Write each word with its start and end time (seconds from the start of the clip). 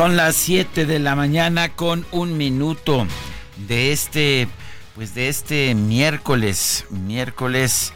Son 0.00 0.16
las 0.16 0.34
7 0.36 0.86
de 0.86 0.98
la 0.98 1.14
mañana 1.14 1.68
con 1.68 2.06
un 2.10 2.38
minuto 2.38 3.06
de 3.68 3.92
este, 3.92 4.48
pues 4.94 5.14
de 5.14 5.28
este 5.28 5.74
miércoles, 5.74 6.86
miércoles 6.88 7.92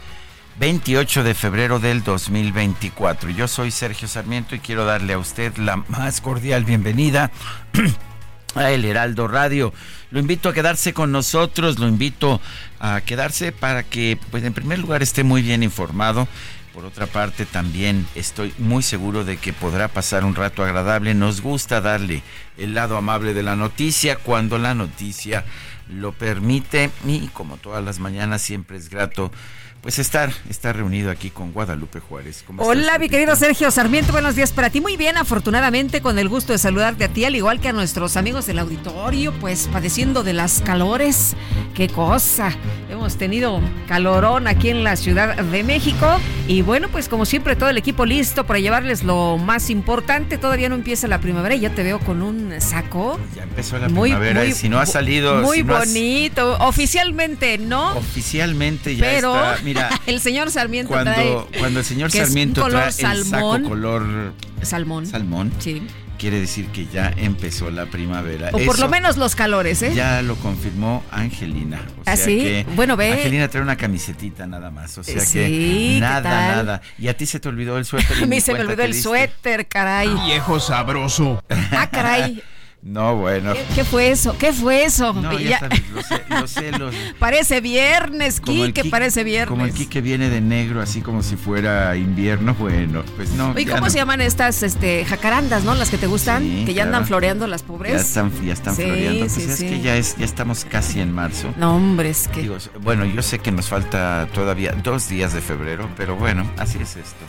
28 0.59 1.23
de 1.23 1.33
febrero 1.33 1.79
del 1.79 2.03
2024. 2.03 3.31
Yo 3.31 3.47
soy 3.47 3.71
Sergio 3.71 4.07
Sarmiento 4.07 4.53
y 4.53 4.59
quiero 4.59 4.85
darle 4.85 5.13
a 5.13 5.17
usted 5.17 5.57
la 5.57 5.77
más 5.77 6.21
cordial 6.21 6.63
bienvenida 6.63 7.31
a 8.53 8.69
El 8.69 8.85
Heraldo 8.85 9.27
Radio. 9.27 9.73
Lo 10.11 10.19
invito 10.19 10.49
a 10.49 10.53
quedarse 10.53 10.93
con 10.93 11.11
nosotros, 11.11 11.79
lo 11.79 11.87
invito 11.87 12.39
a 12.79 13.01
quedarse 13.01 13.51
para 13.51 13.81
que, 13.81 14.19
pues 14.29 14.43
en 14.43 14.53
primer 14.53 14.77
lugar, 14.77 15.01
esté 15.01 15.23
muy 15.23 15.41
bien 15.41 15.63
informado 15.63 16.27
por 16.75 16.83
otra 16.83 17.07
parte, 17.07 17.45
también 17.45 18.05
estoy 18.15 18.53
muy 18.57 18.83
seguro 18.83 19.23
de 19.23 19.37
que 19.37 19.53
podrá 19.53 19.87
pasar 19.87 20.25
un 20.25 20.35
rato 20.35 20.61
agradable. 20.61 21.13
Nos 21.13 21.39
gusta 21.39 21.79
darle 21.79 22.21
el 22.57 22.73
lado 22.73 22.97
amable 22.97 23.33
de 23.33 23.43
la 23.43 23.55
noticia 23.55 24.17
cuando 24.17 24.57
la 24.57 24.75
noticia 24.75 25.45
lo 25.87 26.11
permite 26.11 26.91
y 27.05 27.27
como 27.27 27.55
todas 27.55 27.83
las 27.83 27.99
mañanas 27.99 28.41
siempre 28.41 28.75
es 28.75 28.89
grato 28.89 29.31
pues 29.85 29.99
estar, 29.99 30.31
estar 30.49 30.75
reunido 30.75 31.11
aquí 31.11 31.29
con 31.29 31.51
Guadalupe 31.51 31.99
Juárez. 31.99 32.43
Hola, 32.57 32.97
mi 32.97 33.07
querido 33.07 33.35
Sergio 33.35 33.69
Sarmiento, 33.69 34.13
buenos 34.13 34.35
días 34.35 34.51
para 34.51 34.71
ti. 34.71 34.81
Muy 34.81 34.97
bien, 34.97 35.15
afortunadamente, 35.15 36.01
con 36.01 36.17
el 36.17 36.27
gusto 36.27 36.53
de 36.53 36.57
saludarte 36.57 37.03
a 37.03 37.09
ti, 37.09 37.23
al 37.23 37.35
igual 37.35 37.59
que 37.59 37.67
a 37.67 37.71
nuestros 37.71 38.17
amigos 38.17 38.47
del 38.47 38.57
auditorio, 38.57 39.31
pues 39.33 39.69
padeciendo 39.71 40.23
de 40.23 40.33
las 40.33 40.61
calores. 40.61 41.35
Qué 41.75 41.87
cosa. 41.87 42.51
Hemos 42.89 43.17
tenido 43.17 43.61
calorón 43.87 44.47
aquí 44.47 44.69
en 44.69 44.83
la 44.83 44.95
Ciudad 44.95 45.35
de 45.35 45.63
México. 45.63 46.19
Y 46.47 46.63
bueno, 46.63 46.87
pues 46.89 47.07
como 47.07 47.25
siempre, 47.25 47.55
todo 47.55 47.69
el 47.69 47.77
equipo 47.77 48.07
listo 48.07 48.47
para 48.47 48.59
llevarles 48.59 49.03
lo 49.03 49.37
más 49.37 49.69
importante. 49.69 50.39
Todavía 50.39 50.67
no 50.67 50.75
empieza 50.75 51.07
la 51.07 51.19
primavera 51.19 51.53
y 51.53 51.59
ya 51.59 51.75
te 51.75 51.83
veo 51.83 51.99
con 51.99 52.23
un 52.23 52.59
saco. 52.59 53.19
Ya 53.35 53.43
empezó 53.43 53.77
la 53.77 53.87
primavera 53.87 54.45
y 54.45 54.53
si 54.53 54.67
no 54.67 54.79
ha 54.79 54.87
salido. 54.87 55.41
Muy 55.41 55.57
si 55.57 55.63
no 55.63 55.77
bonito. 55.77 56.57
Oficialmente, 56.59 57.59
¿no? 57.59 57.97
Oficialmente 57.97 58.95
ya 58.95 59.05
Pero 59.05 59.35
está. 59.35 59.63
Mira, 59.63 59.74
el 60.07 60.19
señor 60.21 60.51
Sarmiento 60.51 60.89
cuando, 60.91 61.11
trae. 61.13 61.59
cuando 61.59 61.79
el 61.79 61.85
señor 61.85 62.11
Sarmiento 62.11 62.61
color 62.61 62.79
trae 62.81 62.91
salmón. 62.91 63.55
el 63.55 63.61
saco 63.63 63.69
color 63.69 64.33
Salmón. 64.61 65.05
salmón, 65.05 65.51
Sí. 65.59 65.85
quiere 66.17 66.39
decir 66.39 66.67
que 66.67 66.87
ya 66.87 67.13
empezó 67.17 67.69
la 67.69 67.85
primavera. 67.87 68.47
O 68.49 68.51
por 68.53 68.61
Eso 68.75 68.83
lo 68.85 68.89
menos 68.89 69.17
los 69.17 69.35
calores, 69.35 69.81
¿eh? 69.81 69.93
Ya 69.93 70.21
lo 70.21 70.35
confirmó 70.37 71.03
Angelina. 71.11 71.81
O 71.99 72.01
¿Ah, 72.05 72.15
sea 72.15 72.25
sí? 72.25 72.37
que 72.39 72.65
Bueno, 72.75 72.95
ve. 72.97 73.11
Angelina 73.13 73.47
trae 73.49 73.61
una 73.61 73.75
camisetita 73.75 74.47
nada 74.47 74.71
más. 74.71 74.97
O 74.97 75.03
sea 75.03 75.19
Sí, 75.19 75.39
que 75.39 75.47
¿qué 75.47 75.97
nada, 75.99 76.55
nada. 76.55 76.81
Y 76.97 77.07
a 77.09 77.17
ti 77.17 77.25
se 77.25 77.39
te 77.39 77.49
olvidó 77.49 77.77
el 77.77 77.85
suéter. 77.85 78.17
A 78.23 78.25
mí 78.25 78.39
se 78.41 78.53
me 78.53 78.61
olvidó 78.61 78.83
el 78.83 78.91
diste. 78.93 79.03
suéter, 79.03 79.67
caray. 79.67 80.09
Viejo 80.25 80.59
sabroso. 80.59 81.43
Ah, 81.71 81.89
caray. 81.91 82.41
No, 82.87 83.15
bueno. 83.15 83.53
¿Qué, 83.53 83.65
qué 83.73 83.83
fue 83.83 84.11
eso? 84.11 84.37
¿Qué 84.37 84.53
fue 84.53 84.85
eso? 84.85 85.11
No, 85.11 85.33
ya, 85.39 85.49
Ya- 85.49 85.59
sabes, 85.59 85.81
los, 85.91 86.05
ce- 86.05 86.21
los 86.29 86.51
celos. 86.51 86.95
Parece 87.17 87.59
viernes, 87.59 88.39
Como 88.39 88.63
el 88.63 88.73
Kike, 88.73 88.87
Kike- 88.87 88.91
parece 88.91 89.23
viernes. 89.23 89.49
Como 89.49 89.65
el 89.65 89.73
Quique 89.73 90.01
viene 90.01 90.29
de 90.29 90.39
negro, 90.39 90.81
así 90.81 91.01
como 91.01 91.23
si 91.23 91.35
fuera 91.35 91.97
invierno, 91.97 92.53
bueno, 92.53 93.03
pues 93.15 93.31
no. 93.31 93.57
Ya 93.57 93.71
¿cómo 93.71 93.85
no. 93.85 93.89
se 93.89 93.97
llaman 93.97 94.21
estas 94.21 94.61
este, 94.61 95.03
jacarandas, 95.03 95.63
no? 95.63 95.73
Las 95.73 95.89
que 95.89 95.97
te 95.97 96.05
gustan, 96.05 96.43
Sí, 96.43 96.63
que 96.67 96.75
ya 96.75 96.83
claro. 96.83 96.89
andan 96.97 97.07
floreando 97.07 97.47
las 97.47 97.63
pobres. 97.63 97.93
Ya 97.93 97.99
están, 98.01 98.45
ya 98.45 98.53
están 98.53 98.75
Sí, 98.75 98.83
floreando. 98.83 99.19
Pues 99.21 99.31
sí, 99.31 99.41
es 99.49 99.55
sí. 99.57 99.67
que 99.67 99.81
ya, 99.81 99.95
es, 99.97 100.15
ya 100.17 100.25
estamos 100.25 100.63
casi 100.65 100.99
en 100.99 101.11
marzo. 101.11 101.51
No, 101.57 101.75
hombre, 101.77 102.11
es 102.11 102.27
que... 102.27 102.41
Digo, 102.43 102.57
bueno, 102.83 103.03
yo 103.05 103.23
sé 103.23 103.39
que 103.39 103.51
nos 103.51 103.67
falta 103.67 104.27
todavía 104.31 104.73
dos 104.83 105.09
días 105.09 105.33
de 105.33 105.41
febrero, 105.41 105.89
pero 105.97 106.15
bueno, 106.17 106.45
así 106.59 106.77
es 106.79 106.97
esto. 106.97 107.25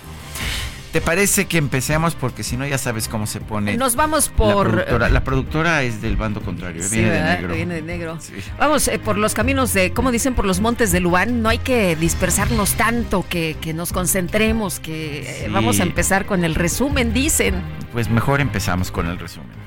¿Te 0.93 1.01
parece 1.01 1.47
que 1.47 1.59
empecemos? 1.59 2.15
Porque 2.15 2.43
si 2.43 2.57
no, 2.57 2.67
ya 2.67 2.79
sabes 2.79 3.09
cómo 3.09 3.27
se 3.27 3.41
pone. 3.41 3.77
Nos 3.77 3.97
vamos 3.97 4.31
La 4.31 4.37
por... 4.37 4.71
productora, 4.71 5.09
la 5.11 5.25
productora 5.25 5.83
es 5.83 6.01
del 6.01 6.17
bando 6.17 6.41
contrario, 6.41 6.83
Sí, 6.83 6.97
viene 6.97 7.11
de 7.11 7.23
negro. 7.23 7.55
Viene 7.55 7.75
de 7.75 7.83
negro. 7.83 8.19
Sí. 8.21 8.33
Vamos 8.59 8.89
eh, 8.89 8.99
por 8.99 9.19
los 9.19 9.35
caminos 9.35 9.73
de, 9.75 9.93
como 9.93 10.11
dicen, 10.11 10.35
por 10.35 10.47
los 10.47 10.61
montes 10.61 10.93
de 10.93 11.01
Lubán. 11.01 11.43
No 11.43 11.49
hay 11.49 11.59
que 11.59 11.97
dispersarnos 11.97 12.75
tanto, 12.75 13.27
que, 13.29 13.57
que 13.61 13.75
nos 13.75 13.93
concentremos, 13.93 14.81
que 14.81 15.45
eh, 15.45 15.49
vamos 15.51 15.81
a 15.81 15.83
empezar 15.83 16.25
con 16.25 16.45
el 16.45 16.55
resumen, 16.55 17.13
dicen. 17.13 17.63
Pues 17.93 18.09
mejor 18.09 18.41
empezamos 18.41 18.91
con 18.91 19.07
el 19.07 19.19
resumen. 19.19 19.67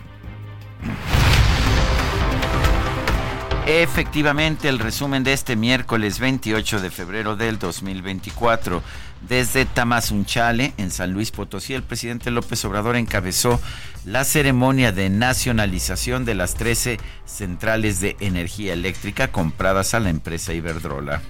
Efectivamente, 3.68 4.68
el 4.68 4.79
resumen 4.79 5.24
de 5.24 5.34
este 5.34 5.56
miércoles 5.56 6.19
28 6.19 6.79
de 6.81 6.90
febrero 6.90 7.35
del 7.35 7.59
2024. 7.59 8.81
Desde 9.28 9.66
Tamazunchale, 9.66 10.74
en 10.78 10.91
San 10.91 11.12
Luis 11.12 11.31
Potosí, 11.31 11.74
el 11.74 11.84
presidente 11.84 12.31
López 12.31 12.63
Obrador 12.66 12.96
encabezó 12.96 13.59
la 14.06 14.24
ceremonia 14.24 14.91
de 14.91 15.09
nacionalización 15.09 16.24
de 16.24 16.35
las 16.35 16.56
13 16.56 17.00
centrales 17.25 18.00
de 18.00 18.16
energía 18.22 18.74
eléctrica 18.74 19.28
compradas 19.29 19.94
a 19.94 20.00
la 20.00 20.09
empresa 20.09 20.53
Iberdrola. 20.53 21.22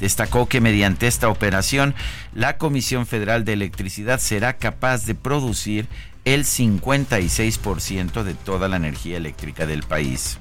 Destacó 0.00 0.48
que 0.48 0.60
mediante 0.60 1.06
esta 1.06 1.28
operación, 1.28 1.94
la 2.34 2.58
Comisión 2.58 3.06
Federal 3.06 3.44
de 3.44 3.54
Electricidad 3.54 4.20
será 4.20 4.58
capaz 4.58 5.06
de 5.06 5.14
producir 5.14 5.88
el 6.24 6.44
56% 6.44 8.22
de 8.22 8.34
toda 8.34 8.68
la 8.68 8.76
energía 8.76 9.16
eléctrica 9.16 9.66
del 9.66 9.82
país. 9.82 10.38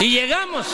Y 0.00 0.10
llegamos 0.10 0.66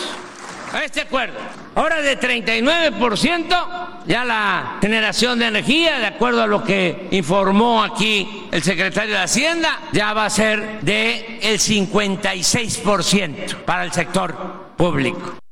a 0.73 0.85
este 0.85 1.01
acuerdo. 1.01 1.39
Ahora 1.75 2.03
de 2.03 2.19
39% 2.19 3.84
ya 4.07 4.25
la 4.25 4.79
generación 4.81 5.39
de 5.39 5.47
energía, 5.47 5.99
de 5.99 6.07
acuerdo 6.07 6.43
a 6.43 6.47
lo 6.47 6.63
que 6.63 7.09
informó 7.11 7.83
aquí 7.83 8.47
el 8.51 8.63
secretario 8.63 9.15
de 9.15 9.23
Hacienda, 9.23 9.81
ya 9.93 10.13
va 10.13 10.27
a 10.27 10.31
ser 10.31 10.81
de 10.83 11.39
el 11.43 11.59
56% 11.59 13.57
para 13.65 13.85
el 13.85 13.93
sector 13.93 14.75
público. 14.77 15.44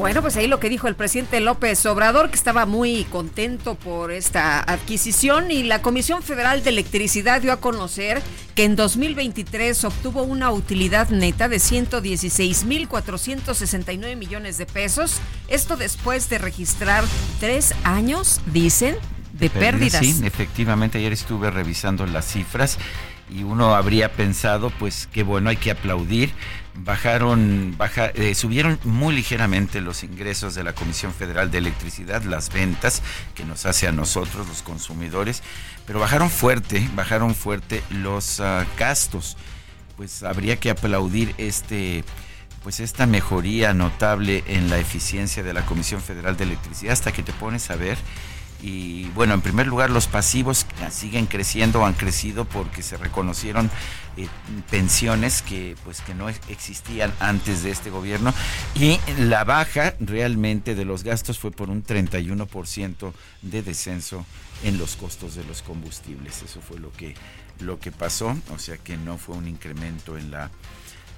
Bueno, 0.00 0.22
pues 0.22 0.36
ahí 0.38 0.46
lo 0.46 0.60
que 0.60 0.70
dijo 0.70 0.88
el 0.88 0.94
presidente 0.94 1.40
López 1.40 1.84
Obrador, 1.84 2.30
que 2.30 2.36
estaba 2.36 2.64
muy 2.64 3.04
contento 3.04 3.74
por 3.74 4.12
esta 4.12 4.60
adquisición 4.60 5.50
y 5.50 5.62
la 5.62 5.82
Comisión 5.82 6.22
Federal 6.22 6.64
de 6.64 6.70
Electricidad 6.70 7.42
dio 7.42 7.52
a 7.52 7.58
conocer 7.58 8.22
que 8.54 8.64
en 8.64 8.76
2023 8.76 9.84
obtuvo 9.84 10.22
una 10.22 10.52
utilidad 10.52 11.10
neta 11.10 11.50
de 11.50 11.58
116.469 11.58 14.16
millones 14.16 14.56
de 14.56 14.64
pesos. 14.64 15.20
Esto 15.48 15.76
después 15.76 16.30
de 16.30 16.38
registrar 16.38 17.04
tres 17.38 17.74
años, 17.84 18.40
dicen, 18.46 18.96
de 19.34 19.50
pérdidas. 19.50 20.00
Sí, 20.00 20.18
efectivamente, 20.24 20.96
ayer 20.96 21.12
estuve 21.12 21.50
revisando 21.50 22.06
las 22.06 22.24
cifras 22.24 22.78
y 23.28 23.42
uno 23.42 23.74
habría 23.74 24.10
pensado, 24.10 24.70
pues 24.70 25.10
qué 25.12 25.24
bueno, 25.24 25.50
hay 25.50 25.58
que 25.58 25.70
aplaudir. 25.70 26.32
Bajaron, 26.82 27.74
baja, 27.76 28.06
eh, 28.06 28.34
subieron 28.34 28.78
muy 28.84 29.14
ligeramente 29.14 29.82
los 29.82 30.02
ingresos 30.02 30.54
de 30.54 30.64
la 30.64 30.72
Comisión 30.72 31.12
Federal 31.12 31.50
de 31.50 31.58
Electricidad, 31.58 32.22
las 32.22 32.50
ventas 32.50 33.02
que 33.34 33.44
nos 33.44 33.66
hace 33.66 33.86
a 33.86 33.92
nosotros, 33.92 34.48
los 34.48 34.62
consumidores, 34.62 35.42
pero 35.86 36.00
bajaron 36.00 36.30
fuerte, 36.30 36.88
bajaron 36.94 37.34
fuerte 37.34 37.82
los 37.90 38.40
ah, 38.40 38.64
gastos. 38.78 39.36
Pues 39.96 40.22
habría 40.22 40.56
que 40.56 40.70
aplaudir 40.70 41.34
este, 41.36 42.02
pues 42.62 42.80
esta 42.80 43.06
mejoría 43.06 43.74
notable 43.74 44.42
en 44.46 44.70
la 44.70 44.78
eficiencia 44.78 45.42
de 45.42 45.52
la 45.52 45.66
Comisión 45.66 46.00
Federal 46.00 46.38
de 46.38 46.44
Electricidad 46.44 46.94
hasta 46.94 47.12
que 47.12 47.22
te 47.22 47.32
pones 47.34 47.70
a 47.70 47.76
ver 47.76 47.98
y 48.62 49.04
bueno, 49.14 49.34
en 49.34 49.40
primer 49.40 49.66
lugar, 49.66 49.90
los 49.90 50.06
pasivos 50.06 50.66
siguen 50.90 51.26
creciendo, 51.26 51.84
han 51.84 51.94
crecido 51.94 52.44
porque 52.44 52.82
se 52.82 52.96
reconocieron 52.96 53.70
eh, 54.16 54.28
pensiones 54.70 55.42
que 55.42 55.76
pues 55.84 56.00
que 56.02 56.14
no 56.14 56.28
existían 56.28 57.12
antes 57.20 57.62
de 57.62 57.70
este 57.70 57.90
gobierno 57.90 58.34
y 58.74 58.98
la 59.18 59.44
baja 59.44 59.94
realmente 60.00 60.74
de 60.74 60.84
los 60.84 61.04
gastos 61.04 61.38
fue 61.38 61.50
por 61.50 61.70
un 61.70 61.84
31% 61.84 63.12
de 63.42 63.62
descenso 63.62 64.26
en 64.64 64.78
los 64.78 64.96
costos 64.96 65.34
de 65.36 65.44
los 65.44 65.62
combustibles. 65.62 66.42
Eso 66.42 66.60
fue 66.60 66.78
lo 66.78 66.92
que 66.92 67.14
lo 67.60 67.78
que 67.78 67.92
pasó, 67.92 68.36
o 68.54 68.58
sea 68.58 68.78
que 68.78 68.96
no 68.96 69.18
fue 69.18 69.36
un 69.36 69.46
incremento 69.46 70.16
en 70.16 70.30
la 70.30 70.50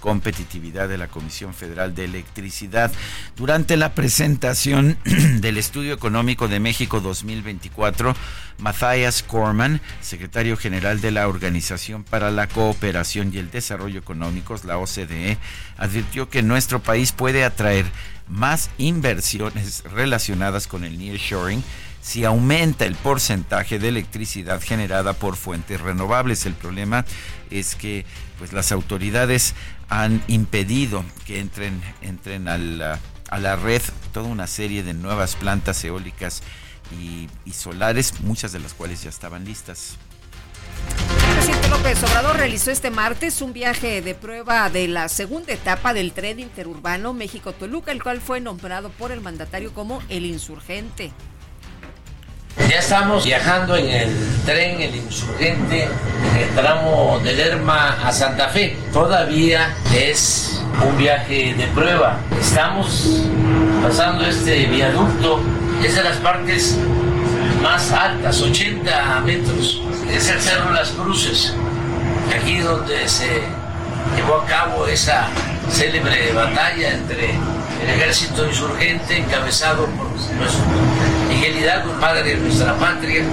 competitividad 0.02 0.88
de 0.88 0.98
la 0.98 1.06
Comisión 1.06 1.54
Federal 1.54 1.94
de 1.94 2.04
Electricidad. 2.04 2.90
Durante 3.36 3.76
la 3.76 3.94
presentación 3.94 4.98
del 5.40 5.56
Estudio 5.56 5.94
Económico 5.94 6.48
de 6.48 6.58
México 6.58 7.00
2024, 7.00 8.14
Matthias 8.58 9.22
Corman, 9.22 9.80
secretario 10.00 10.56
general 10.56 11.00
de 11.00 11.12
la 11.12 11.28
Organización 11.28 12.02
para 12.02 12.32
la 12.32 12.48
Cooperación 12.48 13.30
y 13.32 13.38
el 13.38 13.50
Desarrollo 13.52 14.00
Económicos, 14.00 14.64
la 14.64 14.76
OCDE, 14.76 15.38
advirtió 15.78 16.28
que 16.28 16.42
nuestro 16.42 16.82
país 16.82 17.12
puede 17.12 17.44
atraer 17.44 17.86
más 18.28 18.70
inversiones 18.78 19.84
relacionadas 19.84 20.66
con 20.66 20.84
el 20.84 20.98
nearshoring 20.98 21.62
si 22.02 22.24
aumenta 22.24 22.84
el 22.84 22.96
porcentaje 22.96 23.78
de 23.78 23.88
electricidad 23.88 24.60
generada 24.60 25.12
por 25.12 25.36
fuentes 25.36 25.80
renovables. 25.80 26.44
El 26.46 26.54
problema 26.54 27.04
es 27.50 27.76
que 27.76 28.04
pues 28.38 28.52
las 28.52 28.72
autoridades 28.72 29.54
han 29.92 30.22
impedido 30.26 31.04
que 31.26 31.38
entren, 31.38 31.82
entren 32.00 32.48
a, 32.48 32.56
la, 32.56 32.98
a 33.28 33.38
la 33.38 33.56
red 33.56 33.82
toda 34.14 34.26
una 34.26 34.46
serie 34.46 34.82
de 34.82 34.94
nuevas 34.94 35.36
plantas 35.36 35.84
eólicas 35.84 36.42
y, 36.98 37.28
solares, 37.52 38.20
muchas 38.20 38.52
de 38.52 38.60
las 38.60 38.72
cuales 38.72 39.02
ya 39.02 39.10
estaban 39.10 39.44
listas. 39.44 39.96
El 41.28 41.34
presidente 41.34 41.68
López 41.68 42.02
Obrador 42.04 42.36
realizó 42.36 42.70
este 42.70 42.90
martes 42.90 43.42
un 43.42 43.52
viaje 43.52 44.00
de 44.00 44.14
prueba 44.14 44.70
de 44.70 44.88
la 44.88 45.10
segunda 45.10 45.52
etapa 45.52 45.92
del 45.92 46.12
tren 46.12 46.40
interurbano 46.40 47.12
México-Toluca, 47.12 47.92
el 47.92 48.02
cual 48.02 48.22
fue 48.22 48.40
nombrado 48.40 48.88
por 48.90 49.12
el 49.12 49.20
mandatario 49.20 49.74
como 49.74 50.02
el 50.08 50.24
insurgente. 50.24 51.12
Ya 52.56 52.78
estamos 52.78 53.24
viajando 53.24 53.76
en 53.76 53.88
el 53.88 54.16
tren 54.44 54.80
El 54.80 54.94
Insurgente, 54.96 55.84
en 55.84 56.36
el 56.36 56.48
tramo 56.54 57.20
de 57.24 57.32
Lerma 57.32 57.98
a 58.04 58.12
Santa 58.12 58.48
Fe. 58.48 58.76
Todavía 58.92 59.74
es 59.94 60.62
un 60.86 60.96
viaje 60.96 61.54
de 61.54 61.66
prueba. 61.68 62.18
Estamos 62.40 63.22
pasando 63.82 64.24
este 64.26 64.66
viaducto, 64.66 65.40
es 65.82 65.94
de 65.94 66.02
las 66.02 66.16
partes 66.18 66.78
más 67.62 67.90
altas, 67.90 68.40
80 68.40 69.20
metros. 69.20 69.82
Es 70.10 70.28
el 70.28 70.40
Cerro 70.40 70.72
Las 70.72 70.90
Cruces, 70.90 71.54
aquí 72.34 72.58
donde 72.58 73.08
se 73.08 73.42
llevó 74.16 74.42
a 74.42 74.46
cabo 74.46 74.86
esa 74.86 75.28
célebre 75.70 76.32
batalla 76.32 76.92
entre 76.92 77.30
el 77.30 77.90
ejército 77.96 78.46
insurgente 78.46 79.18
encabezado 79.18 79.86
por 79.86 80.06
nuestro 80.08 80.64
Miguel 81.42 81.58
Hidalgo, 81.58 81.98
padre 81.98 82.22
de 82.22 82.36
nuestra 82.36 82.78
patria. 82.78 83.24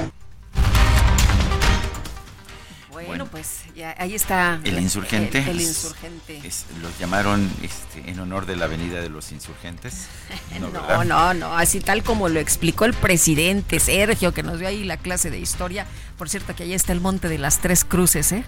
Bueno, 2.90 3.28
pues 3.28 3.62
ya, 3.76 3.94
ahí 4.00 4.16
está. 4.16 4.60
El 4.64 4.80
insurgente. 4.80 5.38
El, 5.38 5.50
el 5.50 5.62
insurgente. 5.62 6.42
Es, 6.44 6.66
los 6.82 6.98
llamaron 6.98 7.48
este, 7.62 8.10
en 8.10 8.20
honor 8.20 8.48
de 8.48 8.56
la 8.56 8.66
Avenida 8.66 9.00
de 9.00 9.10
los 9.10 9.32
Insurgentes. 9.32 10.08
No, 10.60 10.70
no, 10.70 11.04
no, 11.04 11.34
no, 11.36 11.56
así 11.56 11.82
tal 11.82 12.02
como 12.02 12.30
lo 12.30 12.40
explicó 12.40 12.86
el 12.86 12.96
presidente 12.96 13.80
Sergio, 13.80 14.34
que 14.34 14.42
nos 14.42 14.58
dio 14.58 14.68
ahí 14.68 14.84
la 14.84 14.98
clase 14.98 15.30
de 15.30 15.38
historia. 15.38 15.86
Por 16.18 16.30
cierto, 16.30 16.56
que 16.56 16.64
ahí 16.64 16.74
está 16.74 16.94
el 16.94 17.02
monte 17.02 17.30
de 17.30 17.38
las 17.38 17.60
tres 17.60 17.86
cruces, 17.86 18.32
¿eh? 18.32 18.44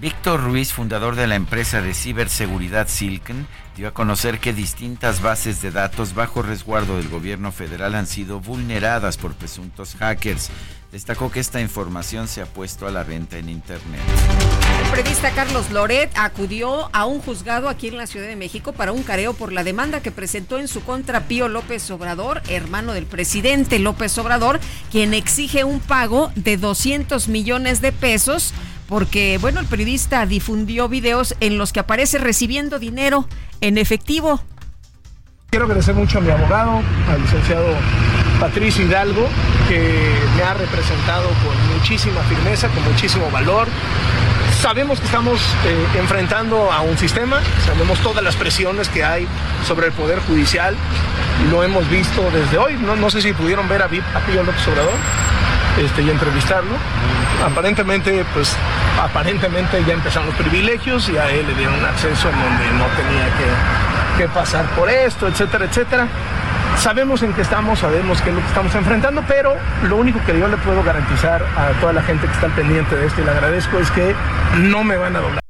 Víctor 0.00 0.42
Ruiz, 0.42 0.72
fundador 0.72 1.16
de 1.16 1.26
la 1.26 1.34
empresa 1.34 1.80
de 1.80 1.94
ciberseguridad 1.94 2.88
Silken, 2.88 3.46
dio 3.76 3.88
a 3.88 3.94
conocer 3.94 4.38
que 4.38 4.52
distintas 4.52 5.22
bases 5.22 5.62
de 5.62 5.70
datos 5.70 6.14
bajo 6.14 6.42
resguardo 6.42 6.96
del 6.96 7.08
gobierno 7.08 7.52
federal 7.52 7.94
han 7.94 8.06
sido 8.06 8.40
vulneradas 8.40 9.16
por 9.16 9.34
presuntos 9.34 9.96
hackers. 9.98 10.50
Destacó 10.92 11.30
que 11.30 11.40
esta 11.40 11.58
información 11.58 12.28
se 12.28 12.42
ha 12.42 12.46
puesto 12.46 12.86
a 12.86 12.90
la 12.90 13.02
venta 13.02 13.38
en 13.38 13.48
Internet. 13.48 14.02
El 14.84 14.90
periodista 14.90 15.30
Carlos 15.30 15.70
Loret 15.70 16.10
acudió 16.16 16.94
a 16.94 17.06
un 17.06 17.20
juzgado 17.20 17.70
aquí 17.70 17.88
en 17.88 17.96
la 17.96 18.06
Ciudad 18.06 18.26
de 18.26 18.36
México 18.36 18.74
para 18.74 18.92
un 18.92 19.02
careo 19.02 19.32
por 19.32 19.54
la 19.54 19.64
demanda 19.64 20.02
que 20.02 20.10
presentó 20.10 20.58
en 20.58 20.68
su 20.68 20.84
contra 20.84 21.20
Pío 21.28 21.48
López 21.48 21.90
Obrador, 21.90 22.42
hermano 22.50 22.92
del 22.92 23.06
presidente 23.06 23.78
López 23.78 24.18
Obrador, 24.18 24.60
quien 24.90 25.14
exige 25.14 25.64
un 25.64 25.80
pago 25.80 26.30
de 26.34 26.58
200 26.58 27.26
millones 27.28 27.80
de 27.80 27.92
pesos 27.92 28.52
porque, 28.92 29.38
bueno, 29.40 29.58
el 29.58 29.64
periodista 29.64 30.26
difundió 30.26 30.86
videos 30.86 31.34
en 31.40 31.56
los 31.56 31.72
que 31.72 31.80
aparece 31.80 32.18
recibiendo 32.18 32.78
dinero 32.78 33.26
en 33.62 33.78
efectivo. 33.78 34.42
Quiero 35.48 35.64
agradecer 35.64 35.94
mucho 35.94 36.18
a 36.18 36.20
mi 36.20 36.28
abogado, 36.28 36.82
al 37.10 37.22
licenciado 37.22 37.68
Patricio 38.38 38.84
Hidalgo, 38.84 39.26
que 39.66 40.12
me 40.36 40.42
ha 40.42 40.52
representado 40.52 41.26
con 41.28 41.74
muchísima 41.74 42.20
firmeza, 42.24 42.68
con 42.68 42.84
muchísimo 42.84 43.30
valor. 43.30 43.66
Sabemos 44.60 45.00
que 45.00 45.06
estamos 45.06 45.40
eh, 45.64 45.98
enfrentando 45.98 46.70
a 46.70 46.82
un 46.82 46.98
sistema, 46.98 47.40
sabemos 47.64 47.98
todas 48.00 48.22
las 48.22 48.36
presiones 48.36 48.90
que 48.90 49.04
hay 49.04 49.26
sobre 49.66 49.86
el 49.86 49.92
Poder 49.94 50.18
Judicial, 50.18 50.76
lo 51.50 51.64
hemos 51.64 51.88
visto 51.88 52.30
desde 52.30 52.58
hoy. 52.58 52.74
No, 52.74 52.94
no 52.94 53.08
sé 53.08 53.22
si 53.22 53.32
pudieron 53.32 53.66
ver 53.70 53.80
a, 53.80 53.88
Pío 53.88 54.42
López 54.42 54.68
Obrador 54.68 54.92
este, 55.82 56.02
y 56.02 56.10
entrevistarlo. 56.10 56.76
Aparentemente, 57.44 58.24
pues, 58.34 58.54
aparentemente 59.02 59.82
ya 59.84 59.94
empezaron 59.94 60.28
los 60.28 60.36
privilegios 60.36 61.08
y 61.08 61.16
a 61.16 61.28
él 61.28 61.44
le 61.46 61.54
dieron 61.54 61.84
acceso 61.84 62.28
en 62.28 62.40
donde 62.40 62.66
no 62.78 62.86
tenía 62.96 63.26
que, 63.36 64.22
que 64.22 64.28
pasar 64.28 64.64
por 64.76 64.88
esto, 64.88 65.26
etcétera, 65.26 65.64
etcétera. 65.64 66.06
Sabemos 66.78 67.22
en 67.22 67.32
qué 67.34 67.42
estamos, 67.42 67.80
sabemos 67.80 68.22
qué 68.22 68.30
es 68.30 68.36
lo 68.36 68.40
que 68.40 68.46
estamos 68.46 68.74
enfrentando, 68.74 69.22
pero 69.26 69.56
lo 69.88 69.96
único 69.96 70.20
que 70.24 70.38
yo 70.38 70.48
le 70.48 70.56
puedo 70.56 70.82
garantizar 70.82 71.42
a 71.56 71.72
toda 71.80 71.92
la 71.92 72.02
gente 72.02 72.26
que 72.26 72.32
está 72.32 72.48
pendiente 72.48 72.96
de 72.96 73.06
esto 73.06 73.20
y 73.20 73.24
le 73.24 73.32
agradezco 73.32 73.78
es 73.78 73.90
que 73.90 74.14
no 74.58 74.84
me 74.84 74.96
van 74.96 75.16
a 75.16 75.20
doblar. 75.20 75.42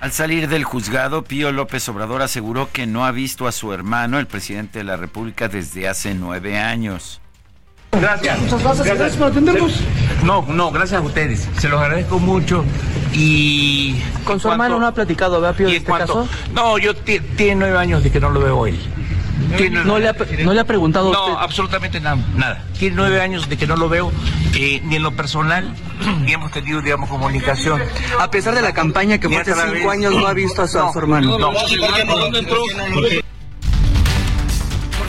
Al 0.00 0.12
salir 0.12 0.48
del 0.48 0.62
juzgado, 0.64 1.24
Pío 1.24 1.50
López 1.50 1.88
Obrador 1.88 2.22
aseguró 2.22 2.70
que 2.70 2.86
no 2.86 3.04
ha 3.04 3.10
visto 3.10 3.48
a 3.48 3.52
su 3.52 3.72
hermano, 3.72 4.18
el 4.18 4.26
presidente 4.26 4.78
de 4.78 4.84
la 4.84 4.96
República, 4.96 5.48
desde 5.48 5.88
hace 5.88 6.14
nueve 6.14 6.58
años. 6.58 7.20
Gracias. 7.92 8.38
Muchas 8.38 8.62
gracias. 8.62 8.86
Gracias 8.86 9.16
por 9.16 9.30
atendernos. 9.30 9.82
No, 10.24 10.42
no, 10.48 10.70
gracias 10.70 11.00
a 11.00 11.04
ustedes. 11.04 11.48
Se 11.58 11.68
los 11.68 11.80
agradezco 11.80 12.18
mucho. 12.18 12.64
Y. 13.12 14.00
¿Con 14.24 14.40
su 14.40 14.50
hermano 14.50 14.78
no 14.78 14.86
ha 14.86 14.92
platicado, 14.92 15.40
¿verdad, 15.40 15.56
Pío, 15.56 15.68
de 15.68 15.76
este 15.76 15.92
caso? 15.92 16.28
No, 16.52 16.78
yo 16.78 16.94
tiene 16.96 17.54
nueve 17.56 17.78
años 17.78 18.02
de 18.02 18.10
que 18.10 18.20
no 18.20 18.30
lo 18.30 18.40
veo 18.40 18.66
él. 18.66 18.78
¿No 19.84 19.98
le, 19.98 20.08
ha, 20.08 20.16
¿No 20.44 20.54
le 20.54 20.60
ha 20.60 20.64
preguntado 20.64 21.12
No, 21.12 21.20
usted? 21.26 21.36
absolutamente 21.38 22.00
nada, 22.00 22.16
nada. 22.34 22.64
Tiene 22.78 22.96
nueve 22.96 23.20
años 23.20 23.48
de 23.48 23.56
que 23.56 23.66
no 23.66 23.76
lo 23.76 23.88
veo, 23.88 24.10
eh, 24.54 24.80
ni 24.84 24.96
en 24.96 25.02
lo 25.02 25.14
personal, 25.14 25.72
ni 26.22 26.32
hemos 26.32 26.50
tenido, 26.50 26.80
digamos, 26.80 27.08
comunicación. 27.08 27.80
A 28.18 28.30
pesar 28.30 28.54
de 28.54 28.62
la 28.62 28.72
campaña 28.72 29.18
que 29.18 29.28
fue 29.28 29.38
hace 29.38 29.54
cinco 29.54 29.90
años, 29.90 30.14
no 30.14 30.26
ha 30.26 30.32
visto 30.32 30.62
a 30.62 30.66
su, 30.66 30.78
a 30.80 30.92
su 30.92 30.98
hermano. 30.98 31.38
No, 31.38 31.52
Por 31.52 31.60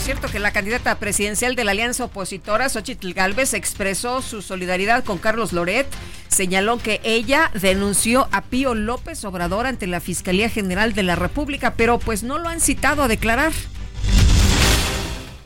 cierto, 0.08 0.30
que 0.30 0.40
la 0.40 0.54
candidata 0.54 0.98
presidencial 1.00 1.56
de 1.56 1.66
la 1.66 1.72
alianza 1.72 2.06
opositora, 2.06 2.70
Xochitl 2.70 3.12
Galvez, 3.12 3.54
expresó 3.54 4.22
su 4.22 4.42
solidaridad 4.42 5.04
con 5.04 5.18
Carlos 5.18 5.52
Loret. 5.52 5.86
Señaló 6.30 6.78
que 6.78 7.02
ella 7.04 7.52
denunció 7.54 8.30
a 8.32 8.44
Pío 8.44 8.74
López 8.74 9.26
Obrador 9.26 9.66
ante 9.66 9.86
la 9.86 10.00
Fiscalía 10.00 10.48
General 10.48 10.94
de 10.94 11.04
la 11.04 11.18
República, 11.18 11.74
pero 11.74 12.00
pues 12.00 12.24
no 12.24 12.38
lo 12.38 12.48
han 12.48 12.62
citado 12.62 13.04
a 13.04 13.10
declarar. 13.10 13.52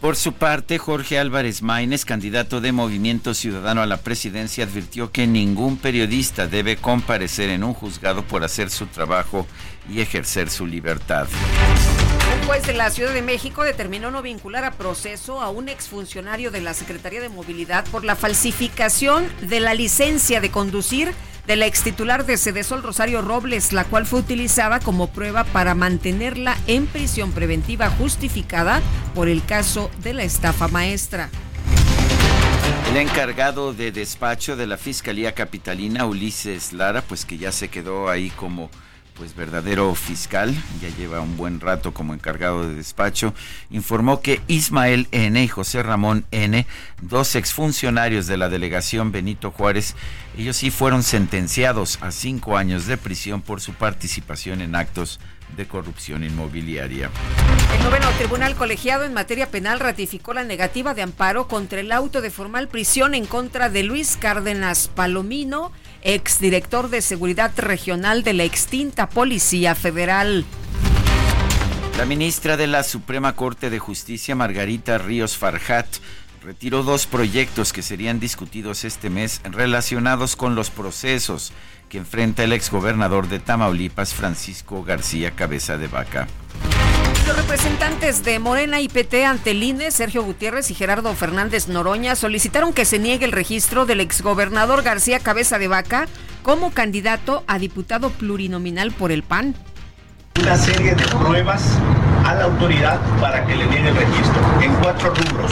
Por 0.01 0.15
su 0.15 0.33
parte, 0.33 0.79
Jorge 0.79 1.19
Álvarez 1.19 1.61
Maínez, 1.61 2.05
candidato 2.05 2.59
de 2.59 2.71
Movimiento 2.71 3.35
Ciudadano 3.35 3.83
a 3.83 3.85
la 3.85 3.97
presidencia, 3.97 4.63
advirtió 4.63 5.11
que 5.11 5.27
ningún 5.27 5.77
periodista 5.77 6.47
debe 6.47 6.75
comparecer 6.75 7.51
en 7.51 7.63
un 7.63 7.75
juzgado 7.75 8.23
por 8.23 8.43
hacer 8.43 8.71
su 8.71 8.87
trabajo 8.87 9.45
y 9.87 10.01
ejercer 10.01 10.49
su 10.49 10.65
libertad. 10.65 11.27
Un 12.35 12.47
juez 12.47 12.65
de 12.65 12.73
la 12.73 12.89
Ciudad 12.89 13.13
de 13.13 13.21
México 13.21 13.63
determinó 13.63 14.09
no 14.09 14.23
vincular 14.23 14.63
a 14.63 14.71
proceso 14.71 15.39
a 15.39 15.51
un 15.51 15.69
exfuncionario 15.69 16.49
de 16.49 16.61
la 16.61 16.73
Secretaría 16.73 17.21
de 17.21 17.29
Movilidad 17.29 17.85
por 17.91 18.03
la 18.03 18.15
falsificación 18.15 19.27
de 19.41 19.59
la 19.59 19.75
licencia 19.75 20.41
de 20.41 20.49
conducir 20.49 21.13
de 21.47 21.55
la 21.55 21.65
extitular 21.65 22.25
de 22.25 22.37
Cedesol 22.37 22.83
Rosario 22.83 23.21
Robles, 23.21 23.73
la 23.73 23.83
cual 23.83 24.05
fue 24.05 24.19
utilizada 24.19 24.79
como 24.79 25.07
prueba 25.07 25.43
para 25.43 25.75
mantenerla 25.75 26.57
en 26.67 26.87
prisión 26.87 27.31
preventiva 27.31 27.89
justificada 27.89 28.81
por 29.15 29.27
el 29.27 29.43
caso 29.43 29.91
de 30.03 30.13
la 30.13 30.23
estafa 30.23 30.67
maestra. 30.67 31.29
El 32.89 32.97
encargado 32.97 33.73
de 33.73 33.91
despacho 33.91 34.55
de 34.55 34.67
la 34.67 34.77
Fiscalía 34.77 35.33
Capitalina, 35.33 36.05
Ulises 36.05 36.73
Lara, 36.73 37.01
pues 37.01 37.25
que 37.25 37.37
ya 37.37 37.51
se 37.51 37.69
quedó 37.69 38.09
ahí 38.09 38.29
como 38.31 38.69
pues 39.15 39.35
verdadero 39.35 39.93
fiscal, 39.95 40.55
ya 40.81 40.89
lleva 40.89 41.21
un 41.21 41.37
buen 41.37 41.59
rato 41.59 41.93
como 41.93 42.13
encargado 42.13 42.67
de 42.67 42.75
despacho, 42.75 43.33
informó 43.69 44.21
que 44.21 44.41
Ismael 44.47 45.07
N. 45.11 45.43
y 45.43 45.47
José 45.47 45.83
Ramón 45.83 46.25
N., 46.31 46.65
dos 47.01 47.35
exfuncionarios 47.35 48.27
de 48.27 48.37
la 48.37 48.49
delegación 48.49 49.11
Benito 49.11 49.51
Juárez, 49.51 49.95
ellos 50.37 50.57
sí 50.57 50.71
fueron 50.71 51.03
sentenciados 51.03 51.99
a 52.01 52.11
cinco 52.11 52.57
años 52.57 52.87
de 52.87 52.97
prisión 52.97 53.41
por 53.41 53.61
su 53.61 53.73
participación 53.73 54.61
en 54.61 54.75
actos 54.75 55.19
de 55.55 55.67
corrupción 55.67 56.23
inmobiliaria. 56.23 57.09
El 57.77 57.83
noveno 57.83 58.09
tribunal 58.17 58.55
colegiado 58.55 59.03
en 59.03 59.13
materia 59.13 59.51
penal 59.51 59.79
ratificó 59.79 60.33
la 60.33 60.43
negativa 60.43 60.93
de 60.93 61.01
amparo 61.01 61.47
contra 61.47 61.79
el 61.79 61.91
auto 61.91 62.21
de 62.21 62.29
formal 62.29 62.67
prisión 62.67 63.13
en 63.15 63.25
contra 63.25 63.69
de 63.69 63.83
Luis 63.83 64.17
Cárdenas 64.17 64.87
Palomino, 64.87 65.71
exdirector 66.03 66.89
de 66.89 67.01
seguridad 67.01 67.51
regional 67.57 68.23
de 68.23 68.33
la 68.33 68.43
extinta 68.43 69.09
Policía 69.09 69.75
Federal. 69.75 70.45
La 71.97 72.05
ministra 72.05 72.57
de 72.57 72.67
la 72.67 72.83
Suprema 72.83 73.35
Corte 73.35 73.69
de 73.69 73.77
Justicia, 73.77 74.35
Margarita 74.35 74.97
Ríos 74.97 75.37
Farjat, 75.37 75.87
retiró 76.41 76.83
dos 76.83 77.05
proyectos 77.05 77.71
que 77.71 77.81
serían 77.81 78.19
discutidos 78.19 78.83
este 78.83 79.09
mes 79.09 79.41
relacionados 79.43 80.35
con 80.35 80.55
los 80.55 80.69
procesos 80.71 81.53
que 81.87 81.99
enfrenta 81.99 82.43
el 82.43 82.53
exgobernador 82.53 83.27
de 83.27 83.39
Tamaulipas, 83.39 84.13
Francisco 84.13 84.83
García 84.83 85.31
Cabeza 85.31 85.77
de 85.77 85.87
Vaca. 85.87 86.27
Los 87.27 87.37
representantes 87.37 88.23
de 88.23 88.39
Morena 88.39 88.81
y 88.81 88.89
PT 88.89 89.25
ante 89.25 89.51
el 89.51 89.61
INE, 89.61 89.91
Sergio 89.91 90.23
Gutiérrez 90.23 90.71
y 90.71 90.73
Gerardo 90.73 91.13
Fernández 91.13 91.67
Noroña, 91.67 92.15
solicitaron 92.15 92.73
que 92.73 92.85
se 92.85 92.97
niegue 92.97 93.25
el 93.25 93.31
registro 93.31 93.85
del 93.85 93.99
exgobernador 93.99 94.81
García 94.81 95.19
Cabeza 95.19 95.59
de 95.59 95.67
Vaca 95.67 96.07
como 96.41 96.71
candidato 96.71 97.43
a 97.47 97.59
diputado 97.59 98.09
plurinominal 98.09 98.91
por 98.91 99.11
el 99.11 99.21
PAN. 99.21 99.53
Una 100.39 100.57
serie 100.57 100.95
de 100.95 101.03
pruebas 101.03 101.77
a 102.25 102.33
la 102.33 102.45
autoridad 102.45 102.99
para 103.19 103.45
que 103.45 103.55
le 103.55 103.65
niegue 103.67 103.89
el 103.89 103.95
registro 103.95 104.61
en 104.61 104.73
cuatro 104.75 105.13
rubros. 105.13 105.51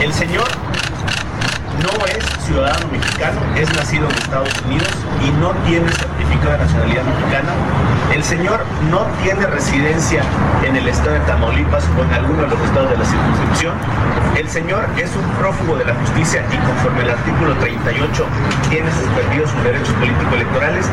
El 0.00 0.12
señor 0.12 0.48
no 1.82 2.06
es 2.06 2.24
ciudadano 2.44 2.86
mexicano, 2.92 3.40
es 3.56 3.72
nacido 3.76 4.08
en 4.08 4.16
Estados 4.16 4.50
Unidos 4.66 4.88
y 5.24 5.30
no 5.40 5.50
tiene 5.66 5.90
certificado 5.90 6.52
de 6.52 6.58
nacionalidad 6.58 7.04
mexicana. 7.04 7.52
El 8.14 8.22
señor 8.22 8.60
no 8.90 9.06
tiene 9.22 9.46
residencia 9.46 10.22
en 10.64 10.76
el 10.76 10.86
estado 10.88 11.12
de 11.12 11.20
Tamaulipas 11.20 11.84
o 11.98 12.04
en 12.04 12.12
alguno 12.12 12.42
de 12.42 12.48
los 12.48 12.60
estados 12.60 12.90
de 12.90 12.98
la 12.98 13.04
circunscripción. 13.04 13.74
El 14.36 14.48
señor 14.48 14.86
es 14.96 15.10
un 15.16 15.28
prófugo 15.38 15.76
de 15.76 15.84
la 15.84 15.94
justicia 15.94 16.44
y 16.52 16.56
conforme 16.66 17.02
al 17.02 17.10
artículo 17.10 17.54
38 17.56 18.26
tiene 18.70 18.90
suspendidos 18.92 19.50
sus 19.50 19.64
derechos 19.64 19.94
político-electorales 19.94 20.86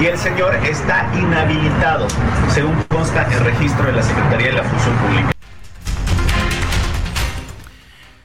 y 0.00 0.06
el 0.06 0.18
señor 0.18 0.54
está 0.64 1.10
inhabilitado, 1.14 2.06
según 2.52 2.74
consta 2.88 3.26
el 3.32 3.40
registro 3.40 3.86
de 3.86 3.92
la 3.92 4.02
Secretaría 4.02 4.48
de 4.48 4.54
la 4.54 4.64
Función 4.64 4.94
Pública. 4.96 5.39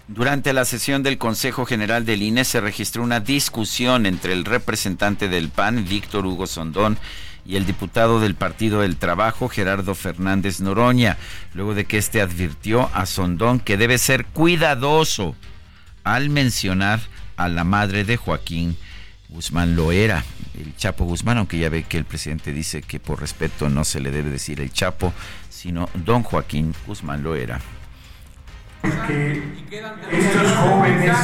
Durante 0.07 0.53
la 0.53 0.65
sesión 0.65 1.01
del 1.01 1.17
Consejo 1.17 1.65
General 1.65 2.05
del 2.05 2.21
INE 2.21 2.45
se 2.45 2.62
registró 2.62 3.01
una 3.01 3.21
discusión 3.21 4.05
entre 4.05 4.33
el 4.33 4.45
representante 4.45 5.27
del 5.27 5.50
PAN, 5.50 5.85
Víctor 5.89 6.27
Hugo 6.27 6.45
Sondón, 6.45 7.00
y 7.43 7.55
el 7.55 7.65
diputado 7.65 8.19
del 8.19 8.35
Partido 8.35 8.81
del 8.81 8.97
Trabajo, 8.97 9.50
Gerardo 9.50 9.95
Fernández 9.95 10.62
Noroña, 10.62 11.17
luego 11.55 11.74
de 11.74 11.85
que 11.85 11.97
éste 11.97 12.21
advirtió 12.21 12.91
a 12.93 13.07
Sondón 13.07 13.59
que 13.59 13.77
debe 13.77 13.97
ser 13.97 14.25
cuidadoso 14.25 15.35
al 16.03 16.29
mencionar 16.29 17.00
a 17.35 17.47
la 17.47 17.63
madre 17.63 18.03
de 18.03 18.17
Joaquín 18.17 18.77
Guzmán 19.29 19.75
Loera, 19.75 20.24
el 20.55 20.75
Chapo 20.75 21.05
Guzmán, 21.05 21.39
aunque 21.39 21.57
ya 21.57 21.69
ve 21.69 21.81
que 21.81 21.97
el 21.97 22.05
presidente 22.05 22.53
dice 22.53 22.83
que 22.83 23.00
por 23.00 23.21
respeto 23.21 23.69
no 23.69 23.83
se 23.83 24.00
le 24.00 24.12
debe 24.12 24.29
decir 24.29 24.62
el 24.62 24.71
Chapo, 24.71 25.13
sino 25.50 25.89
don 25.95 26.21
Joaquín 26.21 26.75
Guzmán 26.85 27.24
Loera 27.24 27.59
que 29.08 29.56
estos 30.12 30.56
jóvenes, 30.58 31.15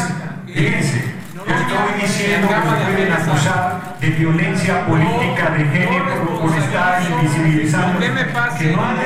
fíjense, 0.48 1.03
estoy 1.48 2.01
diciendo 2.01 2.48
que 2.48 2.53
se 2.53 2.91
pueden 2.91 3.13
acusar 3.13 3.98
de 4.00 4.08
violencia 4.10 4.86
política 4.86 5.50
de 5.51 5.65
género 5.65 6.39
por 6.39 6.58
estar 6.58 7.01
invisibilizando 7.01 8.00
que 8.00 8.72
no 8.72 8.84
han 8.84 8.98
de 8.98 9.06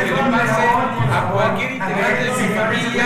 a 1.16 1.32
cualquier 1.32 1.72
integrante 1.74 2.24
de 2.24 2.32
mi 2.32 2.48
familia, 2.56 3.06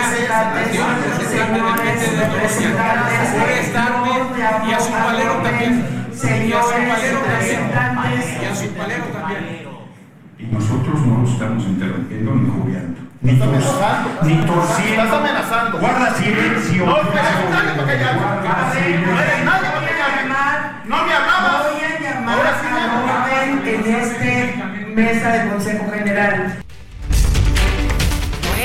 y 4.68 4.72
a 4.72 4.80
su 4.80 4.90
palero 4.92 5.34
también. 5.42 6.08
Y 6.48 6.52
a 6.52 6.62
su 6.62 6.70
palero 6.70 7.18
también. 7.20 7.62
Y 8.40 8.44
a 8.44 8.54
su 8.54 8.68
palero 8.74 9.04
también. 9.06 9.69
Y 10.40 10.46
nosotros 10.52 11.06
no 11.06 11.18
lo 11.18 11.28
estamos 11.28 11.64
interrumpiendo 11.64 12.34
ni 12.34 12.48
jugueando. 12.48 13.00
Ni, 13.20 13.38
tor 13.38 13.48
ni 14.24 14.34
torciendo. 14.46 15.02
Estás 15.02 15.12
amenazando. 15.12 15.78
Guarda 15.78 16.14
silencio. 16.14 16.86
No, 16.86 16.96
no 16.96 17.02
me 17.02 17.10
Guarda 17.10 18.72
silencio. 18.72 19.12
No 20.86 21.04
me 21.04 21.12
hablabas. 21.12 21.66
Voy 21.72 21.82
a 21.84 22.00
llamar 22.00 22.38
Ahora 22.38 22.52
sí 22.60 22.66
a 22.72 22.78
orden 23.04 23.68
en 23.68 23.94
este 23.94 24.54
mesa 24.94 25.32
de 25.32 25.50
Consejo 25.50 25.90
General. 25.92 26.62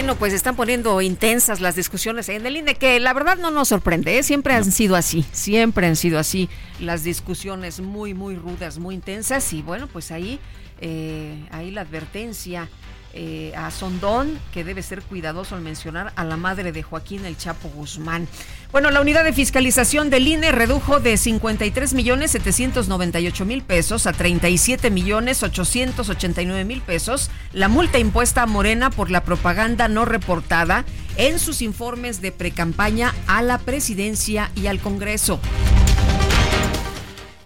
Bueno, 0.05 0.19
pues 0.19 0.33
están 0.33 0.55
poniendo 0.55 1.01
intensas 1.01 1.61
las 1.61 1.75
discusiones 1.75 2.29
en 2.29 2.45
el 2.45 2.57
INE, 2.57 2.75
que 2.75 2.99
la 2.99 3.11
verdad 3.11 3.39
no 3.39 3.49
nos 3.49 3.69
sorprende, 3.69 4.19
¿eh? 4.19 4.21
siempre 4.21 4.53
han 4.53 4.71
sido 4.71 4.95
así, 4.95 5.25
siempre 5.31 5.87
han 5.87 5.95
sido 5.95 6.19
así, 6.19 6.47
las 6.79 7.03
discusiones 7.03 7.79
muy, 7.79 8.13
muy 8.13 8.35
rudas, 8.35 8.77
muy 8.77 8.93
intensas, 8.93 9.51
y 9.51 9.63
bueno, 9.63 9.87
pues 9.87 10.11
ahí, 10.11 10.39
eh, 10.79 11.43
ahí 11.49 11.71
la 11.71 11.81
advertencia 11.81 12.69
eh, 13.17 13.53
a 13.55 13.71
Sondón, 13.71 14.37
que 14.53 14.65
debe 14.65 14.81
ser 14.81 15.01
cuidadoso 15.01 15.55
al 15.55 15.61
mencionar 15.61 16.11
a 16.17 16.25
la 16.25 16.35
madre 16.35 16.73
de 16.73 16.83
Joaquín 16.83 17.25
El 17.25 17.37
Chapo 17.37 17.69
Guzmán. 17.69 18.27
Bueno, 18.73 18.91
la 18.91 18.99
unidad 18.99 19.23
de 19.23 19.31
fiscalización 19.31 20.09
del 20.09 20.27
INE 20.27 20.51
redujo 20.51 20.99
de 20.99 21.15
53 21.15 21.93
millones 21.93 22.31
798 22.31 23.45
mil 23.45 23.61
pesos 23.63 24.05
a 24.05 24.11
37 24.11 24.91
millones 24.91 25.43
889 25.43 26.65
mil 26.65 26.81
pesos 26.81 27.31
la 27.53 27.69
multa 27.69 27.99
impuesta 27.99 28.41
a 28.41 28.47
Morena 28.47 28.89
por 28.89 29.09
la 29.09 29.23
propaganda 29.23 29.87
no 29.87 30.03
reportada 30.03 30.83
en 31.15 31.39
sus 31.39 31.61
informes 31.61 32.21
de 32.21 32.33
precampaña 32.33 33.15
a 33.27 33.41
la 33.41 33.59
presidencia 33.59 34.51
y 34.55 34.67
al 34.67 34.79
Congreso. 34.79 35.39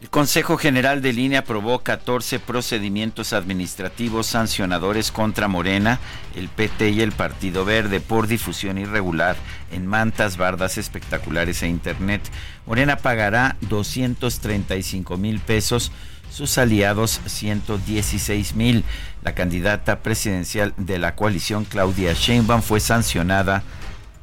Consejo 0.10 0.58
General 0.58 1.04
de 1.04 1.14
Línea 1.14 1.42
aprobó 1.42 1.80
14 1.80 2.40
procedimientos 2.40 3.32
administrativos 3.32 4.26
sancionadores 4.26 5.12
contra 5.12 5.48
Morena, 5.48 6.00
el 6.36 6.50
PT 6.50 6.90
y 6.90 7.02
el 7.02 7.12
Partido 7.12 7.64
Verde 7.64 8.00
por 8.00 8.26
difusión 8.26 8.80
irregular 8.80 9.36
en 9.72 9.86
mantas, 9.86 10.36
bardas 10.36 10.80
espectaculares 10.80 11.62
e 11.62 11.68
Internet. 11.68 12.24
Morena 12.66 12.98
pagará 12.98 13.56
235 13.62 15.16
mil 15.18 15.40
pesos, 15.42 15.92
sus 16.32 16.58
aliados 16.58 17.22
116 17.28 18.56
mil. 18.56 18.84
La 19.22 19.36
candidata 19.36 20.00
presidencial 20.00 20.74
de 20.78 20.98
la 20.98 21.16
coalición, 21.16 21.66
Claudia 21.66 22.14
Sheinbaum, 22.14 22.64
fue 22.64 22.80
sancionada 22.80 23.62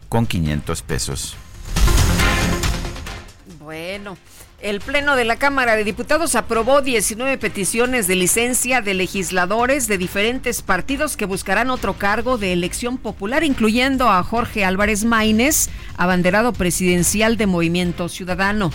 con 0.09 0.27
500 0.27 0.83
pesos. 0.83 1.37
Bueno. 3.61 4.17
El 4.61 4.81
Pleno 4.81 5.17
de 5.17 5.27
la 5.27 5.37
Cámara 5.37 5.77
de 5.77 5.85
Diputados 5.85 6.35
aprobó 6.35 6.81
19 6.81 7.37
peticiones 7.37 8.07
de 8.07 8.17
licencia 8.17 8.81
de 8.81 8.95
legisladores 8.95 9.87
de 9.87 9.99
diferentes 9.99 10.63
partidos 10.63 11.19
que 11.19 11.27
buscarán 11.27 11.69
otro 11.69 11.93
cargo 11.93 12.39
de 12.39 12.55
elección 12.55 12.97
popular, 12.97 13.45
incluyendo 13.45 14.09
a 14.09 14.23
Jorge 14.23 14.65
Álvarez 14.65 15.05
Maínez, 15.05 15.69
abanderado 15.99 16.55
presidencial 16.55 17.37
de 17.37 17.47
Movimiento 17.47 18.09
Ciudadano. 18.09 18.71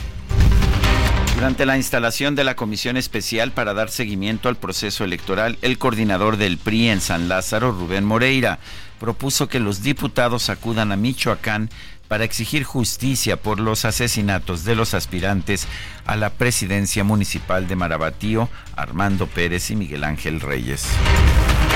Durante 1.34 1.66
la 1.66 1.78
instalación 1.78 2.36
de 2.36 2.44
la 2.44 2.56
comisión 2.56 2.96
especial 2.96 3.52
para 3.52 3.74
dar 3.74 3.90
seguimiento 3.90 4.50
al 4.50 4.58
proceso 4.58 5.04
electoral, 5.04 5.58
el 5.64 5.80
coordinador 5.80 6.38
del 6.38 6.60
PRI 6.60 6.90
en 6.90 7.02
San 7.02 7.28
Lázaro, 7.28 7.72
Rubén 7.72 8.06
Moreira, 8.06 8.60
propuso 9.00 9.50
que 9.50 9.60
los 9.60 9.82
diputados 9.82 10.52
acudan 10.52 10.92
a 10.92 10.96
Michoacán 10.96 11.72
para 12.12 12.25
exigir 12.25 12.65
justicia 12.65 13.38
por 13.38 13.62
los 13.62 13.86
asesinatos 13.86 14.65
de 14.65 14.75
los 14.75 14.94
aspirantes 14.94 15.65
a 16.06 16.18
la 16.18 16.30
presidencia 16.30 17.06
municipal 17.06 17.70
de 17.70 17.77
Marabatío, 17.77 18.50
Armando 18.75 19.27
Pérez 19.27 19.72
y 19.72 19.77
Miguel 19.77 20.03
Ángel 20.03 20.41
Reyes. 20.41 20.88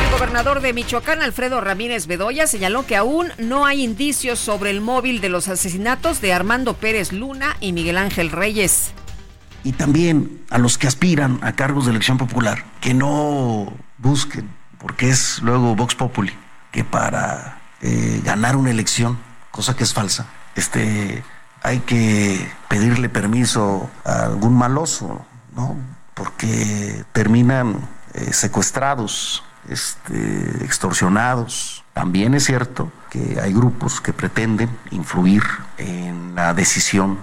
El 0.04 0.12
gobernador 0.12 0.60
de 0.60 0.74
Michoacán, 0.74 1.22
Alfredo 1.22 1.62
Ramírez 1.62 2.08
Bedoya, 2.08 2.48
señaló 2.48 2.86
que 2.86 2.98
aún 2.98 3.32
no 3.38 3.66
hay 3.66 3.82
indicios 3.82 4.38
sobre 4.38 4.72
el 4.72 4.82
móvil 4.82 5.22
de 5.22 5.30
los 5.30 5.48
asesinatos 5.48 6.20
de 6.20 6.34
Armando 6.34 6.74
Pérez 6.74 7.14
Luna 7.14 7.56
y 7.62 7.72
Miguel 7.72 7.98
Ángel 7.98 8.30
Reyes. 8.30 8.92
Y 9.64 9.72
también 9.72 10.44
a 10.50 10.58
los 10.58 10.78
que 10.78 10.88
aspiran 10.88 11.40
a 11.44 11.54
cargos 11.54 11.86
de 11.86 11.92
elección 11.92 12.18
popular, 12.18 12.66
que 12.82 12.94
no 12.94 13.74
busquen, 14.00 14.50
porque 14.80 15.08
es 15.08 15.40
luego 15.42 15.78
Vox 15.78 15.96
Populi, 15.96 16.34
que 16.74 16.84
para 16.84 17.62
eh, 17.82 18.20
ganar 18.26 18.58
una 18.58 18.72
elección, 18.72 19.18
cosa 19.56 19.74
que 19.74 19.86
es 19.86 19.94
falsa, 19.94 20.26
este, 20.54 21.24
hay 21.64 21.80
que 21.80 22.52
pedirle 22.68 23.08
permiso 23.08 23.90
a 24.04 24.24
algún 24.24 24.54
maloso, 24.54 25.26
¿no? 25.56 25.78
Porque 26.14 27.06
terminan 27.14 27.78
eh, 28.14 28.34
secuestrados, 28.34 29.46
este, 29.70 30.66
extorsionados. 30.66 31.86
También 31.94 32.34
es 32.34 32.44
cierto 32.44 32.92
que 33.10 33.40
hay 33.42 33.54
grupos 33.54 34.02
que 34.02 34.12
pretenden 34.12 34.70
influir 34.92 35.44
en 35.78 36.36
la 36.36 36.54
decisión 36.54 37.18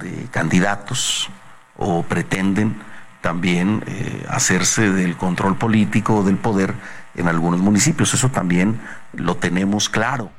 de 0.00 0.26
candidatos 0.32 1.30
o 1.76 2.02
pretenden 2.02 2.82
también 3.20 3.84
eh, 3.86 4.26
hacerse 4.28 4.90
del 4.90 5.16
control 5.16 5.56
político 5.56 6.16
o 6.16 6.24
del 6.24 6.38
poder 6.38 6.74
en 7.14 7.28
algunos 7.28 7.60
municipios. 7.60 8.14
Eso 8.14 8.30
también 8.30 8.80
lo 9.12 9.36
tenemos 9.36 9.88
claro. 9.88 10.32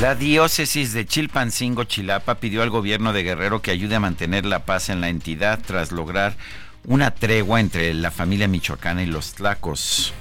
La 0.00 0.14
diócesis 0.14 0.92
de 0.92 1.06
Chilpancingo, 1.06 1.84
Chilapa, 1.84 2.34
pidió 2.34 2.62
al 2.62 2.68
gobierno 2.68 3.14
de 3.14 3.22
Guerrero 3.22 3.62
que 3.62 3.70
ayude 3.70 3.94
a 3.94 4.00
mantener 4.00 4.44
la 4.44 4.66
paz 4.66 4.90
en 4.90 5.00
la 5.00 5.08
entidad 5.08 5.58
tras 5.66 5.90
lograr 5.90 6.36
una 6.84 7.12
tregua 7.12 7.60
entre 7.60 7.94
la 7.94 8.10
familia 8.10 8.46
michoacana 8.46 9.02
y 9.02 9.06
los 9.06 9.32
tlacos. 9.32 10.12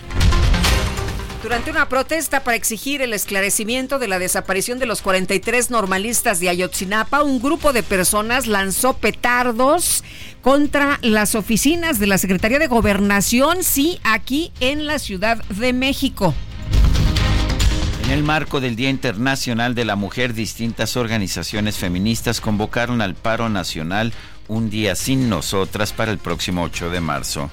Durante 1.43 1.71
una 1.71 1.89
protesta 1.89 2.45
para 2.45 2.55
exigir 2.55 3.01
el 3.01 3.11
esclarecimiento 3.11 3.99
de 3.99 4.07
la 4.07 4.17
desaparición 4.17 4.79
de 4.79 4.85
los 4.85 5.01
43 5.01 5.69
normalistas 5.69 6.39
de 6.39 6.47
Ayotzinapa, 6.47 7.21
un 7.21 7.41
grupo 7.41 7.73
de 7.73 7.83
personas 7.83 8.47
lanzó 8.47 8.93
petardos 8.93 10.05
contra 10.41 10.99
las 11.01 11.35
oficinas 11.35 11.99
de 11.99 12.07
la 12.07 12.17
Secretaría 12.17 12.59
de 12.59 12.67
Gobernación, 12.67 13.61
sí, 13.61 13.99
aquí 14.03 14.53
en 14.61 14.85
la 14.87 14.99
Ciudad 14.99 15.43
de 15.49 15.73
México. 15.73 16.33
En 18.05 18.11
el 18.11 18.21
marco 18.21 18.61
del 18.61 18.75
Día 18.75 18.91
Internacional 18.91 19.73
de 19.73 19.83
la 19.83 19.95
Mujer, 19.95 20.35
distintas 20.35 20.95
organizaciones 20.95 21.77
feministas 21.77 22.39
convocaron 22.39 23.01
al 23.01 23.15
paro 23.15 23.49
nacional 23.49 24.13
un 24.47 24.69
día 24.69 24.95
sin 24.95 25.27
nosotras 25.27 25.91
para 25.91 26.11
el 26.11 26.19
próximo 26.19 26.61
8 26.61 26.91
de 26.91 27.01
marzo. 27.01 27.49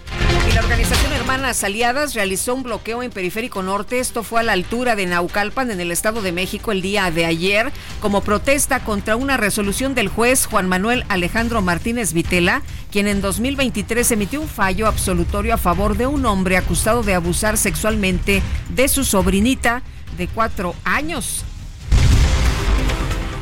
Y 0.51 0.53
la 0.53 0.61
organización 0.61 1.11
Hermanas 1.15 1.65
Aliadas 1.65 2.15
realizó 2.15 2.55
un 2.55 2.65
bloqueo 2.65 3.03
en 3.03 3.11
Periférico 3.11 3.63
Norte. 3.63 3.99
Esto 3.99 4.23
fue 4.23 4.41
a 4.41 4.43
la 4.43 4.53
altura 4.53 4.95
de 4.95 5.07
Naucalpan, 5.07 5.71
en 5.71 5.81
el 5.81 5.91
Estado 5.91 6.21
de 6.21 6.33
México, 6.33 6.71
el 6.71 6.83
día 6.83 7.11
de 7.11 7.25
ayer, 7.25 7.73
como 8.01 8.21
protesta 8.21 8.81
contra 8.81 9.17
una 9.17 9.39
resolución 9.39 9.95
del 9.95 10.09
juez 10.09 10.45
Juan 10.45 10.69
Manuel 10.69 11.07
Alejandro 11.09 11.63
Martínez 11.63 12.13
Vitela, 12.13 12.61
quien 12.91 13.09
en 13.09 13.23
2023 13.23 14.11
emitió 14.11 14.43
un 14.43 14.49
fallo 14.49 14.87
absolutorio 14.87 15.55
a 15.55 15.59
favor 15.59 15.97
de 15.97 16.07
un 16.07 16.27
hombre 16.27 16.59
acusado 16.59 17.03
de 17.03 17.15
abusar 17.15 17.57
sexualmente 17.57 18.43
de 18.69 18.89
su 18.89 19.05
sobrinita 19.05 19.83
de 20.17 20.29
cuatro 20.29 20.75
años. 20.85 21.45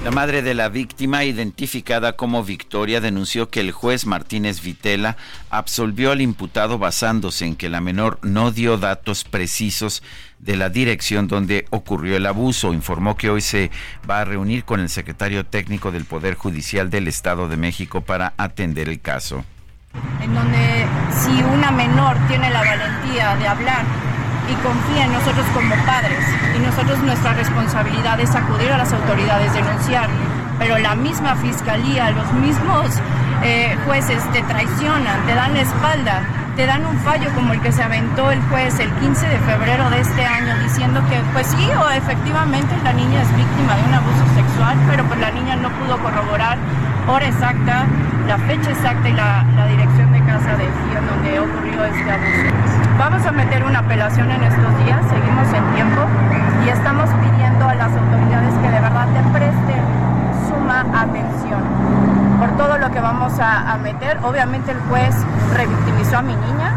La 0.04 0.10
madre 0.10 0.40
de 0.40 0.54
la 0.54 0.70
víctima, 0.70 1.24
identificada 1.24 2.16
como 2.16 2.42
Victoria, 2.42 3.02
denunció 3.02 3.50
que 3.50 3.60
el 3.60 3.70
juez 3.70 4.06
Martínez 4.06 4.62
Vitela 4.62 5.18
absolvió 5.50 6.10
al 6.10 6.22
imputado 6.22 6.78
basándose 6.78 7.44
en 7.44 7.54
que 7.54 7.68
la 7.68 7.82
menor 7.82 8.18
no 8.22 8.50
dio 8.50 8.78
datos 8.78 9.24
precisos 9.24 10.02
de 10.38 10.56
la 10.56 10.70
dirección 10.70 11.28
donde 11.28 11.66
ocurrió 11.68 12.16
el 12.16 12.24
abuso. 12.24 12.72
Informó 12.72 13.14
que 13.14 13.28
hoy 13.28 13.42
se 13.42 13.70
va 14.08 14.20
a 14.20 14.24
reunir 14.24 14.64
con 14.64 14.80
el 14.80 14.88
secretario 14.88 15.44
técnico 15.44 15.92
del 15.92 16.06
Poder 16.06 16.34
Judicial 16.34 16.88
del 16.88 17.06
Estado 17.06 17.46
de 17.48 17.58
México 17.58 18.00
para 18.00 18.32
atender 18.38 18.88
el 18.88 19.02
caso. 19.02 19.44
En 20.22 20.34
donde 20.34 20.86
si 21.12 21.42
una 21.42 21.70
menor 21.70 22.16
tiene 22.26 22.48
la 22.48 22.62
valentía 22.62 23.36
de 23.36 23.46
hablar 23.46 24.09
y 24.50 24.54
confía 24.62 25.04
en 25.04 25.12
nosotros 25.12 25.46
como 25.54 25.74
padres. 25.86 26.24
Y 26.56 26.58
nosotros 26.58 26.98
nuestra 27.00 27.32
responsabilidad 27.34 28.18
es 28.20 28.34
acudir 28.34 28.70
a 28.72 28.78
las 28.78 28.92
autoridades, 28.92 29.52
denunciar. 29.54 30.08
Pero 30.58 30.78
la 30.78 30.94
misma 30.94 31.36
fiscalía, 31.36 32.10
los 32.10 32.32
mismos 32.34 32.86
eh, 33.42 33.76
jueces 33.86 34.22
te 34.32 34.42
traicionan, 34.42 35.24
te 35.26 35.34
dan 35.34 35.54
la 35.54 35.60
espalda, 35.60 36.22
te 36.60 36.66
dan 36.66 36.84
un 36.84 36.98
fallo 36.98 37.32
como 37.34 37.54
el 37.54 37.60
que 37.62 37.72
se 37.72 37.82
aventó 37.82 38.30
el 38.30 38.38
juez 38.50 38.78
el 38.80 38.92
15 39.00 39.28
de 39.28 39.38
febrero 39.38 39.88
de 39.88 40.00
este 40.00 40.26
año 40.26 40.58
diciendo 40.62 41.00
que 41.08 41.16
pues 41.32 41.46
sí 41.46 41.70
o 41.72 41.88
efectivamente 41.88 42.76
la 42.84 42.92
niña 42.92 43.22
es 43.22 43.34
víctima 43.34 43.76
de 43.76 43.84
un 43.88 43.94
abuso 43.94 44.26
sexual, 44.34 44.76
pero 44.86 45.02
pues 45.04 45.18
la 45.20 45.30
niña 45.30 45.56
no 45.56 45.70
pudo 45.70 45.96
corroborar 45.96 46.58
hora 47.08 47.26
exacta, 47.26 47.86
la 48.28 48.36
fecha 48.44 48.72
exacta 48.72 49.08
y 49.08 49.14
la, 49.14 49.42
dirección 49.70 50.12
de 50.12 50.20
casa 50.20 50.54
de 50.58 50.64
en 50.66 51.06
donde 51.08 51.40
ocurrió 51.40 51.82
este 51.82 52.12
abuso. 52.12 52.52
Vamos 52.98 53.24
a 53.24 53.32
meter 53.32 53.64
una 53.64 53.78
apelación 53.78 54.30
en 54.30 54.42
estos 54.44 54.84
días, 54.84 55.00
seguimos 55.08 55.48
en 55.56 55.64
tiempo 55.72 56.02
y 56.66 56.68
estamos 56.68 57.08
pidiendo 57.24 57.70
a 57.70 57.74
las 57.74 57.88
autoridades 57.88 58.52
que 58.60 58.68
de 58.68 58.80
verdad 58.80 59.08
le 59.08 59.22
presten 59.32 59.80
suma 60.44 60.84
atención 60.92 61.69
por 62.40 62.56
todo 62.56 62.78
lo 62.78 62.90
que 62.90 63.00
vamos 63.00 63.34
a, 63.38 63.76
meter. 63.82 64.16
Obviamente 64.24 64.70
el 64.72 64.78
juez 64.80 65.14
revictimizó 65.54 66.16
a 66.16 66.22
mi 66.22 66.34
niña, 66.34 66.74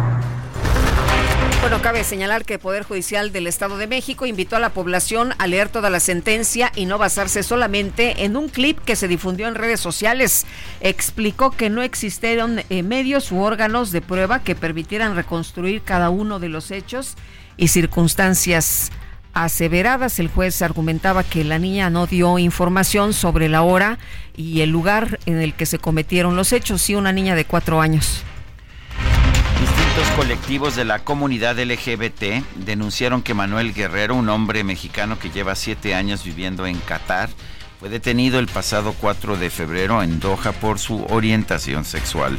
bueno, 1.61 1.81
cabe 1.81 2.03
señalar 2.03 2.43
que 2.43 2.55
el 2.55 2.59
Poder 2.59 2.83
Judicial 2.83 3.31
del 3.31 3.47
Estado 3.47 3.77
de 3.77 3.87
México 3.87 4.25
invitó 4.25 4.57
a 4.57 4.59
la 4.59 4.71
población 4.71 5.33
a 5.37 5.47
leer 5.47 5.69
toda 5.69 5.89
la 5.89 6.01
sentencia 6.01 6.73
y 6.75 6.85
no 6.85 6.97
basarse 6.97 7.41
solamente 7.41 8.25
en 8.25 8.35
un 8.35 8.49
clip 8.49 8.79
que 8.79 8.97
se 8.97 9.07
difundió 9.07 9.47
en 9.47 9.55
redes 9.55 9.79
sociales. 9.79 10.45
Explicó 10.81 11.51
que 11.51 11.69
no 11.69 11.81
existieron 11.81 12.59
eh, 12.69 12.83
medios 12.83 13.31
u 13.31 13.39
órganos 13.39 13.93
de 13.93 14.01
prueba 14.01 14.39
que 14.39 14.55
permitieran 14.55 15.15
reconstruir 15.15 15.83
cada 15.83 16.09
uno 16.09 16.39
de 16.39 16.49
los 16.49 16.69
hechos 16.69 17.15
y 17.55 17.69
circunstancias 17.69 18.91
aseveradas. 19.33 20.19
El 20.19 20.29
juez 20.29 20.61
argumentaba 20.61 21.23
que 21.23 21.43
la 21.43 21.59
niña 21.59 21.89
no 21.89 22.07
dio 22.07 22.39
información 22.39 23.13
sobre 23.13 23.49
la 23.49 23.61
hora 23.61 23.99
y 24.35 24.61
el 24.61 24.69
lugar 24.69 25.19
en 25.25 25.39
el 25.39 25.53
que 25.53 25.65
se 25.65 25.79
cometieron 25.79 26.35
los 26.35 26.53
hechos, 26.53 26.81
sí, 26.81 26.95
una 26.95 27.11
niña 27.11 27.35
de 27.35 27.45
cuatro 27.45 27.81
años. 27.81 28.23
Distintos 29.59 30.09
colectivos 30.15 30.75
de 30.75 30.85
la 30.85 30.99
comunidad 30.99 31.59
LGBT 31.59 32.43
denunciaron 32.55 33.21
que 33.21 33.33
Manuel 33.33 33.73
Guerrero, 33.73 34.15
un 34.15 34.29
hombre 34.29 34.63
mexicano 34.63 35.19
que 35.19 35.29
lleva 35.29 35.55
siete 35.55 35.95
años 35.95 36.23
viviendo 36.23 36.65
en 36.65 36.77
Qatar, 36.79 37.29
fue 37.83 37.89
detenido 37.89 38.39
el 38.39 38.47
pasado 38.47 38.95
4 39.01 39.35
de 39.35 39.49
febrero 39.49 40.01
en 40.01 40.21
Doha 40.21 40.53
por 40.53 40.79
su 40.79 41.03
orientación 41.09 41.83
sexual. 41.83 42.37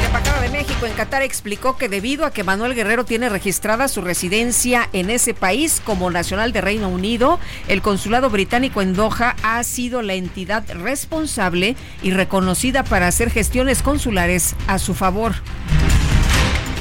La 0.00 0.06
Embajada 0.08 0.40
de 0.40 0.48
México 0.48 0.86
en 0.86 0.92
Qatar 0.94 1.22
explicó 1.22 1.76
que 1.76 1.88
debido 1.88 2.26
a 2.26 2.32
que 2.32 2.42
Manuel 2.42 2.74
Guerrero 2.74 3.04
tiene 3.04 3.28
registrada 3.28 3.86
su 3.86 4.00
residencia 4.00 4.88
en 4.92 5.08
ese 5.08 5.34
país 5.34 5.80
como 5.84 6.10
nacional 6.10 6.52
de 6.52 6.62
Reino 6.62 6.88
Unido, 6.88 7.38
el 7.68 7.80
consulado 7.80 8.28
británico 8.28 8.82
en 8.82 8.94
Doha 8.94 9.36
ha 9.44 9.62
sido 9.62 10.02
la 10.02 10.14
entidad 10.14 10.64
responsable 10.74 11.76
y 12.02 12.10
reconocida 12.10 12.82
para 12.82 13.06
hacer 13.06 13.30
gestiones 13.30 13.82
consulares 13.82 14.56
a 14.66 14.80
su 14.80 14.94
favor. 14.94 15.34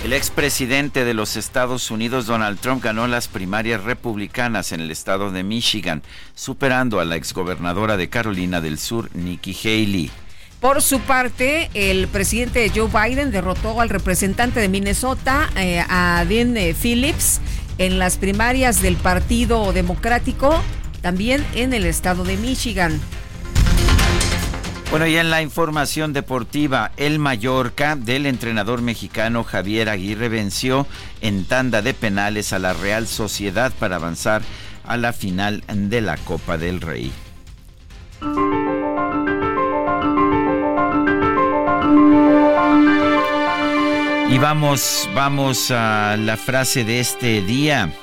El 0.03 0.13
expresidente 0.13 1.05
de 1.05 1.13
los 1.13 1.35
Estados 1.35 1.91
Unidos, 1.91 2.25
Donald 2.25 2.59
Trump, 2.59 2.83
ganó 2.83 3.05
las 3.05 3.27
primarias 3.27 3.83
republicanas 3.83 4.71
en 4.71 4.81
el 4.81 4.89
estado 4.89 5.29
de 5.29 5.43
Michigan, 5.43 6.01
superando 6.33 6.99
a 6.99 7.05
la 7.05 7.17
exgobernadora 7.17 7.97
de 7.97 8.09
Carolina 8.09 8.61
del 8.61 8.79
Sur, 8.79 9.15
Nikki 9.15 9.55
Haley. 9.63 10.09
Por 10.59 10.81
su 10.81 11.01
parte, 11.01 11.69
el 11.75 12.07
presidente 12.07 12.71
Joe 12.73 12.89
Biden 12.89 13.29
derrotó 13.29 13.79
al 13.79 13.89
representante 13.89 14.59
de 14.59 14.69
Minnesota, 14.69 15.51
eh, 15.55 15.83
a 15.87 16.25
Dean 16.27 16.57
eh, 16.57 16.73
Phillips, 16.73 17.39
en 17.77 17.99
las 17.99 18.17
primarias 18.17 18.81
del 18.81 18.95
Partido 18.95 19.71
Democrático, 19.71 20.63
también 21.03 21.45
en 21.53 21.73
el 21.73 21.85
estado 21.85 22.23
de 22.23 22.37
Michigan. 22.37 22.99
Bueno, 24.91 25.07
y 25.07 25.15
en 25.15 25.29
la 25.29 25.41
información 25.41 26.11
deportiva, 26.11 26.91
el 26.97 27.17
Mallorca 27.17 27.95
del 27.95 28.25
entrenador 28.25 28.81
mexicano 28.81 29.45
Javier 29.45 29.87
Aguirre 29.87 30.27
venció 30.27 30.85
en 31.21 31.45
tanda 31.45 31.81
de 31.81 31.93
penales 31.93 32.51
a 32.51 32.59
la 32.59 32.73
Real 32.73 33.07
Sociedad 33.07 33.71
para 33.79 33.95
avanzar 33.95 34.41
a 34.83 34.97
la 34.97 35.13
final 35.13 35.63
de 35.65 36.01
la 36.01 36.17
Copa 36.17 36.57
del 36.57 36.81
Rey. 36.81 37.09
Y 44.29 44.37
vamos, 44.39 45.09
vamos 45.15 45.71
a 45.71 46.17
la 46.17 46.35
frase 46.35 46.83
de 46.83 46.99
este 46.99 47.41
día. 47.41 47.93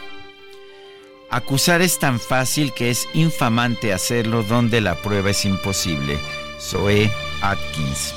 Acusar 1.30 1.82
es 1.82 1.98
tan 1.98 2.18
fácil 2.18 2.72
que 2.72 2.88
es 2.88 3.06
infamante 3.12 3.92
hacerlo 3.92 4.42
donde 4.42 4.80
la 4.80 4.94
prueba 4.94 5.28
es 5.28 5.44
imposible. 5.44 6.18
Zoe 6.60 7.10
Atkins. 7.42 8.14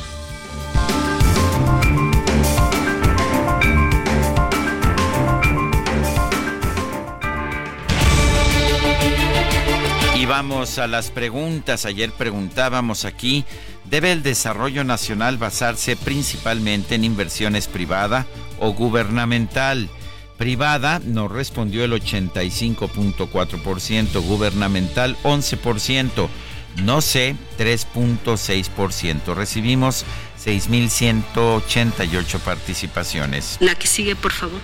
Y 10.16 10.26
vamos 10.26 10.78
a 10.78 10.88
las 10.88 11.10
preguntas. 11.10 11.86
Ayer 11.86 12.12
preguntábamos 12.12 13.06
aquí, 13.06 13.46
¿debe 13.86 14.12
el 14.12 14.22
desarrollo 14.22 14.84
nacional 14.84 15.38
basarse 15.38 15.96
principalmente 15.96 16.96
en 16.96 17.04
inversiones 17.04 17.68
privada 17.68 18.28
o 18.60 18.72
gubernamental? 18.72 19.90
Privada 20.38 21.00
nos 21.06 21.32
respondió 21.32 21.84
el 21.84 21.94
85.4%, 21.94 24.22
gubernamental 24.22 25.18
11% 25.24 26.30
no 26.78 27.02
sé 27.02 27.36
3.6%. 27.58 29.36
Recibimos 29.36 30.06
6.188 30.44 32.40
participaciones. 32.40 33.58
La 33.60 33.76
que 33.76 33.88
sigue, 33.88 34.16
por 34.16 34.32
favor. 34.32 34.62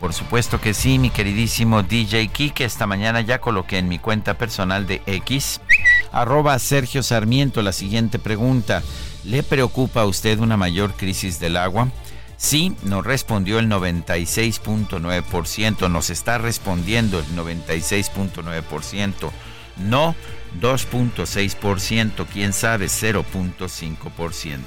Por 0.00 0.12
supuesto 0.14 0.60
que 0.60 0.74
sí, 0.74 1.00
mi 1.00 1.10
queridísimo 1.10 1.82
DJ 1.82 2.28
Kike. 2.28 2.64
Esta 2.64 2.86
mañana 2.86 3.20
ya 3.20 3.40
coloqué 3.40 3.78
en 3.78 3.88
mi 3.88 3.98
cuenta 3.98 4.34
personal 4.34 4.86
de 4.86 5.02
X, 5.06 5.60
arroba 6.12 6.56
Sergio 6.60 7.02
Sarmiento, 7.02 7.62
la 7.62 7.72
siguiente 7.72 8.20
pregunta. 8.20 8.84
¿Le 9.24 9.42
preocupa 9.42 10.02
a 10.02 10.06
usted 10.06 10.38
una 10.38 10.56
mayor 10.56 10.94
crisis 10.94 11.40
del 11.40 11.56
agua? 11.56 11.90
Sí, 12.36 12.76
nos 12.84 13.04
respondió 13.04 13.58
el 13.58 13.68
96.9%, 13.68 15.90
nos 15.90 16.10
está 16.10 16.38
respondiendo 16.38 17.18
el 17.18 17.26
96.9%. 17.36 19.32
No, 19.78 20.14
2.6%, 20.60 22.26
quién 22.32 22.52
sabe, 22.52 22.86
0.5%. 22.86 24.60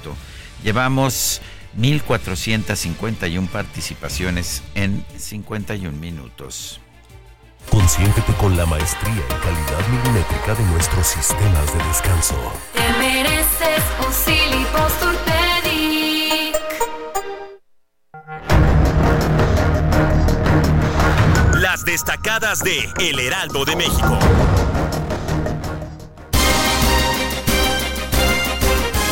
Llevamos 0.63 1.41
1.451 1.78 3.48
participaciones 3.48 4.62
en 4.76 5.06
51 5.17 5.98
minutos. 5.98 6.80
Consiéntete 7.70 8.34
con 8.34 8.58
la 8.58 8.65
maestría 8.65 9.13
y 9.13 9.34
calidad 9.44 9.88
milimétrica 9.89 10.56
de 10.56 10.63
nuestros 10.65 11.08
sistemas 11.08 11.74
de 11.78 11.84
descanso. 11.86 12.36
Te 12.74 12.89
mereces 13.00 13.84
un 14.06 14.12
Las 21.62 21.86
destacadas 21.86 22.63
de 22.63 22.89
El 23.00 23.20
Heraldo 23.20 23.63
de 23.63 23.76
México. 23.76 24.20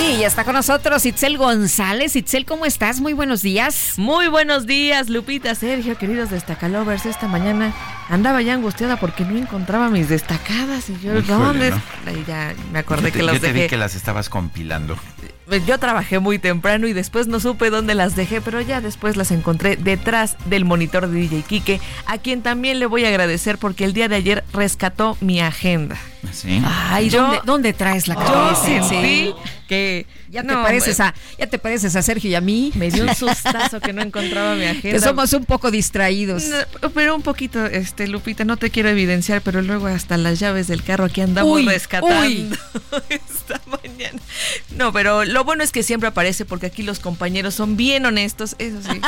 Y 0.10 0.18
ya 0.18 0.28
está 0.28 0.44
con 0.44 0.56
nosotros 0.56 1.06
Itzel 1.06 1.38
González. 1.38 2.16
Itzel, 2.16 2.44
¿cómo 2.46 2.66
estás? 2.66 3.00
Muy 3.00 3.14
buenos 3.14 3.44
días. 3.44 3.94
Muy 3.98 4.28
buenos 4.28 4.66
días, 4.66 5.08
Lupita, 5.08 5.54
Sergio, 5.54 6.00
queridos 6.00 6.32
destacalovers. 6.32 7.06
Esta 7.06 7.28
mañana 7.28 7.76
andaba 8.10 8.42
ya 8.42 8.56
angustiada 8.56 8.98
porque 9.00 9.24
no 9.24 9.38
encontraba 9.38 9.90
mis 9.90 10.10
destacadas 10.10 10.90
y 10.90 11.00
yo, 11.00 11.22
¿dónde? 11.22 11.72
Ya 12.28 12.56
me 12.74 12.80
acordé 12.80 13.12
que 13.12 13.22
las 13.22 13.36
yo 13.36 13.42
te 13.42 13.48
dejé. 13.48 13.64
vi 13.64 13.70
que 13.70 13.78
las 13.78 13.94
estabas 13.94 14.30
compilando. 14.30 14.98
Pues 15.46 15.66
Yo 15.68 15.78
trabajé 15.78 16.18
muy 16.18 16.40
temprano 16.40 16.88
y 16.88 16.94
después 16.94 17.28
no 17.28 17.40
supe 17.40 17.70
dónde 17.70 17.94
las 17.94 18.16
dejé, 18.16 18.42
pero 18.42 18.62
ya 18.62 18.82
después 18.82 19.16
las 19.16 19.30
encontré 19.30 19.76
detrás 19.76 20.38
del 20.46 20.66
monitor 20.66 21.08
de 21.08 21.20
DJ 21.20 21.44
Kike, 21.44 21.82
a 22.08 22.18
quien 22.18 22.42
también 22.42 22.80
le 22.80 22.88
voy 22.88 23.06
a 23.06 23.10
agradecer 23.10 23.60
porque 23.60 23.86
el 23.86 23.94
día 23.94 24.08
de 24.08 24.16
ayer 24.16 24.44
rescató 24.54 25.18
mi 25.22 25.40
agenda. 25.40 25.98
¿Sí? 26.32 26.62
Ay, 26.66 27.10
Yo- 27.10 27.22
¿dónde, 27.22 27.40
dónde 27.46 27.74
traes 27.74 28.08
la 28.08 28.16
Yo 28.16 28.22
cabeza? 28.22 28.64
sentí 28.66 28.88
Sí. 28.90 29.34
que 29.68 30.06
Ya 30.30 30.42
te, 30.42 30.48
no, 30.48 30.62
pareces 30.64 31.00
a, 31.00 31.14
ya 31.40 31.48
te 31.48 31.58
pareces 31.60 31.96
a 31.96 32.02
Sergio 32.02 32.30
y 32.30 32.36
a 32.36 32.42
mí. 32.42 32.72
me 32.76 32.92
dio 32.92 33.04
un 33.04 33.16
sustazo 33.16 33.80
que 33.80 33.94
no 33.94 34.02
encontraba 34.02 34.56
mi 34.56 34.66
agenda. 34.66 34.98
Que 34.98 35.00
somos 35.00 35.32
un 35.34 35.46
poco 35.46 35.72
distraídos. 35.72 36.44
No, 36.82 36.90
pero 36.92 37.16
un 37.16 37.22
poquito, 37.22 37.66
este, 37.66 38.08
Lupita, 38.08 38.44
no 38.46 38.58
te 38.58 38.70
quiero 38.70 38.90
evidenciar, 38.90 39.42
pero 39.42 39.62
luego 39.62 39.88
hasta 39.88 40.18
las 40.18 40.40
llaves 40.40 40.68
del 40.68 40.84
carro 40.84 41.06
aquí 41.06 41.22
andamos 41.22 41.52
Uy, 41.52 41.66
rescatando 41.66 42.20
uy. 42.28 42.50
esta 43.10 43.62
mañana. 43.68 44.20
No, 44.76 44.92
pero 44.94 45.24
lo 45.26 45.44
bueno 45.44 45.64
es 45.64 45.72
que 45.72 45.84
siempre 45.84 46.10
aparece 46.10 46.46
porque 46.46 46.66
aquí 46.68 46.84
los 46.84 47.00
compañeros 47.00 47.56
son 47.56 47.78
bien 47.78 48.06
honestos, 48.06 48.56
eso 48.60 48.78
sí, 48.82 49.02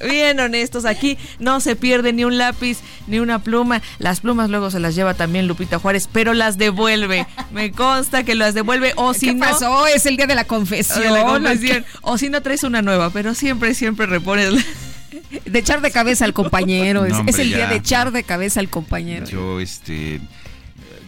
bien 0.08 0.38
honestos. 0.40 0.84
Aquí 0.84 1.16
no 1.38 1.60
se 1.60 1.76
pierde 1.76 2.12
ni 2.12 2.24
un 2.24 2.38
lápiz 2.38 2.78
ni 3.06 3.18
una 3.20 3.38
pluma. 3.42 3.82
Las 3.98 4.20
plumas 4.20 4.50
luego 4.50 4.70
se 4.70 4.80
las 4.80 4.94
lleva 4.94 5.14
también 5.14 5.46
Lupita 5.48 5.78
Juárez, 5.78 6.08
pero 6.12 6.34
las 6.34 6.56
devuelve. 6.58 7.26
Me 7.52 7.72
consta 7.72 8.24
que 8.24 8.34
las 8.34 8.52
devuelve 8.54 8.92
o 8.96 9.14
si 9.14 9.26
¿Qué 9.26 9.34
no 9.34 9.46
pasó? 9.46 9.86
Es 9.86 10.04
el 10.06 10.16
día 10.16 10.26
de 10.26 10.34
la 10.34 10.44
confesión. 10.44 11.00
de 11.02 11.10
la 11.10 11.22
confesión. 11.24 11.86
O 12.02 12.18
si 12.18 12.28
no 12.28 12.42
traes 12.42 12.62
una 12.64 12.82
nueva, 12.82 13.10
pero 13.10 13.34
siempre, 13.34 13.74
siempre 13.74 14.06
repones 14.06 14.52
la- 14.52 14.62
De 15.46 15.58
echar 15.58 15.80
de 15.80 15.90
cabeza 15.90 16.24
al 16.26 16.34
compañero. 16.34 17.04
es, 17.06 17.12
No, 17.12 17.18
hombre, 17.20 17.32
es 17.32 17.38
el 17.38 17.48
día 17.48 17.58
ya. 17.60 17.68
de 17.68 17.76
echar 17.76 18.12
de 18.12 18.22
cabeza 18.24 18.60
al 18.60 18.68
compañero. 18.68 19.26
Yo, 19.26 19.60
este. 19.60 20.20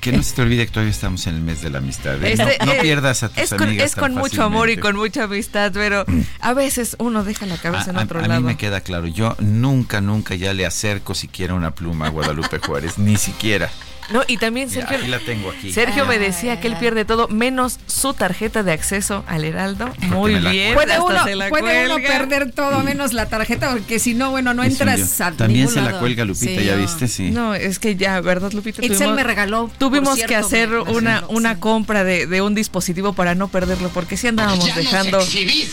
Que 0.00 0.12
no 0.12 0.22
se 0.22 0.34
te 0.34 0.40
olvide 0.40 0.64
que 0.64 0.72
todavía 0.72 0.90
estamos 0.92 1.26
en 1.26 1.34
el 1.34 1.40
mes 1.42 1.60
de 1.60 1.68
la 1.68 1.76
amistad. 1.78 2.14
¿eh? 2.24 2.32
Este, 2.32 2.56
no, 2.60 2.66
no 2.66 2.72
eh, 2.72 2.78
pierdas 2.80 3.22
a 3.22 3.28
tus 3.28 3.36
es 3.36 3.50
con, 3.50 3.64
amigas 3.64 3.84
es 3.84 3.92
tan 3.94 4.00
con 4.00 4.14
mucho 4.14 4.42
amor 4.42 4.70
y 4.70 4.76
fácilmente. 4.76 4.80
con 4.80 4.96
mucha 4.96 5.24
amistad, 5.24 5.72
pero 5.74 6.06
a 6.40 6.54
veces 6.54 6.96
uno 6.98 7.22
deja 7.22 7.44
la 7.44 7.58
cabeza 7.58 7.90
en 7.90 7.96
A- 7.98 8.00
a- 8.00 8.04
otro 8.04 8.20
a, 8.20 8.26
lado. 8.26 8.40
mí 8.40 8.46
me 8.46 8.56
queda 8.56 8.80
claro, 8.80 9.06
yo 9.08 9.36
nunca, 9.40 10.00
nunca 10.00 10.34
ya 10.36 10.54
le 10.54 10.64
acerco 10.64 11.14
siquiera 11.14 11.52
una 11.52 11.74
pluma 11.74 12.06
a 12.06 12.08
Guadalupe 12.08 12.58
Juárez, 12.60 12.96
ni 12.96 13.18
siquiera. 13.18 13.68
No, 14.12 14.22
y 14.26 14.36
también 14.38 14.70
Sergio, 14.70 14.98
aquí 14.98 15.06
la 15.06 15.18
tengo 15.20 15.50
aquí. 15.50 15.72
Sergio 15.72 16.04
me 16.06 16.18
decía 16.18 16.60
que 16.60 16.66
él 16.68 16.76
pierde 16.76 17.04
todo 17.04 17.28
menos 17.28 17.78
su 17.86 18.12
tarjeta 18.14 18.62
de 18.62 18.72
acceso 18.72 19.24
al 19.26 19.44
Heraldo. 19.44 19.92
Muy 20.08 20.34
bien. 20.34 20.74
Puede, 20.74 20.98
uno, 20.98 21.20
puede 21.48 21.86
uno 21.86 21.96
perder 22.06 22.52
todo 22.52 22.80
menos 22.80 23.12
la 23.12 23.26
tarjeta, 23.28 23.70
porque 23.70 23.98
si 23.98 24.14
no, 24.14 24.30
bueno, 24.30 24.54
no 24.54 24.64
entras 24.64 25.20
a 25.20 25.32
También 25.32 25.68
se 25.68 25.80
la 25.80 25.98
cuelga 25.98 26.24
Lupita, 26.24 26.60
Sí, 26.60 26.64
¿ya 26.66 26.74
no. 26.76 26.82
viste? 26.82 27.08
Sí. 27.08 27.30
No, 27.30 27.54
es 27.54 27.78
que 27.78 27.96
ya, 27.96 28.20
¿verdad, 28.20 28.52
Lupita? 28.52 28.84
Itzel 28.84 28.98
Tuvimos- 28.98 29.14
me 29.16 29.22
regaló. 29.24 29.70
Tuvimos 29.78 30.14
cierto, 30.14 30.28
que 30.28 30.36
hacer 30.36 30.72
una, 30.74 31.24
una 31.28 31.58
compra 31.60 32.04
de, 32.04 32.26
de 32.26 32.42
un 32.42 32.54
dispositivo 32.54 33.12
para 33.12 33.34
no 33.34 33.48
perderlo, 33.48 33.88
porque 33.90 34.16
sí 34.16 34.26
andábamos 34.28 34.74
dejando. 34.74 35.18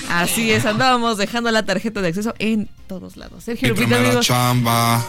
Así 0.10 0.52
es, 0.52 0.66
andábamos 0.66 1.18
dejando 1.18 1.52
la 1.52 1.64
tarjeta 1.66 2.02
de 2.02 2.10
acceso 2.10 2.34
en 2.40 2.70
todos 2.88 3.18
lados. 3.18 3.44
Sergio 3.44 3.70
Lupita, 3.70 3.98
amigos, 3.98 4.30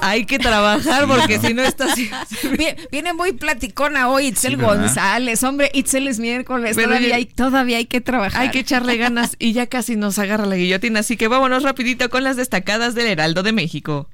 hay 0.01 0.25
que 0.27 0.39
trabajar 0.39 1.07
porque 1.07 1.39
si 1.41 1.55
no 1.55 1.63
está 1.63 1.93
así. 1.93 2.11
Vie- 2.57 2.77
Viene 2.91 3.13
muy 3.19 3.33
platicona 3.33 4.09
hoy 4.09 4.29
Itzel. 4.29 4.57
González. 4.57 5.43
Hombre, 5.43 5.71
Itzel 5.75 6.09
es 6.09 6.19
miércoles. 6.19 6.75
Pero 6.77 6.89
todavía, 6.89 7.17
hay, 7.17 7.27
todavía 7.27 7.77
hay 7.77 7.85
que 7.85 8.01
trabajar. 8.01 8.41
Hay 8.41 8.51
que 8.51 8.61
echarle 8.61 8.97
ganas 8.97 9.37
y 9.39 9.53
ya 9.53 9.67
casi 9.67 9.97
nos 9.97 10.19
agarra 10.19 10.47
la 10.47 10.57
guillotina, 10.57 11.01
así 11.01 11.17
que 11.17 11.29
vámonos 11.29 11.65
rapidito 11.65 12.09
con 12.09 12.25
las 12.25 12.37
destacadas 12.37 12.95
del 12.95 13.09
Heraldo 13.09 13.43
de 13.43 13.53
México. 13.53 14.09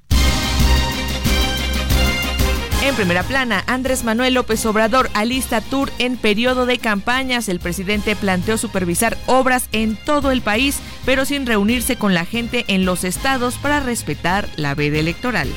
En 2.83 2.95
primera 2.97 3.23
plana, 3.23 3.65
Andrés 3.67 4.05
Manuel 4.05 4.35
López 4.35 4.65
Obrador 4.67 5.09
alista 5.15 5.63
tour 5.63 5.91
en 5.99 6.19
periodo 6.19 6.67
de 6.67 6.79
campañas. 6.79 7.49
El 7.49 7.59
presidente 7.59 8.15
planteó 8.15 8.59
supervisar 8.59 9.17
obras 9.27 9.69
en 9.73 9.97
todo 9.97 10.31
el 10.31 10.43
país, 10.43 10.81
pero 11.07 11.25
sin 11.25 11.47
reunirse 11.47 11.97
con 11.97 12.13
la 12.13 12.27
gente 12.27 12.65
en 12.69 12.85
los 12.85 13.05
estados 13.05 13.57
para 13.57 13.81
respetar 13.81 14.49
la 14.57 14.75
veda 14.75 14.99
electoral. 14.99 15.49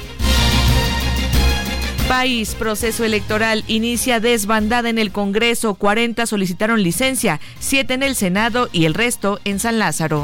País, 2.07 2.55
proceso 2.55 3.03
electoral, 3.03 3.65
inicia 3.67 4.21
desbandada 4.21 4.89
en 4.89 4.97
el 4.97 5.11
Congreso, 5.11 5.75
40 5.75 6.25
solicitaron 6.25 6.81
licencia, 6.81 7.41
7 7.59 7.95
en 7.95 8.03
el 8.03 8.15
Senado 8.15 8.69
y 8.71 8.85
el 8.85 8.93
resto 8.93 9.41
en 9.43 9.59
San 9.59 9.77
Lázaro. 9.77 10.23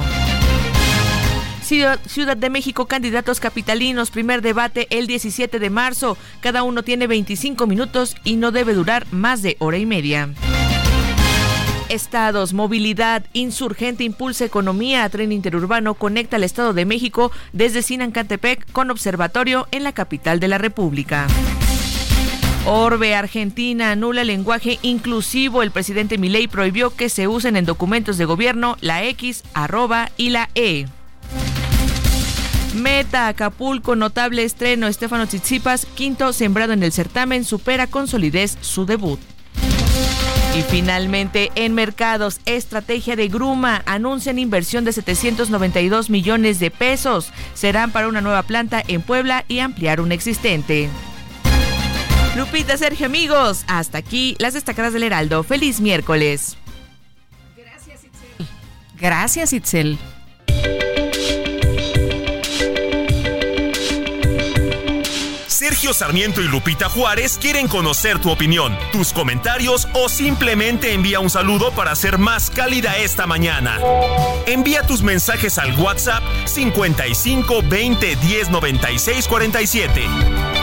Ciudad, 1.62 2.38
de 2.38 2.50
México, 2.50 2.86
candidatos 2.86 3.42
capitalinos, 3.42 4.12
primer 4.12 4.42
debate 4.42 4.88
el 4.92 5.08
17 5.08 5.60
de 5.60 5.70
marzo. 5.70 6.18
Cada 6.40 6.64
uno 6.64 6.84
tiene 6.84 7.06
25 7.08 7.68
minutos 7.68 8.16
y 8.24 8.38
no 8.38 8.52
debe 8.52 8.74
durar 8.74 9.06
más 9.12 9.42
de 9.42 9.58
hora 9.60 9.78
y 9.78 9.86
media. 9.86 10.30
Estados, 11.90 12.54
movilidad, 12.54 13.26
insurgente 13.34 14.06
impulsa 14.06 14.46
economía, 14.46 15.08
tren 15.10 15.34
interurbano 15.34 15.96
conecta 15.96 16.38
al 16.38 16.44
Estado 16.44 16.74
de 16.74 16.86
México 16.86 17.32
desde 17.52 17.82
Sinancantepec 17.82 18.72
con 18.72 18.90
observatorio 18.90 19.68
en 19.72 19.84
la 19.84 19.92
capital 19.92 20.40
de 20.40 20.48
la 20.48 20.58
República. 20.58 21.28
Orbe, 22.76 23.14
Argentina, 23.14 23.92
anula 23.92 24.22
el 24.22 24.28
lenguaje 24.28 24.80
inclusivo. 24.82 25.62
El 25.62 25.70
presidente 25.70 26.18
Milei 26.18 26.48
prohibió 26.48 26.90
que 26.90 27.08
se 27.08 27.28
usen 27.28 27.56
en 27.56 27.66
documentos 27.66 28.18
de 28.18 28.26
gobierno 28.26 28.78
la 28.82 29.04
X, 29.04 29.44
arroba 29.54 30.10
y 30.18 30.32
la 30.32 30.50
E. 30.56 30.88
Meta, 32.74 33.28
Acapulco, 33.28 33.96
notable 33.96 34.44
estreno. 34.44 34.88
Estefano 34.88 35.28
Tsitsipas, 35.28 35.86
quinto 35.86 36.34
sembrado 36.34 36.74
en 36.74 36.82
el 36.82 36.92
certamen, 36.92 37.46
supera 37.46 37.86
con 37.86 38.08
solidez 38.08 38.58
su 38.62 38.88
debut. 38.88 39.20
Y 40.58 40.64
finalmente, 40.64 41.52
en 41.54 41.76
mercados, 41.76 42.40
estrategia 42.48 43.16
de 43.16 43.28
Gruma, 43.28 43.84
anuncian 43.86 44.40
inversión 44.40 44.84
de 44.84 44.94
792 44.94 46.10
millones 46.10 46.60
de 46.60 46.72
pesos. 46.72 47.34
Serán 47.54 47.92
para 47.92 48.08
una 48.08 48.22
nueva 48.22 48.42
planta 48.42 48.82
en 48.88 49.04
Puebla 49.04 49.46
y 49.48 49.60
ampliar 49.60 50.02
una 50.02 50.16
existente. 50.16 50.90
Lupita, 52.36 52.78
Sergio, 52.78 53.06
amigos, 53.06 53.64
hasta 53.68 54.00
aquí 54.00 54.36
las 54.40 54.56
destacadas 54.56 54.94
del 54.94 55.04
Heraldo. 55.04 55.44
Feliz 55.44 55.80
miércoles. 55.80 56.58
Gracias, 59.00 59.54
Itzel. 59.54 60.00
Sergio 65.48 65.94
Sergio 65.94 65.94
Sarmiento 65.94 66.42
y 66.42 66.48
Lupita 66.48 66.90
Juárez 66.90 67.38
quieren 67.42 67.68
conocer 67.68 68.20
tu 68.20 68.32
opinión, 68.32 68.78
tus 68.92 69.14
comentarios 69.14 69.88
o 69.94 70.10
simplemente 70.10 70.94
envía 70.94 71.20
un 71.20 71.30
saludo 71.30 71.72
para 71.72 71.96
ser 71.96 72.18
más 72.18 72.50
cálida 72.50 72.98
esta 72.98 73.28
mañana. 73.28 73.80
Envía 74.46 74.84
tus 74.84 75.04
mensajes 75.04 75.58
al 75.58 75.78
WhatsApp 75.80 76.24
55 76.46 77.64
20 77.70 78.16
10 78.16 78.50
96 78.50 79.28
47. 79.28 80.63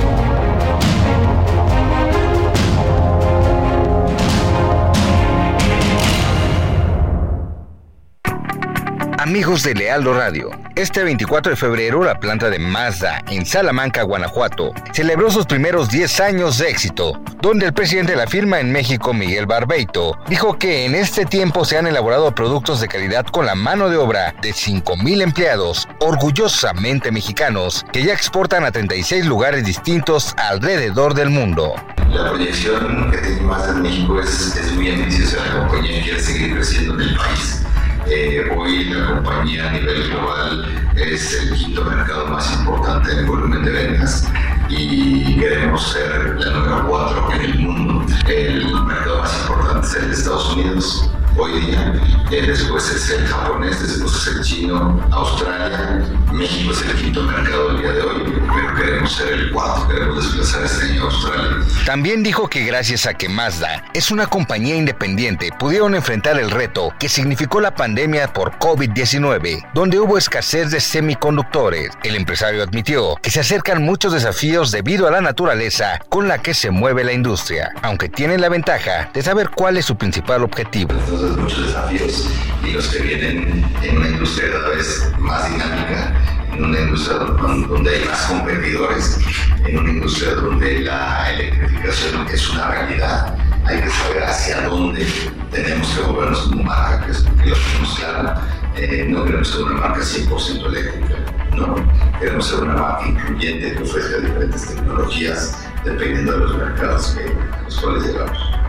Amigos 9.21 9.61
de 9.61 9.75
Lealdo 9.75 10.15
Radio, 10.15 10.49
este 10.73 11.03
24 11.03 11.51
de 11.51 11.55
febrero 11.55 12.03
la 12.03 12.19
planta 12.19 12.49
de 12.49 12.57
Mazda 12.57 13.21
en 13.29 13.45
Salamanca, 13.45 14.01
Guanajuato, 14.01 14.73
celebró 14.93 15.29
sus 15.29 15.45
primeros 15.45 15.91
10 15.91 16.19
años 16.21 16.57
de 16.57 16.71
éxito, 16.71 17.21
donde 17.39 17.67
el 17.67 17.73
presidente 17.73 18.13
de 18.13 18.17
la 18.17 18.25
firma 18.25 18.59
en 18.59 18.71
México, 18.71 19.13
Miguel 19.13 19.45
Barbeito, 19.45 20.17
dijo 20.27 20.57
que 20.57 20.85
en 20.87 20.95
este 20.95 21.27
tiempo 21.27 21.65
se 21.65 21.77
han 21.77 21.85
elaborado 21.85 22.33
productos 22.33 22.81
de 22.81 22.87
calidad 22.87 23.27
con 23.27 23.45
la 23.45 23.53
mano 23.53 23.89
de 23.89 23.97
obra 23.97 24.33
de 24.41 24.53
5.000 24.53 25.21
empleados, 25.21 25.87
orgullosamente 25.99 27.11
mexicanos, 27.11 27.85
que 27.93 28.01
ya 28.01 28.13
exportan 28.13 28.65
a 28.65 28.71
36 28.71 29.27
lugares 29.27 29.63
distintos 29.63 30.33
alrededor 30.35 31.13
del 31.13 31.29
mundo. 31.29 31.75
La 32.09 32.31
proyección 32.31 33.11
que 33.11 33.17
tiene 33.19 33.41
Mazda 33.41 33.73
en 33.73 33.81
México 33.83 34.19
es, 34.19 34.55
es 34.55 34.71
muy 34.71 34.89
ambiciosa, 34.89 35.45
la 35.45 35.67
compañía 35.67 36.01
quiere 36.01 36.19
seguir 36.19 36.55
creciendo 36.55 36.95
en 36.95 37.01
el 37.01 37.15
país. 37.15 37.61
Eh, 38.07 38.49
hoy 38.55 38.85
la 38.85 39.05
compañía 39.07 39.69
a 39.69 39.73
nivel 39.73 40.09
global 40.09 40.91
es 40.95 41.41
el 41.41 41.53
quinto 41.53 41.85
mercado 41.85 42.27
más 42.27 42.51
importante 42.59 43.11
en 43.11 43.27
volumen 43.27 43.63
de 43.63 43.71
ventas 43.71 44.29
y 44.69 45.39
queremos 45.39 45.91
ser 45.91 46.35
la 46.39 46.51
número 46.51 46.87
cuatro 46.87 47.31
en 47.33 47.41
el 47.41 47.59
mundo. 47.59 48.05
El 48.27 48.83
mercado 48.85 49.19
más 49.19 49.41
importante 49.41 49.87
es 49.87 49.95
el 49.95 50.07
de 50.07 50.13
Estados 50.13 50.55
Unidos 50.55 51.11
hoy 51.37 51.59
día, 51.61 51.93
eh, 52.31 52.41
después 52.47 52.89
es 52.89 53.09
el 53.09 53.25
japonés, 53.27 53.81
después 53.81 54.15
es 54.15 54.27
el 54.27 54.43
chino, 54.43 55.01
Australia, 55.11 56.03
México 56.31 56.71
es 56.71 56.81
el 56.81 56.95
quinto 56.95 57.23
mercado 57.23 57.71
el 57.71 57.77
día 57.81 57.91
de 57.91 58.01
hoy, 58.01 58.41
pero 58.53 58.75
queremos 58.75 59.11
ser 59.11 59.33
el 59.33 59.51
cuarto, 59.51 59.87
queremos 59.87 60.23
desplazar 60.23 60.63
este 60.65 60.85
año 60.91 61.03
a 61.03 61.05
Australia. 61.05 61.65
También 61.85 62.23
dijo 62.23 62.47
que 62.47 62.63
gracias 62.65 63.05
a 63.05 63.13
que 63.13 63.29
Mazda 63.29 63.83
es 63.93 64.11
una 64.11 64.27
compañía 64.27 64.75
independiente, 64.75 65.49
pudieron 65.57 65.95
enfrentar 65.95 66.39
el 66.39 66.51
reto 66.51 66.93
que 66.99 67.09
significó 67.09 67.59
la 67.61 67.75
pandemia 67.75 68.31
por 68.33 68.57
COVID-19, 68.59 69.71
donde 69.73 69.99
hubo 69.99 70.17
escasez 70.17 70.71
de 70.71 70.79
semiconductores. 70.79 71.91
El 72.03 72.15
empresario 72.15 72.63
admitió 72.63 73.15
que 73.21 73.31
se 73.31 73.39
acercan 73.39 73.83
muchos 73.83 74.13
desafíos 74.13 74.71
debido 74.71 75.07
a 75.07 75.11
la 75.11 75.21
naturaleza 75.21 75.99
con 76.09 76.27
la 76.27 76.39
que 76.39 76.53
se 76.53 76.71
mueve 76.71 77.03
la 77.03 77.13
industria, 77.13 77.71
aunque 77.81 78.09
tienen 78.09 78.41
la 78.41 78.49
ventaja 78.49 79.09
de 79.13 79.21
saber 79.21 79.49
cuál 79.49 79.77
es 79.77 79.85
su 79.85 79.95
principal 79.97 80.43
objetivo. 80.43 80.91
Muchos 81.21 81.67
desafíos 81.67 82.29
y 82.63 82.71
los 82.71 82.87
que 82.87 82.99
vienen 83.03 83.63
en 83.83 83.97
una 83.97 84.09
industria 84.09 84.51
cada 84.53 84.69
vez 84.69 85.11
más 85.19 85.51
dinámica, 85.51 86.15
en 86.51 86.65
una 86.65 86.79
industria 86.79 87.17
donde 87.19 87.95
hay 87.95 88.05
más 88.05 88.21
competidores, 88.25 89.19
en 89.67 89.77
una 89.77 89.91
industria 89.91 90.33
donde 90.33 90.79
la 90.79 91.31
electrificación 91.31 92.27
es 92.27 92.49
una 92.49 92.71
realidad. 92.71 93.37
Hay 93.65 93.81
que 93.81 93.89
saber 93.91 94.23
hacia 94.23 94.61
dónde 94.67 95.05
tenemos 95.51 95.87
que 95.89 96.01
movernos 96.01 96.41
como 96.41 96.63
marca, 96.63 97.05
que, 97.05 97.11
es, 97.11 97.19
que 97.19 97.49
lo 97.49 97.55
tenemos 97.55 97.99
claro. 97.99 98.41
Eh, 98.77 99.05
no 99.07 99.23
queremos 99.23 99.47
ser 99.47 99.61
una 99.61 99.79
marca 99.79 99.99
100% 99.99 100.65
eléctrica, 100.65 101.15
no. 101.55 101.75
Queremos 102.19 102.47
ser 102.47 102.61
una 102.61 102.73
marca 102.73 103.07
incluyente 103.07 103.73
que 103.73 103.83
ofrezca 103.83 104.17
diferentes 104.17 104.67
tecnologías 104.67 105.67
dependiendo 105.85 106.31
de 106.31 106.37
los 106.39 106.57
mercados 106.57 107.15
que, 107.15 107.25
a 107.55 107.61
los 107.61 107.79
cuales 107.79 108.05
llegamos. 108.05 108.61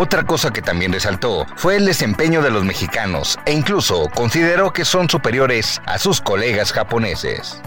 Otra 0.00 0.22
cosa 0.22 0.52
que 0.52 0.62
también 0.62 0.92
resaltó 0.92 1.44
fue 1.56 1.74
el 1.74 1.84
desempeño 1.84 2.40
de 2.40 2.50
los 2.50 2.64
mexicanos 2.64 3.36
e 3.46 3.52
incluso 3.52 4.08
consideró 4.14 4.72
que 4.72 4.84
son 4.84 5.10
superiores 5.10 5.82
a 5.86 5.98
sus 5.98 6.20
colegas 6.20 6.72
japoneses. 6.72 7.60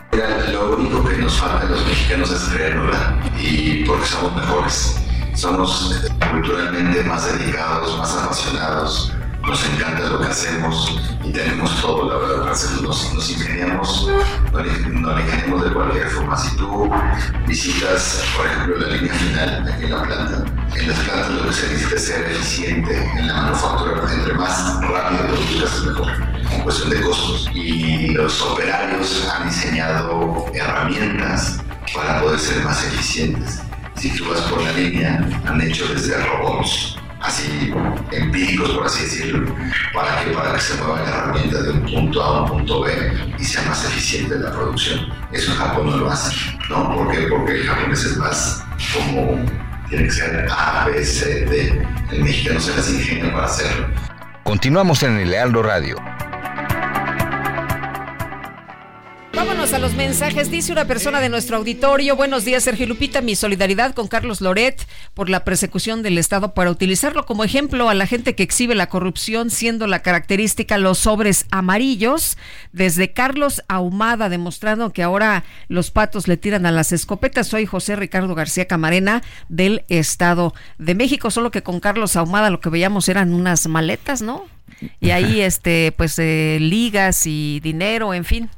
Lo 0.49 0.77
único 0.77 1.03
que 1.03 1.17
nos 1.17 1.37
falta 1.37 1.65
a 1.65 1.69
los 1.69 1.85
mexicanos 1.85 2.31
es 2.31 2.43
creerlo 2.43 2.93
y 3.37 3.83
porque 3.83 4.05
somos 4.05 4.33
mejores. 4.33 4.95
Somos 5.33 6.09
culturalmente 6.31 7.03
más 7.03 7.37
dedicados, 7.37 7.97
más 7.97 8.15
apasionados, 8.15 9.11
nos 9.51 9.65
encanta 9.65 10.07
lo 10.07 10.21
que 10.21 10.27
hacemos 10.27 10.97
y 11.25 11.31
tenemos 11.33 11.81
todo, 11.81 12.09
la 12.09 12.25
verdad, 12.25 12.51
hacerlo. 12.51 12.83
Nos, 12.83 13.13
nos 13.13 13.29
ingeniamos, 13.31 14.07
no 14.49 14.59
le 14.61 14.69
ingeniamos 14.69 15.65
de 15.65 15.73
cualquier 15.73 16.07
forma. 16.07 16.37
Si 16.37 16.55
tú 16.55 16.89
visitas, 17.47 18.23
por 18.37 18.45
ejemplo, 18.45 18.77
la 18.77 18.95
línea 18.95 19.13
final 19.13 19.67
aquí 19.67 19.83
en 19.83 19.91
la 19.91 20.03
planta, 20.03 20.45
en 20.73 20.87
las 20.87 20.99
plantas 20.99 21.31
lo 21.31 21.47
que 21.47 21.53
se 21.53 21.67
necesita 21.67 21.95
es 21.95 22.05
ser 22.05 22.31
eficiente 22.31 23.11
en 23.17 23.27
la 23.27 23.33
manufactura, 23.33 24.13
entre 24.13 24.33
más 24.35 24.81
rápido 24.83 25.27
produzcas 25.27 25.83
mejor 25.83 26.11
en 26.49 26.61
cuestión 26.61 26.89
de 26.89 27.01
costos. 27.01 27.49
Y 27.53 28.07
los 28.13 28.41
operarios 28.41 29.29
han 29.35 29.49
diseñado 29.49 30.45
herramientas 30.53 31.59
para 31.93 32.21
poder 32.21 32.39
ser 32.39 32.63
más 32.63 32.85
eficientes. 32.85 33.59
Si 33.97 34.15
tú 34.15 34.29
vas 34.29 34.39
por 34.43 34.63
la 34.63 34.71
línea, 34.71 35.27
han 35.45 35.59
hecho 35.59 35.85
desde 35.93 36.17
robots 36.25 36.95
así 37.21 37.73
empíricos, 38.11 38.71
por 38.71 38.85
así 38.85 39.03
decirlo, 39.03 39.55
para 39.93 40.23
que, 40.23 40.31
para 40.31 40.53
que 40.53 40.61
se 40.61 40.75
mueva 40.75 41.01
la 41.01 41.09
herramienta 41.09 41.61
de 41.61 41.71
un 41.71 41.81
punto 41.83 42.23
A 42.23 42.27
a 42.27 42.41
un 42.41 42.49
punto 42.49 42.81
B 42.81 42.91
y 43.37 43.43
sea 43.43 43.63
más 43.63 43.85
eficiente 43.85 44.37
la 44.37 44.51
producción. 44.51 45.07
Eso 45.31 45.51
en 45.51 45.57
Japón 45.57 45.89
no 45.89 45.97
lo 45.97 46.09
hace, 46.09 46.35
¿no? 46.69 46.95
¿Por 46.95 47.11
qué? 47.11 47.27
Porque 47.27 47.53
el 47.53 47.67
japonés 47.67 48.03
es 48.03 48.17
más 48.17 48.63
como 48.93 49.45
tiene 49.89 50.05
que 50.05 50.11
ser 50.11 50.47
A, 50.49 50.85
B, 50.85 51.03
C, 51.03 51.45
D. 51.45 51.87
El 52.11 52.23
mexicano 52.23 52.59
se 52.59 52.75
las 52.75 52.89
ingenia 52.89 53.31
para 53.31 53.45
hacerlo. 53.45 53.87
Continuamos 54.43 55.03
en 55.03 55.19
el 55.19 55.29
Lealdo 55.29 55.61
Radio. 55.61 56.00
Los 59.91 59.97
mensajes. 59.97 60.51
Dice 60.51 60.71
una 60.71 60.85
persona 60.85 61.19
de 61.19 61.29
nuestro 61.29 61.57
auditorio, 61.57 62.15
buenos 62.15 62.45
días 62.45 62.63
Sergio 62.63 62.85
Lupita, 62.87 63.21
mi 63.21 63.35
solidaridad 63.35 63.93
con 63.93 64.07
Carlos 64.07 64.41
Loret 64.41 64.85
por 65.13 65.29
la 65.29 65.43
persecución 65.43 66.03
del 66.03 66.17
Estado 66.17 66.53
para 66.53 66.69
utilizarlo 66.69 67.25
como 67.25 67.43
ejemplo 67.43 67.89
a 67.89 67.93
la 67.93 68.05
gente 68.05 68.35
que 68.35 68.43
exhibe 68.43 68.75
la 68.75 68.89
corrupción, 68.89 69.49
siendo 69.49 69.87
la 69.87 70.01
característica 70.01 70.77
los 70.77 70.99
sobres 70.99 71.45
amarillos, 71.51 72.37
desde 72.73 73.11
Carlos 73.11 73.63
Ahumada, 73.67 74.29
demostrando 74.29 74.93
que 74.93 75.03
ahora 75.03 75.43
los 75.67 75.89
patos 75.89 76.27
le 76.27 76.37
tiran 76.37 76.65
a 76.65 76.71
las 76.71 76.91
escopetas. 76.91 77.47
Soy 77.47 77.65
José 77.65 77.95
Ricardo 77.95 78.35
García 78.35 78.67
Camarena 78.67 79.23
del 79.49 79.83
Estado 79.89 80.53
de 80.77 80.95
México, 80.95 81.31
solo 81.31 81.51
que 81.51 81.63
con 81.63 81.79
Carlos 81.79 82.15
Ahumada 82.15 82.49
lo 82.49 82.59
que 82.59 82.69
veíamos 82.69 83.09
eran 83.09 83.33
unas 83.33 83.67
maletas, 83.67 84.21
¿no? 84.21 84.45
Y 84.99 85.11
ahí, 85.11 85.41
este, 85.41 85.93
pues, 85.95 86.17
eh, 86.19 86.57
ligas 86.59 87.25
y 87.25 87.59
dinero, 87.61 88.13
en 88.13 88.25
fin. 88.25 88.49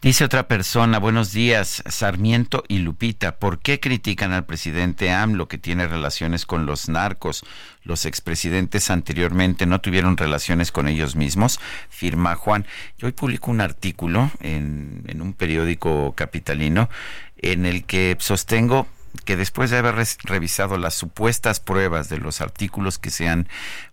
Dice 0.00 0.24
otra 0.24 0.48
persona, 0.48 0.98
buenos 0.98 1.32
días, 1.32 1.82
Sarmiento 1.86 2.64
y 2.66 2.78
Lupita, 2.78 3.36
¿por 3.36 3.60
qué 3.60 3.78
critican 3.78 4.32
al 4.32 4.44
presidente 4.44 5.12
AMLO 5.12 5.46
que 5.46 5.58
tiene 5.58 5.86
relaciones 5.86 6.44
con 6.44 6.66
los 6.66 6.88
narcos? 6.88 7.44
Los 7.84 8.04
expresidentes 8.04 8.90
anteriormente 8.90 9.64
no 9.66 9.80
tuvieron 9.80 10.16
relaciones 10.16 10.72
con 10.72 10.88
ellos 10.88 11.14
mismos, 11.14 11.60
firma 11.88 12.34
Juan. 12.34 12.66
Yo 12.98 13.06
hoy 13.06 13.12
publico 13.12 13.50
un 13.50 13.60
artículo 13.60 14.30
en, 14.40 15.04
en 15.06 15.22
un 15.22 15.34
periódico 15.34 16.14
capitalino 16.16 16.90
en 17.38 17.66
el 17.66 17.84
que 17.84 18.16
sostengo 18.18 18.88
que 19.24 19.36
después 19.36 19.70
de 19.70 19.78
haber 19.78 19.94
revisado 20.24 20.78
las 20.78 20.94
supuestas 20.94 21.60
pruebas 21.60 22.08
de 22.08 22.18
los 22.18 22.40
artículos 22.40 22.98
que 22.98 23.10
se 23.10 23.28
han 23.28 23.48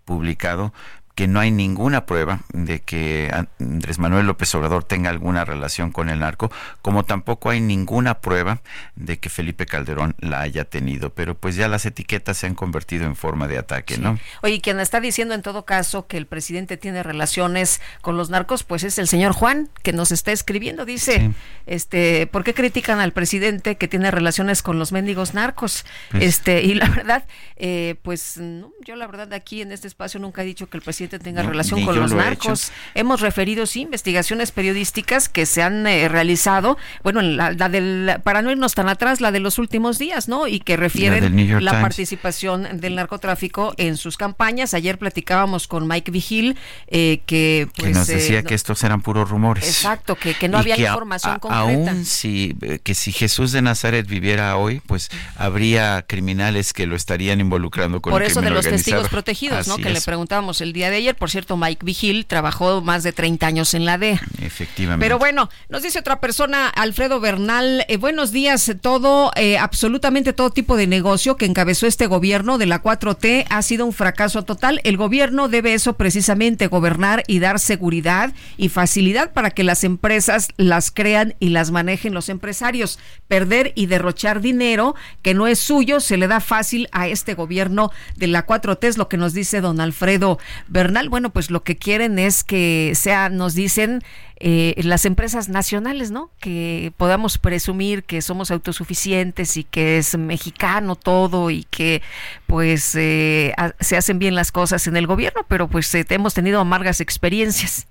publicado, 0.05 0.73
que 1.19 1.27
no 1.27 1.41
hay 1.41 1.51
ninguna 1.51 2.05
prueba 2.05 2.39
de 2.53 2.79
que 2.79 3.29
Andrés 3.59 3.99
Manuel 3.99 4.25
López 4.25 4.55
Obrador 4.55 4.85
tenga 4.85 5.09
alguna 5.09 5.43
relación 5.43 5.91
con 5.91 6.09
el 6.09 6.19
narco, 6.19 6.49
como 6.81 7.03
tampoco 7.03 7.49
hay 7.49 7.59
ninguna 7.59 8.21
prueba 8.21 8.61
de 8.95 9.19
que 9.19 9.27
Felipe 9.27 9.65
Calderón 9.65 10.15
la 10.19 10.39
haya 10.39 10.63
tenido, 10.63 11.09
pero 11.09 11.35
pues 11.35 11.57
ya 11.57 11.67
las 11.67 11.85
etiquetas 11.85 12.37
se 12.37 12.47
han 12.47 12.55
convertido 12.55 13.05
en 13.05 13.17
forma 13.17 13.49
de 13.49 13.57
ataque, 13.57 13.97
¿no? 13.97 14.17
Oye, 14.43 14.61
quien 14.61 14.79
está 14.79 15.01
diciendo 15.01 15.33
en 15.33 15.41
todo 15.41 15.65
caso 15.65 16.07
que 16.07 16.15
el 16.15 16.25
presidente 16.25 16.77
tiene 16.77 17.03
relaciones 17.03 17.81
con 17.99 18.15
los 18.15 18.29
narcos, 18.29 18.63
pues 18.63 18.85
es 18.85 18.97
el 18.97 19.09
señor 19.09 19.33
Juan, 19.33 19.67
que 19.83 19.91
nos 19.91 20.13
está 20.13 20.31
escribiendo, 20.31 20.85
dice, 20.85 21.19
sí. 21.19 21.31
este, 21.65 22.27
¿por 22.27 22.45
qué 22.45 22.53
critican 22.53 23.01
al 23.01 23.11
presidente 23.11 23.75
que 23.75 23.89
tiene 23.89 24.09
relaciones 24.09 24.61
con 24.61 24.79
los 24.79 24.93
mendigos 24.93 25.33
narcos? 25.33 25.83
Pues, 26.11 26.23
este, 26.23 26.61
y 26.61 26.75
la 26.75 26.87
verdad, 26.95 27.25
eh, 27.57 27.95
pues 28.03 28.37
no, 28.37 28.71
yo 28.85 28.95
la 28.95 29.05
verdad 29.05 29.33
aquí 29.33 29.61
en 29.61 29.73
este 29.73 29.89
espacio 29.89 30.21
nunca 30.21 30.43
he 30.43 30.45
dicho 30.45 30.69
que 30.69 30.77
el 30.77 30.81
presidente 30.81 31.08
ahorita 31.09 31.19
tenga 31.23 31.43
No, 31.43 31.49
relación 31.49 31.83
con 31.85 31.99
los 31.99 32.11
lo 32.11 32.19
he 32.21 32.23
narcos. 32.23 32.71
Hemos 32.95 33.21
referido, 33.21 33.65
sí, 33.65 33.81
investigaciones 33.81 34.51
periodísticas 34.51 35.29
que 35.29 35.45
se 35.45 35.61
han 35.63 35.85
eh, 35.87 36.07
realizado, 36.09 36.77
bueno, 37.03 37.21
la, 37.21 37.51
la 37.51 37.69
del, 37.69 38.17
para 38.23 38.41
no 38.41 38.51
irnos 38.51 38.73
tan 38.75 38.89
atrás, 38.89 39.21
la 39.21 39.31
de 39.31 39.39
los 39.39 39.57
últimos 39.57 39.97
días, 39.97 40.27
¿no? 40.27 40.47
Y 40.47 40.59
que 40.59 40.77
refieren 40.77 41.63
la 41.63 41.81
participación 41.81 42.79
del 42.79 42.95
narcotráfico 42.95 43.73
en 43.77 43.97
sus 43.97 44.17
campañas. 44.17 44.73
Ayer 44.73 44.97
platicábamos 44.97 45.67
con 45.67 45.87
Mike 45.87 46.11
Vigil, 46.11 46.57
eh, 46.87 47.21
que 47.25 47.67
pues... 47.75 47.87
que 47.87 47.93
nos 47.93 48.09
eh, 48.09 48.15
decía 48.15 48.41
no- 48.41 48.47
que 48.47 48.55
estos 48.55 48.83
eran 48.83 49.01
puros 49.01 49.29
rumores. 49.29 49.67
Exacto, 49.67 50.15
que, 50.15 50.33
que 50.33 50.47
no 50.47 50.57
Y 50.57 50.61
había 50.61 50.75
que 50.75 50.81
información 50.83 51.33
a- 51.35 51.39
concreta. 51.39 51.59
Aún 51.91 52.05
si, 52.05 52.55
eh, 52.61 52.79
que 52.83 52.93
si 52.93 53.11
Jesús 53.11 53.51
de 53.51 53.61
Nazaret 53.61 54.07
viviera 54.07 54.55
hoy, 54.57 54.81
pues 54.85 55.09
habría 55.35 56.03
criminales 56.07 56.73
que 56.73 56.85
lo 56.87 56.95
estarían 56.95 57.39
involucrando 57.39 58.01
con 58.01 58.11
Por 58.11 58.23
el 58.23 58.29
eso 58.31 58.41
de 58.41 58.49
los 58.49 58.59
organizado. 58.65 58.77
testigos 59.01 59.09
protegidos, 59.09 59.67
¿no? 59.67 59.77
Que 59.77 59.89
le 59.89 60.01
preguntábamos 60.01 60.61
el 60.61 60.73
día 60.73 60.89
de 60.89 60.97
ayer. 60.99 61.15
Por 61.15 61.29
cierto, 61.29 61.57
Mike 61.57 61.85
Vigil 61.85 62.25
trabajó 62.25 62.81
más 62.81 63.03
de 63.03 63.11
30 63.11 63.47
años 63.47 63.73
en 63.73 63.85
la 63.85 63.97
DEA. 63.97 64.21
Efectivamente. 64.41 65.03
Pero 65.03 65.17
bueno, 65.17 65.49
nos 65.69 65.83
dice 65.83 65.99
otra 65.99 66.19
persona, 66.19 66.67
Alfredo 66.67 67.19
Bernal, 67.19 67.85
eh, 67.87 67.97
buenos 67.97 68.31
días, 68.31 68.71
todo, 68.81 69.31
eh, 69.35 69.57
absolutamente 69.57 70.33
todo 70.33 70.49
tipo 70.49 70.77
de 70.77 70.87
negocio 70.87 71.35
que 71.35 71.45
encabezó 71.45 71.87
este 71.87 72.07
gobierno 72.07 72.57
de 72.57 72.65
la 72.65 72.81
4T 72.81 73.45
ha 73.49 73.61
sido 73.61 73.85
un 73.85 73.93
fracaso 73.93 74.43
total. 74.43 74.81
El 74.83 74.97
gobierno 74.97 75.47
debe 75.47 75.73
eso 75.73 75.93
precisamente, 75.93 76.67
gobernar 76.67 77.23
y 77.27 77.39
dar 77.39 77.59
seguridad 77.59 78.33
y 78.57 78.69
facilidad 78.69 79.31
para 79.33 79.51
que 79.51 79.63
las 79.63 79.83
empresas 79.83 80.49
las 80.57 80.91
crean 80.91 81.35
y 81.39 81.49
las 81.49 81.71
manejen 81.71 82.13
los 82.13 82.29
empresarios. 82.29 82.99
Perder 83.27 83.71
y 83.75 83.85
derrochar 83.85 84.41
dinero 84.41 84.95
que 85.21 85.33
no 85.33 85.47
es 85.47 85.59
suyo 85.59 85.99
se 85.99 86.17
le 86.17 86.27
da 86.27 86.39
fácil 86.39 86.87
a 86.91 87.07
este 87.07 87.33
gobierno 87.33 87.91
de 88.15 88.27
la 88.27 88.45
4T, 88.45 88.87
es 88.87 88.97
lo 88.97 89.07
que 89.07 89.17
nos 89.17 89.33
dice 89.33 89.61
don 89.61 89.79
Alfredo 89.79 90.39
Bernal. 90.67 90.88
Bueno, 91.09 91.29
pues 91.29 91.51
lo 91.51 91.63
que 91.63 91.77
quieren 91.77 92.19
es 92.19 92.43
que 92.43 92.93
sea, 92.95 93.29
nos 93.29 93.53
dicen, 93.53 94.01
eh, 94.39 94.73
las 94.83 95.05
empresas 95.05 95.49
nacionales, 95.49 96.11
¿no? 96.11 96.31
Que 96.39 96.93
podamos 96.97 97.37
presumir 97.37 98.03
que 98.03 98.21
somos 98.21 98.51
autosuficientes 98.51 99.57
y 99.57 99.63
que 99.63 99.97
es 99.97 100.17
mexicano 100.17 100.95
todo 100.95 101.49
y 101.51 101.65
que 101.65 102.01
pues 102.47 102.95
eh, 102.95 103.53
se 103.79 103.97
hacen 103.97 104.17
bien 104.17 104.35
las 104.35 104.51
cosas 104.51 104.87
en 104.87 104.95
el 104.97 105.07
gobierno, 105.07 105.45
pero 105.47 105.67
pues 105.67 105.93
eh, 105.95 106.05
hemos 106.09 106.33
tenido 106.33 106.59
amargas 106.59 107.01
experiencias. 107.01 107.85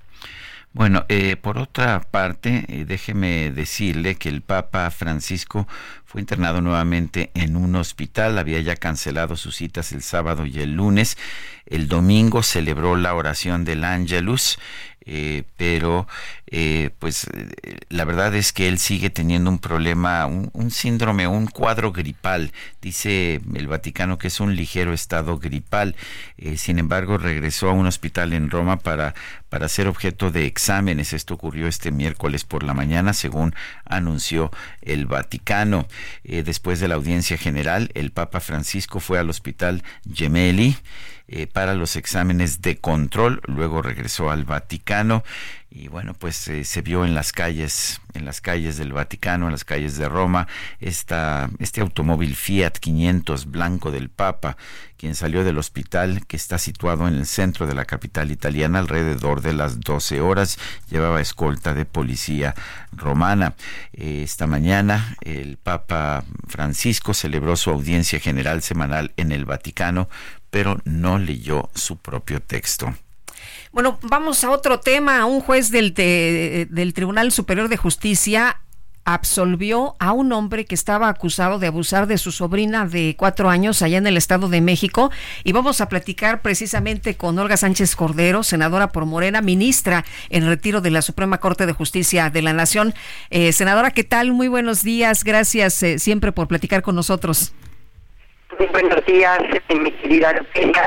Bueno, 0.74 1.06
eh, 1.08 1.37
por 1.37 1.58
otra 1.58 2.00
parte, 2.02 2.64
eh, 2.68 2.84
déjeme 2.84 3.50
decirle 3.50 4.16
que 4.16 4.28
el 4.28 4.42
Papa 4.42 4.90
Francisco 4.90 5.66
fue 6.09 6.23
internado 6.23 6.62
nuevamente 6.62 7.31
en 7.35 7.55
un 7.55 7.77
hospital, 7.77 8.38
había 8.38 8.59
ya 8.61 8.77
cancelado 8.77 9.37
sus 9.37 9.57
citas 9.57 9.92
el 9.92 10.01
sábado 10.01 10.47
y 10.47 10.59
el 10.61 10.73
lunes, 10.73 11.18
el 11.66 11.87
domingo 11.87 12.42
celebró 12.42 12.97
la 12.97 13.14
oración 13.14 13.66
del 13.66 13.85
Angelus, 13.85 14.59
eh, 15.11 15.44
pero 15.57 16.07
eh, 16.47 16.90
pues 16.99 17.27
la 17.88 18.05
verdad 18.05 18.35
es 18.35 18.53
que 18.53 18.68
él 18.68 18.79
sigue 18.79 19.09
teniendo 19.09 19.49
un 19.49 19.59
problema, 19.59 20.27
un, 20.27 20.51
un 20.53 20.71
síndrome, 20.71 21.27
un 21.27 21.47
cuadro 21.47 21.92
gripal. 21.92 22.53
Dice 22.83 23.40
el 23.55 23.66
Vaticano 23.68 24.18
que 24.18 24.29
es 24.29 24.38
un 24.38 24.55
ligero 24.55 24.92
estado 24.92 25.38
gripal. 25.38 25.97
Eh, 26.37 26.59
sin 26.59 26.79
embargo, 26.79 27.16
regresó 27.16 27.71
a 27.71 27.73
un 27.73 27.87
hospital 27.87 28.35
en 28.35 28.51
Roma 28.51 28.77
para, 28.77 29.14
para 29.49 29.68
ser 29.68 29.88
objeto 29.88 30.31
de 30.31 30.44
exámenes. 30.44 31.14
Esto 31.14 31.35
ocurrió 31.35 31.68
este 31.68 31.90
miércoles 31.90 32.44
por 32.44 32.62
la 32.62 32.75
mañana, 32.75 33.14
según 33.14 33.55
anunció 33.87 34.51
el 34.83 35.07
Vaticano. 35.07 35.87
Eh, 36.25 36.42
después 36.42 36.81
de 36.81 36.88
la 36.88 36.97
audiencia 36.97 37.38
general, 37.38 37.90
el 37.94 38.11
Papa 38.11 38.40
Francisco 38.40 39.01
fue 39.01 39.18
al 39.18 39.31
hospital 39.31 39.83
Gemelli 40.12 40.77
eh, 41.29 41.47
para 41.47 41.75
los 41.75 41.97
exámenes 41.97 42.62
de 42.62 42.79
control, 42.79 43.43
luego 43.47 43.83
regresó 43.83 44.31
al 44.31 44.45
Vaticano 44.45 45.23
y 45.71 45.88
bueno, 45.88 46.14
pues 46.14 46.49
eh, 46.49 46.64
se 46.64 46.81
vio 46.81 47.05
en 47.05 47.14
las 47.14 47.33
calles, 47.33 48.01
en 48.14 48.25
las 48.25 48.41
calles 48.41 48.79
del 48.79 48.93
Vaticano, 48.95 49.47
en 49.47 49.53
las 49.53 49.64
calles 49.64 49.99
de 49.99 50.09
Roma, 50.09 50.49
esta, 50.81 51.51
este 51.59 51.83
automóvil 51.83 52.35
Fiat 52.35 52.79
500 52.79 53.51
blanco 53.51 53.91
del 53.91 54.09
Papa, 54.09 54.57
quien 54.97 55.14
salió 55.14 55.45
del 55.45 55.59
hospital 55.59 56.27
que 56.27 56.37
está 56.37 56.59
situado 56.59 57.07
en 57.07 57.14
el 57.14 57.27
centro 57.27 57.67
de 57.67 57.75
la 57.75 57.85
capital 57.85 58.31
italiana 58.31 58.79
alrededor 58.79 59.43
de 59.43 59.53
las 59.53 59.81
12 59.81 60.23
horas, 60.23 60.59
llevaba 60.91 61.21
escolta 61.21 61.75
de 61.75 61.85
policía 61.85 62.55
romana. 62.91 63.55
Eh, 63.93 64.23
esta 64.25 64.47
mañana 64.47 65.17
el 65.21 65.59
Papa 65.59 66.25
Francisco 66.47 67.12
celebró 67.12 67.57
su 67.57 67.69
audiencia 67.71 68.19
general 68.21 68.62
semanal 68.62 69.12
en 69.19 69.33
el 69.33 69.45
Vaticano, 69.45 70.09
pero 70.50 70.78
no 70.84 71.18
leyó 71.18 71.70
su 71.74 71.96
propio 71.96 72.40
texto. 72.40 72.94
Bueno, 73.72 73.98
vamos 74.02 74.44
a 74.44 74.50
otro 74.50 74.80
tema. 74.80 75.24
Un 75.26 75.40
juez 75.40 75.70
del, 75.70 75.94
del 75.94 76.94
Tribunal 76.94 77.32
Superior 77.32 77.68
de 77.68 77.76
Justicia 77.76 78.61
absolvió 79.08 79.96
a 80.00 80.12
un 80.12 80.32
hombre 80.32 80.66
que 80.66 80.74
estaba 80.74 81.08
acusado 81.08 81.58
de 81.58 81.66
abusar 81.66 82.06
de 82.06 82.18
su 82.18 82.30
sobrina 82.30 82.87
de 82.87 83.16
cuatro 83.18 83.48
años 83.48 83.80
allá 83.80 83.96
en 83.96 84.06
el 84.06 84.18
Estado 84.18 84.50
de 84.50 84.61
México. 84.61 85.11
Y 85.44 85.52
vamos 85.52 85.80
a 85.80 85.88
platicar 85.88 86.42
precisamente 86.42 87.16
con 87.16 87.38
Olga 87.38 87.56
Sánchez 87.56 87.96
Cordero, 87.96 88.42
senadora 88.42 88.88
por 88.88 89.06
Morena, 89.06 89.40
ministra 89.40 90.04
en 90.28 90.46
retiro 90.46 90.82
de 90.82 90.90
la 90.90 91.00
Suprema 91.00 91.38
Corte 91.38 91.64
de 91.64 91.72
Justicia 91.72 92.28
de 92.28 92.42
la 92.42 92.52
Nación. 92.52 92.92
Eh, 93.30 93.52
senadora, 93.52 93.92
¿qué 93.92 94.04
tal? 94.04 94.32
Muy 94.32 94.48
buenos 94.48 94.82
días. 94.82 95.24
Gracias 95.24 95.82
eh, 95.82 95.98
siempre 95.98 96.32
por 96.32 96.46
platicar 96.46 96.82
con 96.82 96.94
nosotros. 96.94 97.54
Buenos 98.59 99.07
días, 99.07 99.38
eh, 99.68 99.75
mi 99.77 99.92
querida. 99.92 100.35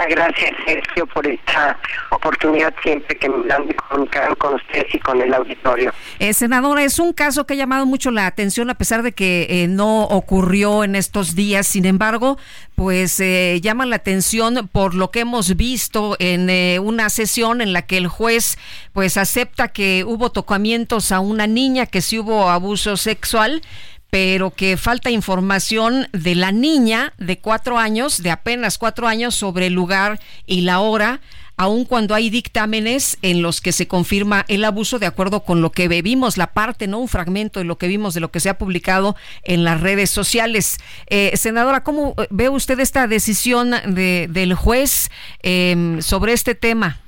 Gracias, 0.09 0.51
Sergio, 0.65 1.07
por 1.07 1.25
esta 1.25 1.79
oportunidad 2.09 2.73
siempre 2.83 3.17
que 3.17 3.29
me 3.29 3.47
dan 3.47 3.65
de 3.65 3.75
comunicar 3.75 4.35
con 4.37 4.55
ustedes 4.55 4.93
y 4.93 4.99
con 4.99 5.21
el 5.21 5.33
auditorio. 5.33 5.93
Eh, 6.19 6.33
senadora, 6.33 6.83
es 6.83 6.99
un 6.99 7.13
caso 7.13 7.45
que 7.45 7.53
ha 7.53 7.57
llamado 7.57 7.85
mucho 7.85 8.11
la 8.11 8.27
atención 8.27 8.69
a 8.69 8.75
pesar 8.75 9.03
de 9.03 9.13
que 9.13 9.47
eh, 9.49 9.67
no 9.69 10.03
ocurrió 10.03 10.83
en 10.83 10.95
estos 10.95 11.33
días. 11.33 11.65
Sin 11.65 11.85
embargo, 11.85 12.37
pues 12.75 13.19
eh, 13.19 13.59
llama 13.61 13.85
la 13.85 13.97
atención 13.97 14.67
por 14.71 14.95
lo 14.95 15.11
que 15.11 15.21
hemos 15.21 15.55
visto 15.55 16.15
en 16.19 16.49
eh, 16.49 16.79
una 16.79 17.09
sesión 17.09 17.61
en 17.61 17.73
la 17.73 17.83
que 17.83 17.97
el 17.97 18.07
juez 18.07 18.57
pues 18.91 19.17
acepta 19.17 19.67
que 19.67 20.03
hubo 20.03 20.31
tocamientos 20.31 21.11
a 21.11 21.19
una 21.19 21.47
niña, 21.47 21.85
que 21.85 22.01
sí 22.01 22.19
hubo 22.19 22.49
abuso 22.49 22.97
sexual 22.97 23.61
pero 24.11 24.51
que 24.51 24.77
falta 24.77 25.09
información 25.09 26.07
de 26.11 26.35
la 26.35 26.51
niña 26.51 27.13
de 27.17 27.39
cuatro 27.39 27.79
años, 27.79 28.21
de 28.21 28.29
apenas 28.29 28.77
cuatro 28.77 29.07
años, 29.07 29.33
sobre 29.33 29.67
el 29.67 29.73
lugar 29.73 30.19
y 30.45 30.61
la 30.61 30.81
hora, 30.81 31.21
aun 31.55 31.85
cuando 31.85 32.13
hay 32.13 32.29
dictámenes 32.29 33.17
en 33.21 33.41
los 33.41 33.61
que 33.61 33.71
se 33.71 33.87
confirma 33.87 34.45
el 34.49 34.65
abuso 34.65 34.99
de 34.99 35.05
acuerdo 35.05 35.43
con 35.43 35.61
lo 35.61 35.71
que 35.71 35.87
vimos, 35.87 36.37
la 36.37 36.47
parte, 36.47 36.87
no 36.87 36.99
un 36.99 37.07
fragmento 37.07 37.59
de 37.59 37.65
lo 37.65 37.77
que 37.77 37.87
vimos, 37.87 38.13
de 38.13 38.19
lo 38.19 38.31
que 38.31 38.41
se 38.41 38.49
ha 38.49 38.57
publicado 38.57 39.15
en 39.43 39.63
las 39.63 39.79
redes 39.79 40.09
sociales. 40.09 40.79
Eh, 41.07 41.31
senadora, 41.35 41.83
¿cómo 41.83 42.13
ve 42.29 42.49
usted 42.49 42.79
esta 42.81 43.07
decisión 43.07 43.71
de, 43.85 44.27
del 44.29 44.55
juez 44.55 45.09
eh, 45.41 45.97
sobre 46.01 46.33
este 46.33 46.53
tema? 46.53 46.99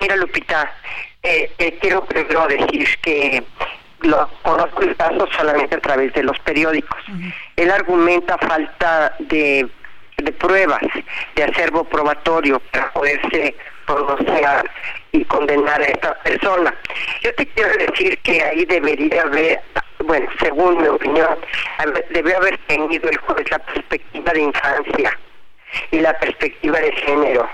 Mira, 0.00 0.16
Lupita, 0.16 0.74
eh, 1.22 1.50
eh, 1.58 1.78
quiero 1.80 2.04
primero 2.04 2.46
decir 2.46 2.88
que 3.02 3.42
lo 4.00 4.28
conozco 4.42 4.82
el 4.82 4.96
caso 4.96 5.26
solamente 5.36 5.76
a 5.76 5.80
través 5.80 6.12
de 6.14 6.22
los 6.22 6.38
periódicos. 6.40 7.00
Él 7.56 7.70
argumenta 7.70 8.36
falta 8.38 9.14
de, 9.18 9.66
de 10.18 10.32
pruebas, 10.32 10.82
de 11.34 11.44
acervo 11.44 11.84
probatorio 11.84 12.60
para 12.70 12.92
poderse 12.92 13.54
pronunciar 13.86 14.70
y 15.12 15.24
condenar 15.24 15.80
a 15.80 15.84
esta 15.86 16.14
persona. 16.22 16.74
Yo 17.22 17.34
te 17.36 17.46
quiero 17.46 17.70
decir 17.78 18.18
que 18.18 18.42
ahí 18.42 18.64
debería 18.64 19.22
haber, 19.22 19.60
bueno, 20.04 20.28
según 20.40 20.82
mi 20.82 20.88
opinión, 20.88 21.38
haber- 21.78 22.06
debe 22.10 22.34
haber 22.34 22.58
tenido 22.66 23.08
el 23.08 23.16
juez 23.18 23.50
la 23.50 23.58
perspectiva 23.60 24.32
de 24.32 24.40
infancia 24.42 25.18
y 25.90 26.00
la 26.00 26.12
perspectiva 26.18 26.78
de 26.80 26.92
género 26.92 27.48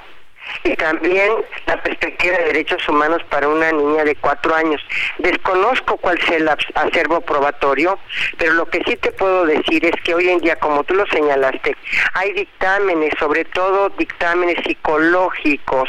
y 0.65 0.75
también 0.77 1.33
la 1.67 1.83
perspectiva 1.83 2.37
de 2.39 2.45
derechos 2.45 2.89
humanos 2.89 3.23
para 3.31 3.49
una 3.49 3.73
niña 3.73 4.05
de 4.05 4.15
cuatro 4.17 4.55
años. 4.55 4.81
Desconozco 5.19 5.97
cuál 5.99 6.21
sea 6.23 6.37
el 6.37 6.49
acervo 6.49 7.21
probatorio, 7.21 7.99
pero 8.39 8.53
lo 8.55 8.67
que 8.67 8.83
sí 8.87 8.97
te 8.97 9.13
puedo 9.13 9.47
decir 9.47 9.85
es 9.85 10.01
que 10.03 10.15
hoy 10.15 10.29
en 10.29 10.39
día, 10.39 10.57
como 10.57 10.85
tú 10.85 10.95
lo 10.95 11.07
señalaste, 11.07 11.77
hay 12.15 12.33
dictámenes, 12.33 13.13
sobre 13.19 13.45
todo 13.47 13.91
dictámenes 13.91 14.57
psicológicos 14.65 15.89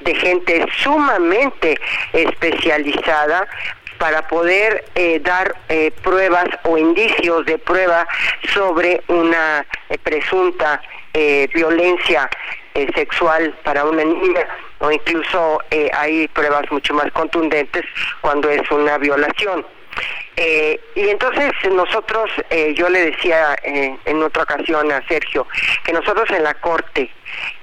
de 0.00 0.14
gente 0.14 0.66
sumamente 0.82 1.78
especializada 2.12 3.46
para 3.98 4.26
poder 4.28 4.84
eh, 4.94 5.20
dar 5.20 5.54
eh, 5.68 5.92
pruebas 6.02 6.46
o 6.64 6.76
indicios 6.76 7.46
de 7.46 7.58
prueba 7.58 8.06
sobre 8.52 9.02
una 9.08 9.64
eh, 9.88 9.98
presunta 9.98 10.80
eh, 11.12 11.48
violencia 11.54 12.28
eh, 12.74 12.88
sexual 12.94 13.54
para 13.62 13.84
una 13.84 14.04
niña 14.04 14.46
o 14.78 14.90
incluso 14.90 15.60
eh, 15.70 15.90
hay 15.94 16.28
pruebas 16.28 16.70
mucho 16.70 16.94
más 16.94 17.10
contundentes 17.12 17.84
cuando 18.20 18.48
es 18.50 18.68
una 18.70 18.98
violación. 18.98 19.64
Eh, 20.36 20.80
y 20.96 21.08
entonces 21.08 21.52
nosotros, 21.70 22.28
eh, 22.50 22.74
yo 22.74 22.88
le 22.88 23.12
decía 23.12 23.56
eh, 23.62 23.96
en 24.04 24.22
otra 24.22 24.42
ocasión 24.42 24.90
a 24.90 25.06
Sergio, 25.06 25.46
que 25.84 25.92
nosotros 25.92 26.28
en 26.30 26.42
la 26.42 26.54
Corte 26.54 27.10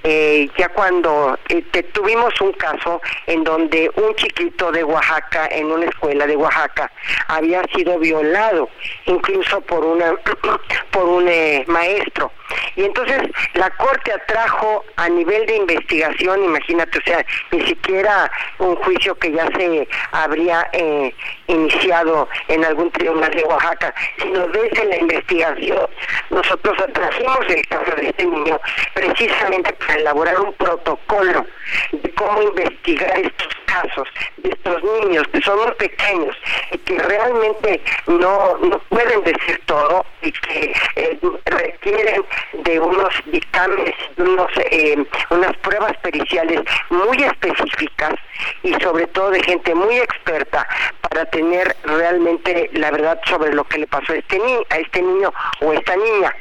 eh, 0.04 0.48
ya 0.58 0.68
cuando 0.70 1.38
eh, 1.48 1.62
tuvimos 1.92 2.40
un 2.40 2.52
caso 2.52 3.00
en 3.26 3.44
donde 3.44 3.90
un 3.96 4.14
chiquito 4.16 4.72
de 4.72 4.84
Oaxaca, 4.84 5.48
en 5.50 5.70
una 5.70 5.86
escuela 5.86 6.26
de 6.26 6.36
Oaxaca, 6.36 6.90
había 7.28 7.62
sido 7.74 7.98
violado, 7.98 8.68
incluso 9.06 9.60
por 9.62 9.84
una 9.84 10.14
por 10.90 11.04
un 11.04 11.28
eh, 11.28 11.64
maestro. 11.68 12.32
Y 12.76 12.84
entonces 12.84 13.22
la 13.54 13.70
corte 13.70 14.12
atrajo 14.12 14.84
a 14.96 15.08
nivel 15.08 15.46
de 15.46 15.56
investigación, 15.56 16.44
imagínate, 16.44 16.98
o 16.98 17.02
sea, 17.02 17.24
ni 17.50 17.66
siquiera 17.66 18.30
un 18.58 18.76
juicio 18.76 19.14
que 19.16 19.32
ya 19.32 19.46
se 19.56 19.88
habría 20.12 20.68
eh, 20.72 21.14
iniciado 21.46 22.28
en 22.48 22.64
algún 22.64 22.90
tribunal 22.92 23.30
de 23.30 23.44
Oaxaca, 23.44 23.94
sino 24.18 24.46
desde 24.48 24.84
la 24.84 24.96
investigación. 24.96 25.86
Nosotros 26.30 26.78
atrajimos 26.80 27.40
el 27.48 27.66
caso 27.68 27.96
de 27.96 28.08
este 28.08 28.26
niño 28.26 28.60
precisamente 28.94 29.61
para 29.62 29.94
elaborar 30.00 30.40
un 30.40 30.52
protocolo 30.54 31.46
de 31.92 32.14
cómo 32.14 32.42
investigar 32.42 33.18
estos 33.18 33.61
casos 33.72 34.08
de 34.38 34.50
estos 34.50 34.82
niños 34.84 35.26
que 35.28 35.40
son 35.42 35.58
muy 35.58 35.72
pequeños 35.72 36.36
y 36.70 36.78
que 36.78 36.98
realmente 36.98 37.80
no, 38.06 38.56
no 38.58 38.78
pueden 38.88 39.22
decir 39.24 39.60
todo 39.66 40.04
y 40.20 40.32
que 40.32 40.74
eh, 40.96 41.18
requieren 41.46 42.24
de 42.52 42.80
unos 42.80 43.14
dictámenes, 43.26 43.94
unos, 44.16 44.50
eh, 44.70 45.04
unas 45.30 45.56
pruebas 45.58 45.96
periciales 45.98 46.60
muy 46.90 47.22
específicas 47.22 48.14
y 48.62 48.74
sobre 48.74 49.06
todo 49.08 49.30
de 49.30 49.42
gente 49.42 49.74
muy 49.74 49.96
experta 49.98 50.66
para 51.08 51.24
tener 51.26 51.76
realmente 51.84 52.70
la 52.74 52.90
verdad 52.90 53.20
sobre 53.26 53.52
lo 53.52 53.64
que 53.64 53.78
le 53.78 53.86
pasó 53.86 54.12
a 54.12 54.16
este, 54.16 54.38
ni 54.38 54.54
a 54.70 54.76
este 54.78 55.02
niño 55.02 55.32
o 55.60 55.72
esta 55.72 55.96
niña. 55.96 56.34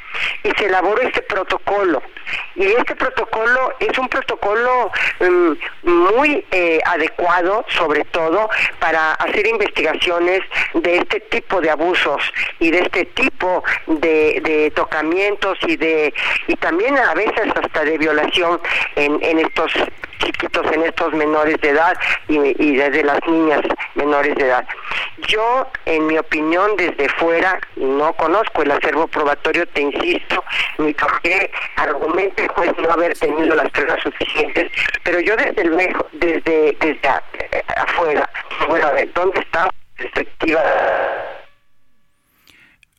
Y 0.44 0.52
se 0.52 0.66
elaboró 0.66 1.02
este 1.02 1.22
protocolo. 1.24 2.02
Y 2.56 2.66
este 2.66 2.96
protocolo 2.96 3.74
es 3.80 3.98
un 3.98 4.08
protocolo 4.08 4.92
um, 5.20 5.56
muy 5.84 6.46
eh, 6.52 6.80
adecuado, 6.86 7.21
sobre 7.68 8.04
todo, 8.06 8.50
para 8.80 9.14
hacer 9.14 9.48
investigaciones 9.48 10.42
de 10.74 10.98
este 10.98 11.20
tipo 11.20 11.62
de 11.62 11.70
abusos 11.70 12.22
y 12.60 12.72
de 12.72 12.80
este 12.80 13.06
tipo 13.06 13.64
de, 13.88 14.72
tocamientos 14.76 15.58
y 15.68 15.76
de 15.78 16.14
y 16.48 16.56
también 16.56 16.98
a 16.98 17.14
veces 17.14 17.48
hasta 17.56 17.84
de 17.84 17.98
violación 17.98 18.60
en, 18.96 19.20
en 19.24 19.40
estos 19.40 19.74
chiquitos, 20.22 20.66
en 20.72 20.84
estos 20.84 21.14
menores 21.14 21.60
de 21.62 21.70
edad 21.70 21.98
y, 22.28 22.76
desde 22.76 23.04
las 23.04 23.20
niñas 23.28 23.62
menores 23.96 24.36
de 24.36 24.46
edad. 24.46 24.66
Yo, 25.28 25.68
en 25.86 26.08
mi 26.08 26.18
opinión, 26.18 26.76
desde 26.78 27.10
fuera, 27.18 27.60
no 27.76 28.14
conozco 28.14 28.64
el 28.64 28.72
acervo 28.72 29.08
probatorio, 29.08 29.66
te 29.68 29.82
insisto, 29.82 30.44
ni 30.78 30.94
por 30.94 31.22
qué 31.22 31.52
argumente 31.76 32.44
el 32.44 32.50
juez 32.50 32.74
no 32.78 32.92
haber 32.92 33.18
tenido 33.18 33.56
las 33.56 33.70
pruebas 33.72 34.02
suficientes, 34.02 34.72
pero 35.04 35.20
yo 35.20 35.36
desde 35.36 35.64
luego, 35.66 36.08
desde, 36.14 36.78
desde 36.80 37.10
afuera, 37.76 38.30
bueno, 38.68 38.88
a 38.88 38.92
ver, 38.92 39.12
¿dónde 39.14 39.40
está 39.40 39.66
la 39.66 39.72
perspectiva? 39.98 40.62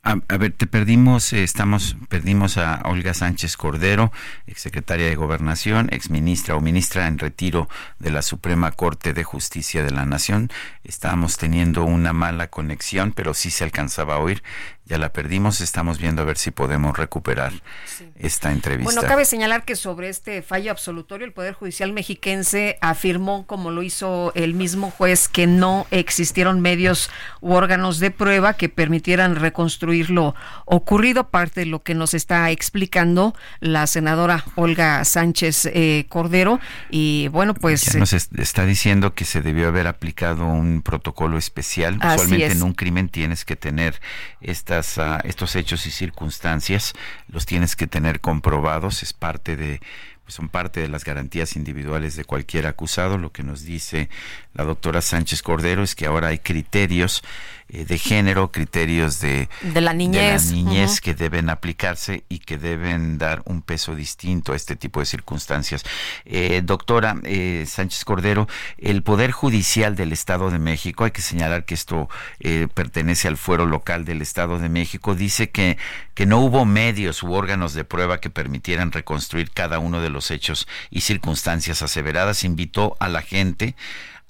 A, 0.05 0.15
ver, 0.37 0.51
te 0.51 0.67
perdimos, 0.67 1.31
eh, 1.31 1.45
estamos, 1.45 1.95
perdimos 2.09 2.57
a 2.57 2.81
Olga 2.83 3.13
Sánchez 3.13 3.55
Cordero, 3.55 4.11
exsecretaria 4.47 5.07
de 5.07 5.15
Gobernación, 5.15 5.87
exministra 5.93 6.57
o 6.57 6.61
ministra 6.61 7.07
en 7.07 7.17
retiro 7.17 7.69
de 7.99 8.11
la 8.11 8.21
Suprema 8.21 8.71
Corte 8.71 9.13
de 9.13 9.23
Justicia 9.23 9.81
de 9.81 9.91
la 9.91 10.05
Nación. 10.05 10.49
Estábamos 10.83 11.37
teniendo 11.37 11.85
una 11.85 12.11
mala 12.11 12.49
conexión, 12.49 13.13
pero 13.13 13.33
sí 13.33 13.49
se 13.49 13.63
alcanzaba 13.63 14.15
a 14.15 14.19
oír 14.19 14.43
ya 14.85 14.97
la 14.97 15.13
perdimos, 15.13 15.61
estamos 15.61 15.97
viendo 15.97 16.21
a 16.21 16.25
ver 16.25 16.37
si 16.37 16.51
podemos 16.51 16.97
recuperar 16.97 17.53
sí. 17.85 18.11
esta 18.17 18.51
entrevista. 18.51 18.93
Bueno, 18.93 19.07
cabe 19.07 19.23
señalar 19.23 19.63
que 19.63 19.77
sobre 19.77 20.09
este 20.09 20.41
fallo 20.41 20.71
absolutorio 20.71 21.25
el 21.25 21.31
Poder 21.31 21.53
Judicial 21.53 21.93
mexiquense 21.93 22.77
afirmó, 22.81 23.47
como 23.47 23.71
lo 23.71 23.81
hizo 23.81 24.33
el 24.35 24.53
mismo 24.53 24.91
juez, 24.91 25.29
que 25.29 25.47
no 25.47 25.87
existieron 25.91 26.59
medios 26.59 27.09
u 27.39 27.53
órganos 27.53 27.99
de 27.99 28.11
prueba 28.11 28.55
que 28.55 28.67
permitieran 28.67 29.37
reconstruir 29.37 30.09
lo 30.09 30.35
ocurrido, 30.65 31.29
parte 31.29 31.61
de 31.61 31.65
lo 31.67 31.81
que 31.81 31.95
nos 31.95 32.13
está 32.13 32.51
explicando 32.51 33.33
la 33.61 33.87
senadora 33.87 34.43
Olga 34.55 35.05
Sánchez 35.05 35.65
eh, 35.67 36.05
Cordero. 36.09 36.59
Y 36.89 37.29
bueno, 37.29 37.53
pues... 37.53 37.93
Ya 37.93 37.99
nos 37.99 38.11
está 38.11 38.65
diciendo 38.65 39.13
que 39.13 39.23
se 39.23 39.41
debió 39.41 39.69
haber 39.69 39.87
aplicado 39.87 40.45
un 40.45 40.81
protocolo 40.81 41.37
especial. 41.37 41.97
Usualmente 41.97 42.51
en 42.51 42.63
un 42.63 42.73
crimen 42.73 43.07
tienes 43.07 43.45
que 43.45 43.55
tener 43.55 44.01
esta 44.41 44.72
uh, 44.79 45.27
estos 45.27 45.55
hechos 45.55 45.85
y 45.85 45.91
circunstancias 45.91 46.93
los 47.27 47.45
tienes 47.45 47.75
que 47.75 47.87
tener 47.87 48.19
comprobados, 48.21 49.03
es 49.03 49.13
parte 49.13 49.55
de 49.55 49.79
pues 50.23 50.35
son 50.35 50.47
parte 50.47 50.79
de 50.79 50.87
las 50.87 51.03
garantías 51.03 51.55
individuales 51.57 52.15
de 52.15 52.23
cualquier 52.23 52.65
acusado. 52.65 53.17
Lo 53.17 53.31
que 53.31 53.43
nos 53.43 53.63
dice 53.63 54.09
la 54.53 54.63
doctora 54.63 55.01
Sánchez 55.01 55.41
Cordero 55.41 55.83
es 55.83 55.95
que 55.95 56.05
ahora 56.05 56.29
hay 56.29 56.39
criterios 56.39 57.23
eh, 57.69 57.85
de 57.85 57.97
género, 57.97 58.51
criterios 58.51 59.19
de, 59.19 59.49
de 59.61 59.81
la 59.81 59.93
niñez, 59.93 60.49
de 60.49 60.55
la 60.57 60.61
niñez 60.63 60.91
uh 60.91 60.93
-huh. 60.95 61.01
que 61.01 61.13
deben 61.13 61.49
aplicarse 61.49 62.23
y 62.29 62.39
que 62.39 62.57
deben 62.57 63.17
dar 63.17 63.41
un 63.45 63.61
peso 63.61 63.95
distinto 63.95 64.51
a 64.53 64.55
este 64.55 64.75
tipo 64.75 64.99
de 64.99 65.05
circunstancias. 65.05 65.83
Eh, 66.25 66.61
doctora 66.63 67.15
eh, 67.23 67.65
Sánchez 67.65 68.03
Cordero, 68.05 68.47
el 68.77 69.01
Poder 69.01 69.31
Judicial 69.31 69.95
del 69.95 70.11
Estado 70.11 70.51
de 70.51 70.59
México, 70.59 71.05
hay 71.05 71.11
que 71.11 71.21
señalar 71.21 71.63
que 71.65 71.73
esto 71.73 72.09
eh, 72.39 72.67
pertenece 72.73 73.27
al 73.27 73.37
fuero 73.37 73.65
local 73.65 74.03
del 74.05 74.21
Estado 74.21 74.59
de 74.59 74.69
México, 74.69 75.15
dice 75.15 75.49
que, 75.49 75.77
que 76.13 76.25
no 76.25 76.39
hubo 76.39 76.65
medios 76.65 77.23
u 77.23 77.33
órganos 77.33 77.73
de 77.73 77.85
prueba 77.85 78.19
que 78.19 78.29
permitieran 78.29 78.91
reconstruir 78.91 79.49
cada 79.51 79.79
uno 79.79 79.99
de 80.01 80.09
los 80.09 80.29
hechos 80.31 80.67
y 80.91 81.01
circunstancias 81.01 81.81
aseveradas. 81.81 82.43
Invitó 82.43 82.95
a 82.99 83.07
la 83.07 83.21
gente 83.21 83.75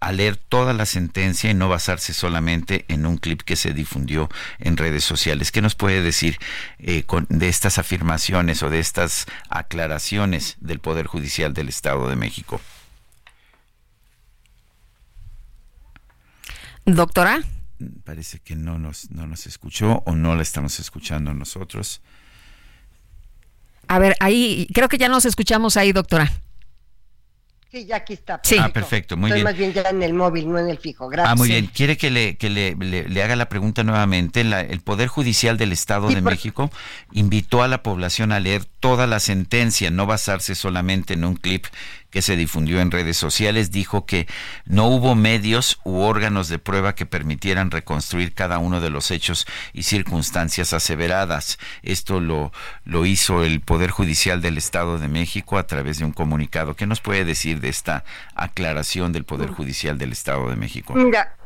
a 0.04 0.12
leer 0.12 0.36
toda 0.36 0.74
la 0.74 0.86
sentencia 0.86 1.50
y 1.50 1.54
no 1.54 1.70
basarse 1.70 2.14
solamente 2.14 2.84
en 2.90 3.06
un 3.06 3.18
clip 3.18 3.42
que 3.42 3.56
se 3.56 3.74
difundió 3.74 4.30
en 4.60 4.76
redes 4.76 5.04
sociales. 5.04 5.52
¿Qué 5.52 5.62
nos 5.62 5.76
puede 5.76 6.02
decir 6.02 6.38
eh, 6.80 7.04
con, 7.04 7.26
de 7.30 7.48
estas 7.48 7.78
afirmaciones 7.78 8.64
o 8.64 8.70
de 8.70 8.80
estas 8.80 9.26
aclaraciones 9.50 10.58
del 10.60 10.80
Poder 10.80 11.08
Judicial 11.08 11.54
del 11.54 11.70
Estado 11.70 12.10
de 12.10 12.18
México? 12.18 12.60
Doctora. 16.86 17.42
Parece 18.04 18.40
que 18.40 18.58
no 18.58 18.78
nos, 18.78 19.10
no 19.10 19.26
nos 19.26 19.48
escuchó 19.48 20.04
o 20.06 20.16
no 20.16 20.36
la 20.36 20.42
estamos 20.42 20.80
escuchando 20.82 21.34
nosotros. 21.34 22.02
A 23.88 24.00
ver, 24.00 24.18
ahí 24.20 24.68
creo 24.74 24.90
que 24.90 24.98
ya 24.98 25.08
nos 25.08 25.26
escuchamos 25.26 25.78
ahí, 25.78 25.94
doctora. 25.94 26.30
Sí, 27.74 27.86
ya 27.88 27.96
aquí 27.96 28.14
está. 28.14 28.40
Sí. 28.44 28.56
Ah, 28.60 28.70
perfecto, 28.72 29.18
muy 29.18 29.32
Estoy 29.32 29.40
bien. 29.40 29.44
más 29.46 29.58
bien 29.58 29.74
ya 29.74 29.82
en 29.90 30.04
el 30.04 30.14
móvil, 30.14 30.48
no 30.48 30.60
en 30.60 30.70
el 30.70 30.78
fijo. 30.78 31.10
Gracias. 31.10 31.32
Ah, 31.34 31.36
muy 31.36 31.48
bien. 31.50 31.66
¿Quiere 31.74 31.98
que 31.98 32.12
le, 32.12 32.36
que 32.38 32.52
le, 32.52 32.76
le, 32.76 33.10
le 33.10 33.24
haga 33.24 33.36
la 33.36 33.50
pregunta 33.50 33.84
nuevamente? 33.84 34.44
La, 34.44 34.62
el 34.62 34.80
Poder 34.82 35.08
Judicial 35.08 35.58
del 35.58 35.72
Estado 35.72 36.08
Sí, 36.10 36.14
de 36.14 36.22
por- 36.22 36.32
México 36.34 36.70
invitó 37.14 37.64
a 37.64 37.68
la 37.68 37.82
población 37.82 38.32
a 38.32 38.40
leer 38.40 38.64
toda 38.84 39.08
la 39.08 39.22
sentencia, 39.22 39.92
no 39.92 40.06
basarse 40.06 40.56
solamente 40.56 41.14
en 41.14 41.24
un 41.24 41.38
clip 41.38 41.68
que 42.10 42.22
se 42.22 42.36
difundió 42.36 42.82
en 42.82 42.92
redes 42.92 43.16
sociales. 43.16 43.72
Dijo 43.72 44.06
que 44.06 44.28
no 44.66 44.88
hubo 44.88 45.16
medios 45.16 45.80
u 45.86 46.02
órganos 46.02 46.50
de 46.50 46.60
prueba 46.60 46.94
que 46.94 47.06
permitieran 47.06 47.72
reconstruir 47.72 48.34
cada 48.34 48.58
uno 48.58 48.82
de 48.82 48.90
los 48.90 49.10
hechos 49.10 49.48
y 49.72 49.84
circunstancias 49.84 50.74
aseveradas. 50.74 51.60
Esto 51.82 52.20
lo, 52.20 52.52
lo 52.84 53.06
hizo 53.06 53.46
el 53.46 53.62
Poder 53.62 53.90
Judicial 53.90 54.42
del 54.42 54.58
Estado 54.58 54.98
de 54.98 55.08
México 55.08 55.58
a 55.58 55.66
través 55.66 56.00
de 56.00 56.04
un 56.04 56.12
comunicado. 56.12 56.76
¿Qué 56.76 56.86
nos 56.86 57.00
puede 57.00 57.24
decir 57.24 57.62
de 57.62 57.70
esta 57.70 58.04
aclaración 58.36 59.14
del 59.14 59.24
Poder 59.24 59.50
Judicial 59.50 59.98
del 59.98 60.12
Estado 60.12 60.50
de 60.50 60.58
México? 60.58 60.94
Mira, 60.94 61.38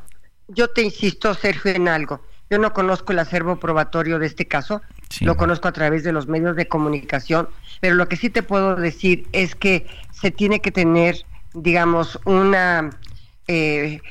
yo 0.48 0.70
te 0.70 0.82
insisto, 0.82 1.36
Sergio, 1.36 1.72
en 1.72 1.88
algo. 1.88 2.20
Yo 2.50 2.58
no 2.58 2.74
conozco 2.74 3.12
el 3.12 3.20
acervo 3.20 3.60
probatorio 3.60 4.18
de 4.18 4.26
este 4.26 4.48
caso, 4.48 4.82
Lo 5.22 5.38
conozco 5.38 5.68
a 5.68 5.72
través 5.72 6.03
de 6.03 6.12
los 6.12 6.28
medios 6.28 6.55
de 6.55 6.68
comunicación, 6.68 7.49
pero 7.82 7.95
lo 7.95 8.08
que 8.08 8.18
sí 8.18 8.30
te 8.30 8.43
puedo 8.43 8.76
decir 8.76 9.28
es 9.32 9.55
que 9.55 9.88
se 10.12 10.32
tiene 10.32 10.60
que 10.60 10.72
tener, 10.72 11.26
digamos, 11.53 12.20
una 12.26 12.91
eh, 13.47 14.01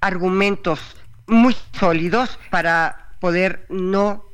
argumentos 0.00 0.96
muy 1.26 1.54
sólidos 1.78 2.38
para 2.50 3.12
poder 3.20 3.66
no, 3.68 4.24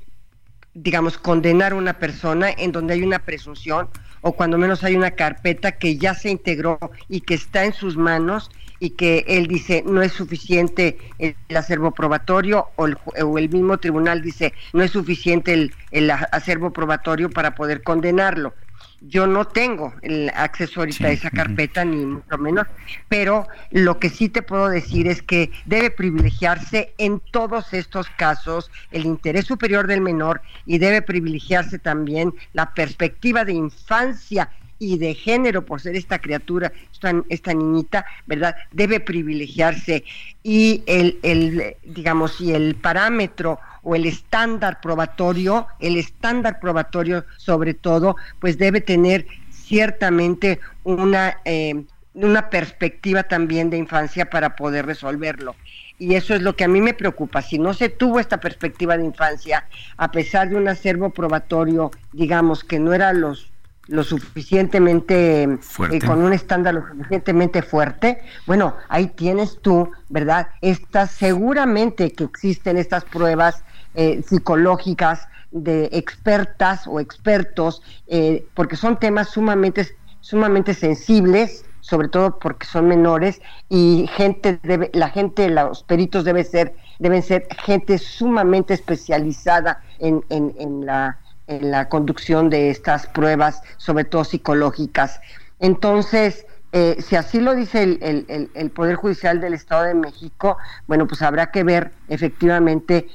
digamos, 0.75 1.19
condenar 1.19 1.73
a 1.73 1.77
una 1.77 1.99
persona 1.99 2.51
en 2.51 2.73
donde 2.73 2.95
hay 2.95 3.03
una 3.03 3.19
presunción 3.19 3.89
o 4.21 4.33
cuando 4.33 4.57
menos 4.57 4.85
hay 4.85 4.97
una 4.97 5.11
carpeta 5.11 5.73
que 5.73 5.99
ya 5.99 6.15
se 6.15 6.31
integró 6.31 6.79
y 7.09 7.21
que 7.21 7.35
está 7.35 7.65
en 7.65 7.73
sus 7.73 7.97
manos 7.97 8.51
y 8.79 8.91
que 8.91 9.25
él 9.27 9.47
dice 9.47 9.83
no 9.87 10.03
es 10.03 10.13
suficiente 10.13 10.99
el, 11.19 11.37
acervo 11.57 11.93
probatorio 11.93 12.69
o 12.77 12.87
el, 12.87 12.97
o 13.23 13.39
el 13.39 13.49
mismo 13.49 13.79
tribunal 13.79 14.23
dice 14.23 14.53
no 14.73 14.83
es 14.83 14.91
suficiente 14.91 15.53
el, 15.53 15.75
el 15.91 16.11
acervo 16.11 16.73
probatorio 16.73 17.31
para 17.31 17.55
poder 17.55 17.83
condenarlo. 17.83 18.55
Yo 19.01 19.27
no 19.27 19.45
tengo 19.45 19.93
el 20.01 20.31
acceso 20.35 20.81
ahorita 20.81 21.09
a 21.09 21.11
esa 21.11 21.31
carpeta, 21.31 21.85
ni 21.85 22.07
mucho 22.07 22.39
menos, 22.39 22.67
pero 23.09 23.47
lo 23.71 23.99
que 23.99 24.09
sí 24.09 24.31
te 24.31 24.41
puedo 24.41 24.69
decir 24.69 25.07
es 25.09 25.21
que 25.21 25.51
debe 25.67 25.91
privilegiarse 25.91 26.95
en 26.97 27.21
todos 27.31 27.75
estos 27.75 28.09
casos 28.17 28.71
el 28.91 29.05
interés 29.05 29.45
superior 29.45 29.87
del 29.87 30.01
menor 30.01 30.41
y 30.65 30.79
debe 30.79 31.03
privilegiarse 31.03 31.79
también 31.79 32.33
la 32.55 32.73
perspectiva 32.73 33.45
de 33.45 33.53
infancia 33.53 34.51
y 34.85 34.99
de 34.99 35.15
género 35.15 35.65
por 35.65 35.81
ser 35.81 35.97
esta 35.97 36.19
criatura, 36.19 36.73
esta, 36.93 37.13
esta 37.29 37.55
niñita, 37.55 38.05
¿verdad? 38.27 38.55
Debe 38.71 39.01
privilegiarse 39.01 40.05
y 40.43 40.83
el, 40.87 41.19
el, 41.23 41.77
digamos, 41.85 42.41
y 42.41 42.53
el 42.53 42.75
parámetro 42.75 43.59
o 43.83 43.95
el 43.95 44.07
estándar 44.07 44.81
probatorio, 44.81 45.67
el 45.81 45.97
estándar 45.97 46.61
probatorio 46.61 47.25
sobre 47.37 47.75
todo, 47.75 48.17
pues 48.41 48.59
debe 48.59 48.81
tener 48.81 49.27
ciertamente 49.51 50.61
una, 50.85 51.39
eh, 51.45 51.85
una 52.13 52.51
perspectiva 52.51 53.23
también 53.23 53.71
de 53.71 53.79
infancia 53.79 54.29
para 54.29 54.57
poder 54.57 54.87
resolverlo. 54.87 55.57
Y 55.99 56.17
eso 56.17 56.35
es 56.35 56.43
lo 56.43 56.57
que 56.57 56.65
a 56.65 56.69
mí 56.69 56.81
me 56.81 56.93
preocupa. 56.93 57.41
Si 57.41 57.59
no 57.59 57.73
se 57.73 57.89
tuvo 57.89 58.19
esta 58.19 58.41
perspectiva 58.41 58.99
de 58.99 59.05
infancia, 59.05 59.67
a 59.97 60.11
pesar 60.11 60.49
de 60.49 60.57
un 60.57 60.69
acervo 60.69 61.11
probatorio, 61.11 61.93
digamos, 62.13 62.65
que 62.65 62.81
no 62.81 62.93
era 62.93 63.13
los 63.13 63.54
lo 63.89 64.03
suficientemente 64.03 65.43
eh, 65.45 66.01
con 66.07 66.23
un 66.23 66.33
estándar 66.33 66.75
lo 66.75 66.87
suficientemente 66.87 67.63
fuerte, 67.63 68.23
bueno, 68.47 68.77
ahí 68.89 69.09
tienes 69.09 69.61
tú, 69.61 69.91
¿verdad? 70.09 70.49
Estas 70.61 71.11
seguramente 71.11 72.13
que 72.13 72.25
existen 72.25 72.77
estas 72.77 73.05
pruebas 73.05 73.63
eh, 73.95 74.23
psicológicas 74.27 75.29
de 75.51 75.89
expertas 75.93 76.87
o 76.87 76.99
expertos, 76.99 77.83
eh, 78.09 78.45
porque 78.55 78.77
son 78.77 78.99
temas 78.99 79.29
sumamente, 79.29 79.97
sumamente 80.21 80.75
sensibles, 80.75 81.65
sobre 81.81 82.09
todo 82.09 82.39
porque 82.39 82.67
son 82.67 82.89
menores, 82.89 83.41
y 83.69 84.11
gente 84.17 84.59
debe, 84.63 84.91
la 84.95 85.11
gente, 85.11 85.49
los 85.51 85.85
peritos 85.85 86.25
debe 86.25 86.43
ser, 86.43 86.75
deben 86.99 87.23
ser 87.23 87.47
gente 87.65 87.99
sumamente 87.99 88.75
especializada 88.75 89.81
en, 90.01 90.25
en, 90.31 90.87
la, 90.87 91.19
en 91.47 91.71
la 91.71 91.89
conducción 91.89 92.51
de 92.51 92.71
estas 92.71 93.07
pruebas, 93.07 93.63
sobre 93.77 94.05
todo 94.05 94.25
psicológicas. 94.25 95.21
Entonces, 95.61 96.47
eh, 96.73 96.97
si 97.01 97.17
así 97.17 97.41
lo 97.41 97.55
dice 97.55 97.83
el, 97.85 98.51
el, 98.55 98.71
Poder 98.71 98.97
Judicial 98.97 99.41
del 99.41 99.55
Estado 99.55 99.85
de 99.85 99.95
México, 99.95 100.59
bueno, 100.89 101.07
pues 101.07 101.23
habrá 101.23 101.51
que 101.53 101.63
ver 101.63 101.93
efectivamente 102.09 103.07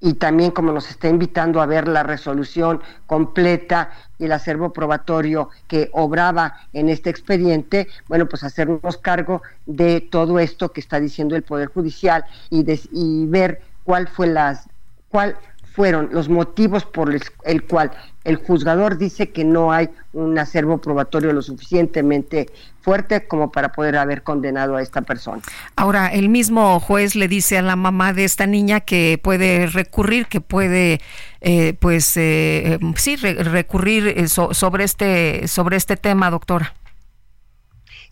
y 0.00 0.14
también 0.14 0.52
como 0.52 0.72
nos 0.72 0.88
está 0.88 1.08
invitando 1.08 1.60
a 1.60 1.66
ver 1.66 1.88
la 1.88 2.02
resolución 2.02 2.80
completa 3.06 3.90
y 4.18 4.26
el 4.26 4.32
acervo 4.32 4.72
probatorio 4.72 5.50
que 5.66 5.90
obraba 5.92 6.54
en 6.72 6.88
este 6.88 7.10
expediente, 7.10 7.88
bueno, 8.08 8.26
pues 8.26 8.44
hacernos 8.44 8.96
cargo 8.96 9.42
de 9.66 10.00
todo 10.00 10.38
esto 10.38 10.70
que 10.70 10.80
está 10.80 11.00
diciendo 11.00 11.36
el 11.36 11.42
Poder 11.42 11.68
Judicial 11.68 12.24
y, 12.48 12.64
y 12.92 13.26
ver 13.26 13.60
cuál 13.84 14.08
fue 14.08 14.28
las 14.28 14.68
cuál 15.08 15.36
fueron 15.72 16.10
los 16.12 16.28
motivos 16.28 16.84
por 16.84 17.14
el 17.44 17.64
cual 17.64 17.92
el 18.24 18.36
juzgador 18.36 18.98
dice 18.98 19.30
que 19.30 19.44
no 19.44 19.72
hay 19.72 19.88
un 20.12 20.38
acervo 20.38 20.78
probatorio 20.78 21.32
lo 21.32 21.40
suficientemente 21.40 22.50
fuerte 22.82 23.26
como 23.26 23.50
para 23.50 23.72
poder 23.72 23.96
haber 23.96 24.22
condenado 24.22 24.76
a 24.76 24.82
esta 24.82 25.02
persona. 25.02 25.42
Ahora, 25.76 26.08
el 26.08 26.28
mismo 26.28 26.80
juez 26.80 27.14
le 27.14 27.28
dice 27.28 27.56
a 27.58 27.62
la 27.62 27.76
mamá 27.76 28.12
de 28.12 28.24
esta 28.24 28.46
niña 28.46 28.80
que 28.80 29.18
puede 29.22 29.66
recurrir, 29.66 30.26
que 30.26 30.40
puede, 30.40 31.00
eh, 31.40 31.74
pues, 31.78 32.16
eh, 32.16 32.78
sí, 32.96 33.16
recurrir 33.16 34.08
eh, 34.08 34.28
sobre 34.28 34.84
este 34.84 35.48
sobre 35.48 35.76
este 35.76 35.96
tema, 35.96 36.30
doctora. 36.30 36.74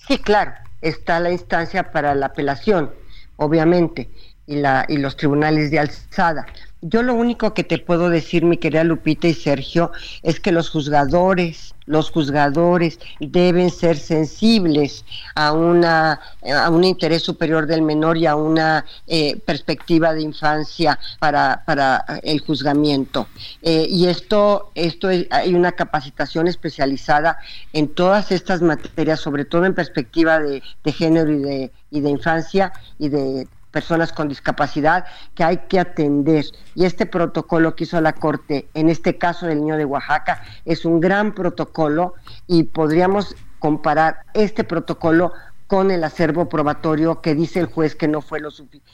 Sí, 0.07 0.19
claro, 0.19 0.53
está 0.81 1.21
la 1.21 1.31
instancia 1.31 1.91
para 1.93 2.15
la 2.15 2.27
apelación, 2.27 2.91
obviamente, 3.37 4.11
y 4.47 4.57
la 4.57 4.87
y 4.89 4.97
los 4.97 5.17
tribunales 5.17 5.71
de 5.71 5.81
alzada. 5.81 6.47
Yo 6.81 7.03
lo 7.03 7.15
único 7.15 7.55
que 7.55 7.65
te 7.65 7.79
puedo 7.79 8.09
decir, 8.09 8.45
mi 8.45 8.57
querida 8.57 8.85
Lupita 8.85 9.27
y 9.27 9.35
Sergio, 9.35 9.91
es 10.23 10.39
que 10.39 10.53
los 10.53 10.71
juzgadores, 10.71 11.75
los 11.87 12.09
juzgadores 12.11 13.01
deben 13.19 13.71
ser 13.71 13.97
sensibles 13.97 15.05
a 15.35 15.53
una 15.53 16.21
a 16.47 16.71
un 16.71 16.85
interés 16.85 17.23
superior 17.23 17.67
del 17.67 17.83
menor 17.83 18.17
y 18.17 18.27
a 18.27 18.37
una 18.37 18.85
eh, 19.09 19.37
perspectiva 19.45 20.15
de 20.15 20.23
infancia 20.23 21.01
para, 21.19 21.65
para 21.67 22.05
el 22.23 22.39
juzgamiento. 22.41 23.27
Eh, 23.63 23.89
y 23.91 24.07
esto 24.07 24.71
esto 24.77 25.09
hay 25.09 25.55
una 25.55 25.73
capacitación 25.73 26.47
especializada 26.47 27.39
en 27.73 27.89
todas 27.89 28.31
estas 28.31 28.63
materias, 28.63 29.19
sobre 29.19 29.45
todo 29.45 29.65
en 29.65 29.75
perspectiva 29.75 30.39
de, 30.39 30.63
de 30.85 30.93
género 30.93 31.33
y 31.33 31.39
de 31.39 31.73
y 31.91 32.01
de 32.01 32.11
infancia 32.11 32.73
y 32.99 33.09
de 33.09 33.49
personas 33.71 34.13
con 34.13 34.29
discapacidad 34.29 35.05
que 35.35 35.45
hay 35.45 35.59
que 35.69 35.81
atender. 35.81 36.47
Y 36.75 36.85
este 36.85 37.07
protocolo 37.07 37.75
que 37.75 37.85
hizo 37.85 38.01
la 38.01 38.13
Corte, 38.13 38.69
en 38.75 38.89
este 38.89 39.19
caso 39.19 39.47
del 39.47 39.61
niño 39.61 39.77
de 39.77 39.85
Oaxaca, 39.85 40.43
es 40.65 40.85
un 40.85 41.01
gran 41.01 41.35
protocolo 41.35 42.15
y 42.47 42.65
podríamos 42.65 43.37
comparar 43.59 44.21
este 44.35 44.65
protocolo 44.65 45.33
con 45.67 45.91
el 45.91 46.03
acervo 46.03 46.49
probatorio 46.49 47.21
que 47.21 47.35
dice 47.35 47.61
el 47.61 47.67
juez 47.67 47.95
que 47.95 48.09
no 48.09 48.23
fue 48.23 48.41
lo 48.41 48.49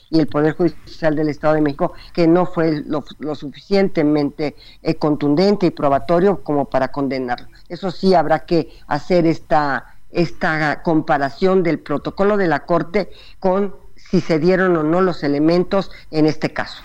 y 0.09 0.19
el 0.19 0.27
Poder 0.27 0.57
Judicial 0.57 1.15
del 1.15 1.29
Estado 1.29 1.53
de 1.53 1.61
México 1.61 1.93
que 2.13 2.27
no 2.27 2.45
fue 2.45 2.83
lo, 2.85 3.03
suficientemente 3.33 4.55
eh, 4.83 4.95
contundente 4.95 5.67
y 5.67 5.71
probatorio 5.71 6.43
como 6.43 6.65
para 6.65 6.89
condenarlo. 6.89 7.47
Eso 7.69 7.91
sí 7.91 8.13
habrá 8.13 8.45
que 8.45 8.77
hacer 8.87 9.25
esta 9.25 9.95
esta 10.11 10.81
comparación 10.81 11.63
del 11.63 11.79
protocolo 11.79 12.37
de 12.37 12.47
la 12.47 12.65
Corte 12.65 13.09
con 13.39 13.75
si 14.09 14.21
se 14.21 14.39
dieron 14.39 14.75
o 14.77 14.83
no 14.83 15.01
los 15.01 15.23
elementos 15.23 15.91
en 16.11 16.25
este 16.25 16.53
caso. 16.53 16.81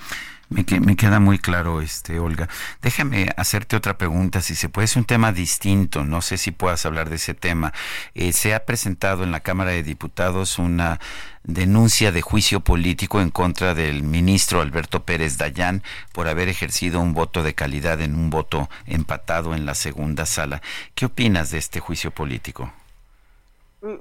Me, 0.51 0.65
me, 0.81 0.97
queda 0.97 1.21
muy 1.21 1.39
claro, 1.39 1.81
este 1.81 2.19
Olga. 2.19 2.49
Déjame 2.83 3.29
hacerte 3.37 3.77
otra 3.77 3.97
pregunta, 3.97 4.41
si 4.41 4.57
se 4.57 4.69
puede, 4.69 4.87
es 4.87 4.97
un 4.97 5.05
tema 5.05 5.31
distinto, 5.31 6.03
no 6.03 6.23
sé 6.23 6.39
si 6.39 6.51
puedas 6.51 6.85
hablar 6.85 7.09
de 7.09 7.17
ese 7.17 7.35
tema. 7.35 7.73
Eh, 8.17 8.33
se 8.33 8.53
ha 8.53 8.67
presentado 8.67 9.23
en 9.23 9.31
la 9.31 9.39
Cámara 9.39 9.71
de 9.71 9.85
Diputados 9.85 10.59
una 10.59 10.99
denuncia 11.45 12.11
de 12.11 12.21
juicio 12.21 12.61
político 12.61 13.21
en 13.21 13.31
contra 13.31 13.75
del 13.75 14.03
ministro 14.03 14.61
Alberto 14.61 15.05
Pérez 15.05 15.39
Dayán 15.39 15.85
por 16.13 16.27
haber 16.27 16.49
ejercido 16.49 16.99
un 16.99 17.15
voto 17.15 17.45
de 17.45 17.55
calidad 17.55 18.01
en 18.01 18.17
un 18.17 18.29
voto 18.29 18.69
empatado 18.87 19.55
en 19.55 19.67
la 19.67 19.77
segunda 19.77 20.27
sala. 20.27 20.63
¿Qué 20.97 21.07
opinas 21.07 21.53
de 21.53 21.59
este 21.59 21.79
juicio 21.79 22.11
político? 22.11 22.73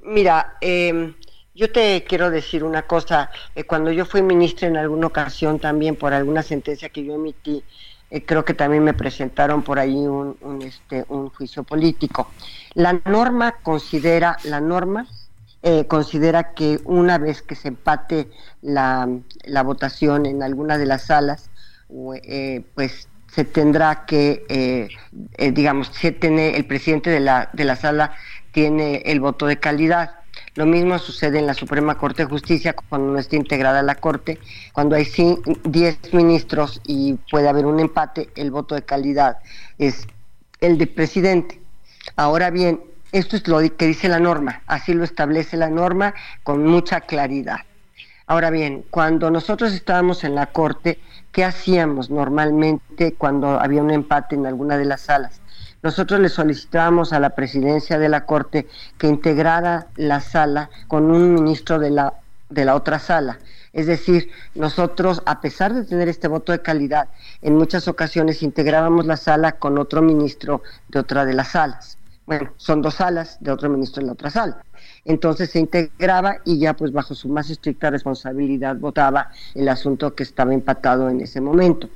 Mira, 0.02 0.56
eh, 0.60 1.14
yo 1.60 1.70
te 1.70 2.04
quiero 2.04 2.30
decir 2.30 2.64
una 2.64 2.82
cosa, 2.82 3.30
eh, 3.54 3.64
cuando 3.64 3.92
yo 3.92 4.06
fui 4.06 4.22
ministra 4.22 4.66
en 4.66 4.78
alguna 4.78 5.08
ocasión 5.08 5.58
también 5.58 5.94
por 5.94 6.14
alguna 6.14 6.42
sentencia 6.42 6.88
que 6.88 7.04
yo 7.04 7.16
emití, 7.16 7.62
eh, 8.10 8.24
creo 8.24 8.46
que 8.46 8.54
también 8.54 8.82
me 8.82 8.94
presentaron 8.94 9.62
por 9.62 9.78
ahí 9.78 9.94
un, 9.94 10.36
este, 10.62 11.04
un 11.10 11.28
juicio 11.28 11.62
político. 11.62 12.30
La 12.72 12.98
norma 13.04 13.56
considera, 13.62 14.38
la 14.44 14.62
norma 14.62 15.06
eh, 15.62 15.84
considera 15.84 16.54
que 16.54 16.80
una 16.84 17.18
vez 17.18 17.42
que 17.42 17.54
se 17.54 17.68
empate 17.68 18.30
la, 18.62 19.06
la 19.44 19.62
votación 19.62 20.24
en 20.24 20.42
alguna 20.42 20.78
de 20.78 20.86
las 20.86 21.02
salas, 21.08 21.50
pues 22.74 23.08
se 23.26 23.44
tendrá 23.44 24.06
que, 24.06 24.88
digamos, 25.52 25.88
se 25.88 26.12
tiene, 26.12 26.56
el 26.56 26.64
presidente 26.64 27.10
de 27.10 27.20
la, 27.20 27.50
de 27.52 27.64
la 27.64 27.76
sala 27.76 28.14
tiene 28.52 29.02
el 29.04 29.20
voto 29.20 29.46
de 29.46 29.58
calidad 29.58 30.19
lo 30.54 30.66
mismo 30.66 30.98
sucede 30.98 31.38
en 31.38 31.46
la 31.46 31.54
Suprema 31.54 31.96
Corte 31.96 32.24
de 32.24 32.28
Justicia 32.28 32.74
cuando 32.88 33.12
no 33.12 33.18
está 33.18 33.36
integrada 33.36 33.82
la 33.82 33.94
Corte. 33.94 34.38
Cuando 34.72 34.96
hay 34.96 35.06
10 35.64 36.12
ministros 36.12 36.80
y 36.84 37.14
puede 37.30 37.48
haber 37.48 37.66
un 37.66 37.78
empate, 37.78 38.30
el 38.34 38.50
voto 38.50 38.74
de 38.74 38.82
calidad 38.82 39.38
es 39.78 40.06
el 40.60 40.76
del 40.76 40.88
presidente. 40.88 41.60
Ahora 42.16 42.50
bien, 42.50 42.80
esto 43.12 43.36
es 43.36 43.46
lo 43.46 43.60
que 43.76 43.86
dice 43.86 44.08
la 44.08 44.18
norma, 44.18 44.62
así 44.66 44.92
lo 44.92 45.04
establece 45.04 45.56
la 45.56 45.70
norma 45.70 46.14
con 46.42 46.66
mucha 46.66 47.00
claridad. 47.00 47.60
Ahora 48.26 48.50
bien, 48.50 48.84
cuando 48.90 49.30
nosotros 49.30 49.72
estábamos 49.72 50.22
en 50.22 50.34
la 50.34 50.46
Corte, 50.46 51.00
¿qué 51.32 51.44
hacíamos 51.44 52.10
normalmente 52.10 53.14
cuando 53.14 53.60
había 53.60 53.82
un 53.82 53.90
empate 53.90 54.36
en 54.36 54.46
alguna 54.46 54.78
de 54.78 54.84
las 54.84 55.00
salas? 55.02 55.39
Nosotros 55.82 56.20
le 56.20 56.28
solicitábamos 56.28 57.12
a 57.12 57.20
la 57.20 57.30
presidencia 57.30 57.98
de 57.98 58.08
la 58.08 58.26
Corte 58.26 58.66
que 58.98 59.06
integrara 59.06 59.86
la 59.96 60.20
sala 60.20 60.68
con 60.88 61.10
un 61.10 61.34
ministro 61.34 61.78
de 61.78 61.90
la, 61.90 62.14
de 62.50 62.64
la 62.64 62.74
otra 62.74 62.98
sala. 62.98 63.38
Es 63.72 63.86
decir, 63.86 64.30
nosotros, 64.54 65.22
a 65.26 65.40
pesar 65.40 65.72
de 65.72 65.84
tener 65.84 66.08
este 66.08 66.28
voto 66.28 66.52
de 66.52 66.60
calidad, 66.60 67.08
en 67.40 67.54
muchas 67.54 67.88
ocasiones 67.88 68.42
integrábamos 68.42 69.06
la 69.06 69.16
sala 69.16 69.52
con 69.52 69.78
otro 69.78 70.02
ministro 70.02 70.62
de 70.88 70.98
otra 70.98 71.24
de 71.24 71.34
las 71.34 71.52
salas. 71.52 71.96
Bueno, 72.26 72.52
son 72.58 72.82
dos 72.82 72.94
salas 72.94 73.38
de 73.40 73.50
otro 73.50 73.70
ministro 73.70 74.02
en 74.02 74.08
la 74.08 74.12
otra 74.12 74.30
sala. 74.30 74.64
Entonces 75.04 75.50
se 75.50 75.60
integraba 75.60 76.36
y 76.44 76.58
ya 76.58 76.74
pues 76.74 76.92
bajo 76.92 77.14
su 77.14 77.28
más 77.28 77.48
estricta 77.48 77.90
responsabilidad 77.90 78.76
votaba 78.76 79.30
el 79.54 79.68
asunto 79.68 80.14
que 80.14 80.24
estaba 80.24 80.52
empatado 80.52 81.08
en 81.08 81.20
ese 81.22 81.40
momento 81.40 81.88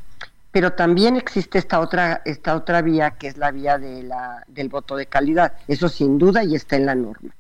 pero 0.55 0.74
también 0.74 1.16
existe 1.16 1.59
esta 1.59 1.80
otra, 1.80 2.22
esta 2.24 2.55
otra 2.55 2.80
vía 2.80 3.11
que 3.11 3.26
es 3.26 3.36
la 3.36 3.50
vía 3.50 3.76
de 3.76 4.05
la, 4.05 4.44
del 4.46 4.68
voto 4.68 4.94
de 4.94 5.07
calidad. 5.07 5.55
Eso 5.66 5.88
sin 5.88 6.16
duda 6.16 6.44
y 6.44 6.55
está 6.55 6.76
en 6.76 6.86
la 6.86 6.94
norma. 6.94 7.34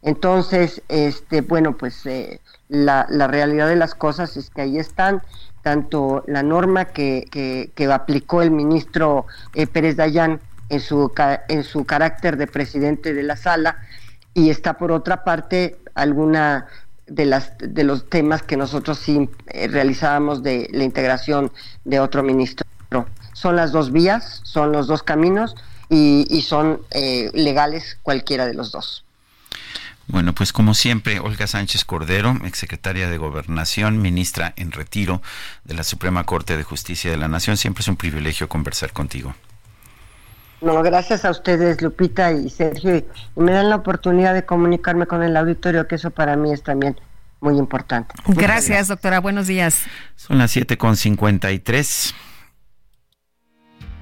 Entonces, 0.00 0.80
este, 0.86 1.40
bueno, 1.40 1.76
pues 1.76 2.06
eh, 2.06 2.40
la, 2.68 3.04
la, 3.10 3.26
realidad 3.26 3.66
de 3.66 3.74
las 3.74 3.96
cosas 3.96 4.36
es 4.36 4.50
que 4.50 4.60
ahí 4.60 4.78
están 4.78 5.22
tanto 5.62 6.22
la 6.28 6.44
norma 6.44 6.84
que, 6.84 7.24
que, 7.74 7.92
aplicó 7.92 8.42
el 8.42 8.52
ministro 8.52 9.26
eh, 9.52 9.66
Pérez 9.66 9.96
Dayán 9.96 10.38
en 10.68 10.78
su, 10.78 11.12
en 11.48 11.64
su 11.64 11.84
carácter 11.84 12.36
de 12.36 12.46
presidente 12.46 13.12
de 13.12 13.24
la 13.24 13.36
sala 13.36 13.78
y 14.34 14.50
está 14.50 14.74
por 14.74 14.92
otra 14.92 15.24
parte 15.24 15.78
alguna 15.96 16.68
de 17.06 17.26
las 17.26 17.52
de 17.58 17.84
los 17.84 18.08
temas 18.08 18.42
que 18.42 18.56
nosotros 18.56 18.98
sí 18.98 19.28
eh, 19.48 19.68
realizábamos 19.68 20.42
de 20.42 20.68
la 20.72 20.84
integración 20.84 21.52
de 21.84 22.00
otro 22.00 22.22
ministro. 22.22 22.66
Son 23.32 23.54
las 23.54 23.70
dos 23.70 23.92
vías, 23.92 24.40
son 24.44 24.72
los 24.72 24.86
dos 24.86 25.02
caminos 25.02 25.54
y, 25.90 26.40
son 26.42 26.80
eh, 26.90 27.30
legales 27.34 27.98
cualquiera 28.02 28.46
de 28.46 28.54
los 28.54 28.72
dos. 28.72 29.04
Bueno, 30.08 30.34
pues 30.34 30.52
como 30.52 30.72
siempre, 30.72 31.18
Olga 31.18 31.46
Sánchez 31.46 31.84
Cordero, 31.84 32.38
exsecretaria 32.44 33.10
de 33.10 33.18
Gobernación, 33.18 34.00
ministra 34.00 34.54
en 34.56 34.70
retiro 34.70 35.20
de 35.64 35.74
la 35.74 35.82
Suprema 35.82 36.24
Corte 36.24 36.56
de 36.56 36.62
Justicia 36.62 37.10
de 37.10 37.16
la 37.16 37.28
Nación, 37.28 37.56
siempre 37.56 37.82
es 37.82 37.88
un 37.88 37.96
privilegio 37.96 38.48
conversar 38.48 38.92
contigo. 38.92 39.34
No, 40.60 40.82
gracias 40.82 41.24
a 41.24 41.30
ustedes, 41.30 41.82
Lupita 41.82 42.32
y 42.32 42.48
Sergio, 42.48 42.96
y 42.96 43.04
me 43.36 43.52
dan 43.52 43.68
la 43.68 43.76
oportunidad 43.76 44.34
de 44.34 44.44
comunicarme 44.44 45.06
con 45.06 45.22
el 45.22 45.36
auditorio, 45.36 45.86
que 45.86 45.96
eso 45.96 46.10
para 46.10 46.36
mí 46.36 46.52
es 46.52 46.62
también 46.62 46.96
muy 47.40 47.58
importante. 47.58 48.14
Gracias, 48.26 48.88
doctora. 48.88 49.20
Buenos 49.20 49.46
días. 49.46 49.84
Son 50.16 50.38
las 50.38 50.56
7.53 50.56 52.14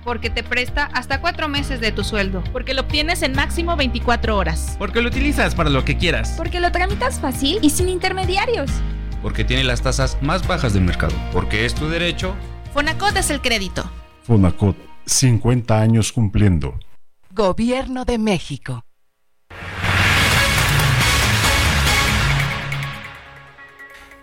porque 0.04 0.30
te 0.30 0.42
presta 0.42 0.84
hasta 0.92 1.20
cuatro 1.20 1.48
meses 1.48 1.80
de 1.80 1.90
tu 1.90 2.04
sueldo. 2.04 2.44
Porque 2.52 2.74
lo 2.74 2.82
obtienes 2.82 3.22
en 3.22 3.32
máximo 3.32 3.74
24 3.76 4.36
horas. 4.36 4.76
Porque 4.78 5.00
lo 5.00 5.08
utilizas 5.08 5.54
para 5.54 5.70
lo 5.70 5.84
que 5.84 5.96
quieras. 5.96 6.34
Porque 6.36 6.60
lo 6.60 6.70
tramitas 6.70 7.18
fácil 7.18 7.58
y 7.62 7.70
sin 7.70 7.88
intermediarios. 7.88 8.70
Porque 9.22 9.44
tiene 9.44 9.64
las 9.64 9.80
tasas 9.80 10.18
más 10.20 10.46
bajas 10.46 10.74
del 10.74 10.84
mercado. 10.84 11.14
Porque 11.32 11.64
es 11.64 11.74
tu 11.74 11.88
derecho. 11.88 12.36
Fonacot 12.74 13.16
es 13.16 13.30
el 13.30 13.40
crédito. 13.40 13.90
Fonacot, 14.24 14.76
50 15.06 15.80
años 15.80 16.12
cumpliendo. 16.12 16.78
Gobierno 17.30 18.04
de 18.04 18.18
México. 18.18 18.84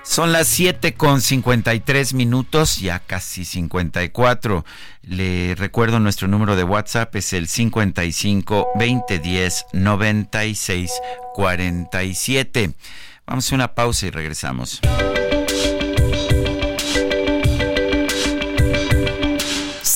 Son 0.03 0.33
las 0.33 0.49
7 0.49 0.95
con 0.95 1.21
53 1.21 2.13
minutos, 2.15 2.79
ya 2.79 2.99
casi 2.99 3.45
54. 3.45 4.65
Le 5.03 5.55
recuerdo 5.55 6.01
nuestro 6.01 6.27
número 6.27 6.57
de 6.57 6.65
WhatsApp 6.65 7.15
es 7.15 7.31
el 7.31 7.47
55 7.47 8.71
2010 8.75 9.65
96 9.71 10.91
47. 11.33 12.73
Vamos 13.25 13.51
a 13.51 13.55
una 13.55 13.73
pausa 13.73 14.07
y 14.07 14.09
regresamos. 14.09 14.81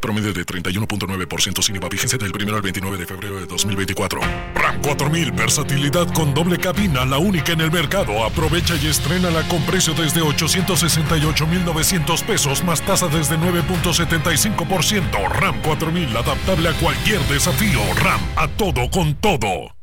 Promedio 0.00 0.32
de 0.32 0.44
31.9% 0.44 1.62
sin 1.62 1.76
IVA 1.76 1.88
vigencia 1.88 2.18
del 2.18 2.32
1 2.34 2.54
al 2.54 2.62
29 2.62 2.98
de 2.98 3.06
febrero 3.06 3.40
de 3.40 3.46
2024. 3.46 4.20
RAM 4.54 4.82
4000, 4.82 5.32
versatilidad 5.32 6.12
con 6.12 6.34
doble 6.34 6.58
cabina, 6.58 7.04
la 7.04 7.18
única 7.18 7.52
en 7.52 7.60
el 7.60 7.70
mercado. 7.70 8.24
Aprovecha 8.24 8.74
y 8.76 8.86
estrénala 8.86 9.46
con 9.48 9.62
precio 9.64 9.94
desde 9.94 10.22
868,900 10.22 12.22
pesos 12.22 12.64
más 12.64 12.80
tasa 12.82 13.08
desde 13.08 13.38
9.75%. 13.38 15.28
RAM 15.28 15.60
4000, 15.62 16.16
adaptable 16.16 16.68
a 16.68 16.72
cualquier 16.74 17.20
desafío. 17.28 17.80
RAM, 17.96 18.20
a 18.36 18.48
todo 18.48 18.90
con 18.90 19.14
todo. 19.16 19.74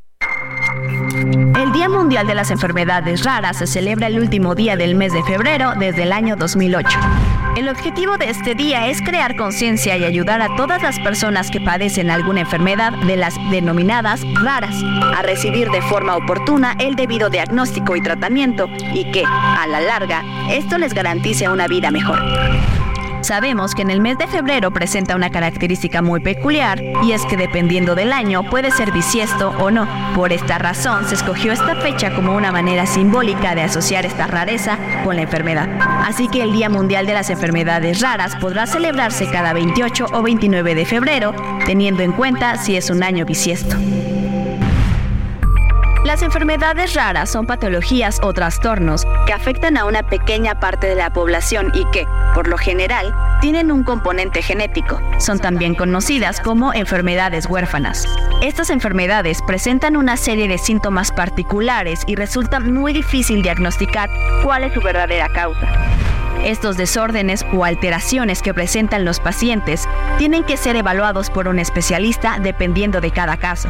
El 1.55 1.71
Día 1.71 1.89
Mundial 1.89 2.27
de 2.27 2.35
las 2.35 2.51
Enfermedades 2.51 3.23
Raras 3.23 3.57
se 3.57 3.67
celebra 3.67 4.07
el 4.07 4.19
último 4.19 4.55
día 4.55 4.75
del 4.75 4.95
mes 4.95 5.13
de 5.13 5.23
febrero 5.23 5.73
desde 5.77 6.03
el 6.03 6.11
año 6.11 6.35
2008. 6.35 6.99
El 7.57 7.69
objetivo 7.69 8.17
de 8.17 8.29
este 8.29 8.55
día 8.55 8.87
es 8.87 9.01
crear 9.01 9.35
conciencia 9.35 9.97
y 9.97 10.05
ayudar 10.05 10.41
a 10.41 10.55
todas 10.55 10.81
las 10.81 10.99
personas 10.99 11.51
que 11.51 11.59
padecen 11.59 12.09
alguna 12.09 12.41
enfermedad 12.41 12.93
de 13.05 13.17
las 13.17 13.35
denominadas 13.51 14.21
raras 14.41 14.75
a 15.15 15.21
recibir 15.21 15.69
de 15.69 15.81
forma 15.81 16.15
oportuna 16.15 16.75
el 16.79 16.95
debido 16.95 17.29
diagnóstico 17.29 17.95
y 17.95 18.01
tratamiento 18.01 18.67
y 18.93 19.11
que, 19.11 19.23
a 19.25 19.67
la 19.67 19.81
larga, 19.81 20.23
esto 20.49 20.77
les 20.77 20.93
garantice 20.93 21.49
una 21.49 21.67
vida 21.67 21.91
mejor. 21.91 22.19
Sabemos 23.21 23.75
que 23.75 23.83
en 23.83 23.91
el 23.91 24.01
mes 24.01 24.17
de 24.17 24.27
febrero 24.27 24.71
presenta 24.71 25.15
una 25.15 25.29
característica 25.29 26.01
muy 26.01 26.19
peculiar 26.19 26.81
y 27.03 27.11
es 27.11 27.23
que 27.25 27.37
dependiendo 27.37 27.93
del 27.93 28.11
año 28.13 28.43
puede 28.49 28.71
ser 28.71 28.91
bisiesto 28.91 29.49
o 29.59 29.69
no. 29.69 29.87
Por 30.15 30.33
esta 30.33 30.57
razón 30.57 31.07
se 31.07 31.15
escogió 31.15 31.53
esta 31.53 31.75
fecha 31.75 32.13
como 32.15 32.35
una 32.35 32.51
manera 32.51 32.85
simbólica 32.85 33.53
de 33.53 33.61
asociar 33.61 34.05
esta 34.05 34.27
rareza 34.27 34.77
con 35.03 35.15
la 35.15 35.21
enfermedad. 35.21 35.69
Así 35.79 36.27
que 36.27 36.41
el 36.41 36.51
Día 36.51 36.69
Mundial 36.69 37.05
de 37.05 37.13
las 37.13 37.29
Enfermedades 37.29 38.01
Raras 38.01 38.35
podrá 38.37 38.65
celebrarse 38.65 39.29
cada 39.29 39.53
28 39.53 40.07
o 40.11 40.21
29 40.21 40.75
de 40.75 40.85
febrero, 40.85 41.35
teniendo 41.65 42.01
en 42.01 42.13
cuenta 42.13 42.57
si 42.57 42.75
es 42.75 42.89
un 42.89 43.03
año 43.03 43.25
bisiesto. 43.25 43.77
Las 46.03 46.23
enfermedades 46.23 46.95
raras 46.95 47.29
son 47.29 47.45
patologías 47.45 48.19
o 48.23 48.33
trastornos 48.33 49.05
que 49.27 49.33
afectan 49.33 49.77
a 49.77 49.85
una 49.85 50.01
pequeña 50.01 50.59
parte 50.59 50.87
de 50.87 50.95
la 50.95 51.11
población 51.11 51.71
y 51.75 51.85
que, 51.91 52.07
por 52.33 52.47
lo 52.47 52.57
general, 52.57 53.13
tienen 53.39 53.71
un 53.71 53.83
componente 53.83 54.41
genético. 54.41 54.99
Son 55.19 55.37
también 55.37 55.75
conocidas 55.75 56.39
como 56.39 56.73
enfermedades 56.73 57.45
huérfanas. 57.45 58.07
Estas 58.41 58.71
enfermedades 58.71 59.43
presentan 59.45 59.95
una 59.95 60.17
serie 60.17 60.47
de 60.47 60.57
síntomas 60.57 61.11
particulares 61.11 62.01
y 62.07 62.15
resulta 62.15 62.59
muy 62.59 62.93
difícil 62.93 63.43
diagnosticar 63.43 64.09
cuál 64.43 64.63
es 64.63 64.73
su 64.73 64.81
verdadera 64.81 65.29
causa. 65.29 65.67
Estos 66.43 66.77
desórdenes 66.77 67.45
o 67.53 67.63
alteraciones 67.63 68.41
que 68.41 68.55
presentan 68.55 69.05
los 69.05 69.19
pacientes 69.19 69.87
tienen 70.17 70.43
que 70.45 70.57
ser 70.57 70.75
evaluados 70.75 71.29
por 71.29 71.47
un 71.47 71.59
especialista 71.59 72.39
dependiendo 72.41 73.01
de 73.01 73.11
cada 73.11 73.37
caso. 73.37 73.69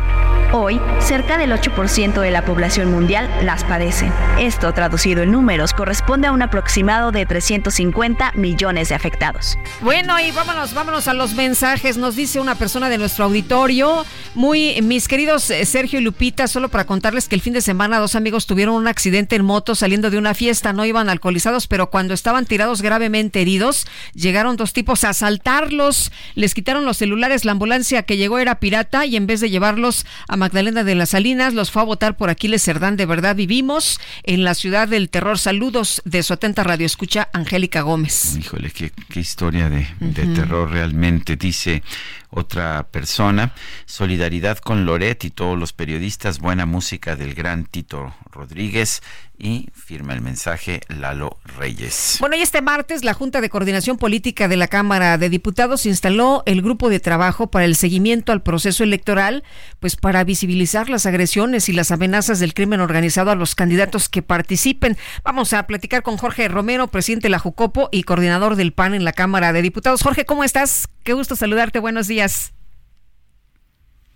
Hoy, 0.53 0.81
cerca 0.99 1.37
del 1.37 1.53
8% 1.53 2.19
de 2.19 2.29
la 2.29 2.43
población 2.43 2.91
mundial 2.91 3.29
las 3.41 3.63
padecen. 3.63 4.11
Esto, 4.37 4.73
traducido 4.73 5.23
en 5.23 5.31
números, 5.31 5.71
corresponde 5.71 6.27
a 6.27 6.33
un 6.33 6.41
aproximado 6.41 7.13
de 7.13 7.25
350 7.25 8.33
millones 8.33 8.89
de 8.89 8.95
afectados. 8.95 9.57
Bueno, 9.79 10.19
y 10.19 10.31
vámonos, 10.31 10.73
vámonos 10.73 11.07
a 11.07 11.13
los 11.13 11.35
mensajes. 11.35 11.95
Nos 11.95 12.17
dice 12.17 12.41
una 12.41 12.55
persona 12.55 12.89
de 12.89 12.97
nuestro 12.97 13.23
auditorio, 13.23 14.05
muy 14.35 14.81
mis 14.81 15.07
queridos 15.07 15.49
eh, 15.51 15.63
Sergio 15.63 15.99
y 15.99 16.03
Lupita, 16.03 16.49
solo 16.49 16.67
para 16.67 16.83
contarles 16.83 17.29
que 17.29 17.35
el 17.35 17.41
fin 17.41 17.53
de 17.53 17.61
semana 17.61 17.99
dos 17.99 18.15
amigos 18.15 18.45
tuvieron 18.45 18.75
un 18.75 18.89
accidente 18.89 19.37
en 19.37 19.45
moto 19.45 19.73
saliendo 19.73 20.09
de 20.09 20.17
una 20.17 20.33
fiesta, 20.33 20.73
no 20.73 20.83
iban 20.83 21.07
alcoholizados, 21.07 21.67
pero 21.67 21.89
cuando 21.89 22.13
estaban 22.13 22.45
tirados 22.45 22.81
gravemente 22.81 23.41
heridos. 23.41 23.87
Llegaron 24.15 24.57
dos 24.57 24.73
tipos 24.73 25.05
a 25.05 25.09
asaltarlos, 25.09 26.11
les 26.35 26.53
quitaron 26.53 26.83
los 26.83 26.97
celulares, 26.97 27.45
la 27.45 27.53
ambulancia 27.53 28.03
que 28.03 28.17
llegó 28.17 28.37
era 28.37 28.59
pirata 28.59 29.05
y 29.05 29.15
en 29.15 29.27
vez 29.27 29.39
de 29.39 29.49
llevarlos 29.49 30.05
a 30.27 30.40
Magdalena 30.41 30.83
de 30.83 30.95
las 30.95 31.09
Salinas, 31.09 31.53
los 31.53 31.69
fue 31.69 31.83
a 31.83 31.85
votar 31.85 32.17
por 32.17 32.31
Aquiles 32.31 32.63
Cerdán. 32.63 32.97
De 32.97 33.05
verdad 33.05 33.35
vivimos 33.35 33.99
en 34.23 34.43
la 34.43 34.55
ciudad 34.55 34.87
del 34.87 35.11
terror. 35.11 35.37
Saludos 35.37 36.01
de 36.03 36.23
su 36.23 36.33
atenta 36.33 36.63
radio 36.63 36.87
escucha 36.87 37.29
Angélica 37.31 37.81
Gómez. 37.81 38.35
Híjole, 38.37 38.71
qué, 38.71 38.91
historia 39.19 39.69
de, 39.69 39.87
de 39.99 40.25
terror 40.33 40.71
realmente, 40.71 41.35
dice 41.35 41.83
otra 42.31 42.87
persona. 42.89 43.53
Solidaridad 43.85 44.57
con 44.57 44.83
Loret 44.83 45.23
y 45.25 45.29
todos 45.29 45.59
los 45.59 45.73
periodistas. 45.73 46.39
Buena 46.39 46.65
música 46.65 47.15
del 47.15 47.35
gran 47.35 47.65
Tito 47.65 48.15
Rodríguez 48.31 49.03
y 49.41 49.69
firma 49.73 50.13
el 50.13 50.21
mensaje 50.21 50.81
Lalo 50.87 51.39
Reyes. 51.57 52.17
Bueno, 52.19 52.35
y 52.35 52.41
este 52.41 52.61
martes 52.61 53.03
la 53.03 53.15
Junta 53.15 53.41
de 53.41 53.49
Coordinación 53.49 53.97
Política 53.97 54.47
de 54.47 54.55
la 54.55 54.67
Cámara 54.67 55.17
de 55.17 55.29
Diputados 55.29 55.85
instaló 55.85 56.43
el 56.45 56.61
grupo 56.61 56.89
de 56.89 56.99
trabajo 56.99 57.47
para 57.47 57.65
el 57.65 57.75
seguimiento 57.75 58.31
al 58.31 58.43
proceso 58.43 58.83
electoral, 58.83 59.43
pues 59.79 59.95
para 59.95 60.23
visibilizar 60.23 60.89
las 60.89 61.07
agresiones 61.07 61.67
y 61.69 61.73
las 61.73 61.91
amenazas 61.91 62.39
del 62.39 62.53
crimen 62.53 62.81
organizado 62.81 63.31
a 63.31 63.35
los 63.35 63.55
candidatos 63.55 64.09
que 64.09 64.21
participen. 64.21 64.97
Vamos 65.23 65.53
a 65.53 65.65
platicar 65.65 66.03
con 66.03 66.17
Jorge 66.17 66.47
Romero, 66.47 66.87
presidente 66.87 67.25
de 67.25 67.31
la 67.31 67.39
Jucopo 67.39 67.89
y 67.91 68.03
coordinador 68.03 68.55
del 68.55 68.73
PAN 68.73 68.93
en 68.93 69.03
la 69.03 69.13
Cámara 69.13 69.53
de 69.53 69.63
Diputados. 69.63 70.03
Jorge, 70.03 70.25
¿cómo 70.25 70.43
estás? 70.43 70.87
Qué 71.03 71.13
gusto 71.13 71.35
saludarte. 71.35 71.79
Buenos 71.79 72.07
días. 72.07 72.53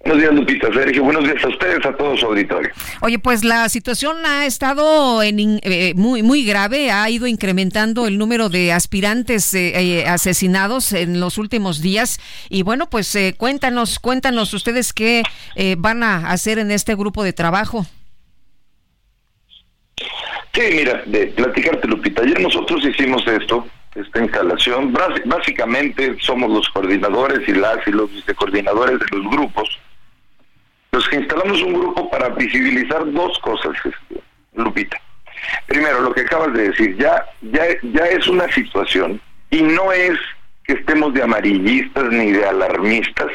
Buenos 0.06 0.22
días, 0.22 0.36
Lupita, 0.36 0.72
Sergio. 0.72 1.04
Buenos 1.04 1.24
días 1.24 1.44
a 1.44 1.48
ustedes, 1.48 1.84
a 1.84 1.98
todos 1.98 2.20
su 2.20 2.28
auditorio. 2.28 2.70
Oye, 3.02 3.18
pues 3.18 3.44
la 3.44 3.68
situación 3.70 4.18
ha 4.24 4.46
estado 4.46 5.24
en, 5.24 5.60
eh, 5.64 5.94
muy 5.96 6.22
muy 6.22 6.46
grave, 6.46 6.92
ha 6.92 7.10
ido 7.10 7.26
incrementando 7.26 8.06
el 8.06 8.20
número 8.20 8.50
de 8.50 8.72
aspirantes 8.72 9.52
eh, 9.56 9.72
eh, 9.74 10.06
asesinados 10.06 10.94
en 10.94 11.20
los 11.20 11.40
últimos 11.40 11.82
días 11.82 12.20
y 12.50 12.62
bueno, 12.62 12.88
pues 12.88 13.18
cuéntanos, 13.38 13.98
cuéntanos 13.98 14.54
ustedes 14.54 14.94
qué 14.94 15.24
van 15.80 16.04
a 16.04 16.30
hacer 16.30 16.60
en 16.60 16.70
este 16.70 16.94
grupo 16.94 17.24
de 17.24 17.34
trabajo. 17.34 17.88
Sí, 20.54 20.62
mira, 20.72 21.02
de 21.08 21.28
platicarte, 21.28 21.88
Lupita. 21.88 22.22
Ayer 22.22 22.40
nosotros 22.42 22.86
hicimos 22.86 23.26
esto, 23.26 23.68
esta 23.96 24.22
instalación. 24.22 24.96
Básicamente 25.26 26.16
somos 26.22 26.52
los 26.52 26.70
coordinadores 26.70 27.40
y 27.50 27.54
las 27.54 27.80
y 27.88 27.92
los 27.92 28.12
vicecoordinadores 28.12 29.00
de 29.00 29.18
los 29.18 29.32
grupos 29.32 29.80
que 31.10 31.18
instalamos 31.18 31.62
un 31.62 31.74
grupo 31.74 32.10
para 32.10 32.30
visibilizar 32.30 33.12
dos 33.12 33.38
cosas, 33.40 33.74
este, 33.84 34.22
Lupita. 34.54 35.00
Primero, 35.68 36.02
lo 36.02 36.14
que 36.14 36.22
acabas 36.22 36.54
de 36.54 36.70
decir, 36.70 36.96
ya, 36.98 37.26
ya, 37.42 37.66
ya 37.82 38.06
es 38.06 38.28
una 38.28 38.52
situación 38.54 39.20
y 39.50 39.62
no 39.62 39.92
es 39.92 40.18
que 40.64 40.74
estemos 40.74 41.14
de 41.14 41.24
amarillistas 41.24 42.06
ni 42.06 42.32
de 42.32 42.46
alarmistas. 42.46 43.32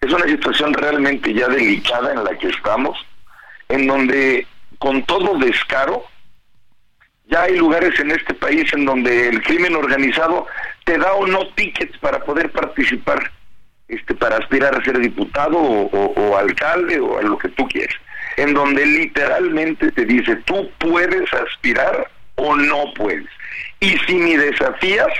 Es 0.00 0.12
una 0.12 0.24
situación 0.24 0.74
realmente 0.74 1.32
ya 1.32 1.48
delicada 1.48 2.12
en 2.12 2.24
la 2.24 2.36
que 2.38 2.48
estamos, 2.48 2.98
en 3.68 3.86
donde 3.86 4.46
con 4.78 5.02
todo 5.04 5.38
descaro, 5.38 6.04
ya 7.28 7.42
hay 7.42 7.56
lugares 7.56 7.98
en 8.00 8.10
este 8.12 8.34
país 8.34 8.72
en 8.72 8.84
donde 8.84 9.28
el 9.28 9.42
crimen 9.42 9.74
organizado 9.74 10.46
te 10.84 10.96
da 10.98 11.12
o 11.14 11.26
no 11.26 11.48
tickets 11.54 11.96
para 11.98 12.24
poder 12.24 12.50
participar 12.52 13.32
este, 13.88 14.14
para 14.14 14.38
aspirar 14.38 14.74
a 14.74 14.84
ser 14.84 14.98
diputado 14.98 15.58
o, 15.58 16.36
alcalde 16.36 16.98
o 16.98 17.18
a 17.18 17.22
lo 17.22 17.38
que 17.38 17.48
tú 17.50 17.66
quieras, 17.68 17.94
en 18.36 18.52
donde 18.52 18.84
literalmente 18.84 19.92
te 19.92 20.04
dice, 20.04 20.36
tú 20.44 20.68
puedes 20.78 21.32
aspirar 21.32 22.10
o 22.34 22.56
no 22.56 22.92
puedes. 22.94 23.26
Y 23.80 23.96
si 24.06 24.14
me 24.16 24.36
desafías, 24.36 25.12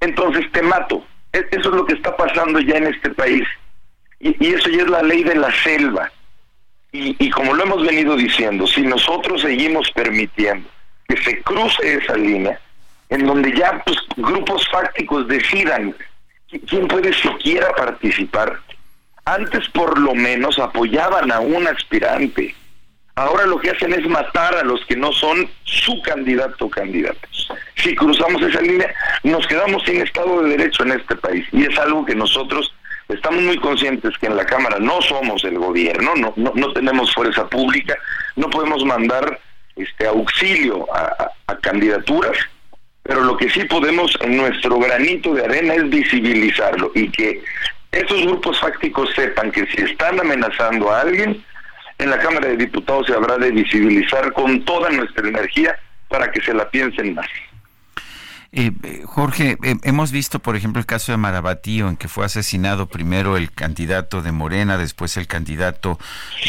entonces 0.00 0.50
te 0.52 0.62
mato. 0.62 1.04
E, 1.32 1.44
eso 1.50 1.70
es 1.70 1.76
lo 1.76 1.84
que 1.84 1.94
está 1.94 2.16
pasando 2.16 2.60
ya 2.60 2.76
en 2.76 2.86
este 2.86 3.10
país. 3.10 3.46
Y, 4.20 4.52
eso 4.52 4.68
ya 4.68 4.82
es 4.82 4.88
la 4.88 5.02
ley 5.02 5.24
de 5.24 5.34
la 5.34 5.52
selva. 5.62 6.10
Y, 6.92 7.16
y 7.18 7.30
como 7.30 7.54
lo 7.54 7.62
hemos 7.64 7.84
venido 7.84 8.16
diciendo, 8.16 8.66
si 8.66 8.82
nosotros 8.82 9.42
seguimos 9.42 9.90
permitiendo 9.92 10.68
que 11.08 11.16
se 11.22 11.40
cruce 11.42 11.94
esa 11.94 12.16
línea, 12.16 12.58
en 13.08 13.26
donde 13.26 13.52
ya 13.52 13.82
pues, 13.84 13.98
grupos 14.16 14.66
fácticos 14.68 15.26
decidan 15.28 15.94
¿quién 16.58 16.88
puede 16.88 17.12
siquiera 17.12 17.72
participar? 17.74 18.58
Antes 19.24 19.68
por 19.68 19.98
lo 19.98 20.14
menos 20.14 20.58
apoyaban 20.58 21.30
a 21.30 21.40
un 21.40 21.66
aspirante. 21.66 22.54
Ahora 23.14 23.44
lo 23.46 23.58
que 23.58 23.70
hacen 23.70 23.92
es 23.92 24.06
matar 24.08 24.54
a 24.54 24.64
los 24.64 24.84
que 24.86 24.96
no 24.96 25.12
son 25.12 25.48
su 25.64 26.00
candidato 26.02 26.66
o 26.66 26.70
candidatos. 26.70 27.48
Si 27.76 27.94
cruzamos 27.94 28.40
esa 28.42 28.60
línea, 28.62 28.92
nos 29.22 29.46
quedamos 29.46 29.82
sin 29.84 30.00
Estado 30.00 30.42
de 30.42 30.56
Derecho 30.56 30.84
en 30.84 30.92
este 30.92 31.16
país. 31.16 31.46
Y 31.52 31.64
es 31.64 31.78
algo 31.78 32.04
que 32.04 32.14
nosotros 32.14 32.72
estamos 33.08 33.42
muy 33.42 33.58
conscientes 33.58 34.16
que 34.18 34.26
en 34.26 34.36
la 34.36 34.46
Cámara 34.46 34.78
no 34.78 35.02
somos 35.02 35.44
el 35.44 35.58
gobierno, 35.58 36.14
no, 36.16 36.32
no, 36.36 36.52
no 36.54 36.72
tenemos 36.72 37.12
fuerza 37.12 37.46
pública, 37.48 37.96
no 38.36 38.48
podemos 38.48 38.84
mandar 38.84 39.38
este 39.76 40.06
auxilio 40.06 40.86
a 40.92 41.56
candidaturas 41.60 42.36
pero 43.02 43.22
lo 43.22 43.36
que 43.36 43.48
sí 43.50 43.64
podemos 43.64 44.16
en 44.20 44.36
nuestro 44.36 44.78
granito 44.78 45.34
de 45.34 45.44
arena 45.44 45.74
es 45.74 45.88
visibilizarlo 45.88 46.92
y 46.94 47.10
que 47.10 47.42
esos 47.92 48.22
grupos 48.22 48.60
fácticos 48.60 49.10
sepan 49.14 49.50
que 49.50 49.66
si 49.66 49.82
están 49.82 50.20
amenazando 50.20 50.90
a 50.90 51.00
alguien, 51.00 51.44
en 51.98 52.10
la 52.10 52.18
Cámara 52.18 52.48
de 52.48 52.56
Diputados 52.56 53.06
se 53.06 53.14
habrá 53.14 53.36
de 53.36 53.50
visibilizar 53.50 54.32
con 54.32 54.64
toda 54.64 54.90
nuestra 54.90 55.28
energía 55.28 55.78
para 56.08 56.30
que 56.30 56.40
se 56.40 56.54
la 56.54 56.68
piensen 56.70 57.14
más. 57.14 57.26
Eh, 58.52 58.72
Jorge, 59.04 59.58
eh, 59.62 59.76
hemos 59.84 60.10
visto, 60.10 60.40
por 60.40 60.56
ejemplo, 60.56 60.80
el 60.80 60.86
caso 60.86 61.12
de 61.12 61.18
Marabatío, 61.18 61.88
en 61.88 61.96
que 61.96 62.08
fue 62.08 62.24
asesinado 62.24 62.86
primero 62.86 63.36
el 63.36 63.52
candidato 63.52 64.22
de 64.22 64.32
Morena, 64.32 64.76
después 64.76 65.16
el 65.16 65.28
candidato 65.28 66.00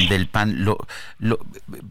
del 0.10 0.28
PAN. 0.28 0.66
Lo, 0.66 0.80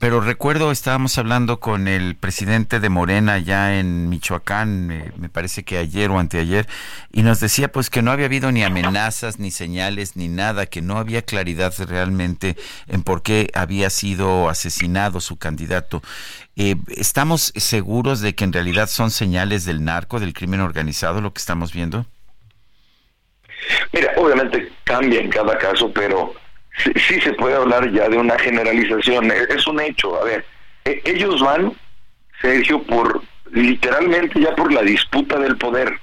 pero 0.00 0.20
recuerdo, 0.20 0.72
estábamos 0.72 1.16
hablando 1.16 1.60
con 1.60 1.86
el 1.86 2.16
presidente 2.16 2.80
de 2.80 2.88
Morena 2.88 3.38
ya 3.38 3.78
en 3.78 4.08
Michoacán, 4.08 4.88
me 5.16 5.28
parece 5.28 5.62
que 5.62 5.78
ayer 5.78 6.10
o 6.10 6.18
anteayer, 6.18 6.66
y 7.12 7.22
nos 7.22 7.38
decía 7.38 7.70
pues 7.70 7.88
que 7.88 8.02
no 8.02 8.10
había 8.10 8.26
habido 8.26 8.50
ni 8.50 8.64
amenazas, 8.64 9.38
ni 9.38 9.52
señales, 9.52 10.16
ni 10.16 10.26
nada, 10.26 10.66
que 10.66 10.82
no 10.82 10.98
había 10.98 11.22
claridad 11.22 11.72
realmente 11.86 12.56
en 12.88 13.04
por 13.04 13.22
qué 13.22 13.48
había 13.54 13.90
sido 13.90 14.48
asesinado 14.48 15.20
su 15.20 15.36
candidato. 15.36 16.02
Eh, 16.62 16.76
¿Estamos 16.88 17.54
seguros 17.56 18.20
de 18.20 18.34
que 18.34 18.44
en 18.44 18.52
realidad 18.52 18.86
son 18.86 19.10
señales 19.10 19.64
del 19.64 19.82
narco, 19.82 20.20
del 20.20 20.34
crimen 20.34 20.60
organizado, 20.60 21.22
lo 21.22 21.32
que 21.32 21.38
estamos 21.38 21.72
viendo? 21.72 22.04
Mira, 23.94 24.12
obviamente 24.18 24.70
cambia 24.84 25.22
en 25.22 25.30
cada 25.30 25.56
caso, 25.56 25.90
pero 25.90 26.34
sí, 26.84 27.18
se 27.18 27.32
puede 27.32 27.54
hablar 27.54 27.90
ya 27.92 28.10
de 28.10 28.18
una 28.18 28.38
generalización. 28.38 29.30
E, 29.30 29.36
es 29.48 29.66
un 29.66 29.80
hecho. 29.80 30.20
A 30.20 30.24
ver, 30.24 30.44
e, 30.84 31.00
ellos 31.06 31.40
van, 31.40 31.72
Sergio, 32.42 32.82
por 32.82 33.22
literalmente 33.52 34.38
ya 34.38 34.54
por 34.54 34.70
la 34.70 34.82
disputa 34.82 35.38
del 35.38 35.56
poder, 35.56 35.98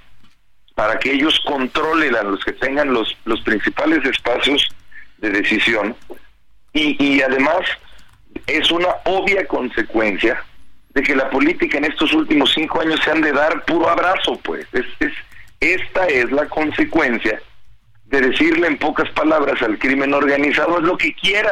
para 0.73 0.97
que 0.97 1.11
ellos 1.11 1.39
controlen 1.45 2.15
a 2.15 2.23
los 2.23 2.43
que 2.43 2.53
tengan 2.53 2.91
los, 2.91 3.15
los 3.25 3.41
principales 3.41 4.03
espacios 4.05 4.67
de 5.19 5.29
decisión. 5.29 5.95
Y, 6.73 6.97
y 6.97 7.21
además 7.21 7.59
es 8.47 8.71
una 8.71 8.89
obvia 9.05 9.45
consecuencia 9.45 10.43
de 10.97 11.03
que 11.03 11.15
la 11.15 11.29
política 11.29 11.77
en 11.77 11.85
estos 11.85 12.11
últimos 12.11 12.51
cinco 12.53 12.81
años 12.81 12.99
se 13.03 13.11
han 13.11 13.21
de 13.21 13.31
dar 13.31 13.63
puro 13.65 13.87
abrazo, 13.87 14.35
pues. 14.43 14.65
Es, 14.73 14.87
es, 14.99 15.13
esta 15.59 16.07
es 16.07 16.31
la 16.31 16.47
consecuencia 16.47 17.39
de 18.05 18.21
decirle 18.21 18.65
en 18.65 18.79
pocas 18.79 19.07
palabras 19.11 19.61
al 19.61 19.77
crimen 19.77 20.15
organizado 20.15 20.79
es 20.79 20.83
lo 20.83 20.97
que 20.97 21.13
quiera, 21.13 21.51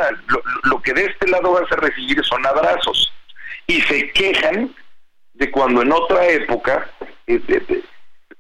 lo, 0.64 0.82
que 0.82 0.94
de 0.94 1.06
este 1.06 1.28
lado 1.28 1.52
vas 1.52 1.72
a 1.72 1.76
recibir 1.76 2.26
son 2.26 2.44
abrazos. 2.44 3.14
Y 3.68 3.82
se 3.82 4.10
quejan 4.14 4.74
de 5.36 5.52
cuando 5.52 5.84
en 5.84 5.92
otra 5.92 6.26
época, 6.26 6.90
eh, 7.28 7.40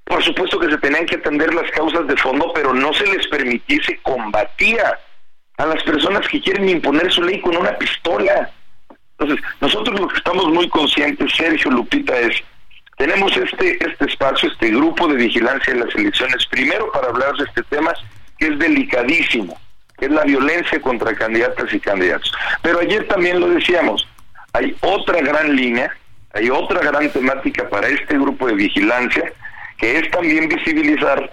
por 0.05 0.23
supuesto 0.23 0.57
que 0.57 0.71
se 0.71 0.77
tenían 0.79 1.05
que 1.05 1.17
atender 1.17 1.53
las 1.53 1.69
causas 1.69 2.07
de 2.07 2.17
fondo, 2.17 2.51
pero 2.55 2.73
no 2.73 2.91
se 2.93 3.05
les 3.05 3.27
permitía, 3.27 3.83
se 3.83 3.97
combatía 3.97 4.99
a 5.57 5.67
las 5.67 5.83
personas 5.83 6.27
que 6.27 6.41
quieren 6.41 6.67
imponer 6.67 7.11
su 7.11 7.21
ley 7.21 7.39
con 7.41 7.55
una 7.55 7.77
pistola. 7.77 8.49
Entonces, 9.17 9.45
nosotros 9.61 9.99
lo 9.99 10.07
que 10.07 10.17
estamos 10.17 10.47
muy 10.49 10.67
conscientes, 10.69 11.31
Sergio 11.35 11.71
Lupita, 11.71 12.17
es, 12.17 12.43
tenemos 12.97 13.35
este, 13.37 13.77
este 13.85 14.05
espacio, 14.05 14.49
este 14.49 14.69
grupo 14.69 15.07
de 15.07 15.15
vigilancia 15.15 15.73
de 15.73 15.85
las 15.85 15.95
elecciones, 15.95 16.45
primero 16.47 16.91
para 16.91 17.07
hablar 17.07 17.35
de 17.37 17.45
este 17.45 17.63
tema 17.63 17.93
que 18.37 18.47
es 18.47 18.59
delicadísimo, 18.59 19.57
que 19.97 20.05
es 20.05 20.11
la 20.11 20.23
violencia 20.23 20.81
contra 20.81 21.15
candidatas 21.15 21.73
y 21.73 21.79
candidatos. 21.79 22.31
Pero 22.61 22.79
ayer 22.79 23.07
también 23.07 23.39
lo 23.39 23.47
decíamos, 23.49 24.07
hay 24.53 24.75
otra 24.81 25.21
gran 25.21 25.55
línea, 25.55 25.91
hay 26.33 26.49
otra 26.49 26.81
gran 26.81 27.09
temática 27.09 27.69
para 27.69 27.87
este 27.87 28.15
grupo 28.17 28.47
de 28.47 28.55
vigilancia, 28.55 29.31
que 29.77 29.99
es 29.99 30.11
también 30.11 30.49
visibilizar 30.49 31.31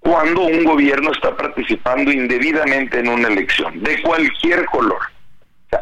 cuando 0.00 0.42
un 0.42 0.64
gobierno 0.64 1.12
está 1.12 1.36
participando 1.36 2.10
indebidamente 2.10 2.98
en 2.98 3.08
una 3.08 3.28
elección, 3.28 3.82
de 3.82 4.00
cualquier 4.02 4.64
color. 4.66 4.98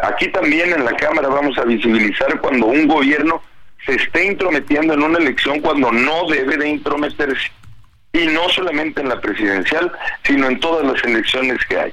Aquí 0.02 0.28
también 0.28 0.72
en 0.72 0.84
la 0.84 0.94
Cámara 0.96 1.28
vamos 1.28 1.56
a 1.58 1.64
visibilizar 1.64 2.40
cuando 2.40 2.66
un 2.66 2.88
gobierno 2.88 3.42
se 3.84 3.94
esté 3.94 4.26
intrometiendo 4.26 4.94
en 4.94 5.02
una 5.02 5.18
elección 5.18 5.60
cuando 5.60 5.92
no 5.92 6.26
debe 6.28 6.56
de 6.56 6.68
intrometerse. 6.68 7.52
Y 8.12 8.26
no 8.26 8.48
solamente 8.48 9.00
en 9.02 9.10
la 9.10 9.20
presidencial, 9.20 9.92
sino 10.24 10.48
en 10.48 10.58
todas 10.58 10.86
las 10.86 11.04
elecciones 11.04 11.58
que 11.68 11.78
hay. 11.78 11.92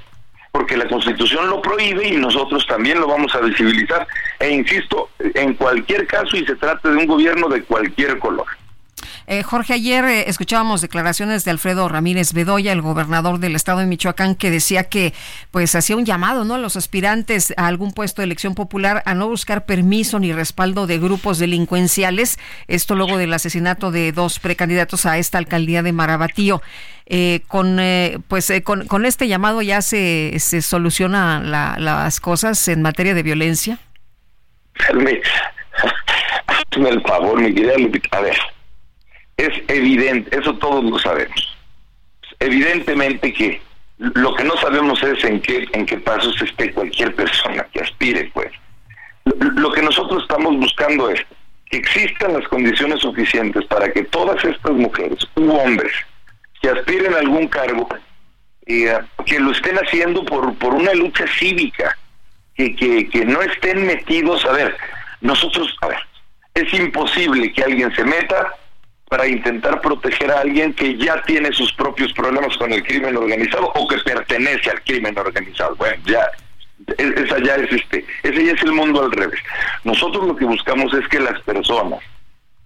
Porque 0.52 0.78
la 0.78 0.88
Constitución 0.88 1.50
lo 1.50 1.62
prohíbe 1.62 2.08
y 2.08 2.18
nosotros 2.18 2.66
también 2.68 3.00
lo 3.00 3.08
vamos 3.08 3.34
a 3.36 3.42
visibilizar. 3.42 4.08
E 4.40 4.50
insisto, 4.50 5.10
en 5.20 5.54
cualquier 5.56 6.08
caso 6.08 6.36
y 6.38 6.46
se 6.46 6.56
trata 6.56 6.90
de 6.90 6.98
un 6.98 7.06
gobierno 7.06 7.48
de 7.50 7.64
cualquier 7.64 8.18
color. 8.20 8.48
Eh, 9.28 9.44
Jorge, 9.44 9.74
ayer 9.74 10.06
eh, 10.06 10.30
escuchábamos 10.30 10.82
declaraciones 10.82 11.46
de 11.46 11.52
Alfredo 11.52 11.88
Ramírez 11.90 12.34
Bedoya, 12.34 12.72
el 12.72 12.82
gobernador 12.82 13.40
del 13.40 13.56
estado 13.56 13.80
de 13.80 13.86
Michoacán, 13.86 14.36
que 14.36 14.52
decía 14.52 14.86
que 14.86 15.14
pues 15.52 15.76
hacía 15.76 15.96
un 15.96 16.06
llamado 16.06 16.46
¿no? 16.46 16.56
a 16.56 16.58
los 16.58 16.76
aspirantes 16.76 17.54
a 17.58 17.68
algún 17.68 17.94
puesto 17.94 18.22
de 18.22 18.26
elección 18.26 18.56
popular 18.56 19.04
a 19.06 19.14
no 19.14 19.28
buscar 19.28 19.66
permiso 19.66 20.20
ni 20.20 20.34
respaldo 20.34 20.88
de 20.88 21.00
grupos 21.00 21.40
delincuenciales. 21.40 22.40
Esto 22.68 22.96
luego 22.96 23.18
del 23.18 23.34
asesinato 23.34 23.92
de 23.92 24.12
dos 24.12 24.40
precandidatos 24.40 25.06
a 25.06 25.18
esta 25.18 25.38
alcaldía 25.38 25.84
de 25.84 25.92
Marabatío. 25.92 26.62
Eh, 27.06 27.42
con 27.48 27.80
pues 28.30 28.52
con, 28.64 29.06
este 29.06 29.28
llamado 29.28 29.62
ya 29.62 29.82
se, 29.82 30.36
se 30.40 30.62
solucionan 30.62 31.52
las 31.52 32.20
cosas 32.22 32.66
en 32.70 32.82
materia 32.82 33.14
de 33.14 33.24
violencia. 33.24 33.80
Hazme 36.48 36.90
el 36.90 37.02
favor, 37.02 37.42
mi 37.42 37.54
querida 37.54 37.74
A 38.12 38.22
ver, 38.22 38.38
es 39.46 39.64
evidente, 39.68 40.38
eso 40.38 40.54
todos 40.56 40.84
lo 40.84 40.98
sabemos. 41.00 41.56
Evidentemente 42.40 43.32
que 43.34 43.62
Lo 43.98 44.34
que 44.34 44.44
no 44.44 44.58
sabemos 44.58 45.02
es 45.04 45.24
en 45.24 45.40
qué, 45.40 45.68
en 45.72 45.86
qué 45.86 45.98
pasos 45.98 46.36
esté 46.42 46.74
cualquier 46.74 47.14
persona 47.16 47.64
que 47.72 47.80
aspire, 47.80 48.30
pues. 48.34 48.52
Lo 49.24 49.72
que 49.72 49.82
nosotros 49.82 50.24
estamos 50.24 50.58
buscando 50.58 51.10
es 51.10 51.22
que 51.70 51.78
existan 51.78 52.34
las 52.34 52.48
condiciones 52.50 53.00
suficientes 53.00 53.64
para 53.66 53.92
que 53.94 54.04
todas 54.04 54.44
estas 54.44 54.74
mujeres 54.74 55.20
u 55.36 55.52
hombres 55.52 55.94
que 56.62 56.70
aspiren 56.70 57.14
a 57.14 57.20
algún 57.20 57.48
cargo, 57.48 57.88
eh, 58.66 58.98
que 59.26 59.40
lo 59.40 59.52
estén 59.52 59.78
haciendo 59.78 60.26
por, 60.26 60.54
por 60.56 60.74
una 60.74 60.94
lucha 60.94 61.26
cívica, 61.40 61.98
que, 62.56 62.76
que, 62.76 63.08
que 63.10 63.26
no 63.26 63.42
estén 63.42 63.86
metidos, 63.86 64.44
a 64.46 64.52
ver, 64.54 64.76
nosotros, 65.22 65.78
a 65.82 65.88
ver, 65.88 66.00
es 66.56 66.74
imposible 66.74 67.54
que 67.54 67.64
alguien 67.64 67.94
se 67.96 68.04
meta 68.04 68.54
para 69.10 69.28
intentar 69.28 69.80
proteger 69.82 70.32
a 70.32 70.40
alguien 70.40 70.74
que 70.74 70.98
ya 70.98 71.22
tiene 71.24 71.52
sus 71.52 71.72
propios 71.74 72.12
problemas 72.14 72.58
con 72.58 72.72
el 72.74 72.84
crimen 72.84 73.16
organizado 73.16 73.72
o 73.76 73.88
que 73.88 73.98
pertenece 74.00 74.72
al 74.72 74.82
crimen 74.84 75.18
organizado. 75.18 75.76
Bueno, 75.76 76.02
ya 76.06 76.28
esa 76.98 77.40
ya 77.40 77.56
es 77.56 77.72
este, 77.72 78.06
ese 78.24 78.46
ya 78.46 78.54
es 78.54 78.62
el 78.64 78.72
mundo 78.72 79.04
al 79.04 79.12
revés. 79.12 79.40
Nosotros 79.84 80.28
lo 80.28 80.36
que 80.36 80.46
buscamos 80.46 80.94
es 80.94 81.08
que 81.08 81.20
las 81.20 81.40
personas 81.42 82.00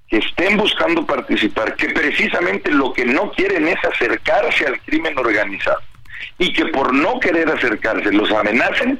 que 0.07 0.17
estén 0.17 0.55
buscando 0.57 1.05
participar, 1.05 1.75
que 1.75 1.89
precisamente 1.89 2.71
lo 2.71 2.93
que 2.93 3.05
no 3.05 3.31
quieren 3.31 3.67
es 3.67 3.83
acercarse 3.83 4.65
al 4.65 4.79
crimen 4.81 5.17
organizado 5.17 5.81
y 6.37 6.53
que 6.53 6.65
por 6.67 6.93
no 6.93 7.19
querer 7.19 7.49
acercarse 7.49 8.11
los 8.11 8.31
amenacen, 8.31 8.99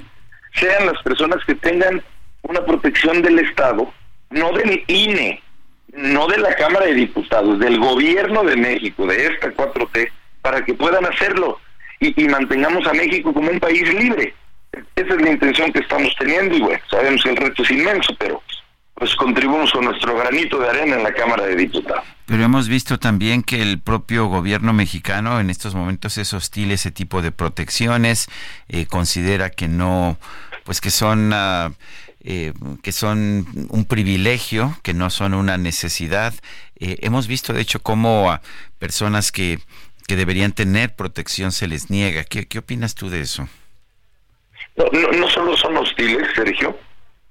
sean 0.54 0.86
las 0.86 1.02
personas 1.04 1.44
que 1.46 1.56
tengan 1.56 2.04
una 2.42 2.66
protección 2.66 3.22
del 3.22 3.40
Estado, 3.40 3.92
no 4.32 4.52
del 4.52 4.84
INE, 4.88 5.42
no 5.98 6.28
de 6.28 6.38
la 6.38 6.54
Cámara 6.56 6.86
de 6.86 6.94
Diputados, 6.94 7.60
del 7.60 7.80
gobierno 7.80 8.44
de 8.44 8.56
México, 8.56 9.06
de 9.08 9.28
esta 9.28 9.52
4T, 9.52 10.10
para 10.42 10.64
que 10.64 10.74
puedan 10.76 11.06
hacerlo 11.06 11.60
y, 12.00 12.24
mantengamos 12.26 12.86
a 12.86 12.94
México 12.94 13.34
como 13.34 13.50
un 13.50 13.60
país 13.60 13.92
libre. 13.94 14.34
Esa 14.96 15.16
es 15.16 15.22
la 15.22 15.32
intención 15.32 15.72
que 15.74 15.80
estamos 15.80 16.14
teniendo 16.20 16.56
y 16.56 16.62
bueno, 16.62 16.80
sabemos 16.90 17.24
que 17.24 17.30
el 17.32 17.38
reto 17.38 17.64
es 17.64 17.72
inmenso, 17.72 18.16
pero 18.20 18.44
pues 18.94 19.16
contribuimos 19.16 19.72
con 19.72 19.86
nuestro 19.86 20.16
granito 20.16 20.60
de 20.60 20.70
arena 20.70 20.98
en 20.98 21.04
la 21.04 21.14
Cámara 21.14 21.46
de 21.46 21.56
Diputados. 21.56 22.04
Pero 22.26 22.44
hemos 22.44 22.68
visto 22.68 23.00
también 23.00 23.42
que 23.42 23.62
el 23.62 23.80
propio 23.80 24.28
gobierno 24.28 24.74
mexicano 24.74 25.40
en 25.40 25.50
estos 25.50 25.74
momentos 25.74 26.18
es 26.18 26.34
hostil 26.34 26.72
a 26.72 26.74
ese 26.76 26.92
tipo 26.92 27.22
de 27.24 27.32
protecciones, 27.32 28.28
eh, 28.70 28.86
considera 28.86 29.50
que 29.50 29.68
no, 29.68 30.20
pues 30.64 30.80
que 30.80 30.92
son... 30.92 31.34
Uh, 31.34 31.74
eh, 32.30 32.52
que 32.84 32.92
son 32.92 33.48
un 33.70 33.86
privilegio, 33.86 34.78
que 34.84 34.94
no 34.94 35.10
son 35.10 35.34
una 35.34 35.58
necesidad. 35.58 36.34
Eh, 36.78 36.98
hemos 37.00 37.26
visto, 37.26 37.54
de 37.54 37.62
hecho, 37.62 37.80
cómo 37.80 38.30
a 38.30 38.42
personas 38.80 39.32
que, 39.32 39.60
que 40.10 40.18
deberían 40.18 40.52
tener 40.52 40.94
protección 40.94 41.54
se 41.54 41.68
les 41.68 41.90
niega. 41.90 42.26
¿Qué, 42.26 42.46
qué 42.46 42.60
opinas 42.60 42.96
tú 42.96 43.10
de 43.10 43.22
eso? 43.22 43.48
No, 44.76 45.12
no, 45.18 45.30
solo 45.30 45.56
son 45.56 45.78
hostiles, 45.78 46.28
Sergio. 46.36 46.78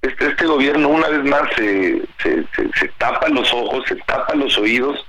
Este, 0.01 0.29
este 0.29 0.47
gobierno 0.47 0.89
una 0.89 1.09
vez 1.09 1.25
más 1.25 1.43
se, 1.55 2.01
se, 2.23 2.47
se, 2.55 2.89
tapa 2.97 3.29
los 3.29 3.53
ojos, 3.53 3.85
se 3.87 3.97
tapa 3.97 4.35
los 4.35 4.57
oídos, 4.57 5.05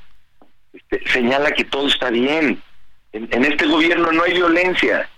este, 0.73 1.01
señala 1.11 1.51
que 1.51 1.63
todo 1.63 1.87
está 1.87 2.09
bien. 2.09 2.61
En, 3.13 3.29
en 3.31 3.45
este 3.45 3.65
gobierno 3.65 4.11
no 4.11 4.23
hay 4.23 4.33
violencia 4.33 5.09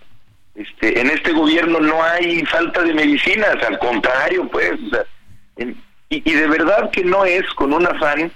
este, 0.60 1.00
en 1.00 1.08
este 1.08 1.32
gobierno 1.32 1.80
no 1.80 2.02
hay 2.02 2.44
falta 2.44 2.82
de 2.82 2.92
medicinas, 2.92 3.56
al 3.66 3.78
contrario, 3.78 4.46
pues, 4.48 4.72
o 4.72 4.90
sea, 4.90 5.04
y, 6.10 6.32
de 6.32 6.46
verdad 6.48 6.90
que 6.90 7.02
no 7.02 7.24
es 7.24 7.46
con 7.54 7.72
un 7.72 7.86
afán 7.86 8.30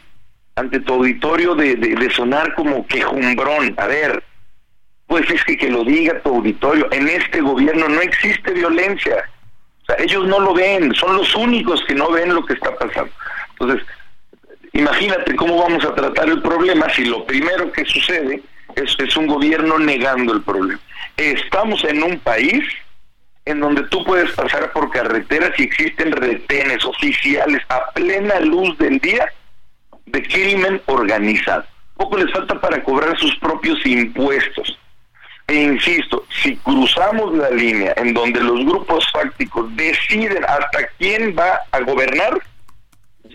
ante 0.55 0.81
tu 0.81 0.95
auditorio 0.95 1.55
de, 1.55 2.11
sonar 2.14 2.55
como 2.55 2.87
quejumbrón. 2.87 3.75
A 3.77 3.87
ver, 3.87 4.22
pues 5.07 5.29
es 5.29 5.45
que 5.45 5.57
que 5.57 5.68
lo 5.68 5.85
diga 5.85 6.20
tu 6.22 6.31
auditorio, 6.31 6.89
en 6.93 7.09
este 7.09 7.41
gobierno 7.41 7.89
no 7.89 8.01
existe 8.01 8.53
violencia. 8.53 9.29
Ellos 9.99 10.27
no 10.27 10.41
lo 10.41 10.55
ven, 10.55 10.95
son 10.95 11.16
los 11.16 11.35
únicos 11.35 11.85
que 11.87 11.95
no 11.95 12.11
ven 12.11 12.35
lo 12.35 12.47
que 12.47 12.55
está 12.55 12.75
pasando. 12.77 13.12
Entonces, 13.51 13.87
imagínate 14.72 15.35
cómo 15.37 15.59
vamos 15.59 15.85
a 15.85 15.95
tratar 15.95 16.29
el 16.29 16.41
problema 16.41 16.89
si 16.91 17.05
lo 17.05 17.27
primero 17.27 17.70
que 17.72 17.85
sucede 17.85 18.41
es 18.77 19.16
un 19.16 19.27
gobierno 19.27 19.79
negando 19.79 20.33
el 20.33 20.43
problema. 20.43 20.81
Estamos 21.17 21.85
en 21.85 22.03
un 22.03 22.19
país 22.19 22.65
en 23.45 23.61
donde 23.61 23.83
tú 23.85 24.05
puedes 24.05 24.31
pasar 24.33 24.73
por 24.73 24.91
carreteras 24.91 25.53
y 25.59 25.65
existen 25.65 26.12
retenes 26.12 26.85
oficiales 26.85 27.62
a 27.69 27.91
plena 27.91 28.41
luz 28.41 28.77
del 28.79 28.99
día 28.99 29.27
de 30.07 30.23
crimen 30.23 30.81
organizado. 30.87 31.65
Poco 31.97 32.17
les 32.17 32.33
falta 32.33 32.61
para 32.61 32.83
cobrar 32.83 33.17
sus 33.19 33.37
propios 33.39 33.85
impuestos. 33.87 34.79
E 35.47 35.55
insisto, 35.55 36.25
si 36.43 36.57
cruzamos 36.57 37.35
la 37.35 37.51
línea 37.51 37.93
en 37.97 38.15
donde 38.15 38.41
los 38.41 38.65
grupos 38.65 39.07
fácticos 39.12 39.75
deciden 39.77 40.43
hasta 40.45 40.89
quién 40.99 41.37
va 41.39 41.61
a 41.71 41.81
gobernar, 41.81 42.41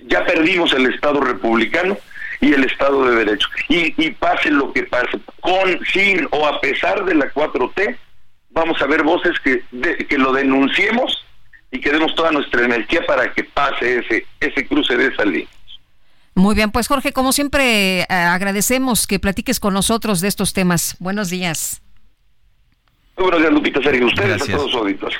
ya 0.07 0.25
perdimos 0.25 0.73
el 0.73 0.91
Estado 0.91 1.21
republicano 1.21 1.95
y 2.41 2.53
el 2.53 2.63
Estado 2.63 3.05
de 3.05 3.15
Derecho. 3.25 3.47
Y, 3.67 3.93
y 4.03 4.11
pase 4.11 4.51
lo 4.51 4.71
que 4.73 4.83
pase, 4.83 5.19
con, 5.41 5.79
sin 5.91 6.27
o 6.31 6.47
a 6.47 6.59
pesar 6.61 7.05
de 7.05 7.15
la 7.15 7.31
4T, 7.33 7.97
vamos 8.49 8.81
a 8.81 8.85
ver 8.85 9.03
voces 9.03 9.39
que, 9.43 9.63
de, 9.71 9.97
que 9.97 10.17
lo 10.17 10.31
denunciemos 10.33 11.25
y 11.71 11.79
que 11.79 11.91
demos 11.91 12.15
toda 12.15 12.31
nuestra 12.31 12.65
energía 12.65 13.05
para 13.05 13.31
que 13.33 13.43
pase 13.43 13.99
ese, 13.99 14.25
ese 14.39 14.67
cruce 14.67 14.97
de 14.97 15.07
esa 15.07 15.25
línea. 15.25 15.47
Muy 16.35 16.55
bien, 16.55 16.71
pues 16.71 16.87
Jorge, 16.87 17.11
como 17.11 17.33
siempre, 17.33 18.01
eh, 18.01 18.05
agradecemos 18.09 19.07
que 19.07 19.19
platiques 19.19 19.59
con 19.59 19.73
nosotros 19.73 20.21
de 20.21 20.29
estos 20.29 20.53
temas. 20.53 20.95
Buenos 20.99 21.29
días. 21.29 21.81
Muy 23.17 23.23
buenos 23.25 23.41
días, 23.41 23.53
Lupita 23.53 23.81
Sergio. 23.81 24.05
Ustedes 24.07 24.29
Gracias. 24.29 24.49
a 24.49 24.57
todos 24.57 24.71
sus 24.71 24.79
auditores. 24.79 25.19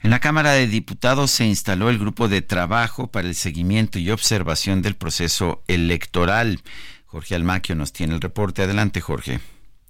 En 0.00 0.10
la 0.10 0.20
Cámara 0.20 0.52
de 0.52 0.68
Diputados 0.68 1.32
se 1.32 1.44
instaló 1.44 1.90
el 1.90 1.98
grupo 1.98 2.28
de 2.28 2.40
trabajo 2.40 3.08
para 3.08 3.26
el 3.26 3.34
seguimiento 3.34 3.98
y 3.98 4.10
observación 4.10 4.80
del 4.80 4.94
proceso 4.94 5.62
electoral. 5.66 6.60
Jorge 7.06 7.34
Almaquio 7.34 7.74
nos 7.74 7.92
tiene 7.92 8.14
el 8.14 8.20
reporte. 8.20 8.62
Adelante, 8.62 9.00
Jorge. 9.00 9.40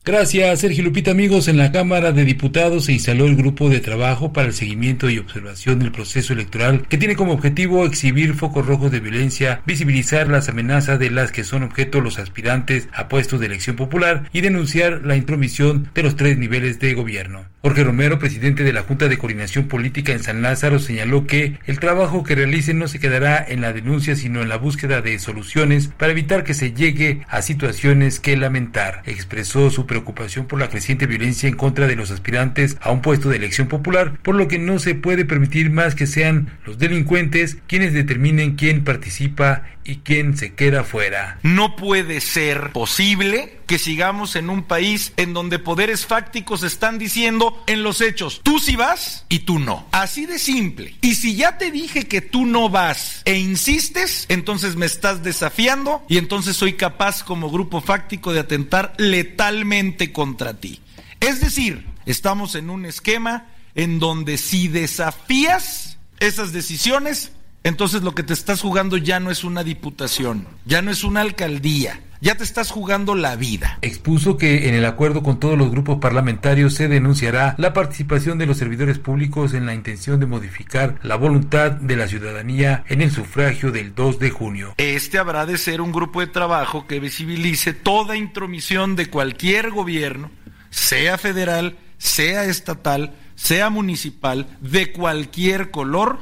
Gracias, 0.08 0.60
Sergio 0.60 0.84
Lupita. 0.84 1.10
Amigos, 1.10 1.48
en 1.48 1.58
la 1.58 1.70
Cámara 1.70 2.12
de 2.12 2.24
Diputados 2.24 2.86
se 2.86 2.94
instaló 2.94 3.26
el 3.26 3.36
grupo 3.36 3.68
de 3.68 3.80
trabajo 3.80 4.32
para 4.32 4.46
el 4.46 4.54
seguimiento 4.54 5.10
y 5.10 5.18
observación 5.18 5.78
del 5.78 5.92
proceso 5.92 6.32
electoral 6.32 6.86
que 6.88 6.96
tiene 6.96 7.14
como 7.14 7.34
objetivo 7.34 7.84
exhibir 7.84 8.32
focos 8.32 8.64
rojos 8.64 8.90
de 8.90 9.00
violencia, 9.00 9.60
visibilizar 9.66 10.28
las 10.28 10.48
amenazas 10.48 10.98
de 10.98 11.10
las 11.10 11.30
que 11.30 11.44
son 11.44 11.62
objeto 11.62 12.00
los 12.00 12.18
aspirantes 12.18 12.88
a 12.94 13.08
puestos 13.08 13.38
de 13.38 13.46
elección 13.46 13.76
popular 13.76 14.30
y 14.32 14.40
denunciar 14.40 15.02
la 15.04 15.14
intromisión 15.14 15.90
de 15.94 16.02
los 16.02 16.16
tres 16.16 16.38
niveles 16.38 16.80
de 16.80 16.94
gobierno. 16.94 17.44
Jorge 17.60 17.84
Romero, 17.84 18.18
presidente 18.18 18.62
de 18.62 18.72
la 18.72 18.82
Junta 18.82 19.08
de 19.08 19.18
Coordinación 19.18 19.66
Política 19.66 20.12
en 20.12 20.22
San 20.22 20.40
Lázaro, 20.40 20.78
señaló 20.78 21.26
que 21.26 21.58
el 21.66 21.80
trabajo 21.80 22.22
que 22.22 22.36
realicen 22.36 22.78
no 22.78 22.88
se 22.88 23.00
quedará 23.00 23.44
en 23.46 23.60
la 23.60 23.74
denuncia, 23.74 24.16
sino 24.16 24.40
en 24.40 24.48
la 24.48 24.56
búsqueda 24.56 25.02
de 25.02 25.18
soluciones 25.18 25.88
para 25.88 26.12
evitar 26.12 26.44
que 26.44 26.54
se 26.54 26.72
llegue 26.72 27.26
a 27.28 27.42
situaciones 27.42 28.20
que 28.20 28.36
lamentar. 28.36 29.02
Expresó 29.04 29.70
su 29.70 29.86
preocupación 29.86 29.97
por 30.04 30.58
la 30.58 30.68
creciente 30.68 31.06
violencia 31.06 31.48
en 31.48 31.56
contra 31.56 31.86
de 31.86 31.96
los 31.96 32.10
aspirantes 32.10 32.76
a 32.80 32.90
un 32.90 33.02
puesto 33.02 33.28
de 33.28 33.36
elección 33.36 33.68
popular, 33.68 34.14
por 34.22 34.34
lo 34.34 34.48
que 34.48 34.58
no 34.58 34.78
se 34.78 34.94
puede 34.94 35.24
permitir 35.24 35.70
más 35.70 35.94
que 35.94 36.06
sean 36.06 36.50
los 36.64 36.78
delincuentes 36.78 37.58
quienes 37.66 37.92
determinen 37.92 38.56
quién 38.56 38.84
participa 38.84 39.62
y 39.88 39.96
quién 39.96 40.36
se 40.36 40.54
queda 40.54 40.84
fuera. 40.84 41.38
No 41.42 41.74
puede 41.74 42.20
ser 42.20 42.72
posible 42.72 43.58
que 43.66 43.78
sigamos 43.78 44.36
en 44.36 44.50
un 44.50 44.62
país 44.62 45.14
en 45.16 45.32
donde 45.32 45.58
poderes 45.58 46.04
fácticos 46.04 46.62
están 46.62 46.98
diciendo 46.98 47.62
en 47.66 47.82
los 47.82 48.02
hechos, 48.02 48.42
tú 48.42 48.58
sí 48.58 48.76
vas 48.76 49.24
y 49.30 49.40
tú 49.40 49.58
no. 49.58 49.86
Así 49.92 50.26
de 50.26 50.38
simple. 50.38 50.94
Y 51.00 51.14
si 51.14 51.36
ya 51.36 51.56
te 51.56 51.70
dije 51.70 52.06
que 52.06 52.20
tú 52.20 52.44
no 52.44 52.68
vas 52.68 53.22
e 53.24 53.38
insistes, 53.38 54.26
entonces 54.28 54.76
me 54.76 54.84
estás 54.84 55.22
desafiando 55.22 56.04
y 56.06 56.18
entonces 56.18 56.54
soy 56.54 56.74
capaz 56.74 57.24
como 57.24 57.50
grupo 57.50 57.80
fáctico 57.80 58.34
de 58.34 58.40
atentar 58.40 58.92
letalmente 58.98 60.12
contra 60.12 60.52
ti. 60.52 60.82
Es 61.20 61.40
decir, 61.40 61.86
estamos 62.04 62.56
en 62.56 62.68
un 62.68 62.84
esquema 62.84 63.46
en 63.74 64.00
donde 64.00 64.36
si 64.36 64.68
desafías 64.68 65.96
esas 66.20 66.52
decisiones, 66.52 67.32
entonces 67.64 68.02
lo 68.02 68.14
que 68.14 68.22
te 68.22 68.32
estás 68.32 68.60
jugando 68.60 68.96
ya 68.96 69.20
no 69.20 69.30
es 69.30 69.44
una 69.44 69.64
diputación, 69.64 70.46
ya 70.64 70.82
no 70.82 70.90
es 70.90 71.04
una 71.04 71.20
alcaldía, 71.20 72.00
ya 72.20 72.36
te 72.36 72.44
estás 72.44 72.70
jugando 72.70 73.14
la 73.14 73.36
vida. 73.36 73.78
Expuso 73.82 74.36
que 74.36 74.68
en 74.68 74.74
el 74.74 74.84
acuerdo 74.84 75.22
con 75.22 75.38
todos 75.38 75.56
los 75.56 75.70
grupos 75.70 75.98
parlamentarios 75.98 76.74
se 76.74 76.88
denunciará 76.88 77.54
la 77.58 77.72
participación 77.72 78.38
de 78.38 78.46
los 78.46 78.58
servidores 78.58 78.98
públicos 78.98 79.54
en 79.54 79.66
la 79.66 79.74
intención 79.74 80.18
de 80.18 80.26
modificar 80.26 80.98
la 81.02 81.16
voluntad 81.16 81.72
de 81.72 81.96
la 81.96 82.08
ciudadanía 82.08 82.84
en 82.88 83.02
el 83.02 83.10
sufragio 83.10 83.70
del 83.70 83.94
2 83.94 84.18
de 84.18 84.30
junio. 84.30 84.74
Este 84.78 85.18
habrá 85.18 85.46
de 85.46 85.58
ser 85.58 85.80
un 85.80 85.92
grupo 85.92 86.20
de 86.20 86.26
trabajo 86.26 86.86
que 86.86 87.00
visibilice 87.00 87.72
toda 87.72 88.16
intromisión 88.16 88.96
de 88.96 89.10
cualquier 89.10 89.70
gobierno, 89.70 90.30
sea 90.70 91.18
federal, 91.18 91.76
sea 91.98 92.44
estatal, 92.44 93.14
sea 93.34 93.70
municipal, 93.70 94.46
de 94.60 94.92
cualquier 94.92 95.70
color, 95.70 96.18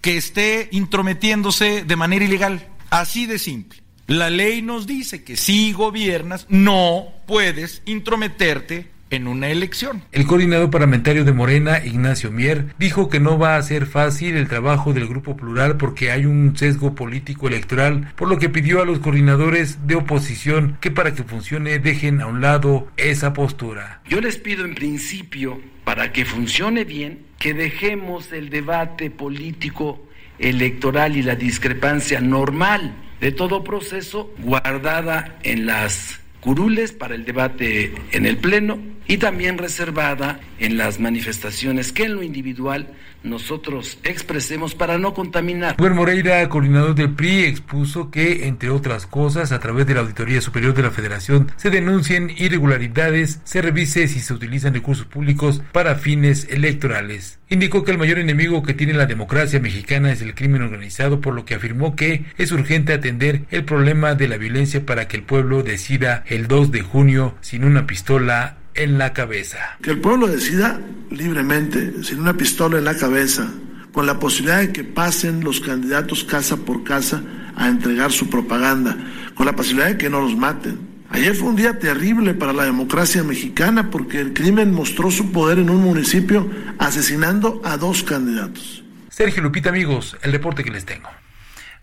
que 0.00 0.16
esté 0.16 0.68
intrometiéndose 0.72 1.84
de 1.84 1.96
manera 1.96 2.24
ilegal. 2.24 2.68
Así 2.90 3.26
de 3.26 3.38
simple. 3.38 3.80
La 4.06 4.28
ley 4.28 4.60
nos 4.60 4.86
dice 4.86 5.22
que 5.22 5.36
si 5.36 5.72
gobiernas 5.72 6.46
no 6.48 7.08
puedes 7.26 7.82
intrometerte 7.84 8.90
en 9.10 9.26
una 9.26 9.48
elección. 9.48 10.02
El 10.12 10.26
coordinador 10.26 10.70
parlamentario 10.70 11.24
de 11.24 11.32
Morena, 11.32 11.84
Ignacio 11.84 12.30
Mier, 12.30 12.66
dijo 12.78 13.08
que 13.08 13.20
no 13.20 13.38
va 13.38 13.56
a 13.56 13.62
ser 13.62 13.86
fácil 13.86 14.36
el 14.36 14.48
trabajo 14.48 14.92
del 14.92 15.06
Grupo 15.06 15.36
Plural 15.36 15.76
porque 15.76 16.10
hay 16.10 16.26
un 16.26 16.56
sesgo 16.56 16.94
político 16.94 17.48
electoral, 17.48 18.12
por 18.16 18.28
lo 18.28 18.38
que 18.38 18.48
pidió 18.48 18.80
a 18.80 18.84
los 18.84 19.00
coordinadores 19.00 19.86
de 19.86 19.96
oposición 19.96 20.78
que 20.80 20.90
para 20.90 21.14
que 21.14 21.24
funcione 21.24 21.78
dejen 21.78 22.20
a 22.20 22.26
un 22.26 22.40
lado 22.40 22.88
esa 22.96 23.32
postura. 23.32 24.00
Yo 24.08 24.20
les 24.20 24.38
pido 24.38 24.64
en 24.64 24.74
principio, 24.74 25.60
para 25.84 26.12
que 26.12 26.24
funcione 26.24 26.84
bien, 26.84 27.26
que 27.38 27.54
dejemos 27.54 28.32
el 28.32 28.50
debate 28.50 29.10
político 29.10 30.06
electoral 30.38 31.16
y 31.16 31.22
la 31.22 31.36
discrepancia 31.36 32.20
normal 32.20 32.94
de 33.20 33.32
todo 33.32 33.62
proceso 33.62 34.32
guardada 34.38 35.38
en 35.42 35.66
las 35.66 36.20
curules 36.40 36.92
para 36.92 37.14
el 37.14 37.24
debate 37.24 37.92
en 38.12 38.24
el 38.24 38.38
Pleno 38.38 38.78
y 39.10 39.18
también 39.18 39.58
reservada 39.58 40.38
en 40.60 40.76
las 40.76 41.00
manifestaciones 41.00 41.90
que 41.90 42.04
en 42.04 42.14
lo 42.14 42.22
individual 42.22 42.86
nosotros 43.24 43.98
expresemos 44.04 44.76
para 44.76 44.98
no 44.98 45.14
contaminar. 45.14 45.74
Rubén 45.76 45.96
Moreira, 45.96 46.48
coordinador 46.48 46.94
del 46.94 47.10
PRI, 47.10 47.42
expuso 47.42 48.12
que, 48.12 48.46
entre 48.46 48.70
otras 48.70 49.06
cosas, 49.06 49.50
a 49.50 49.58
través 49.58 49.88
de 49.88 49.94
la 49.94 50.00
Auditoría 50.02 50.40
Superior 50.40 50.74
de 50.74 50.84
la 50.84 50.92
Federación 50.92 51.50
se 51.56 51.70
denuncien 51.70 52.30
irregularidades, 52.38 53.40
se 53.42 53.60
revise 53.60 54.06
si 54.06 54.20
se 54.20 54.32
utilizan 54.32 54.74
recursos 54.74 55.06
públicos 55.06 55.60
para 55.72 55.96
fines 55.96 56.46
electorales. 56.48 57.40
Indicó 57.48 57.82
que 57.82 57.90
el 57.90 57.98
mayor 57.98 58.20
enemigo 58.20 58.62
que 58.62 58.74
tiene 58.74 58.92
la 58.92 59.06
democracia 59.06 59.58
mexicana 59.58 60.12
es 60.12 60.22
el 60.22 60.36
crimen 60.36 60.62
organizado, 60.62 61.20
por 61.20 61.34
lo 61.34 61.44
que 61.44 61.56
afirmó 61.56 61.96
que 61.96 62.26
es 62.38 62.52
urgente 62.52 62.92
atender 62.92 63.42
el 63.50 63.64
problema 63.64 64.14
de 64.14 64.28
la 64.28 64.36
violencia 64.36 64.86
para 64.86 65.08
que 65.08 65.16
el 65.16 65.24
pueblo 65.24 65.64
decida 65.64 66.22
el 66.28 66.46
2 66.46 66.70
de 66.70 66.82
junio 66.82 67.34
sin 67.40 67.64
una 67.64 67.88
pistola 67.88 68.59
en 68.74 68.98
la 68.98 69.12
cabeza. 69.12 69.76
Que 69.82 69.90
el 69.90 70.00
pueblo 70.00 70.26
decida 70.26 70.80
libremente, 71.10 72.02
sin 72.02 72.20
una 72.20 72.36
pistola 72.36 72.78
en 72.78 72.84
la 72.84 72.96
cabeza, 72.96 73.48
con 73.92 74.06
la 74.06 74.18
posibilidad 74.18 74.60
de 74.60 74.72
que 74.72 74.84
pasen 74.84 75.42
los 75.42 75.60
candidatos 75.60 76.24
casa 76.24 76.56
por 76.56 76.84
casa 76.84 77.22
a 77.56 77.68
entregar 77.68 78.12
su 78.12 78.30
propaganda, 78.30 78.96
con 79.34 79.46
la 79.46 79.56
posibilidad 79.56 79.88
de 79.88 79.98
que 79.98 80.10
no 80.10 80.20
los 80.20 80.36
maten. 80.36 80.90
Ayer 81.10 81.34
fue 81.34 81.48
un 81.48 81.56
día 81.56 81.78
terrible 81.78 82.34
para 82.34 82.52
la 82.52 82.64
democracia 82.64 83.24
mexicana 83.24 83.90
porque 83.90 84.20
el 84.20 84.32
crimen 84.32 84.72
mostró 84.72 85.10
su 85.10 85.32
poder 85.32 85.58
en 85.58 85.68
un 85.68 85.82
municipio 85.82 86.48
asesinando 86.78 87.60
a 87.64 87.76
dos 87.76 88.04
candidatos. 88.04 88.84
Sergio 89.08 89.42
Lupita, 89.42 89.70
amigos, 89.70 90.16
el 90.22 90.30
reporte 90.30 90.62
que 90.62 90.70
les 90.70 90.84
tengo. 90.84 91.08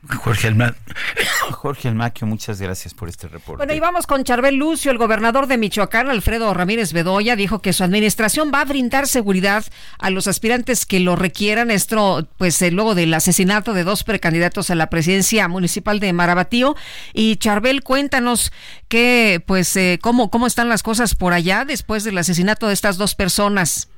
Jorge, 0.05 0.47
Alma 0.47 0.75
Jorge 1.51 1.87
Almaquio, 1.87 2.27
muchas 2.27 2.61
gracias 2.61 2.93
por 2.93 3.09
este 3.09 3.27
reporte. 3.27 3.57
Bueno, 3.57 3.73
y 3.73 3.79
vamos 3.79 4.05
con 4.05 4.23
Charbel 4.23 4.55
Lucio, 4.55 4.91
el 4.91 4.97
gobernador 4.97 5.47
de 5.47 5.57
Michoacán, 5.57 6.09
Alfredo 6.09 6.53
Ramírez 6.53 6.93
Bedoya, 6.93 7.35
dijo 7.35 7.61
que 7.61 7.73
su 7.73 7.83
administración 7.83 8.51
va 8.53 8.61
a 8.61 8.65
brindar 8.65 9.07
seguridad 9.07 9.65
a 9.97 10.09
los 10.09 10.27
aspirantes 10.27 10.85
que 10.85 10.99
lo 10.99 11.15
requieran. 11.15 11.71
Esto, 11.71 12.27
pues, 12.37 12.61
eh, 12.61 12.71
luego 12.71 12.95
del 12.95 13.13
asesinato 13.13 13.73
de 13.73 13.83
dos 13.83 14.03
precandidatos 14.03 14.69
a 14.69 14.75
la 14.75 14.89
presidencia 14.89 15.47
municipal 15.47 15.99
de 15.99 16.13
Marabatío. 16.13 16.75
Y 17.13 17.37
Charbel, 17.37 17.83
cuéntanos 17.83 18.51
que, 18.87 19.43
pues, 19.45 19.75
eh, 19.75 19.99
cómo, 20.01 20.29
cómo 20.29 20.47
están 20.47 20.69
las 20.69 20.83
cosas 20.83 21.15
por 21.15 21.33
allá 21.33 21.65
después 21.65 22.03
del 22.03 22.17
asesinato 22.17 22.67
de 22.67 22.73
estas 22.73 22.97
dos 22.97 23.15
personas. 23.15 23.89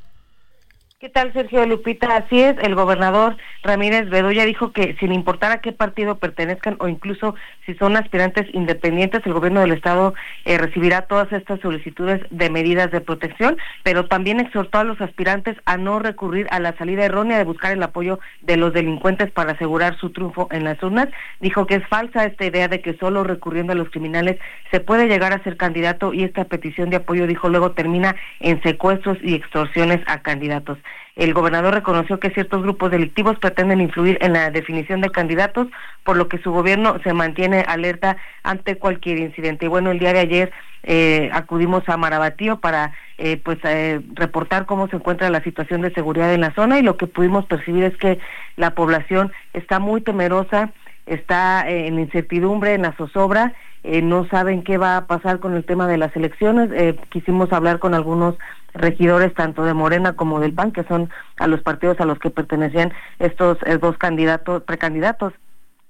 ¿Qué 0.99 1.07
tal, 1.07 1.31
Sergio 1.31 1.65
Lupita? 1.65 2.13
Así 2.13 2.41
es, 2.41 2.57
el 2.61 2.75
gobernador 2.75 3.37
Ramírez 3.63 4.09
Bedoya 4.09 4.43
dijo 4.43 4.73
que 4.73 4.97
sin 4.99 5.13
importar 5.13 5.49
a 5.53 5.61
qué 5.61 5.71
partido 5.71 6.15
pertenezcan 6.15 6.75
o 6.79 6.89
incluso 6.89 7.35
si 7.65 7.73
son 7.75 7.95
aspirantes 7.95 8.53
independientes, 8.53 9.25
el 9.25 9.31
gobierno 9.31 9.61
del 9.61 9.71
Estado 9.71 10.13
eh, 10.43 10.57
recibirá 10.57 11.03
todas 11.03 11.31
estas 11.31 11.61
solicitudes 11.61 12.19
de 12.31 12.49
medidas 12.49 12.91
de 12.91 12.99
protección, 12.99 13.55
pero 13.83 14.07
también 14.07 14.41
exhortó 14.41 14.79
a 14.79 14.83
los 14.83 14.99
aspirantes 14.99 15.55
a 15.63 15.77
no 15.77 15.99
recurrir 15.99 16.47
a 16.51 16.59
la 16.59 16.75
salida 16.75 17.05
errónea 17.05 17.37
de 17.37 17.45
buscar 17.45 17.71
el 17.71 17.81
apoyo 17.81 18.19
de 18.41 18.57
los 18.57 18.73
delincuentes 18.73 19.31
para 19.31 19.53
asegurar 19.53 19.97
su 19.99 20.09
triunfo 20.09 20.49
en 20.51 20.65
las 20.65 20.83
urnas. 20.83 21.07
Dijo 21.39 21.65
que 21.65 21.75
es 21.75 21.87
falsa 21.87 22.25
esta 22.25 22.43
idea 22.43 22.67
de 22.67 22.81
que 22.81 22.97
solo 22.97 23.23
recurriendo 23.23 23.71
a 23.71 23.77
los 23.77 23.89
criminales 23.89 24.37
se 24.69 24.81
puede 24.81 25.07
llegar 25.07 25.31
a 25.31 25.41
ser 25.45 25.55
candidato 25.55 26.13
y 26.13 26.25
esta 26.25 26.43
petición 26.43 26.89
de 26.89 26.97
apoyo, 26.97 27.25
dijo 27.25 27.47
luego, 27.47 27.71
termina 27.71 28.17
en 28.41 28.61
secuestros 28.63 29.17
y 29.23 29.35
extorsiones 29.35 30.01
a 30.05 30.21
candidatos. 30.21 30.77
El 31.15 31.33
gobernador 31.33 31.73
reconoció 31.73 32.17
que 32.17 32.29
ciertos 32.29 32.61
grupos 32.63 32.91
delictivos 32.91 33.37
pretenden 33.39 33.81
influir 33.81 34.17
en 34.21 34.31
la 34.31 34.51
definición 34.51 35.01
de 35.01 35.09
candidatos, 35.09 35.67
por 36.05 36.15
lo 36.15 36.29
que 36.29 36.37
su 36.37 36.51
gobierno 36.51 36.97
se 37.03 37.11
mantiene 37.13 37.65
alerta 37.67 38.15
ante 38.43 38.77
cualquier 38.77 39.19
incidente. 39.19 39.65
Y 39.65 39.67
bueno, 39.67 39.91
el 39.91 39.99
día 39.99 40.13
de 40.13 40.19
ayer 40.19 40.51
eh, 40.83 41.29
acudimos 41.33 41.83
a 41.89 41.97
Marabatío 41.97 42.61
para 42.61 42.93
eh, 43.17 43.35
pues 43.43 43.57
eh, 43.63 43.99
reportar 44.13 44.65
cómo 44.65 44.87
se 44.87 44.95
encuentra 44.95 45.29
la 45.29 45.43
situación 45.43 45.81
de 45.81 45.93
seguridad 45.93 46.33
en 46.33 46.39
la 46.39 46.53
zona 46.53 46.79
y 46.79 46.83
lo 46.83 46.95
que 46.95 47.07
pudimos 47.07 47.45
percibir 47.47 47.83
es 47.83 47.97
que 47.97 48.17
la 48.55 48.73
población 48.73 49.33
está 49.51 49.79
muy 49.79 49.99
temerosa, 49.99 50.71
está 51.05 51.69
en 51.69 51.99
incertidumbre, 51.99 52.75
en 52.75 52.83
la 52.83 52.93
zozobra, 52.93 53.53
no 53.83 54.27
saben 54.27 54.63
qué 54.63 54.77
va 54.77 54.97
a 54.97 55.07
pasar 55.07 55.39
con 55.39 55.55
el 55.55 55.65
tema 55.65 55.87
de 55.87 55.97
las 55.97 56.15
elecciones. 56.15 56.69
quisimos 57.09 57.51
hablar 57.53 57.79
con 57.79 57.93
algunos 57.93 58.35
regidores 58.73 59.33
tanto 59.33 59.63
de 59.63 59.73
Morena 59.73 60.13
como 60.13 60.39
del 60.39 60.53
PAN, 60.53 60.71
que 60.71 60.83
son 60.83 61.09
a 61.37 61.47
los 61.47 61.61
partidos 61.61 61.99
a 61.99 62.05
los 62.05 62.19
que 62.19 62.29
pertenecían 62.29 62.93
estos 63.19 63.57
eh, 63.65 63.77
dos 63.77 63.97
candidatos, 63.97 64.63
precandidatos 64.63 65.33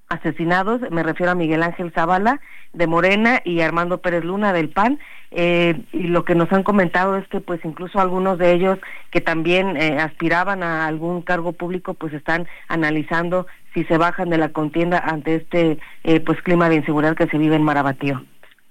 asesinados, 0.09 0.81
me 0.89 1.03
refiero 1.03 1.31
a 1.31 1.35
Miguel 1.35 1.61
Ángel 1.61 1.91
Zavala 1.91 2.39
de 2.73 2.87
Morena 2.87 3.41
y 3.45 3.61
Armando 3.61 3.99
Pérez 3.99 4.23
Luna 4.23 4.53
del 4.53 4.69
PAN, 4.69 4.99
eh, 5.29 5.79
y 5.91 6.07
lo 6.07 6.25
que 6.25 6.33
nos 6.33 6.51
han 6.51 6.63
comentado 6.63 7.15
es 7.15 7.27
que 7.27 7.41
pues 7.41 7.63
incluso 7.63 7.99
algunos 7.99 8.39
de 8.39 8.53
ellos 8.53 8.79
que 9.11 9.21
también 9.21 9.77
eh, 9.77 9.99
aspiraban 9.99 10.63
a 10.63 10.87
algún 10.87 11.21
cargo 11.21 11.53
público 11.53 11.93
pues 11.93 12.13
están 12.13 12.47
analizando 12.67 13.45
si 13.73 13.83
se 13.85 13.97
bajan 13.97 14.29
de 14.29 14.37
la 14.37 14.49
contienda 14.49 14.99
ante 14.99 15.35
este 15.35 15.79
pues 16.25 16.41
clima 16.41 16.69
de 16.69 16.75
inseguridad 16.75 17.15
que 17.15 17.27
se 17.27 17.37
vive 17.37 17.55
en 17.55 17.63
Marabatío. 17.63 18.23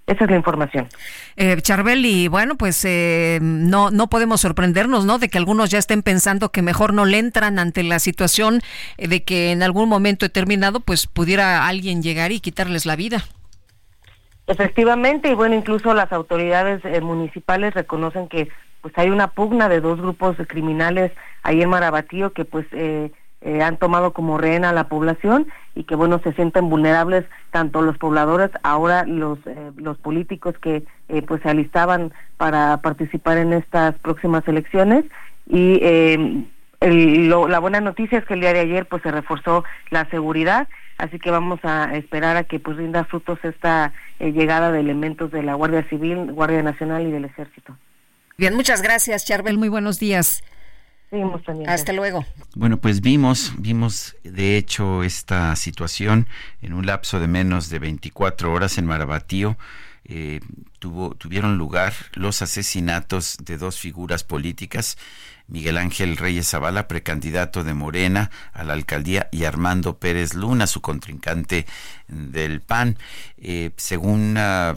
Esa 0.09 0.25
es 0.25 0.31
la 0.31 0.37
información. 0.37 0.89
Eh, 1.37 1.61
Charbel, 1.61 2.05
y 2.07 2.29
bueno, 2.29 2.57
pues 2.57 2.83
eh, 2.87 3.41
no, 3.43 3.91
no 3.91 4.09
podemos 4.09 4.41
sorprendernos, 4.41 5.05
¿no? 5.05 5.19
De 5.19 5.29
que 5.29 5.37
algunos 5.37 5.71
ya 5.71 5.79
estén 5.79 6.03
pensando 6.03 6.51
que 6.51 6.63
mejor 6.63 6.95
no 6.95 7.05
le 7.05 7.19
entran 7.19 7.59
ante 7.59 7.83
la 7.83 7.99
situación 7.99 8.61
eh, 8.97 9.07
de 9.07 9.23
que 9.23 9.53
en 9.53 9.63
algún 9.63 9.87
momento 9.87 10.25
determinado, 10.25 10.81
pues 10.81 11.07
pudiera 11.07 11.69
alguien 11.69 12.03
llegar 12.03 12.33
y 12.33 12.41
quitarles 12.41 12.87
la 12.87 12.97
vida. 12.97 13.23
Efectivamente, 14.47 15.31
y 15.31 15.35
bueno, 15.35 15.55
incluso 15.55 15.93
las 15.93 16.11
autoridades 16.11 16.83
eh, 16.87 17.03
municipales 17.03 17.75
reconocen 17.75 18.29
que 18.29 18.49
pues 18.81 18.97
hay 18.97 19.11
una 19.11 19.33
pugna 19.33 19.69
de 19.69 19.83
dos 19.83 20.01
grupos 20.01 20.37
criminales 20.49 21.13
ahí 21.43 21.61
en 21.61 21.69
Marabatío 21.69 22.33
que 22.33 22.47
pues 22.47 22.65
eh, 22.73 23.13
eh, 23.41 23.63
han 23.63 23.77
tomado 23.77 24.13
como 24.13 24.37
rehén 24.37 24.65
a 24.65 24.73
la 24.73 24.89
población 24.89 25.47
y 25.77 25.85
que 25.85 25.95
bueno 25.95 26.21
se 26.25 26.33
sienten 26.33 26.69
vulnerables 26.69 27.25
tanto 27.53 27.83
los 27.83 27.97
pobladores 27.97 28.51
ahora 28.65 29.05
los 29.05 29.39
eh, 29.47 29.71
los 29.77 29.97
políticos 29.97 30.57
que 30.61 30.83
eh, 31.09 31.23
pues 31.23 31.43
se 31.43 31.51
alistaban 31.51 32.13
para 32.37 32.79
participar 32.79 33.39
en 33.39 33.53
estas 33.53 33.95
próximas 34.01 34.47
elecciones. 34.49 35.05
Y 35.51 35.81
la 36.81 37.59
buena 37.59 37.81
noticia 37.81 38.19
es 38.19 38.25
que 38.25 38.35
el 38.35 38.41
día 38.41 38.53
de 38.53 38.61
ayer 38.61 38.87
pues 38.87 39.03
se 39.03 39.11
reforzó 39.11 39.65
la 39.91 40.05
seguridad 40.11 40.69
así 40.99 41.19
que 41.19 41.31
vamos 41.31 41.61
a 41.63 41.97
esperar 41.97 42.37
a 42.37 42.45
que 42.45 42.59
pues 42.59 42.77
rinda 42.77 43.05
frutos 43.05 43.39
esta 43.45 43.93
llegada 44.19 44.73
de 44.73 44.81
elementos 44.81 45.31
de 45.31 45.43
la 45.43 45.55
Guardia 45.55 45.85
Civil 45.89 46.33
Guardia 46.33 46.63
Nacional 46.63 47.07
y 47.07 47.13
del 47.13 47.25
Ejército. 47.25 47.77
Bien 48.37 48.55
muchas 48.55 48.83
gracias 48.83 49.25
Charbel. 49.25 49.57
Muy 49.57 49.71
buenos 49.71 49.99
días 49.99 50.43
hasta 51.67 51.93
luego. 51.93 52.25
Bueno, 52.55 52.79
pues 52.79 53.01
vimos, 53.01 53.53
vimos 53.59 54.17
de 54.25 54.57
hecho 54.57 55.03
esta 55.03 55.55
situación 55.57 56.27
en 56.61 56.75
un 56.75 56.87
lapso 56.87 57.21
de 57.21 57.29
menos 57.29 57.71
de 57.71 57.79
24 57.79 58.53
horas 58.53 58.79
en 58.79 58.87
Marabatío. 58.87 59.57
Eh, 60.05 60.41
tuvo, 60.79 61.15
tuvieron 61.15 61.59
lugar 61.59 61.93
los 62.15 62.41
asesinatos 62.41 63.37
de 63.43 63.59
dos 63.59 63.79
figuras 63.79 64.25
políticas, 64.25 64.97
Miguel 65.49 65.77
Ángel 65.77 66.17
Reyes 66.17 66.49
Zavala, 66.49 66.89
precandidato 66.89 67.65
de 67.65 67.75
Morena 67.75 68.31
a 68.53 68.65
la 68.65 68.73
alcaldía, 68.73 69.29
y 69.33 69.45
Armando 69.45 69.99
Pérez 69.99 70.35
Luna, 70.35 70.67
su 70.67 70.81
contrincante 70.81 71.67
del 72.07 72.61
PAN. 72.61 72.97
Eh, 73.37 73.71
según 73.77 74.37
uh, 74.37 74.77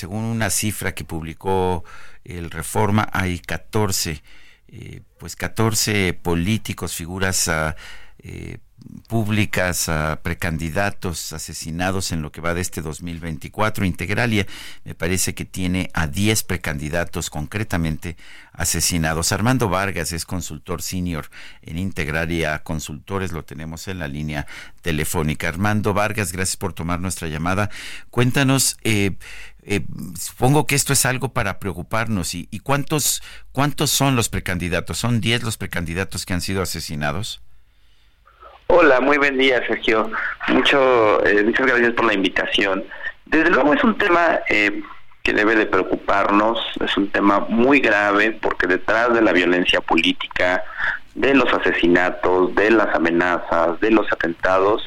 Según 0.00 0.24
una 0.24 0.48
cifra 0.48 0.94
que 0.94 1.04
publicó 1.04 1.84
el 2.24 2.50
Reforma, 2.50 3.06
hay 3.12 3.38
14, 3.38 4.22
eh, 4.68 5.02
pues 5.18 5.36
14 5.36 6.14
políticos, 6.14 6.94
figuras 6.94 7.48
uh, 7.48 7.74
públicas 9.08 9.88
a 9.88 10.20
precandidatos 10.22 11.32
asesinados 11.32 12.12
en 12.12 12.22
lo 12.22 12.32
que 12.32 12.40
va 12.40 12.54
de 12.54 12.60
este 12.60 12.80
2024. 12.80 13.84
Integralia 13.84 14.46
me 14.84 14.94
parece 14.94 15.34
que 15.34 15.44
tiene 15.44 15.90
a 15.94 16.06
10 16.06 16.44
precandidatos 16.44 17.30
concretamente 17.30 18.16
asesinados. 18.52 19.32
Armando 19.32 19.68
Vargas 19.68 20.12
es 20.12 20.24
consultor 20.24 20.82
senior 20.82 21.30
en 21.62 21.78
Integralia 21.78 22.62
Consultores, 22.62 23.32
lo 23.32 23.44
tenemos 23.44 23.88
en 23.88 23.98
la 23.98 24.08
línea 24.08 24.46
telefónica. 24.82 25.48
Armando 25.48 25.92
Vargas, 25.92 26.32
gracias 26.32 26.56
por 26.56 26.72
tomar 26.72 27.00
nuestra 27.00 27.28
llamada. 27.28 27.70
Cuéntanos, 28.10 28.76
eh, 28.82 29.16
eh, 29.62 29.84
supongo 30.18 30.66
que 30.66 30.74
esto 30.74 30.92
es 30.92 31.06
algo 31.06 31.32
para 31.32 31.58
preocuparnos. 31.58 32.34
¿Y, 32.34 32.48
y 32.50 32.60
cuántos, 32.60 33.22
cuántos 33.52 33.90
son 33.90 34.16
los 34.16 34.28
precandidatos? 34.28 34.98
¿Son 34.98 35.20
10 35.20 35.42
los 35.42 35.56
precandidatos 35.56 36.26
que 36.26 36.34
han 36.34 36.40
sido 36.40 36.62
asesinados? 36.62 37.42
Hola, 38.72 39.00
muy 39.00 39.18
buen 39.18 39.36
día, 39.36 39.60
Sergio. 39.66 40.10
Mucho, 40.46 41.26
eh, 41.26 41.42
muchas 41.42 41.66
gracias 41.66 41.92
por 41.92 42.04
la 42.04 42.14
invitación. 42.14 42.84
Desde 43.26 43.50
luego 43.50 43.74
es 43.74 43.82
un 43.82 43.98
tema 43.98 44.40
eh, 44.48 44.82
que 45.24 45.32
debe 45.32 45.56
de 45.56 45.66
preocuparnos, 45.66 46.58
es 46.84 46.96
un 46.96 47.10
tema 47.10 47.40
muy 47.48 47.80
grave 47.80 48.30
porque 48.40 48.68
detrás 48.68 49.12
de 49.12 49.22
la 49.22 49.32
violencia 49.32 49.80
política, 49.80 50.62
de 51.14 51.34
los 51.34 51.52
asesinatos, 51.52 52.54
de 52.54 52.70
las 52.70 52.94
amenazas, 52.94 53.80
de 53.80 53.90
los 53.90 54.06
atentados, 54.12 54.82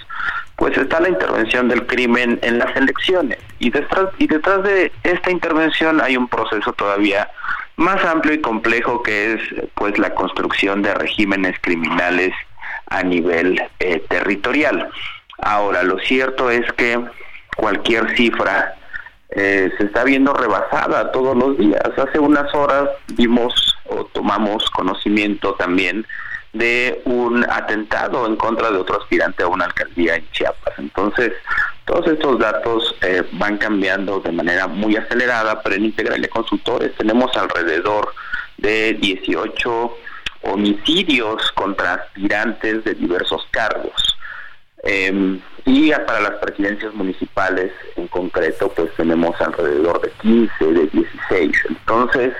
pues 0.56 0.78
está 0.78 1.00
la 1.00 1.10
intervención 1.10 1.68
del 1.68 1.86
crimen 1.86 2.40
en 2.42 2.60
las 2.60 2.76
elecciones. 2.76 3.40
Y 3.60 3.70
detrás, 3.70 4.10
y 4.18 4.28
detrás 4.28 4.64
de 4.64 4.92
esta 5.04 5.32
intervención 5.32 6.02
hay 6.02 6.16
un 6.18 6.28
proceso 6.28 6.74
todavía 6.74 7.30
más 7.76 8.04
amplio 8.06 8.34
y 8.34 8.42
complejo 8.42 9.02
que 9.02 9.34
es 9.34 9.42
pues 9.74 9.98
la 9.98 10.14
construcción 10.14 10.82
de 10.82 10.94
regímenes 10.94 11.58
criminales 11.62 12.34
a 12.88 13.04
nivel 13.04 13.62
eh, 13.80 14.04
territorial. 14.08 14.90
Ahora, 15.40 15.84
lo 15.84 15.98
cierto 16.00 16.52
es 16.52 16.72
que 16.74 17.00
cualquier 17.58 18.16
cifra 18.16 18.76
eh, 19.30 19.72
se 19.78 19.86
está 19.86 20.04
viendo 20.04 20.34
rebasada 20.34 21.12
todos 21.12 21.36
los 21.36 21.58
días. 21.58 21.82
Hace 21.98 22.20
unas 22.20 22.54
horas 22.54 22.90
vimos 23.16 23.76
o 23.86 24.06
tomamos 24.06 24.70
conocimiento 24.70 25.56
también 25.56 26.06
de 26.54 27.02
un 27.06 27.44
atentado 27.50 28.28
en 28.28 28.36
contra 28.36 28.72
de 28.72 28.78
otro 28.78 29.02
aspirante 29.02 29.44
a 29.44 29.48
una 29.48 29.66
alcaldía 29.66 30.16
en 30.16 30.32
Chiapas. 30.32 30.74
Entonces, 30.78 31.34
todos 31.86 32.08
estos 32.08 32.40
datos 32.40 32.96
eh, 33.02 33.24
van 33.34 33.58
cambiando 33.58 34.20
de 34.20 34.32
manera 34.32 34.68
muy 34.68 34.96
acelerada, 34.96 35.62
pero 35.62 35.76
en 35.76 35.86
Integrale 35.86 36.30
Consultores 36.30 36.96
tenemos 36.96 37.36
alrededor 37.36 38.14
de 38.58 38.94
18 38.94 39.98
homicidios 40.44 41.52
contra 41.54 41.96
aspirantes 41.96 42.84
de 42.84 42.94
diversos 42.94 43.46
cargos. 43.52 44.18
Em, 44.84 45.40
y 45.66 45.92
para 45.92 46.20
las 46.20 46.36
presidencias 46.42 46.94
municipales 46.94 47.72
en 47.96 48.08
concreto, 48.08 48.70
pues 48.76 48.94
tenemos 48.96 49.40
alrededor 49.42 50.02
de 50.02 50.12
15, 50.22 50.66
de 50.66 50.88
16. 50.88 51.52
Entonces, 51.70 52.34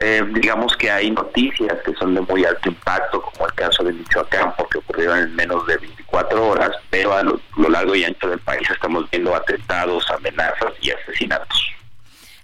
eh, 0.00 0.24
digamos 0.32 0.76
que 0.76 0.90
hay 0.90 1.10
noticias 1.10 1.76
que 1.84 1.92
son 1.94 2.14
de 2.14 2.20
muy 2.20 2.44
alto 2.44 2.68
impacto, 2.68 3.20
como 3.20 3.46
el 3.46 3.54
caso 3.54 3.82
de 3.82 3.92
Michoacán, 3.92 4.54
porque 4.56 4.78
ocurrieron 4.78 5.18
en 5.18 5.34
menos 5.34 5.66
de 5.66 5.76
24 5.78 6.48
horas, 6.48 6.70
pero 6.90 7.12
a 7.14 7.22
lo 7.22 7.68
largo 7.68 7.94
y 7.94 8.04
ancho 8.04 8.28
del 8.28 8.38
país 8.40 8.68
estamos 8.70 9.10
viendo 9.10 9.34
atentados, 9.34 10.08
amenazas 10.10 10.72
y 10.80 10.90
asesinatos. 10.90 11.68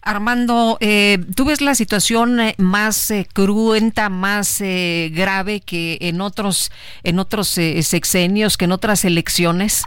Armando, 0.05 0.77
eh, 0.81 1.19
¿tú 1.35 1.47
ves 1.47 1.63
la 1.63 1.75
situación 1.75 2.39
eh, 2.39 2.55
más 2.59 3.11
eh, 3.11 3.27
cruenta, 3.33 4.11
más 4.11 4.61
grave 4.61 5.61
que 5.61 5.97
en 6.03 6.21
otros, 6.21 6.71
en 7.03 7.19
otros 7.19 7.49
sexenios, 7.49 8.59
que 8.59 8.67
en 8.67 8.73
otras 8.73 9.05
elecciones? 9.05 9.85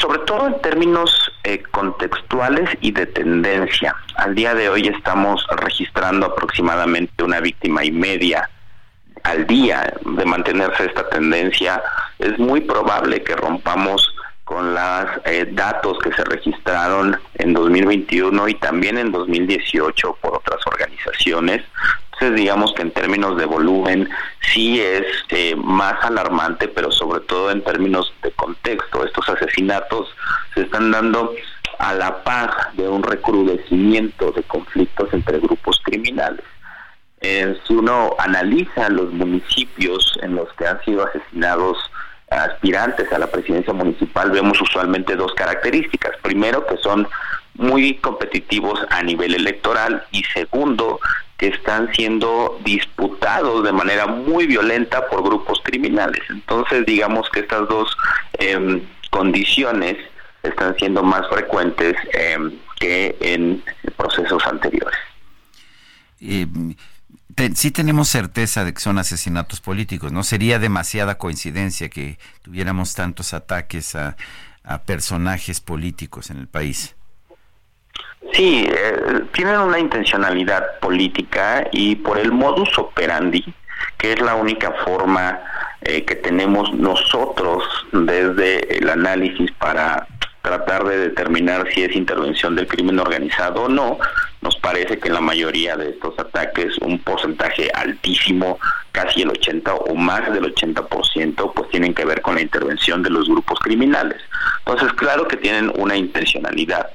sobre 0.00 0.18
todo 0.26 0.48
en 0.48 0.60
términos 0.60 1.32
contextuales 1.70 2.70
y 2.80 2.92
de 2.92 3.06
tendencia. 3.06 3.94
Al 4.16 4.34
día 4.34 4.54
de 4.54 4.68
hoy 4.68 4.88
estamos 4.88 5.46
registrando 5.56 6.26
aproximadamente 6.26 7.22
una 7.22 7.40
víctima 7.40 7.84
y 7.84 7.92
media 7.92 8.48
al 9.24 9.46
día 9.46 9.92
de 10.04 10.24
mantenerse 10.24 10.86
esta 10.86 11.08
tendencia. 11.08 11.82
Es 12.18 12.38
muy 12.38 12.60
probable 12.60 13.22
que 13.22 13.34
rompamos 13.36 14.14
con 14.44 14.74
los 14.74 15.06
eh, 15.24 15.48
datos 15.52 15.98
que 16.00 16.12
se 16.12 16.22
registraron 16.24 17.18
en 17.34 17.54
2021 17.54 18.48
y 18.48 18.54
también 18.56 18.98
en 18.98 19.10
2018 19.10 20.18
por 20.20 20.36
otras 20.36 20.60
organizaciones. 20.66 21.64
Entonces, 22.14 22.40
digamos 22.40 22.72
que 22.74 22.82
en 22.82 22.92
términos 22.92 23.36
de 23.36 23.44
volumen 23.44 24.08
sí 24.40 24.80
es 24.80 25.04
eh, 25.30 25.56
más 25.56 25.94
alarmante, 26.04 26.68
pero 26.68 26.92
sobre 26.92 27.20
todo 27.20 27.50
en 27.50 27.62
términos 27.62 28.12
de 28.22 28.30
contexto. 28.32 29.04
Estos 29.04 29.28
asesinatos 29.28 30.14
se 30.54 30.62
están 30.62 30.92
dando 30.92 31.34
a 31.78 31.92
la 31.94 32.22
par 32.22 32.72
de 32.74 32.88
un 32.88 33.02
recrudecimiento 33.02 34.30
de 34.30 34.44
conflictos 34.44 35.12
entre 35.12 35.40
grupos 35.40 35.80
criminales. 35.82 36.44
Eh, 37.20 37.58
si 37.66 37.74
uno 37.74 38.14
analiza 38.18 38.88
los 38.90 39.12
municipios 39.12 40.16
en 40.22 40.36
los 40.36 40.52
que 40.52 40.66
han 40.68 40.80
sido 40.84 41.06
asesinados 41.06 41.78
aspirantes 42.30 43.12
a 43.12 43.18
la 43.18 43.26
presidencia 43.26 43.72
municipal 43.72 44.30
vemos 44.30 44.60
usualmente 44.60 45.16
dos 45.16 45.34
características. 45.34 46.12
Primero, 46.22 46.66
que 46.66 46.76
son 46.78 47.08
muy 47.54 47.96
competitivos 47.96 48.80
a 48.90 49.02
nivel 49.02 49.34
electoral 49.34 50.04
y 50.10 50.22
segundo, 50.24 51.00
están 51.48 51.92
siendo 51.94 52.58
disputados 52.64 53.64
de 53.64 53.72
manera 53.72 54.06
muy 54.06 54.46
violenta 54.46 55.08
por 55.08 55.22
grupos 55.22 55.60
criminales. 55.64 56.22
Entonces, 56.28 56.84
digamos 56.86 57.28
que 57.30 57.40
estas 57.40 57.68
dos 57.68 57.96
em, 58.34 58.82
condiciones 59.10 59.96
están 60.42 60.76
siendo 60.76 61.02
más 61.02 61.26
frecuentes 61.28 61.96
em, 62.12 62.52
que 62.78 63.16
en 63.20 63.62
procesos 63.96 64.44
anteriores. 64.46 64.98
Eh, 66.20 66.46
sí 67.54 67.70
tenemos 67.70 68.08
certeza 68.08 68.64
de 68.64 68.72
que 68.72 68.80
son 68.80 68.98
asesinatos 68.98 69.60
políticos, 69.60 70.12
¿no? 70.12 70.22
Sería 70.22 70.58
demasiada 70.58 71.18
coincidencia 71.18 71.88
que 71.88 72.18
tuviéramos 72.42 72.94
tantos 72.94 73.34
ataques 73.34 73.94
a, 73.94 74.16
personajes 74.86 75.60
políticos 75.60 76.30
en 76.30 76.38
el 76.38 76.48
país. 76.48 76.94
Sí, 78.32 78.66
eh, 78.68 79.22
tienen 79.32 79.58
una 79.58 79.78
intencionalidad 79.78 80.78
política 80.80 81.68
y 81.72 81.96
por 81.96 82.18
el 82.18 82.32
modus 82.32 82.76
operandi, 82.78 83.44
que 83.98 84.12
es 84.12 84.20
la 84.20 84.34
única 84.34 84.72
forma 84.84 85.40
eh, 85.82 86.04
que 86.04 86.16
tenemos 86.16 86.72
nosotros 86.74 87.62
desde 87.92 88.78
el 88.78 88.88
análisis 88.88 89.52
para 89.52 90.06
tratar 90.44 90.84
de 90.84 90.98
determinar 90.98 91.66
si 91.72 91.82
es 91.82 91.96
intervención 91.96 92.54
del 92.54 92.66
crimen 92.66 93.00
organizado 93.00 93.62
o 93.62 93.68
no, 93.68 93.98
nos 94.42 94.56
parece 94.56 94.98
que 94.98 95.08
en 95.08 95.14
la 95.14 95.22
mayoría 95.22 95.74
de 95.74 95.90
estos 95.90 96.18
ataques 96.18 96.76
un 96.82 96.98
porcentaje 96.98 97.70
altísimo, 97.74 98.58
casi 98.92 99.22
el 99.22 99.30
80 99.30 99.74
o 99.74 99.94
más 99.94 100.30
del 100.32 100.54
80%, 100.54 101.52
pues 101.54 101.70
tienen 101.70 101.94
que 101.94 102.04
ver 102.04 102.20
con 102.20 102.34
la 102.34 102.42
intervención 102.42 103.02
de 103.02 103.08
los 103.08 103.26
grupos 103.26 103.58
criminales. 103.60 104.20
Entonces, 104.66 104.92
claro 104.92 105.26
que 105.26 105.38
tienen 105.38 105.72
una 105.76 105.96
intencionalidad. 105.96 106.90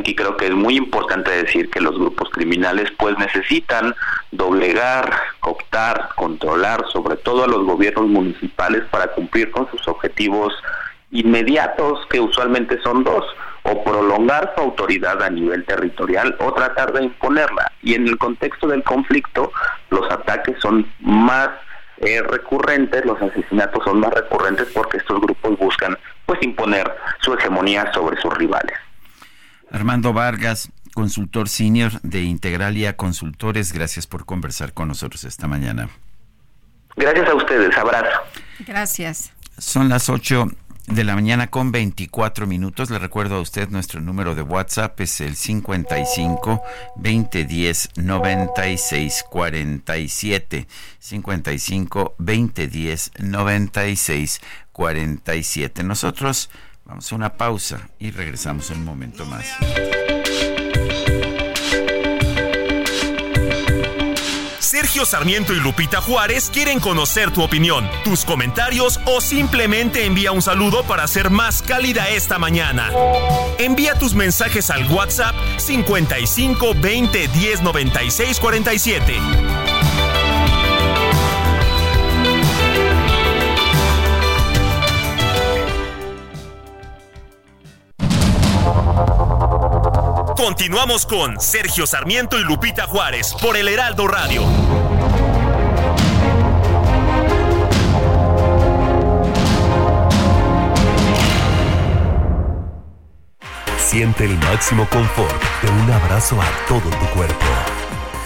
Aquí 0.00 0.14
creo 0.14 0.34
que 0.38 0.46
es 0.46 0.54
muy 0.54 0.78
importante 0.78 1.30
decir 1.30 1.68
que 1.68 1.78
los 1.78 1.94
grupos 1.98 2.30
criminales 2.30 2.90
pues 2.98 3.18
necesitan 3.18 3.94
doblegar, 4.30 5.12
cooptar, 5.40 6.08
controlar 6.16 6.86
sobre 6.90 7.16
todo 7.16 7.44
a 7.44 7.46
los 7.46 7.66
gobiernos 7.66 8.06
municipales 8.06 8.82
para 8.90 9.08
cumplir 9.08 9.50
con 9.50 9.70
sus 9.70 9.86
objetivos 9.88 10.54
inmediatos, 11.10 12.06
que 12.08 12.18
usualmente 12.18 12.80
son 12.80 13.04
dos, 13.04 13.26
o 13.64 13.84
prolongar 13.84 14.54
su 14.56 14.62
autoridad 14.62 15.22
a 15.22 15.28
nivel 15.28 15.66
territorial 15.66 16.34
o 16.40 16.54
tratar 16.54 16.94
de 16.94 17.04
imponerla. 17.04 17.70
Y 17.82 17.92
en 17.92 18.08
el 18.08 18.16
contexto 18.16 18.68
del 18.68 18.82
conflicto, 18.82 19.52
los 19.90 20.10
ataques 20.10 20.58
son 20.60 20.90
más 21.00 21.50
eh, 21.98 22.22
recurrentes, 22.22 23.04
los 23.04 23.20
asesinatos 23.20 23.84
son 23.84 24.00
más 24.00 24.14
recurrentes 24.14 24.68
porque 24.72 24.96
estos 24.96 25.20
grupos 25.20 25.58
buscan 25.58 25.98
pues 26.24 26.42
imponer 26.42 26.90
su 27.18 27.34
hegemonía 27.34 27.92
sobre 27.92 28.18
sus 28.18 28.32
rivales. 28.32 28.78
Armando 29.70 30.12
Vargas, 30.12 30.70
consultor 30.94 31.48
senior 31.48 32.00
de 32.02 32.22
Integralia 32.22 32.96
Consultores, 32.96 33.72
gracias 33.72 34.06
por 34.06 34.26
conversar 34.26 34.72
con 34.72 34.88
nosotros 34.88 35.24
esta 35.24 35.46
mañana. 35.46 35.88
Gracias 36.96 37.28
a 37.28 37.34
ustedes, 37.34 37.76
abrazo. 37.76 38.18
Gracias. 38.66 39.32
Son 39.58 39.88
las 39.88 40.08
8 40.08 40.48
de 40.90 41.04
la 41.04 41.14
mañana 41.14 41.48
con 41.48 41.70
24 41.70 42.46
minutos. 42.46 42.90
Le 42.90 42.98
recuerdo 42.98 43.36
a 43.36 43.40
usted 43.40 43.68
nuestro 43.68 44.00
número 44.00 44.34
de 44.34 44.42
WhatsApp 44.42 44.98
es 45.00 45.20
el 45.20 45.36
55 45.36 46.62
2010 46.96 47.90
96 47.96 49.24
47. 49.30 50.66
55 50.98 52.14
2010 52.18 53.12
96 53.18 54.40
47. 54.72 55.84
Nosotros 55.84 56.50
Vamos 56.84 57.10
a 57.12 57.14
una 57.14 57.36
pausa 57.36 57.88
y 57.98 58.10
regresamos 58.10 58.70
un 58.70 58.84
momento 58.84 59.24
más. 59.26 59.46
Sergio 64.70 65.04
Sarmiento 65.04 65.52
y 65.52 65.56
Lupita 65.58 66.00
Juárez 66.00 66.48
quieren 66.48 66.78
conocer 66.78 67.32
tu 67.32 67.42
opinión, 67.42 67.90
tus 68.04 68.24
comentarios 68.24 69.00
o 69.04 69.20
simplemente 69.20 70.04
envía 70.04 70.30
un 70.30 70.42
saludo 70.42 70.84
para 70.84 71.08
ser 71.08 71.28
más 71.30 71.60
cálida 71.60 72.08
esta 72.08 72.38
mañana. 72.38 72.92
Envía 73.58 73.98
tus 73.98 74.14
mensajes 74.14 74.70
al 74.70 74.88
WhatsApp 74.88 75.34
55 75.58 76.74
20 76.80 77.28
10 77.28 77.62
96 77.62 78.38
47. 78.38 79.69
Continuamos 90.40 91.04
con 91.04 91.38
Sergio 91.38 91.86
Sarmiento 91.86 92.40
y 92.40 92.42
Lupita 92.42 92.86
Juárez 92.86 93.34
por 93.42 93.58
el 93.58 93.68
Heraldo 93.68 94.08
Radio. 94.08 94.42
Siente 103.76 104.24
el 104.24 104.38
máximo 104.38 104.88
confort 104.88 105.42
de 105.60 105.70
un 105.70 105.92
abrazo 105.92 106.40
a 106.40 106.48
todo 106.66 106.88
tu 106.88 107.06
cuerpo. 107.14 107.44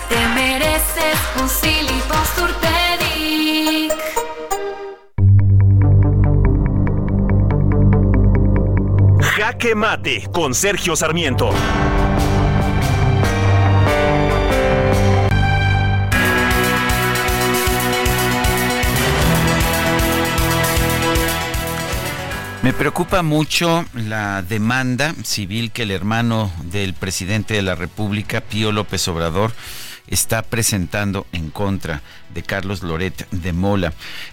Te 0.09 0.28
mereces 0.28 1.19
un 1.41 1.49
Jaque 9.47 9.75
Mate 9.75 10.23
con 10.33 10.55
Sergio 10.55 10.97
Sarmiento. 10.97 11.51
Me 22.62 22.73
preocupa 22.73 23.23
mucho 23.23 23.85
la 23.93 24.41
demanda 24.41 25.15
civil 25.25 25.73
que 25.73 25.83
el 25.83 25.91
hermano 25.91 26.51
del 26.62 26.95
presidente 26.95 27.53
de 27.53 27.61
la 27.61 27.75
República, 27.75 28.41
Pío 28.41 28.73
López 28.73 29.07
Obrador, 29.09 29.53
está 30.09 30.43
presentando 30.43 31.26
en 31.32 31.51
contra 31.51 32.02
de 32.35 32.43
Carlos 32.43 32.82
Loret 32.82 33.28
de 33.31 33.52
Mola. 33.52 33.93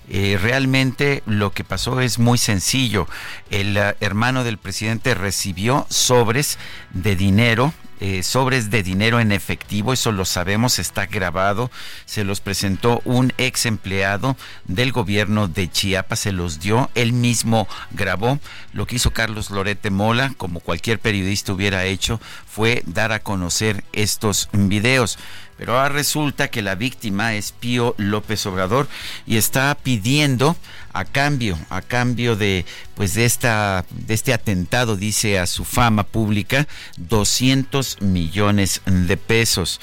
Eh, 0.09 0.37
realmente 0.41 1.23
lo 1.25 1.51
que 1.51 1.63
pasó 1.63 2.01
es 2.01 2.19
muy 2.19 2.37
sencillo. 2.37 3.07
El 3.49 3.77
uh, 3.77 3.95
hermano 3.99 4.43
del 4.43 4.57
presidente 4.57 5.13
recibió 5.13 5.85
sobres 5.89 6.57
de 6.91 7.15
dinero 7.15 7.73
eh, 8.03 8.23
sobres 8.23 8.71
de 8.71 8.81
dinero 8.81 9.19
en 9.19 9.31
efectivo, 9.31 9.93
eso 9.93 10.11
lo 10.11 10.25
sabemos, 10.25 10.79
está 10.79 11.05
grabado, 11.05 11.69
se 12.05 12.23
los 12.23 12.41
presentó 12.41 12.99
un 13.05 13.31
ex 13.37 13.67
empleado 13.67 14.35
del 14.65 14.91
gobierno 14.91 15.47
de 15.47 15.69
Chiapas, 15.69 16.21
se 16.21 16.31
los 16.31 16.59
dio, 16.59 16.89
él 16.95 17.13
mismo 17.13 17.67
grabó. 17.91 18.39
Lo 18.73 18.87
que 18.87 18.95
hizo 18.95 19.11
Carlos 19.11 19.51
Lorete 19.51 19.91
Mola, 19.91 20.33
como 20.37 20.61
cualquier 20.61 20.97
periodista 20.97 21.53
hubiera 21.53 21.85
hecho, 21.85 22.19
fue 22.47 22.81
dar 22.87 23.11
a 23.11 23.19
conocer 23.19 23.83
estos 23.93 24.49
videos. 24.51 25.19
Pero 25.61 25.77
ahora 25.77 25.89
resulta 25.89 26.47
que 26.47 26.63
la 26.63 26.73
víctima 26.73 27.35
es 27.35 27.51
Pío 27.51 27.93
López 27.99 28.47
Obrador 28.47 28.87
y 29.27 29.37
está 29.37 29.75
pidiendo 29.75 30.55
a 30.93 31.05
cambio, 31.05 31.57
a 31.69 31.81
cambio 31.81 32.35
de 32.35 32.65
pues 32.95 33.13
de 33.13 33.25
esta 33.25 33.85
de 33.91 34.13
este 34.13 34.33
atentado, 34.33 34.95
dice 34.95 35.39
a 35.39 35.47
su 35.47 35.65
fama 35.65 36.03
pública, 36.03 36.67
200 36.97 38.01
millones 38.01 38.81
de 38.85 39.17
pesos. 39.17 39.79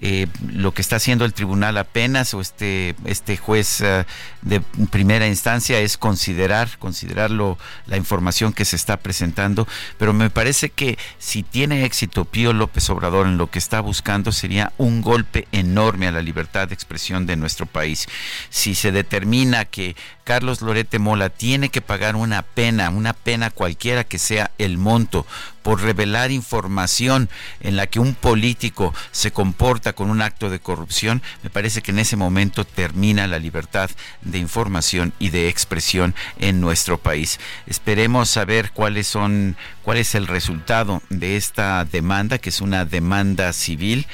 Eh, 0.00 0.28
lo 0.52 0.72
que 0.72 0.80
está 0.80 0.94
haciendo 0.94 1.24
el 1.24 1.32
tribunal 1.32 1.76
apenas 1.76 2.32
o 2.32 2.40
este 2.40 2.94
este 3.04 3.36
juez 3.36 3.80
uh, 3.80 4.04
de 4.42 4.60
primera 4.92 5.26
instancia 5.26 5.80
es 5.80 5.98
considerar 5.98 6.78
considerarlo 6.78 7.58
la 7.86 7.96
información 7.96 8.52
que 8.52 8.64
se 8.64 8.76
está 8.76 8.98
presentando 8.98 9.66
pero 9.98 10.12
me 10.12 10.30
parece 10.30 10.70
que 10.70 10.96
si 11.18 11.42
tiene 11.42 11.84
éxito 11.84 12.26
Pío 12.26 12.52
López 12.52 12.88
Obrador 12.90 13.26
en 13.26 13.38
lo 13.38 13.50
que 13.50 13.58
está 13.58 13.80
buscando 13.80 14.30
sería 14.30 14.72
un 14.78 15.02
golpe 15.02 15.48
enorme 15.50 16.06
a 16.06 16.12
la 16.12 16.22
libertad 16.22 16.68
de 16.68 16.74
expresión 16.74 17.26
de 17.26 17.34
nuestro 17.34 17.66
país 17.66 18.06
si 18.50 18.76
se 18.76 18.92
determina 18.92 19.64
que 19.64 19.96
Carlos 20.28 20.60
Lorete 20.60 20.98
Mola 20.98 21.30
tiene 21.30 21.70
que 21.70 21.80
pagar 21.80 22.14
una 22.14 22.42
pena, 22.42 22.90
una 22.90 23.14
pena 23.14 23.48
cualquiera 23.48 24.04
que 24.04 24.18
sea 24.18 24.50
el 24.58 24.76
monto, 24.76 25.24
por 25.62 25.80
revelar 25.80 26.30
información 26.32 27.30
en 27.60 27.76
la 27.76 27.86
que 27.86 27.98
un 27.98 28.14
político 28.14 28.94
se 29.10 29.30
comporta 29.30 29.94
con 29.94 30.10
un 30.10 30.20
acto 30.20 30.50
de 30.50 30.60
corrupción, 30.60 31.22
me 31.42 31.48
parece 31.48 31.80
que 31.80 31.92
en 31.92 31.98
ese 31.98 32.16
momento 32.16 32.66
termina 32.66 33.26
la 33.26 33.38
libertad 33.38 33.90
de 34.20 34.36
información 34.36 35.14
y 35.18 35.30
de 35.30 35.48
expresión 35.48 36.14
en 36.38 36.60
nuestro 36.60 36.98
país. 36.98 37.40
Esperemos 37.66 38.28
saber 38.28 38.70
cuáles 38.72 39.06
son, 39.06 39.56
cuál 39.82 39.96
es 39.96 40.14
el 40.14 40.26
resultado 40.26 41.02
de 41.08 41.36
esta 41.36 41.86
demanda, 41.86 42.36
que 42.36 42.50
es 42.50 42.60
una 42.60 42.84
demanda 42.84 43.54
civil 43.54 44.06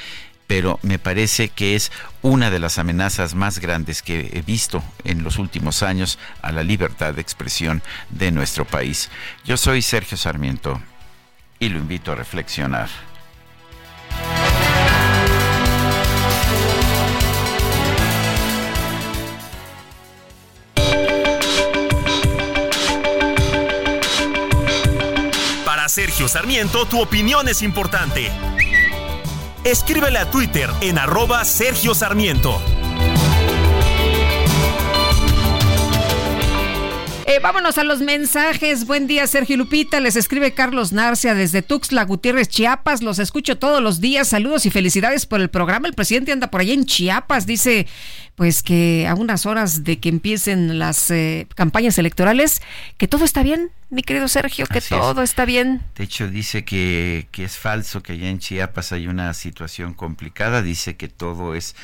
pero 0.47 0.79
me 0.83 0.99
parece 0.99 1.49
que 1.49 1.75
es 1.75 1.91
una 2.21 2.49
de 2.49 2.59
las 2.59 2.77
amenazas 2.77 3.33
más 3.35 3.59
grandes 3.59 4.01
que 4.01 4.31
he 4.33 4.41
visto 4.41 4.83
en 5.03 5.23
los 5.23 5.37
últimos 5.37 5.83
años 5.83 6.19
a 6.41 6.51
la 6.51 6.63
libertad 6.63 7.13
de 7.13 7.21
expresión 7.21 7.81
de 8.09 8.31
nuestro 8.31 8.65
país. 8.65 9.09
Yo 9.43 9.57
soy 9.57 9.81
Sergio 9.81 10.17
Sarmiento 10.17 10.81
y 11.59 11.69
lo 11.69 11.79
invito 11.79 12.11
a 12.11 12.15
reflexionar. 12.15 12.89
Para 25.65 25.89
Sergio 25.89 26.27
Sarmiento, 26.27 26.85
tu 26.85 27.01
opinión 27.01 27.47
es 27.47 27.61
importante 27.61 28.31
escríbele 29.65 30.19
a 30.19 30.29
Twitter 30.29 30.69
en 30.81 30.99
arroba 30.99 31.43
Sergio 31.43 31.95
Sarmiento. 31.95 32.61
Eh, 37.27 37.39
vámonos 37.41 37.79
a 37.79 37.83
los 37.83 38.01
mensajes. 38.01 38.85
Buen 38.85 39.07
día, 39.07 39.25
Sergio 39.25 39.57
Lupita. 39.57 39.99
Les 39.99 40.15
escribe 40.15 40.53
Carlos 40.53 40.93
Narcia 40.93 41.33
desde 41.33 41.63
Tuxtla 41.63 42.05
Gutiérrez, 42.05 42.49
Chiapas. 42.49 43.01
Los 43.01 43.17
escucho 43.17 43.57
todos 43.57 43.81
los 43.81 43.99
días. 43.99 44.27
Saludos 44.27 44.67
y 44.67 44.69
felicidades 44.69 45.25
por 45.25 45.41
el 45.41 45.49
programa. 45.49 45.87
El 45.87 45.95
presidente 45.95 46.31
anda 46.31 46.51
por 46.51 46.61
allá 46.61 46.75
en 46.75 46.85
Chiapas. 46.85 47.47
Dice, 47.47 47.87
pues 48.35 48.61
que 48.61 49.07
a 49.09 49.15
unas 49.15 49.47
horas 49.47 49.83
de 49.83 49.99
que 49.99 50.09
empiecen 50.09 50.77
las 50.77 51.09
eh, 51.09 51.47
campañas 51.55 51.97
electorales, 51.97 52.61
que 52.97 53.07
todo 53.07 53.25
está 53.25 53.41
bien, 53.41 53.71
mi 53.89 54.03
querido 54.03 54.27
Sergio, 54.27 54.67
que 54.67 54.81
todo 54.81 55.23
está 55.23 55.45
bien. 55.45 55.81
De 55.95 56.03
hecho, 56.03 56.27
dice 56.27 56.63
que, 56.63 57.27
que 57.31 57.45
es 57.45 57.57
falso 57.57 58.03
que 58.03 58.13
allá 58.13 58.29
en 58.29 58.37
Chiapas 58.37 58.91
hay 58.91 59.07
una 59.07 59.33
situación 59.33 59.95
complicada. 59.95 60.61
Dice 60.61 60.95
que 60.95 61.07
todo 61.07 61.55
es 61.55 61.75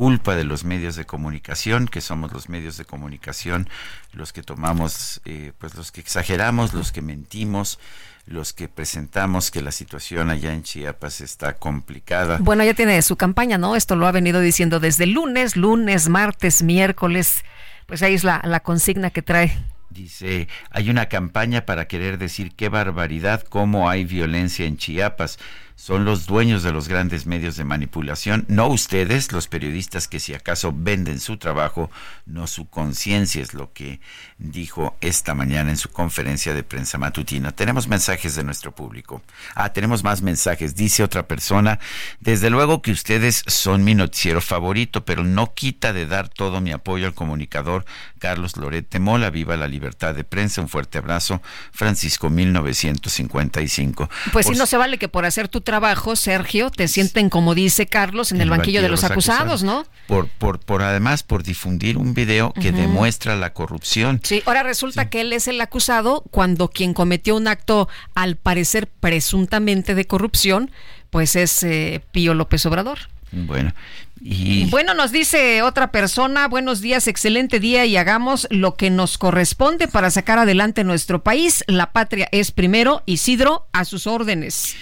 culpa 0.00 0.34
de 0.34 0.44
los 0.44 0.64
medios 0.64 0.96
de 0.96 1.04
comunicación, 1.04 1.86
que 1.86 2.00
somos 2.00 2.32
los 2.32 2.48
medios 2.48 2.78
de 2.78 2.86
comunicación 2.86 3.68
los 4.14 4.32
que 4.32 4.42
tomamos, 4.42 5.20
eh, 5.26 5.52
pues 5.58 5.74
los 5.74 5.92
que 5.92 6.00
exageramos, 6.00 6.72
los 6.72 6.90
que 6.90 7.02
mentimos, 7.02 7.78
los 8.24 8.54
que 8.54 8.66
presentamos 8.66 9.50
que 9.50 9.60
la 9.60 9.72
situación 9.72 10.30
allá 10.30 10.54
en 10.54 10.62
Chiapas 10.62 11.20
está 11.20 11.52
complicada. 11.52 12.38
Bueno, 12.40 12.64
ya 12.64 12.72
tiene 12.72 13.02
su 13.02 13.16
campaña, 13.16 13.58
¿no? 13.58 13.76
Esto 13.76 13.94
lo 13.94 14.06
ha 14.06 14.10
venido 14.10 14.40
diciendo 14.40 14.80
desde 14.80 15.04
lunes, 15.04 15.54
lunes, 15.54 16.08
martes, 16.08 16.62
miércoles. 16.62 17.44
Pues 17.84 18.02
ahí 18.02 18.14
es 18.14 18.24
la, 18.24 18.40
la 18.44 18.60
consigna 18.60 19.10
que 19.10 19.20
trae. 19.20 19.52
Dice, 19.90 20.48
hay 20.70 20.88
una 20.88 21.10
campaña 21.10 21.66
para 21.66 21.88
querer 21.88 22.16
decir 22.16 22.54
qué 22.56 22.70
barbaridad, 22.70 23.42
cómo 23.42 23.90
hay 23.90 24.06
violencia 24.06 24.64
en 24.64 24.78
Chiapas 24.78 25.38
son 25.80 26.04
los 26.04 26.26
dueños 26.26 26.62
de 26.62 26.72
los 26.72 26.88
grandes 26.88 27.24
medios 27.24 27.56
de 27.56 27.64
manipulación, 27.64 28.44
no 28.48 28.68
ustedes, 28.68 29.32
los 29.32 29.48
periodistas 29.48 30.08
que 30.08 30.20
si 30.20 30.34
acaso 30.34 30.74
venden 30.76 31.18
su 31.20 31.38
trabajo, 31.38 31.90
no 32.26 32.46
su 32.46 32.68
conciencia, 32.68 33.40
es 33.40 33.54
lo 33.54 33.72
que 33.72 33.98
dijo 34.36 34.94
esta 35.00 35.34
mañana 35.34 35.70
en 35.70 35.78
su 35.78 35.88
conferencia 35.88 36.52
de 36.52 36.64
prensa 36.64 36.98
matutina. 36.98 37.52
Tenemos 37.52 37.88
mensajes 37.88 38.34
de 38.34 38.44
nuestro 38.44 38.74
público. 38.74 39.22
Ah, 39.54 39.72
tenemos 39.72 40.04
más 40.04 40.20
mensajes. 40.20 40.76
Dice 40.76 41.02
otra 41.02 41.26
persona, 41.26 41.78
desde 42.20 42.50
luego 42.50 42.82
que 42.82 42.92
ustedes 42.92 43.42
son 43.46 43.82
mi 43.82 43.94
noticiero 43.94 44.42
favorito, 44.42 45.06
pero 45.06 45.24
no 45.24 45.54
quita 45.54 45.94
de 45.94 46.06
dar 46.06 46.28
todo 46.28 46.60
mi 46.60 46.72
apoyo 46.72 47.06
al 47.06 47.14
comunicador 47.14 47.86
Carlos 48.18 48.58
Lorete 48.58 49.00
Mola. 49.00 49.30
Viva 49.30 49.56
la 49.56 49.66
libertad 49.66 50.14
de 50.14 50.24
prensa. 50.24 50.60
Un 50.60 50.68
fuerte 50.68 50.98
abrazo. 50.98 51.40
Francisco 51.72 52.28
1955. 52.28 54.10
Pues 54.30 54.46
si 54.46 54.52
no 54.52 54.66
se 54.66 54.76
vale 54.76 54.98
que 54.98 55.08
por 55.08 55.24
hacer 55.24 55.48
tu 55.48 55.62
trabajo, 55.70 56.16
Sergio, 56.16 56.68
te 56.70 56.88
sienten, 56.88 57.30
como 57.30 57.54
dice 57.54 57.86
Carlos, 57.86 58.32
en 58.32 58.40
el, 58.40 58.50
banquillo, 58.50 58.82
de 58.82 58.88
los, 58.88 59.04
acusados, 59.04 59.62
¿no? 59.62 59.86
Por, 60.08 60.26
por, 60.26 60.58
por 60.58 60.82
además, 60.82 61.22
por 61.22 61.44
difundir 61.44 61.96
un 61.96 62.12
video 62.12 62.52
que 62.52 62.72
demuestra 62.72 63.36
la 63.36 63.52
corrupción. 63.52 64.20
Sí, 64.24 64.42
ahora 64.46 64.64
resulta 64.64 65.08
que 65.10 65.20
él 65.20 65.32
es 65.32 65.46
el 65.46 65.60
acusado 65.60 66.24
cuando 66.32 66.66
quien 66.66 66.92
cometió 66.92 67.36
un 67.36 67.46
acto, 67.46 67.88
al 68.16 68.34
parecer 68.34 68.88
presuntamente 68.88 69.94
de 69.94 70.08
corrupción, 70.08 70.72
pues 71.10 71.36
es 71.36 71.62
eh, 71.62 72.02
Pío 72.10 72.34
López 72.34 72.66
Obrador. 72.66 72.98
Bueno, 73.30 73.72
y 74.20 74.64
Bueno, 74.70 74.92
nos 74.94 75.12
dice 75.12 75.62
otra 75.62 75.92
persona, 75.92 76.48
buenos 76.48 76.80
días, 76.80 77.06
excelente 77.06 77.60
día 77.60 77.86
y 77.86 77.96
hagamos 77.96 78.48
lo 78.50 78.74
que 78.74 78.90
nos 78.90 79.18
corresponde 79.18 79.86
para 79.86 80.10
sacar 80.10 80.40
adelante 80.40 80.82
nuestro 80.82 81.22
país. 81.22 81.62
La 81.68 81.92
patria 81.92 82.28
es 82.32 82.50
primero. 82.50 83.04
Isidro, 83.06 83.68
a 83.72 83.84
sus 83.84 84.08
órdenes. 84.08 84.74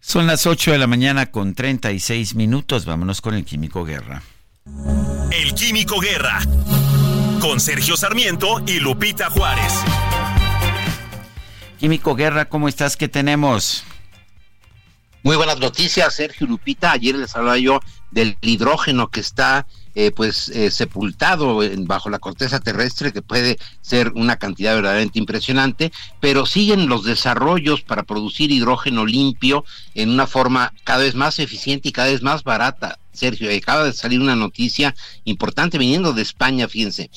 Son 0.00 0.26
las 0.26 0.46
8 0.46 0.72
de 0.72 0.78
la 0.78 0.86
mañana 0.86 1.30
con 1.30 1.54
36 1.54 2.34
minutos. 2.34 2.84
Vámonos 2.84 3.20
con 3.20 3.34
el 3.34 3.44
Químico 3.44 3.84
Guerra. 3.84 4.22
El 5.30 5.54
Químico 5.54 6.00
Guerra. 6.00 6.40
Con 7.40 7.60
Sergio 7.60 7.96
Sarmiento 7.96 8.62
y 8.66 8.80
Lupita 8.80 9.30
Juárez. 9.30 9.72
Químico 11.78 12.14
Guerra, 12.14 12.48
¿cómo 12.48 12.68
estás? 12.68 12.96
¿Qué 12.96 13.08
tenemos? 13.08 13.84
Muy 15.22 15.36
buenas 15.36 15.58
noticias, 15.58 16.14
Sergio 16.14 16.46
Lupita. 16.46 16.92
Ayer 16.92 17.14
les 17.14 17.34
hablaba 17.36 17.58
yo 17.58 17.80
del 18.10 18.36
hidrógeno 18.40 19.08
que 19.08 19.20
está 19.20 19.66
eh, 19.94 20.10
pues 20.10 20.48
eh, 20.50 20.70
sepultado 20.70 21.62
en- 21.62 21.86
bajo 21.86 22.10
la 22.10 22.18
corteza 22.18 22.60
terrestre, 22.60 23.12
que 23.12 23.22
puede 23.22 23.58
ser 23.80 24.12
una 24.14 24.36
cantidad 24.36 24.74
verdaderamente 24.74 25.18
impresionante, 25.18 25.92
pero 26.20 26.46
siguen 26.46 26.88
los 26.88 27.04
desarrollos 27.04 27.82
para 27.82 28.02
producir 28.04 28.50
hidrógeno 28.50 29.04
limpio 29.06 29.64
en 29.94 30.10
una 30.10 30.26
forma 30.26 30.72
cada 30.84 31.02
vez 31.02 31.14
más 31.14 31.38
eficiente 31.38 31.88
y 31.88 31.92
cada 31.92 32.08
vez 32.08 32.22
más 32.22 32.44
barata. 32.44 32.98
Sergio, 33.20 33.54
acaba 33.54 33.84
de 33.84 33.92
salir 33.92 34.20
una 34.20 34.34
noticia 34.34 34.94
importante 35.24 35.78
viniendo 35.78 36.12
de 36.12 36.22
España, 36.22 36.66
fíjense. 36.68 37.10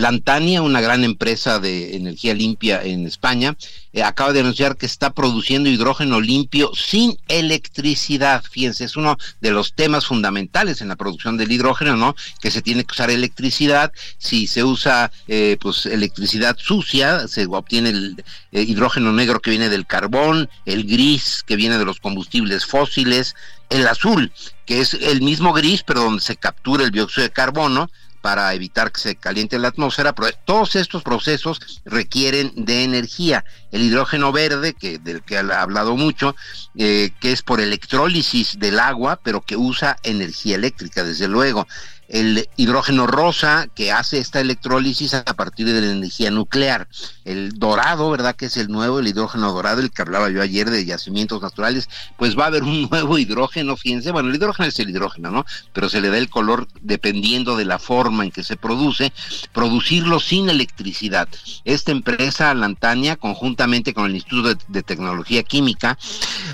Lantania, 0.00 0.62
una 0.62 0.80
gran 0.80 1.04
empresa 1.04 1.58
de 1.58 1.96
energía 1.96 2.32
limpia 2.32 2.82
en 2.82 3.06
España, 3.06 3.56
eh, 3.92 4.02
acaba 4.02 4.32
de 4.32 4.40
anunciar 4.40 4.76
que 4.76 4.86
está 4.86 5.12
produciendo 5.12 5.68
hidrógeno 5.68 6.20
limpio 6.20 6.70
sin 6.74 7.16
electricidad. 7.28 8.42
Fíjense, 8.50 8.84
es 8.84 8.96
uno 8.96 9.18
de 9.40 9.50
los 9.50 9.74
temas 9.74 10.06
fundamentales 10.06 10.80
en 10.80 10.88
la 10.88 10.96
producción 10.96 11.36
del 11.36 11.52
hidrógeno, 11.52 11.96
¿no? 11.96 12.14
Que 12.40 12.50
se 12.50 12.62
tiene 12.62 12.84
que 12.84 12.92
usar 12.92 13.10
electricidad. 13.10 13.92
Si 14.16 14.46
se 14.46 14.64
usa, 14.64 15.12
eh, 15.28 15.56
pues, 15.60 15.86
electricidad 15.86 16.56
sucia, 16.58 17.28
se 17.28 17.46
obtiene 17.46 17.90
el 17.90 18.24
eh, 18.52 18.62
hidrógeno 18.62 19.12
negro 19.12 19.40
que 19.40 19.50
viene 19.50 19.68
del 19.68 19.86
carbón, 19.86 20.48
el 20.64 20.84
gris 20.84 21.42
que 21.46 21.56
viene 21.56 21.78
de 21.78 21.84
los 21.84 22.00
combustibles 22.00 22.64
fósiles, 22.64 23.34
el 23.70 23.86
azul, 23.86 24.32
que 24.66 24.80
es 24.80 24.94
el 24.94 25.22
mismo 25.22 25.52
gris, 25.52 25.82
pero 25.82 26.02
donde 26.02 26.22
se 26.22 26.36
captura 26.36 26.84
el 26.84 26.90
dióxido 26.90 27.22
de 27.22 27.32
carbono 27.32 27.90
para 28.20 28.52
evitar 28.52 28.92
que 28.92 29.00
se 29.00 29.16
caliente 29.16 29.58
la 29.58 29.68
atmósfera, 29.68 30.14
pero 30.14 30.28
todos 30.44 30.76
estos 30.76 31.02
procesos 31.02 31.80
requieren 31.84 32.52
de 32.54 32.84
energía. 32.84 33.44
El 33.72 33.82
hidrógeno 33.82 34.30
verde, 34.32 34.74
que 34.74 34.98
del 34.98 35.22
que 35.22 35.38
ha 35.38 35.62
hablado 35.62 35.96
mucho, 35.96 36.36
eh, 36.76 37.12
que 37.20 37.32
es 37.32 37.42
por 37.42 37.60
electrólisis 37.60 38.58
del 38.58 38.78
agua, 38.78 39.20
pero 39.22 39.40
que 39.40 39.56
usa 39.56 39.96
energía 40.02 40.56
eléctrica, 40.56 41.02
desde 41.02 41.28
luego. 41.28 41.66
El 42.10 42.48
hidrógeno 42.56 43.06
rosa, 43.06 43.68
que 43.72 43.92
hace 43.92 44.18
esta 44.18 44.40
electrólisis 44.40 45.14
a 45.14 45.22
partir 45.22 45.66
de 45.66 45.80
la 45.80 45.92
energía 45.92 46.32
nuclear. 46.32 46.88
El 47.24 47.52
dorado, 47.52 48.10
¿verdad? 48.10 48.34
Que 48.34 48.46
es 48.46 48.56
el 48.56 48.68
nuevo, 48.68 48.98
el 48.98 49.06
hidrógeno 49.06 49.52
dorado, 49.52 49.80
el 49.80 49.92
que 49.92 50.02
hablaba 50.02 50.28
yo 50.28 50.42
ayer 50.42 50.68
de 50.70 50.84
yacimientos 50.84 51.40
naturales, 51.40 51.88
pues 52.18 52.36
va 52.36 52.44
a 52.44 52.46
haber 52.48 52.64
un 52.64 52.82
nuevo 52.90 53.16
hidrógeno, 53.16 53.76
fíjense, 53.76 54.10
bueno, 54.10 54.28
el 54.28 54.34
hidrógeno 54.34 54.68
es 54.68 54.78
el 54.80 54.90
hidrógeno, 54.90 55.30
¿no? 55.30 55.46
Pero 55.72 55.88
se 55.88 56.00
le 56.00 56.10
da 56.10 56.18
el 56.18 56.28
color 56.28 56.66
dependiendo 56.80 57.56
de 57.56 57.64
la 57.64 57.78
forma 57.78 58.24
en 58.24 58.32
que 58.32 58.42
se 58.42 58.56
produce, 58.56 59.12
producirlo 59.52 60.18
sin 60.18 60.50
electricidad. 60.50 61.28
Esta 61.64 61.92
empresa, 61.92 62.52
Lantania, 62.54 63.14
conjuntamente 63.14 63.94
con 63.94 64.06
el 64.06 64.16
Instituto 64.16 64.54
de, 64.54 64.58
de 64.66 64.82
Tecnología 64.82 65.44
Química, 65.44 65.96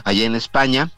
allá 0.04 0.24
en 0.26 0.34
España, 0.34 0.90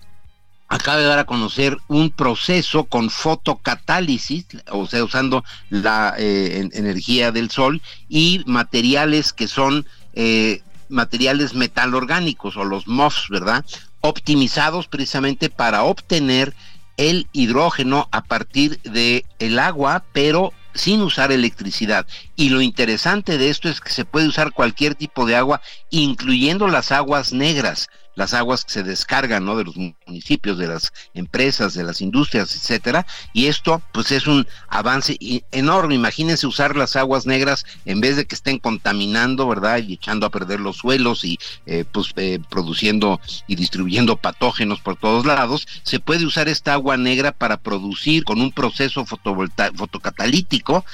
acaba 0.69 0.99
de 0.99 1.05
dar 1.07 1.19
a 1.19 1.25
conocer 1.25 1.77
un 1.89 2.11
proceso 2.11 2.85
con 2.85 3.11
fotocatálisis, 3.11 4.47
o 4.71 4.87
sea, 4.87 5.03
usando 5.05 5.45
la 5.71 6.15
eh, 6.19 6.59
en- 6.61 6.71
energía 6.75 7.33
del 7.33 7.51
sol 7.51 7.81
y 8.09 8.43
materiales 8.47 9.33
que 9.33 9.49
son 9.49 9.87
eh, 10.15 10.63
materiales 10.89 11.55
metalorgánicos 11.55 12.57
o 12.57 12.65
los 12.65 12.87
MOFs, 12.87 13.29
¿verdad? 13.31 13.65
Optimizados 14.01 14.87
precisamente 14.89 15.51
para 15.51 15.83
obtener 15.85 16.55
el 16.97 17.29
hidrógeno 17.33 18.09
a 18.11 18.25
partir 18.25 18.81
de 18.83 19.25
el 19.39 19.59
agua, 19.59 20.05
pero 20.13 20.53
sin 20.75 21.01
usar 21.03 21.33
electricidad. 21.33 22.07
Y 22.37 22.51
lo 22.51 22.61
interesante 22.61 23.39
de 23.39 23.51
esto 23.51 23.69
es 23.69 23.81
que 23.81 23.91
se 23.91 24.05
puede 24.05 24.29
usar 24.29 24.53
cualquier 24.53 24.95
tipo 24.95 25.27
de 25.27 25.37
agua, 25.37 25.61
incluyendo 25.91 26.69
las 26.69 26.93
aguas 26.93 27.33
negras, 27.33 27.89
las 28.19 28.35
aguas 28.35 28.65
que 28.65 28.73
se 28.73 28.83
descargan, 28.83 29.45
¿no? 29.45 29.57
De 29.57 29.63
los 29.63 29.77
municipios, 29.77 30.59
de 30.59 30.67
las 30.67 30.93
empresas, 31.15 31.75
de 31.75 31.85
las 31.85 32.01
industrias, 32.01 32.53
etcétera. 32.53 33.07
Y 33.33 33.47
esto, 33.47 33.81
pues, 33.93 34.11
es 34.11 34.27
un 34.27 34.45
avance 34.67 35.17
enorme. 35.53 35.95
Imagínense 35.95 36.49
usar 36.49 36.77
las 36.77 36.97
aguas 36.97 37.27
negras 37.27 37.65
en 37.85 38.01
vez 38.01 38.17
de 38.17 38.27
que 38.27 38.35
estén 38.35 38.59
contaminando, 38.59 39.47
¿verdad? 39.47 39.79
Y 39.79 39.93
echando 39.95 40.27
a 40.27 40.31
perder 40.31 40.59
los 40.59 40.79
suelos 40.79 41.23
y, 41.23 41.39
eh, 41.67 41.85
pues, 41.93 42.13
eh, 42.17 42.41
produciendo 42.51 43.21
y 43.47 43.55
distribuyendo 43.55 44.17
patógenos 44.17 44.81
por 44.81 44.97
todos 44.97 45.25
lados. 45.25 45.69
Se 45.85 46.01
puede 46.01 46.27
usar 46.27 46.49
esta 46.49 46.73
agua 46.73 46.97
negra 46.97 47.31
para 47.31 47.59
producir 47.59 48.25
con 48.25 48.41
un 48.41 48.51
proceso 48.51 49.07
fotocatalítico 49.07 50.85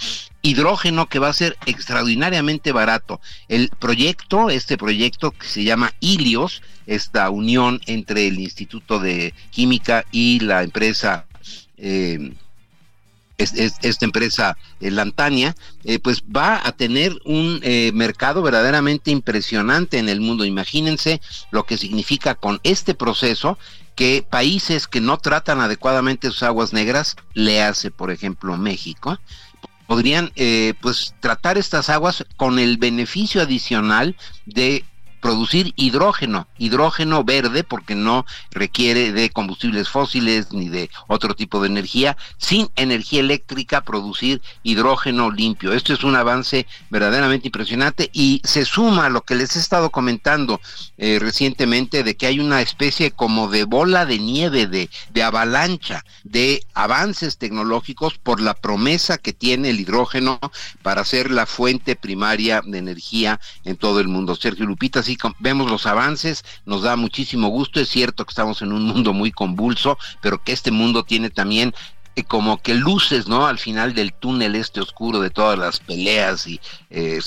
hidrógeno 0.44 1.08
que 1.08 1.18
va 1.18 1.28
a 1.30 1.32
ser 1.32 1.56
extraordinariamente 1.66 2.70
barato. 2.70 3.20
El 3.48 3.70
proyecto, 3.70 4.50
este 4.50 4.76
proyecto 4.76 5.30
que 5.32 5.46
se 5.48 5.64
llama 5.64 5.92
Ilios, 6.00 6.62
esta 6.86 7.28
unión 7.30 7.80
entre 7.86 8.28
el 8.28 8.38
Instituto 8.38 9.00
de 9.00 9.32
Química 9.50 10.04
y 10.12 10.40
la 10.40 10.62
empresa 10.62 11.26
eh, 11.78 12.32
es- 13.36 13.54
es- 13.54 13.74
esta 13.82 14.04
empresa 14.04 14.56
eh, 14.80 14.90
Lantania, 14.92 15.56
eh, 15.82 15.98
pues 15.98 16.22
va 16.22 16.60
a 16.64 16.72
tener 16.72 17.16
un 17.24 17.58
eh, 17.62 17.90
mercado 17.94 18.42
verdaderamente 18.42 19.10
impresionante 19.10 19.98
en 19.98 20.08
el 20.08 20.20
mundo. 20.20 20.44
Imagínense 20.44 21.20
lo 21.50 21.64
que 21.64 21.76
significa 21.78 22.34
con 22.36 22.60
este 22.62 22.94
proceso 22.94 23.58
que 23.96 24.24
países 24.28 24.86
que 24.86 25.00
no 25.00 25.18
tratan 25.18 25.60
adecuadamente 25.60 26.28
sus 26.28 26.42
aguas 26.42 26.72
negras, 26.72 27.16
le 27.32 27.62
hace 27.62 27.90
por 27.90 28.10
ejemplo 28.10 28.56
México, 28.56 29.18
podrían 29.86 30.32
eh, 30.36 30.74
pues 30.81 31.15
tratar 31.20 31.59
estas 31.59 31.90
aguas 31.90 32.24
con 32.36 32.59
el 32.59 32.78
beneficio 32.78 33.43
adicional 33.43 34.16
de 34.47 34.85
producir 35.24 35.72
hidrógeno, 35.76 36.48
hidrógeno 36.59 37.24
verde 37.24 37.64
porque 37.64 37.94
no 37.94 38.26
requiere 38.51 39.10
de 39.10 39.30
combustibles 39.30 39.88
fósiles 39.88 40.52
ni 40.52 40.68
de 40.68 40.90
otro 41.06 41.34
tipo 41.34 41.62
de 41.62 41.68
energía, 41.68 42.18
sin 42.36 42.68
energía 42.76 43.20
eléctrica 43.20 43.80
producir 43.80 44.42
hidrógeno 44.64 45.30
limpio. 45.30 45.72
Esto 45.72 45.94
es 45.94 46.05
un 46.05 46.14
avance 46.14 46.66
verdaderamente 46.90 47.48
impresionante 47.48 48.10
y 48.12 48.42
se 48.44 48.66
suma 48.66 49.06
a 49.06 49.09
lo 49.09 49.22
que 49.22 49.34
les 49.34 49.56
he 49.56 49.60
estado 49.60 49.88
comentando 49.88 50.60
eh, 50.98 51.18
recientemente 51.18 52.02
de 52.02 52.16
que 52.18 52.26
hay 52.26 52.38
una 52.38 52.60
especie 52.60 53.10
como 53.10 53.48
de 53.48 53.64
bola 53.64 54.05
de 54.05 54.18
nieve, 54.18 54.66
de, 54.66 54.90
de 55.14 55.22
avalancha 55.22 56.05
de 56.22 56.62
avances 56.74 57.38
tecnológicos 57.38 58.18
por 58.18 58.42
la 58.42 58.52
promesa 58.52 59.16
que 59.16 59.32
tiene 59.32 59.70
el 59.70 59.80
hidrógeno 59.80 60.38
para 60.82 61.02
ser 61.02 61.30
la 61.30 61.46
fuente 61.46 61.96
primaria 61.96 62.60
de 62.62 62.76
energía 62.76 63.40
en 63.64 63.76
todo 63.76 64.01
el 64.01 64.09
mundo. 64.09 64.36
Sergio 64.36 64.66
Lupita, 64.66 65.02
sí 65.02 65.14
vemos 65.39 65.70
los 65.70 65.86
avances, 65.86 66.45
nos 66.65 66.82
da 66.82 66.97
muchísimo 66.97 67.49
gusto, 67.49 67.81
es 67.81 67.89
cierto 67.89 68.24
que 68.24 68.31
estamos 68.31 68.62
en 68.62 68.73
un 68.73 68.85
mundo 68.85 69.12
muy 69.12 69.32
convulso, 69.32 69.99
pero 70.20 70.43
que 70.43 70.53
este 70.53 70.70
mundo 70.70 71.05
tiene 71.05 71.31
también 71.31 71.74
eh, 72.16 72.24
como 72.24 72.59
que 72.62 72.74
luces, 72.74 73.27
¿no? 73.27 73.47
Al 73.47 73.59
final 73.59 73.95
del 73.95 74.12
túnel 74.12 74.55
este 74.55 74.81
oscuro 74.81 75.20
de 75.20 75.31
todas 75.31 75.59
las 75.59 75.81
peleas 75.81 76.47
y 76.47 76.61
eh, 76.91 77.20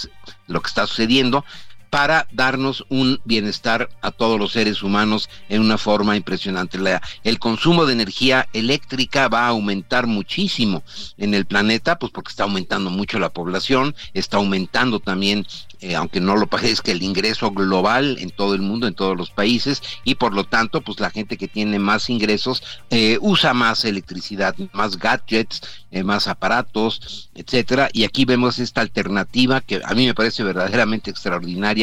lo 0.47 0.61
que 0.61 0.67
está 0.67 0.87
sucediendo 0.87 1.43
para 1.89 2.27
darnos 2.31 2.85
un 2.89 3.19
bienestar 3.25 3.89
a 4.01 4.11
todos 4.11 4.39
los 4.39 4.51
seres 4.51 4.83
humanos 4.83 5.29
en 5.49 5.61
una 5.61 5.77
forma 5.77 6.15
impresionante. 6.15 6.77
La- 6.77 7.01
el 7.23 7.39
consumo 7.39 7.85
de 7.85 7.93
energía 7.93 8.47
eléctrica 8.53 9.27
va 9.27 9.45
a 9.45 9.49
aumentar 9.49 10.07
muchísimo 10.07 10.83
en 11.17 11.33
el 11.33 11.45
planeta, 11.45 11.97
pues 11.99 12.11
porque 12.11 12.29
está 12.29 12.43
aumentando 12.43 12.89
mucho 12.89 13.19
la 13.19 13.29
población, 13.29 13.95
está 14.13 14.37
aumentando 14.37 14.99
también, 14.99 15.45
eh, 15.79 15.95
aunque 15.95 16.19
no 16.19 16.35
lo 16.35 16.47
parezca, 16.47 16.91
el 16.91 17.03
ingreso 17.03 17.51
global 17.51 18.17
en 18.19 18.31
todo 18.31 18.55
el 18.55 18.61
mundo, 18.61 18.87
en 18.87 18.95
todos 18.95 19.15
los 19.15 19.29
países, 19.29 19.81
y 20.03 20.15
por 20.15 20.33
lo 20.33 20.43
tanto, 20.43 20.81
pues 20.81 20.99
la 20.99 21.11
gente 21.11 21.37
que 21.37 21.47
tiene 21.47 21.77
más 21.79 22.09
ingresos 22.09 22.63
eh, 22.89 23.17
usa 23.21 23.53
más 23.53 23.85
electricidad, 23.85 24.55
más 24.73 24.97
gadgets, 24.97 25.61
eh, 25.91 26.03
más 26.03 26.27
aparatos, 26.27 27.29
etcétera. 27.35 27.89
Y 27.93 28.03
aquí 28.03 28.25
vemos 28.25 28.57
esta 28.59 28.81
alternativa 28.81 29.61
que 29.61 29.81
a 29.83 29.93
mí 29.93 30.05
me 30.05 30.13
parece 30.15 30.43
verdaderamente 30.43 31.11
extraordinaria, 31.11 31.76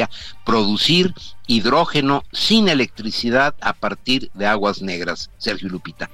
producir 0.45 1.15
hidrógeno 1.47 2.25
sin 2.33 2.69
electricidad 2.69 3.55
a 3.61 3.73
partir 3.73 4.31
de 4.35 4.47
aguas 4.47 4.83
negras. 4.83 5.31
Sergio 5.39 5.69
Lupita. 5.69 6.11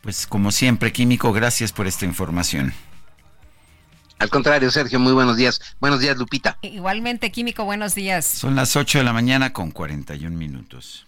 Pues 0.00 0.26
como 0.26 0.52
siempre, 0.52 0.92
Químico, 0.92 1.32
gracias 1.32 1.72
por 1.72 1.86
esta 1.86 2.04
información. 2.04 2.72
Al 4.18 4.30
contrario, 4.30 4.70
Sergio, 4.70 4.98
muy 4.98 5.12
buenos 5.12 5.36
días. 5.36 5.60
Buenos 5.80 6.00
días, 6.00 6.16
Lupita. 6.16 6.58
Igualmente, 6.62 7.30
Químico, 7.30 7.64
buenos 7.64 7.94
días. 7.94 8.24
Son 8.24 8.54
las 8.54 8.76
8 8.76 8.98
de 8.98 9.04
la 9.04 9.12
mañana 9.12 9.52
con 9.52 9.70
41 9.70 10.34
minutos. 10.36 11.06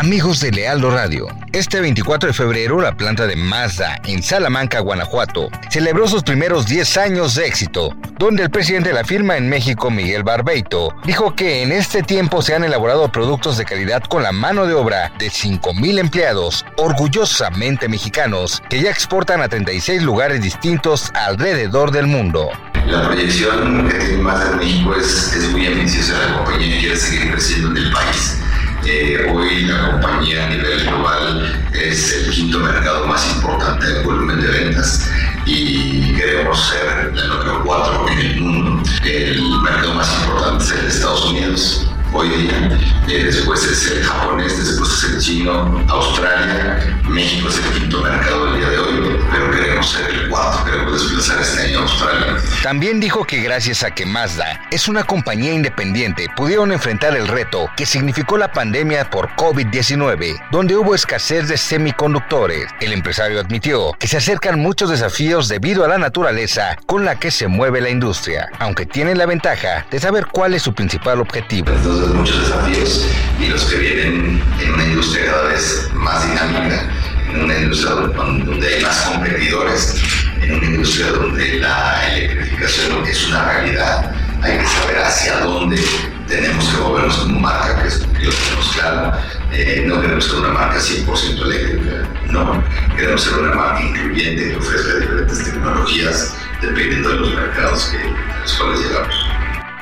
Amigos 0.00 0.40
de 0.40 0.50
Lealdo 0.50 0.90
Radio, 0.90 1.28
este 1.52 1.78
24 1.78 2.28
de 2.28 2.32
febrero 2.32 2.80
la 2.80 2.96
planta 2.96 3.26
de 3.26 3.36
Mazda 3.36 4.00
en 4.06 4.22
Salamanca, 4.22 4.80
Guanajuato, 4.80 5.50
celebró 5.68 6.08
sus 6.08 6.22
primeros 6.22 6.64
10 6.64 6.96
años 6.96 7.34
de 7.34 7.46
éxito, 7.46 7.94
donde 8.18 8.44
el 8.44 8.48
presidente 8.48 8.88
de 8.88 8.94
la 8.94 9.04
firma 9.04 9.36
en 9.36 9.50
México, 9.50 9.90
Miguel 9.90 10.22
Barbeito, 10.22 10.94
dijo 11.04 11.34
que 11.34 11.62
en 11.62 11.70
este 11.70 12.02
tiempo 12.02 12.40
se 12.40 12.54
han 12.54 12.64
elaborado 12.64 13.12
productos 13.12 13.58
de 13.58 13.66
calidad 13.66 14.02
con 14.04 14.22
la 14.22 14.32
mano 14.32 14.66
de 14.66 14.72
obra 14.72 15.12
de 15.18 15.26
5.000 15.26 15.98
empleados 15.98 16.64
orgullosamente 16.78 17.86
mexicanos 17.86 18.62
que 18.70 18.80
ya 18.80 18.88
exportan 18.88 19.42
a 19.42 19.50
36 19.50 20.00
lugares 20.00 20.40
distintos 20.40 21.10
alrededor 21.12 21.90
del 21.90 22.06
mundo. 22.06 22.48
La 22.86 23.06
proyección 23.06 23.86
que 23.86 23.98
tiene 23.98 24.22
Mazda 24.22 24.52
en 24.52 24.56
México 24.60 24.94
es, 24.94 25.36
es 25.36 25.50
muy 25.50 25.66
ambiciosa, 25.66 26.14
la 26.26 26.38
compañía 26.38 26.80
quiere 26.80 26.96
seguir 26.96 27.32
creciendo 27.32 27.72
en 27.72 27.76
el 27.76 27.92
país 27.92 28.38
eh, 28.84 29.30
hoy 29.32 29.62
la 29.62 29.90
compañía 29.90 30.46
a 30.46 30.50
nivel 30.50 30.84
global 30.86 31.68
es 31.72 32.12
el 32.12 32.30
quinto 32.30 32.58
mercado 32.58 33.06
más 33.06 33.34
importante 33.34 33.86
en 33.86 34.04
volumen 34.04 34.40
de 34.40 34.48
ventas 34.48 35.10
y 35.46 36.14
queremos 36.14 36.68
ser 36.68 37.12
el 37.14 37.28
número 37.28 37.62
cuatro 37.64 38.08
en 38.08 38.18
el 38.18 38.40
mundo. 38.40 38.90
El 39.04 39.60
mercado 39.62 39.94
más 39.94 40.12
importante 40.20 40.64
es 40.64 40.70
el 40.72 40.82
de 40.82 40.88
Estados 40.88 41.24
Unidos 41.26 41.86
hoy 42.12 42.28
día, 42.28 42.78
eh, 43.08 43.24
después 43.24 43.62
es 43.64 43.90
el 43.92 44.02
japonés, 44.02 44.58
después 44.58 44.90
es 44.90 45.10
el 45.10 45.20
chino, 45.20 45.84
Australia, 45.88 47.00
México 47.08 47.48
es 47.48 47.58
el 47.58 47.80
quinto 47.80 48.02
mercado 48.02 48.46
del 48.46 48.56
día 48.58 48.70
de 48.70 48.78
hoy, 48.78 49.19
pero 49.30 49.50
queremos 49.50 49.90
ser 49.90 50.10
el 50.10 50.30
queremos 50.64 50.92
desplazar 50.92 51.40
este 51.40 51.62
año 51.62 51.78
a 51.78 51.82
Australia. 51.82 52.36
También 52.62 53.00
dijo 53.00 53.24
que 53.24 53.42
gracias 53.42 53.82
a 53.82 53.90
que 53.92 54.06
Mazda 54.06 54.60
es 54.70 54.88
una 54.88 55.04
compañía 55.04 55.52
independiente, 55.52 56.26
pudieron 56.36 56.72
enfrentar 56.72 57.16
el 57.16 57.28
reto 57.28 57.70
que 57.76 57.86
significó 57.86 58.36
la 58.36 58.52
pandemia 58.52 59.10
por 59.10 59.30
COVID-19, 59.30 60.50
donde 60.50 60.76
hubo 60.76 60.94
escasez 60.94 61.48
de 61.48 61.56
semiconductores. 61.56 62.66
El 62.80 62.92
empresario 62.92 63.40
admitió 63.40 63.92
que 63.98 64.08
se 64.08 64.16
acercan 64.16 64.60
muchos 64.60 64.90
desafíos 64.90 65.48
debido 65.48 65.84
a 65.84 65.88
la 65.88 65.98
naturaleza 65.98 66.76
con 66.86 67.04
la 67.04 67.16
que 67.16 67.30
se 67.30 67.48
mueve 67.48 67.80
la 67.80 67.90
industria, 67.90 68.50
aunque 68.58 68.86
tienen 68.86 69.18
la 69.18 69.26
ventaja 69.26 69.86
de 69.90 70.00
saber 70.00 70.26
cuál 70.26 70.54
es 70.54 70.62
su 70.62 70.74
principal 70.74 71.20
objetivo 71.20 71.70
muchos 72.14 72.48
desafíos 72.48 73.06
y 73.38 73.46
los 73.46 73.64
que 73.64 73.76
vienen 73.76 74.42
en 74.60 74.74
una 74.74 74.84
industria 74.84 75.26
cada 75.26 75.48
vez 75.48 75.88
más 75.94 76.26
dinámica, 76.26 76.90
en 77.34 77.44
una 77.44 77.58
industria 77.58 77.94
donde 77.94 78.66
hay 78.66 78.82
más 78.82 78.96
competidores, 79.02 79.94
en 80.42 80.54
una 80.54 80.66
industria 80.66 81.12
donde 81.12 81.58
la 81.58 82.16
electrificación 82.16 83.06
es 83.06 83.28
una 83.28 83.44
realidad. 83.44 84.14
Hay 84.42 84.58
que 84.58 84.66
saber 84.66 84.98
hacia 84.98 85.40
dónde 85.40 85.82
tenemos 86.26 86.64
que 86.68 86.76
movernos 86.78 87.16
como 87.16 87.40
marca, 87.40 87.82
que 87.82 87.88
es 87.88 88.00
lo 88.00 88.12
que 88.12 88.18
tenemos 88.18 88.72
claro. 88.74 89.12
Eh, 89.52 89.84
no 89.86 90.00
queremos 90.00 90.24
ser 90.24 90.38
una 90.40 90.50
marca 90.50 90.78
100% 90.78 91.42
eléctrica, 91.42 92.08
no. 92.28 92.64
Queremos 92.96 93.22
ser 93.22 93.38
una 93.38 93.54
marca 93.54 93.82
incluyente 93.82 94.50
que 94.50 94.56
ofrezca 94.56 94.94
diferentes 95.00 95.44
tecnologías 95.44 96.34
dependiendo 96.62 97.08
de 97.10 97.16
los 97.16 97.34
mercados 97.34 97.92
a 97.92 98.40
los 98.40 98.52
cuales 98.54 98.80
llegamos. 98.80 99.29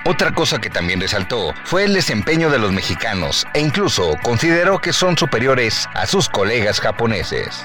Otra 0.09 0.33
cosa 0.33 0.59
que 0.59 0.71
también 0.71 1.03
resaltó 1.03 1.53
fue 1.65 1.85
el 1.85 1.93
desempeño 1.93 2.49
de 2.49 2.59
los 2.59 2.73
mexicanos 2.73 3.47
e 3.53 3.61
incluso 3.61 4.17
consideró 4.23 4.79
que 4.79 4.95
son 4.95 5.19
superiores 5.19 5.87
a 5.93 6.07
sus 6.07 6.31
colegas 6.31 6.81
japoneses. 6.81 7.63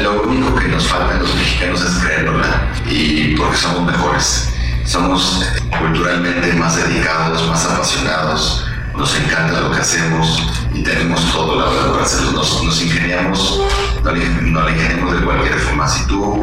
Lo 0.00 0.22
único 0.22 0.54
que 0.54 0.68
nos 0.68 0.88
falta 0.88 1.14
a 1.14 1.18
los 1.18 1.34
mexicanos 1.34 1.82
es 1.82 2.02
creerla 2.02 2.72
y 2.88 3.36
porque 3.36 3.58
somos 3.58 3.92
mejores. 3.92 4.48
Somos 4.86 5.46
culturalmente 5.78 6.54
más 6.54 6.74
dedicados, 6.74 7.46
más 7.48 7.66
apasionados, 7.66 8.66
nos 8.96 9.14
encanta 9.16 9.60
lo 9.60 9.70
que 9.72 9.80
hacemos 9.80 10.42
y 10.72 10.82
tenemos 10.82 11.20
todo 11.32 11.58
la 11.58 11.66
verdad 11.66 11.92
para 11.92 12.04
hacerlo. 12.04 12.32
Nos, 12.32 12.82
ingeniamos, 12.82 13.60
no 14.02 14.12
le, 14.12 14.24
no 14.42 14.68
ingeniamos 14.68 15.18
de 15.18 15.24
cualquier 15.24 15.58
forma. 15.58 15.88
Si 15.88 16.06
tú 16.06 16.42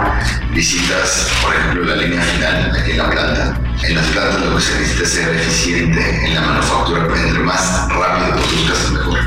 visitas, 0.51 1.27
por 1.41 1.55
ejemplo, 1.55 1.83
la 1.85 1.95
línea 1.95 2.21
final 2.21 2.71
aquí 2.77 2.91
en 2.91 2.97
la 2.97 3.09
planta, 3.09 3.61
en 3.83 3.95
las 3.95 4.05
plantas 4.07 4.41
lo 4.41 4.55
que 4.55 4.61
se 4.61 4.79
necesita 4.79 5.03
es 5.03 5.09
ser 5.09 5.35
eficiente 5.35 6.25
en 6.25 6.35
la 6.35 6.41
manufactura, 6.41 7.05
entre 7.05 7.39
más 7.43 7.87
rápido 7.89 8.35
produzcas 8.35 8.91
mejor 8.91 9.19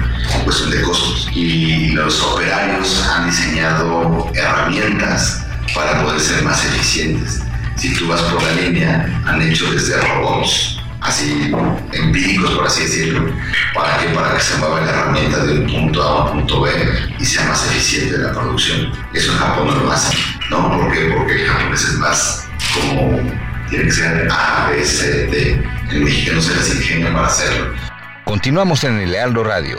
cuestión 0.45 0.71
de 0.71 0.83
costos. 0.83 1.29
Y 1.33 1.91
los 1.91 2.23
operarios 2.23 3.03
han 3.09 3.27
diseñado 3.27 4.31
herramientas 4.35 5.45
para 5.75 6.03
poder 6.03 6.21
ser 6.21 6.43
más 6.43 6.65
eficientes. 6.65 7.41
Si 7.77 7.95
tú 7.95 8.07
vas 8.07 8.21
por 8.23 8.43
la 8.43 8.53
línea, 8.53 9.23
han 9.27 9.43
hecho 9.43 9.71
desde 9.73 9.97
robots 9.97 10.79
así 11.05 11.53
empíricos, 11.93 12.51
por 12.53 12.67
así 12.67 12.83
decirlo, 12.83 13.31
para 13.75 13.99
que, 13.99 14.09
para 14.09 14.35
que 14.35 14.41
se 14.41 14.57
mueva 14.57 14.81
la 14.81 14.91
herramienta 14.91 15.45
de 15.45 15.61
un 15.61 15.67
punto 15.67 16.03
A 16.03 16.07
a 16.07 16.25
un 16.25 16.41
punto 16.41 16.63
B 16.63 16.71
y 17.19 17.25
sea 17.25 17.47
más 17.47 17.65
eficiente 17.71 18.19
la 18.19 18.33
producción. 18.33 18.91
Eso 19.13 19.33
en 19.33 19.39
Japón 19.39 19.69
no 19.69 19.75
lo 19.77 19.93
hace, 19.93 20.17
¿no? 20.51 20.81
¿Por 20.81 20.93
qué? 20.93 21.13
Porque 21.17 21.43
el 21.43 21.49
japonés 21.49 21.85
es 21.85 21.95
más 21.99 22.49
como, 22.75 23.21
tiene 23.69 23.85
que 23.85 23.93
ser 23.93 24.29
A, 24.31 24.71
B, 24.71 24.85
C, 24.85 25.27
D. 25.27 25.63
El 25.91 26.01
mexicano 26.01 26.41
se 26.41 26.57
les 26.57 26.75
ingenia 26.75 27.13
para 27.13 27.27
hacerlo. 27.27 27.75
Continuamos 28.25 28.83
en 28.85 28.99
el 28.99 29.13
Lealdo 29.13 29.45
Radio. 29.45 29.77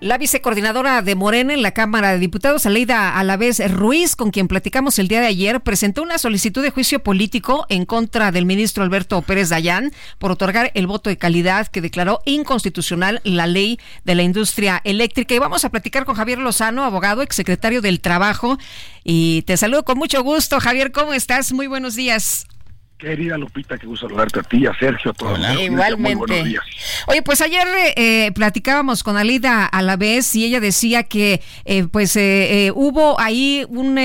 La 0.00 0.16
vicecoordinadora 0.16 1.02
de 1.02 1.14
Morena 1.14 1.52
en 1.52 1.60
la 1.60 1.72
Cámara 1.72 2.12
de 2.12 2.18
Diputados, 2.18 2.64
Aleida 2.64 3.18
Alavés 3.18 3.60
Ruiz, 3.70 4.16
con 4.16 4.30
quien 4.30 4.48
platicamos 4.48 4.98
el 4.98 5.08
día 5.08 5.20
de 5.20 5.26
ayer, 5.26 5.60
presentó 5.60 6.02
una 6.02 6.16
solicitud 6.16 6.62
de 6.62 6.70
juicio 6.70 7.02
político 7.02 7.66
en 7.68 7.84
contra 7.84 8.32
del 8.32 8.46
ministro 8.46 8.82
Alberto 8.82 9.20
Pérez 9.20 9.50
Dayán 9.50 9.92
por 10.18 10.30
otorgar 10.30 10.70
el 10.72 10.86
voto 10.86 11.10
de 11.10 11.18
calidad 11.18 11.66
que 11.66 11.82
declaró 11.82 12.22
inconstitucional 12.24 13.20
la 13.24 13.46
ley 13.46 13.78
de 14.06 14.14
la 14.14 14.22
industria 14.22 14.80
eléctrica. 14.84 15.34
Y 15.34 15.38
vamos 15.38 15.66
a 15.66 15.68
platicar 15.68 16.06
con 16.06 16.14
Javier 16.14 16.38
Lozano, 16.38 16.84
abogado, 16.84 17.20
exsecretario 17.20 17.82
del 17.82 18.00
Trabajo. 18.00 18.56
Y 19.04 19.42
te 19.42 19.58
saludo 19.58 19.84
con 19.84 19.98
mucho 19.98 20.22
gusto. 20.22 20.60
Javier, 20.60 20.92
¿cómo 20.92 21.12
estás? 21.12 21.52
Muy 21.52 21.66
buenos 21.66 21.94
días. 21.94 22.46
Querida 23.00 23.38
Lupita, 23.38 23.78
qué 23.78 23.86
gusto 23.86 24.06
saludarte 24.06 24.40
a 24.40 24.42
ti, 24.42 24.66
a 24.66 24.74
Sergio, 24.78 25.12
a 25.12 25.14
todos. 25.14 25.38
Igualmente. 25.58 26.44
Oye, 27.06 27.22
pues 27.22 27.40
ayer 27.40 27.66
eh, 27.96 28.30
platicábamos 28.34 29.02
con 29.02 29.16
Alida 29.16 29.64
a 29.64 29.82
la 29.82 29.96
vez 29.96 30.34
y 30.36 30.44
ella 30.44 30.60
decía 30.60 31.04
que 31.04 31.40
eh, 31.64 31.86
pues 31.90 32.14
eh, 32.16 32.70
hubo 32.74 33.18
ahí 33.18 33.64
un 33.68 33.98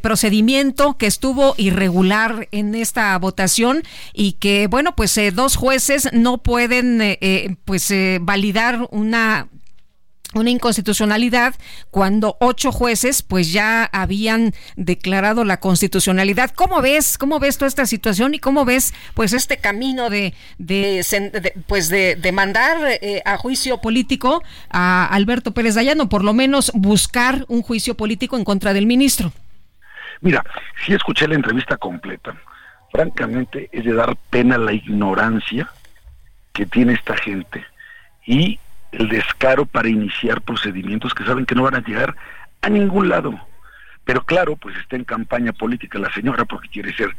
procedimiento 0.00 0.96
que 0.96 1.06
estuvo 1.06 1.54
irregular 1.56 2.48
en 2.52 2.74
esta 2.74 3.18
votación 3.18 3.82
y 4.14 4.32
que 4.34 4.68
bueno, 4.68 4.94
pues 4.94 5.18
dos 5.34 5.56
jueces 5.56 6.08
no 6.12 6.38
pueden 6.38 7.18
pues 7.64 7.92
validar 8.20 8.86
una 8.90 9.48
una 10.38 10.50
inconstitucionalidad 10.50 11.54
cuando 11.90 12.36
ocho 12.40 12.72
jueces 12.72 13.22
pues 13.22 13.52
ya 13.52 13.84
habían 13.84 14.52
declarado 14.76 15.44
la 15.44 15.58
constitucionalidad. 15.60 16.50
¿Cómo 16.50 16.80
ves? 16.80 17.18
¿Cómo 17.18 17.38
ves 17.38 17.58
toda 17.58 17.68
esta 17.68 17.86
situación 17.86 18.34
y 18.34 18.38
cómo 18.38 18.64
ves 18.64 18.94
pues 19.14 19.32
este 19.32 19.58
camino 19.58 20.10
de, 20.10 20.34
de, 20.58 21.04
pues 21.66 21.88
de, 21.88 22.32
mandar 22.32 22.76
eh, 23.00 23.22
a 23.24 23.36
juicio 23.36 23.80
político 23.80 24.42
a 24.70 25.06
Alberto 25.06 25.52
Pérez 25.52 25.74
Dayano, 25.74 26.08
por 26.08 26.24
lo 26.24 26.34
menos 26.34 26.70
buscar 26.74 27.44
un 27.48 27.62
juicio 27.62 27.96
político 27.96 28.36
en 28.36 28.44
contra 28.44 28.72
del 28.72 28.86
ministro? 28.86 29.32
Mira, 30.20 30.44
sí 30.84 30.94
escuché 30.94 31.28
la 31.28 31.34
entrevista 31.34 31.76
completa. 31.76 32.36
Francamente 32.90 33.68
es 33.72 33.84
de 33.84 33.92
dar 33.92 34.16
pena 34.30 34.58
la 34.58 34.72
ignorancia 34.72 35.70
que 36.52 36.66
tiene 36.66 36.94
esta 36.94 37.16
gente 37.16 37.64
y 38.24 38.58
el 38.98 39.08
descaro 39.08 39.66
para 39.66 39.88
iniciar 39.88 40.40
procedimientos 40.40 41.12
que 41.14 41.24
saben 41.24 41.44
que 41.44 41.54
no 41.54 41.64
van 41.64 41.74
a 41.74 41.84
llegar 41.84 42.16
a 42.62 42.68
ningún 42.70 43.08
lado. 43.08 43.38
Pero 44.04 44.24
claro, 44.24 44.56
pues 44.56 44.76
está 44.76 44.96
en 44.96 45.04
campaña 45.04 45.52
política 45.52 45.98
la 45.98 46.12
señora 46.12 46.44
porque 46.44 46.68
quiere 46.68 46.94
ser 46.94 47.14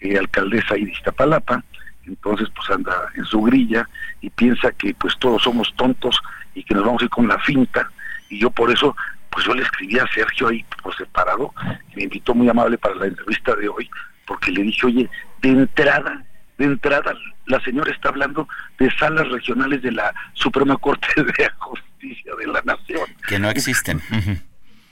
eh, 0.00 0.18
alcaldesa 0.18 0.74
ahí 0.74 0.86
de 0.86 0.92
Iztapalapa, 0.92 1.62
entonces 2.06 2.48
pues 2.54 2.68
anda 2.70 2.94
en 3.14 3.24
su 3.24 3.42
grilla 3.42 3.88
y 4.20 4.30
piensa 4.30 4.72
que 4.72 4.94
pues 4.94 5.16
todos 5.18 5.42
somos 5.42 5.72
tontos 5.76 6.18
y 6.54 6.64
que 6.64 6.74
nos 6.74 6.84
vamos 6.84 7.02
a 7.02 7.04
ir 7.04 7.10
con 7.10 7.28
la 7.28 7.38
finta 7.38 7.88
y 8.28 8.38
yo 8.38 8.50
por 8.50 8.70
eso 8.70 8.96
pues 9.30 9.46
yo 9.46 9.54
le 9.54 9.62
escribí 9.62 9.98
a 9.98 10.08
Sergio 10.08 10.48
ahí 10.48 10.64
por 10.82 10.96
separado, 10.96 11.54
me 11.94 12.02
invitó 12.02 12.34
muy 12.34 12.48
amable 12.48 12.76
para 12.78 12.96
la 12.96 13.06
entrevista 13.06 13.54
de 13.54 13.68
hoy, 13.68 13.88
porque 14.26 14.50
le 14.50 14.62
dije, 14.62 14.86
oye, 14.86 15.10
de 15.40 15.48
entrada 15.50 16.24
de 16.60 16.66
entrada, 16.66 17.14
la 17.50 17.60
señora 17.60 17.92
está 17.92 18.08
hablando 18.08 18.48
de 18.78 18.90
salas 18.96 19.28
regionales 19.28 19.82
de 19.82 19.92
la 19.92 20.14
Suprema 20.34 20.76
Corte 20.76 21.08
de 21.16 21.50
Justicia 21.58 22.32
de 22.38 22.46
la 22.46 22.62
Nación. 22.62 23.08
Que 23.26 23.38
no 23.38 23.50
existen. 23.50 24.00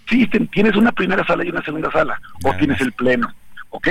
Existen, 0.04 0.48
tienes 0.48 0.74
una 0.76 0.92
primera 0.92 1.24
sala 1.26 1.44
y 1.44 1.50
una 1.50 1.62
segunda 1.62 1.90
sala, 1.90 2.20
o 2.44 2.54
tienes 2.54 2.80
el 2.80 2.92
pleno, 2.92 3.32
¿ok? 3.70 3.88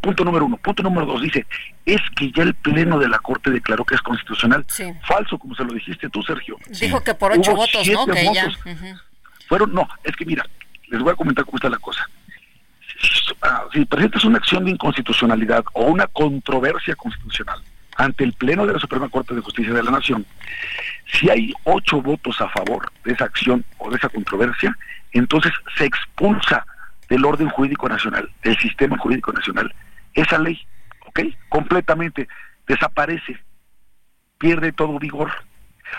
Punto 0.00 0.24
número 0.24 0.46
uno. 0.46 0.56
Punto 0.56 0.82
número 0.82 1.04
dos 1.04 1.20
dice, 1.20 1.46
es 1.84 2.00
que 2.16 2.30
ya 2.32 2.44
el 2.44 2.54
pleno 2.54 2.98
de 2.98 3.08
la 3.08 3.18
Corte 3.18 3.50
declaró 3.50 3.84
que 3.84 3.94
es 3.94 4.00
constitucional. 4.00 4.64
Falso, 5.06 5.38
como 5.38 5.54
se 5.54 5.64
lo 5.64 5.74
dijiste 5.74 6.08
tú, 6.08 6.22
Sergio. 6.22 6.56
Dijo 6.68 7.02
que 7.02 7.14
por 7.14 7.32
ocho 7.32 7.54
votos, 7.54 7.86
¿no? 7.88 8.06
Que 8.06 8.32
ya. 8.32 8.48
Fueron, 9.48 9.74
no, 9.74 9.86
es 10.02 10.16
que 10.16 10.24
mira, 10.24 10.46
les 10.88 11.02
voy 11.02 11.12
a 11.12 11.16
comentar 11.16 11.44
cómo 11.44 11.58
está 11.58 11.68
la 11.68 11.78
cosa 11.78 12.08
si 13.72 13.84
presentas 13.84 14.24
una 14.24 14.38
acción 14.38 14.64
de 14.64 14.70
inconstitucionalidad 14.70 15.64
o 15.72 15.86
una 15.86 16.06
controversia 16.06 16.94
constitucional 16.94 17.60
ante 17.96 18.24
el 18.24 18.32
Pleno 18.32 18.66
de 18.66 18.72
la 18.74 18.78
Suprema 18.78 19.08
Corte 19.08 19.34
de 19.34 19.40
Justicia 19.40 19.72
de 19.72 19.82
la 19.82 19.90
Nación, 19.90 20.26
si 21.06 21.30
hay 21.30 21.52
ocho 21.64 22.02
votos 22.02 22.40
a 22.40 22.48
favor 22.48 22.90
de 23.04 23.12
esa 23.12 23.24
acción 23.24 23.64
o 23.78 23.90
de 23.90 23.96
esa 23.96 24.08
controversia, 24.08 24.76
entonces 25.12 25.52
se 25.76 25.84
expulsa 25.84 26.66
del 27.08 27.24
orden 27.24 27.48
jurídico 27.48 27.88
nacional, 27.88 28.28
del 28.42 28.56
sistema 28.58 28.98
jurídico 28.98 29.32
nacional, 29.32 29.72
esa 30.14 30.38
ley, 30.38 30.60
¿ok? 31.06 31.20
Completamente 31.48 32.28
desaparece, 32.66 33.38
pierde 34.38 34.72
todo 34.72 34.98
vigor. 34.98 35.30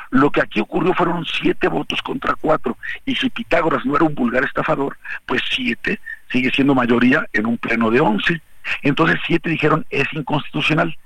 Lo 0.09 0.31
que 0.31 0.41
aquí 0.41 0.59
ocurrió 0.59 0.93
fueron 0.93 1.26
siete 1.26 1.67
votos 1.67 2.01
contra 2.01 2.35
cuatro, 2.35 2.77
y 3.05 3.15
si 3.15 3.30
Pitágoras 3.30 3.85
no 3.85 3.95
era 3.95 4.05
un 4.05 4.15
vulgar 4.15 4.43
estafador, 4.43 4.97
pues 5.26 5.41
siete 5.49 5.99
sigue 6.31 6.51
siendo 6.51 6.76
mayoría 6.76 7.26
en 7.31 7.45
un 7.45 7.57
pleno 7.57 7.91
de 7.91 8.01
once. 8.01 8.41
Entonces 8.81 9.19
siete 9.26 9.49
dijeron 9.49 9.85
es 9.89 10.11
inconstitucional. 10.11 10.97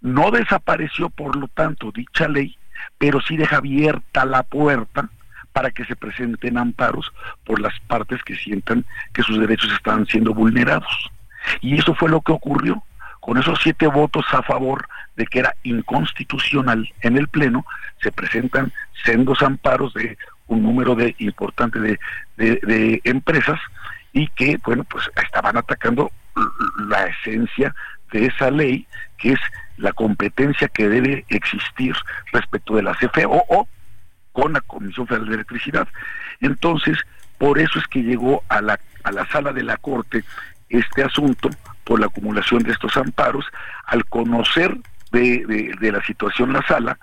No 0.00 0.30
desapareció, 0.30 1.10
por 1.10 1.36
lo 1.36 1.48
tanto, 1.48 1.90
dicha 1.92 2.28
ley, 2.28 2.56
pero 2.98 3.20
sí 3.20 3.36
deja 3.36 3.56
abierta 3.56 4.24
la 4.24 4.42
puerta 4.42 5.08
para 5.52 5.70
que 5.70 5.84
se 5.84 5.96
presenten 5.96 6.56
amparos 6.58 7.12
por 7.44 7.60
las 7.60 7.78
partes 7.80 8.22
que 8.22 8.36
sientan 8.36 8.84
que 9.12 9.22
sus 9.22 9.40
derechos 9.40 9.72
están 9.72 10.06
siendo 10.06 10.32
vulnerados. 10.32 11.10
Y 11.60 11.78
eso 11.78 11.94
fue 11.94 12.08
lo 12.08 12.20
que 12.20 12.32
ocurrió. 12.32 12.82
Con 13.20 13.38
esos 13.38 13.58
siete 13.62 13.86
votos 13.88 14.24
a 14.32 14.42
favor 14.42 14.88
de 15.16 15.26
que 15.26 15.40
era 15.40 15.54
inconstitucional 15.64 16.88
en 17.02 17.16
el 17.16 17.28
Pleno, 17.28 17.66
se 18.00 18.12
presentan 18.12 18.72
sendos 19.04 19.42
amparos 19.42 19.92
de 19.94 20.16
un 20.46 20.62
número 20.62 20.94
de 20.94 21.14
importante 21.18 21.80
de, 21.80 21.98
de 22.36 23.00
empresas 23.04 23.58
y 24.12 24.28
que, 24.28 24.58
bueno, 24.64 24.84
pues 24.84 25.10
estaban 25.22 25.56
atacando 25.56 26.10
la 26.88 27.06
esencia 27.06 27.74
de 28.12 28.26
esa 28.26 28.50
ley, 28.50 28.86
que 29.18 29.32
es 29.32 29.40
la 29.78 29.92
competencia 29.92 30.68
que 30.68 30.88
debe 30.88 31.24
existir 31.28 31.94
respecto 32.32 32.76
de 32.76 32.82
la 32.82 32.94
CFE 32.94 33.26
o 33.26 33.68
con 34.32 34.52
la 34.52 34.60
Comisión 34.60 35.06
Federal 35.06 35.28
de 35.28 35.34
Electricidad. 35.36 35.88
Entonces, 36.40 36.98
por 37.38 37.58
eso 37.58 37.78
es 37.78 37.86
que 37.86 38.02
llegó 38.02 38.42
a 38.48 38.60
la, 38.60 38.78
a 39.04 39.12
la 39.12 39.26
sala 39.26 39.52
de 39.52 39.62
la 39.62 39.76
Corte 39.76 40.24
este 40.68 41.02
asunto 41.02 41.50
por 41.84 42.00
la 42.00 42.06
acumulación 42.06 42.62
de 42.62 42.72
estos 42.72 42.96
amparos, 42.96 43.46
al 43.86 44.04
conocer 44.04 44.76
de, 45.10 45.74
de, 45.80 45.92
la 45.92 46.04
situación 46.04 46.52
la 46.52 46.62
sala, 46.66 46.98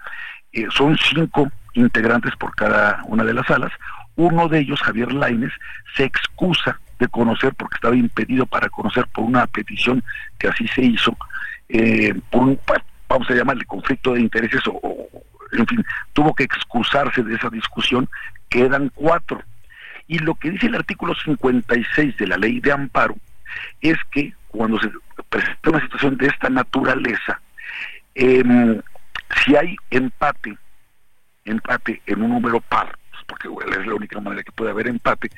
eh, 0.51 0.67
son 0.69 0.95
cinco 0.97 1.49
integrantes 1.73 2.35
por 2.35 2.55
cada 2.55 3.01
una 3.05 3.23
de 3.23 3.33
las 3.33 3.47
salas, 3.47 3.71
uno 4.15 4.47
de 4.47 4.59
ellos, 4.59 4.81
Javier 4.81 5.11
Laines, 5.11 5.51
se 5.95 6.03
excusa 6.03 6.79
de 6.99 7.07
conocer 7.07 7.53
porque 7.55 7.75
estaba 7.75 7.95
impedido 7.95 8.45
para 8.45 8.69
conocer 8.69 9.07
por 9.07 9.25
una 9.25 9.47
petición 9.47 10.03
que 10.37 10.47
así 10.47 10.67
se 10.67 10.83
hizo, 10.83 11.17
eh, 11.69 12.13
por 12.29 12.43
un, 12.43 12.59
vamos 13.07 13.29
a 13.29 13.33
llamarle 13.33 13.65
conflicto 13.65 14.13
de 14.13 14.21
intereses 14.21 14.61
o, 14.67 15.07
en 15.51 15.67
fin, 15.67 15.85
tuvo 16.13 16.33
que 16.33 16.43
excusarse 16.43 17.23
de 17.23 17.35
esa 17.35 17.49
discusión, 17.49 18.09
quedan 18.49 18.91
cuatro. 18.93 19.41
Y 20.07 20.19
lo 20.19 20.35
que 20.35 20.51
dice 20.51 20.67
el 20.67 20.75
artículo 20.75 21.15
56 21.15 22.17
de 22.17 22.27
la 22.27 22.37
ley 22.37 22.59
de 22.59 22.71
amparo 22.71 23.15
es 23.81 23.97
que 24.11 24.33
cuando 24.49 24.79
se 24.79 24.91
presenta 25.29 25.69
una 25.69 25.81
situación 25.81 26.17
de 26.17 26.27
esta 26.27 26.49
naturaleza, 26.49 27.41
em, 28.13 28.81
si 29.43 29.55
hay 29.55 29.75
empate, 29.89 30.57
empate 31.45 32.01
en 32.05 32.21
un 32.21 32.31
número 32.31 32.61
par, 32.61 32.97
pues, 33.11 33.23
porque 33.27 33.49
es 33.79 33.87
la 33.87 33.95
única 33.95 34.19
manera 34.19 34.43
que 34.43 34.51
puede 34.51 34.71
haber 34.71 34.87
empate, 34.87 35.29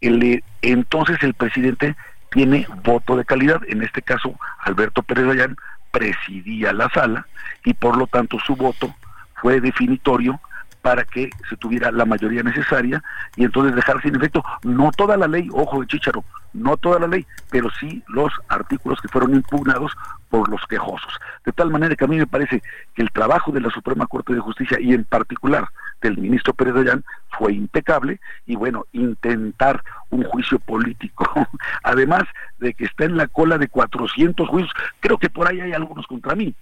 el, 0.00 0.42
entonces 0.62 1.22
el 1.22 1.34
presidente 1.34 1.96
tiene 2.30 2.66
voto 2.82 3.16
de 3.16 3.24
calidad, 3.24 3.60
en 3.68 3.82
este 3.82 4.02
caso 4.02 4.38
Alberto 4.60 5.02
Pérez 5.02 5.26
Dayán 5.26 5.56
presidía 5.92 6.72
la 6.72 6.88
sala 6.88 7.28
y 7.64 7.74
por 7.74 7.96
lo 7.96 8.08
tanto 8.08 8.38
su 8.44 8.56
voto 8.56 8.92
fue 9.40 9.60
definitorio 9.60 10.40
para 10.82 11.04
que 11.04 11.30
se 11.48 11.56
tuviera 11.56 11.90
la 11.92 12.04
mayoría 12.04 12.42
necesaria 12.42 13.02
y 13.36 13.44
entonces 13.44 13.74
dejar 13.74 14.02
sin 14.02 14.16
efecto 14.16 14.44
no 14.64 14.90
toda 14.90 15.16
la 15.16 15.28
ley, 15.28 15.48
ojo 15.52 15.80
de 15.80 15.86
chicharo, 15.86 16.24
no 16.52 16.76
toda 16.76 16.98
la 16.98 17.06
ley, 17.06 17.24
pero 17.50 17.70
sí 17.80 18.02
los 18.08 18.32
artículos 18.48 19.00
que 19.00 19.08
fueron 19.08 19.34
impugnados 19.34 19.92
por 20.28 20.48
los 20.48 20.60
quejosos. 20.66 21.12
De 21.46 21.52
tal 21.52 21.70
manera 21.70 21.94
que 21.94 22.04
a 22.04 22.08
mí 22.08 22.16
me 22.16 22.26
parece 22.26 22.62
que 22.94 23.02
el 23.02 23.10
trabajo 23.10 23.52
de 23.52 23.60
la 23.60 23.70
Suprema 23.70 24.06
Corte 24.06 24.34
de 24.34 24.40
Justicia 24.40 24.78
y 24.80 24.92
en 24.92 25.04
particular 25.04 25.68
del 26.02 26.18
ministro 26.18 26.52
Pérez 26.52 26.74
Dayán 26.74 27.04
fue 27.38 27.52
impecable 27.54 28.20
y 28.46 28.56
bueno, 28.56 28.84
intentar 28.92 29.82
un 30.10 30.24
juicio 30.24 30.58
político, 30.58 31.30
además 31.84 32.24
de 32.58 32.74
que 32.74 32.84
está 32.84 33.04
en 33.04 33.16
la 33.16 33.28
cola 33.28 33.56
de 33.56 33.68
400 33.68 34.48
juicios, 34.48 34.72
creo 35.00 35.16
que 35.18 35.30
por 35.30 35.48
ahí 35.48 35.60
hay 35.60 35.72
algunos 35.72 36.06
contra 36.06 36.34
mí, 36.34 36.54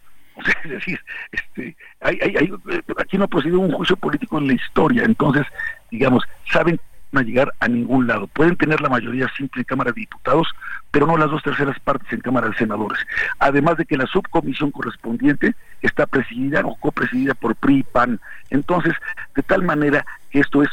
es 0.65 0.71
decir, 0.71 1.01
este, 1.33 1.77
hay, 2.01 2.19
hay, 2.21 2.53
aquí 2.99 3.19
no 3.19 3.25
ha 3.25 3.29
procedido 3.29 3.61
un 3.61 3.73
juicio 3.73 3.97
político 3.97 4.39
en 4.39 4.49
la 4.49 4.53
historia, 4.55 5.05
entonces, 5.05 5.47
digamos, 5.91 6.25
saben 6.51 6.81
a 7.19 7.23
llegar 7.23 7.53
a 7.59 7.69
ningún 7.69 8.07
lado. 8.07 8.27
Pueden 8.29 8.57
tener 8.57 8.81
la 8.81 8.89
mayoría 8.89 9.29
simple 9.37 9.63
en 9.63 9.65
Cámara 9.65 9.91
de 9.93 10.01
Diputados, 10.01 10.49
pero 10.91 11.07
no 11.07 11.17
las 11.17 11.31
dos 11.31 11.43
terceras 11.43 11.79
partes 11.81 12.13
en 12.13 12.21
Cámara 12.21 12.49
de 12.49 12.57
Senadores. 12.57 12.99
Además 13.39 13.77
de 13.77 13.85
que 13.85 13.97
la 13.97 14.07
subcomisión 14.07 14.71
correspondiente 14.71 15.55
está 15.83 16.07
presidida 16.07 16.61
o 16.65 16.77
copresidida 16.77 17.35
por 17.35 17.57
PRI 17.57 17.79
y 17.79 17.83
PAN. 17.83 18.21
Entonces, 18.51 18.95
de 19.35 19.43
tal 19.43 19.63
manera 19.63 20.05
que 20.31 20.41
esto 20.41 20.63
es 20.63 20.71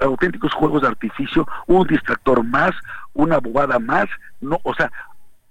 auténticos 0.00 0.52
juegos 0.54 0.82
de 0.82 0.88
artificio, 0.88 1.46
un 1.66 1.86
distractor 1.86 2.42
más, 2.42 2.72
una 3.12 3.36
abogada 3.36 3.78
más, 3.78 4.06
no, 4.40 4.58
o 4.62 4.74
sea, 4.74 4.90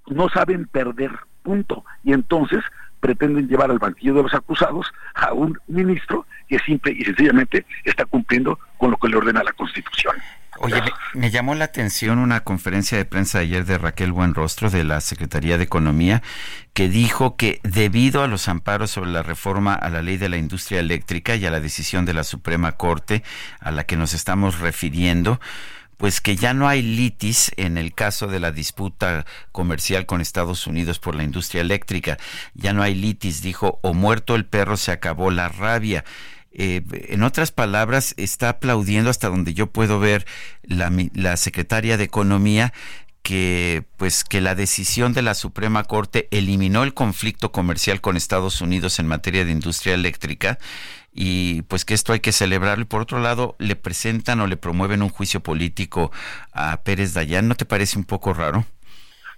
no 0.07 0.27
saben 0.29 0.65
perder, 0.65 1.11
punto. 1.43 1.85
Y 2.03 2.13
entonces 2.13 2.63
pretenden 2.99 3.47
llevar 3.47 3.71
al 3.71 3.79
banquillo 3.79 4.13
de 4.15 4.23
los 4.23 4.33
acusados 4.33 4.91
a 5.15 5.33
un 5.33 5.57
ministro 5.67 6.25
que 6.47 6.59
simple 6.59 6.93
y 6.93 7.03
sencillamente 7.03 7.65
está 7.83 8.05
cumpliendo 8.05 8.59
con 8.77 8.91
lo 8.91 8.97
que 8.97 9.09
le 9.09 9.17
ordena 9.17 9.43
la 9.43 9.53
Constitución. 9.53 10.15
Oye, 10.59 10.81
me, 11.13 11.29
llamó 11.29 11.53
la 11.53 11.65
atención 11.65 12.17
una 12.17 12.39
conferencia 12.39 12.97
de 12.97 13.05
prensa 13.05 13.39
ayer 13.39 13.63
de 13.65 13.77
Raquel 13.77 14.11
Buenrostro 14.11 14.71
de 14.71 14.83
la 14.83 15.01
Secretaría 15.01 15.57
de 15.57 15.65
Economía 15.65 16.23
que 16.73 16.89
dijo 16.89 17.35
que 17.35 17.59
debido 17.63 18.23
a 18.23 18.27
los 18.27 18.47
amparos 18.47 18.89
sobre 18.89 19.11
la 19.11 19.21
reforma 19.21 19.75
a 19.75 19.89
la 19.89 20.01
ley 20.01 20.17
de 20.17 20.29
la 20.29 20.37
industria 20.37 20.79
eléctrica 20.79 21.35
y 21.35 21.45
a 21.45 21.51
la 21.51 21.59
decisión 21.59 22.05
de 22.05 22.15
la 22.15 22.23
Suprema 22.23 22.71
Corte 22.71 23.23
a 23.59 23.71
la 23.71 23.83
que 23.83 23.97
nos 23.97 24.13
estamos 24.13 24.59
refiriendo, 24.59 25.39
pues 25.97 26.21
que 26.21 26.35
ya 26.35 26.53
no 26.53 26.67
hay 26.67 26.81
litis 26.81 27.51
en 27.57 27.77
el 27.77 27.93
caso 27.93 28.27
de 28.27 28.39
la 28.39 28.51
disputa 28.51 29.25
comercial 29.51 30.05
con 30.05 30.21
Estados 30.21 30.67
Unidos 30.67 30.99
por 30.99 31.15
la 31.15 31.23
industria 31.23 31.61
eléctrica. 31.61 32.17
Ya 32.53 32.73
no 32.73 32.83
hay 32.83 32.95
litis, 32.95 33.41
dijo, 33.41 33.79
o 33.81 33.93
muerto 33.93 34.35
el 34.35 34.45
perro 34.45 34.77
se 34.77 34.91
acabó 34.91 35.31
la 35.31 35.49
rabia. 35.49 36.05
Eh, 36.51 36.81
en 37.09 37.23
otras 37.23 37.51
palabras, 37.51 38.13
está 38.17 38.49
aplaudiendo 38.49 39.09
hasta 39.09 39.29
donde 39.29 39.53
yo 39.53 39.67
puedo 39.67 39.99
ver 39.99 40.25
la, 40.63 40.91
la 41.13 41.37
secretaria 41.37 41.97
de 41.97 42.05
Economía 42.05 42.73
que 43.27 43.83
pues 43.97 44.23
que 44.23 44.39
la 44.39 44.55
decisión 44.55 45.11
de 45.11 45.21
la 45.21 45.33
Suprema 45.33 45.83
Corte 45.83 46.29
eliminó 46.31 46.83
el 46.83 46.93
conflicto 46.93 47.51
comercial 47.51 47.99
con 47.99 48.15
Estados 48.15 48.61
Unidos 48.61 48.99
en 48.99 49.07
materia 49.07 49.43
de 49.43 49.51
industria 49.51 49.95
eléctrica 49.95 50.59
y 51.19 51.63
pues 51.63 51.83
que 51.83 51.95
esto 51.95 52.13
hay 52.13 52.19
que 52.19 52.31
celebrarlo. 52.31 52.83
Y 52.83 52.85
por 52.85 53.01
otro 53.01 53.19
lado, 53.19 53.55
le 53.57 53.75
presentan 53.75 54.39
o 54.39 54.45
le 54.45 54.55
promueven 54.55 55.01
un 55.01 55.09
juicio 55.09 55.39
político 55.39 56.11
a 56.53 56.77
Pérez 56.83 57.15
Dayán. 57.15 57.47
¿No 57.47 57.55
te 57.55 57.65
parece 57.65 57.97
un 57.97 58.05
poco 58.05 58.35
raro? 58.35 58.65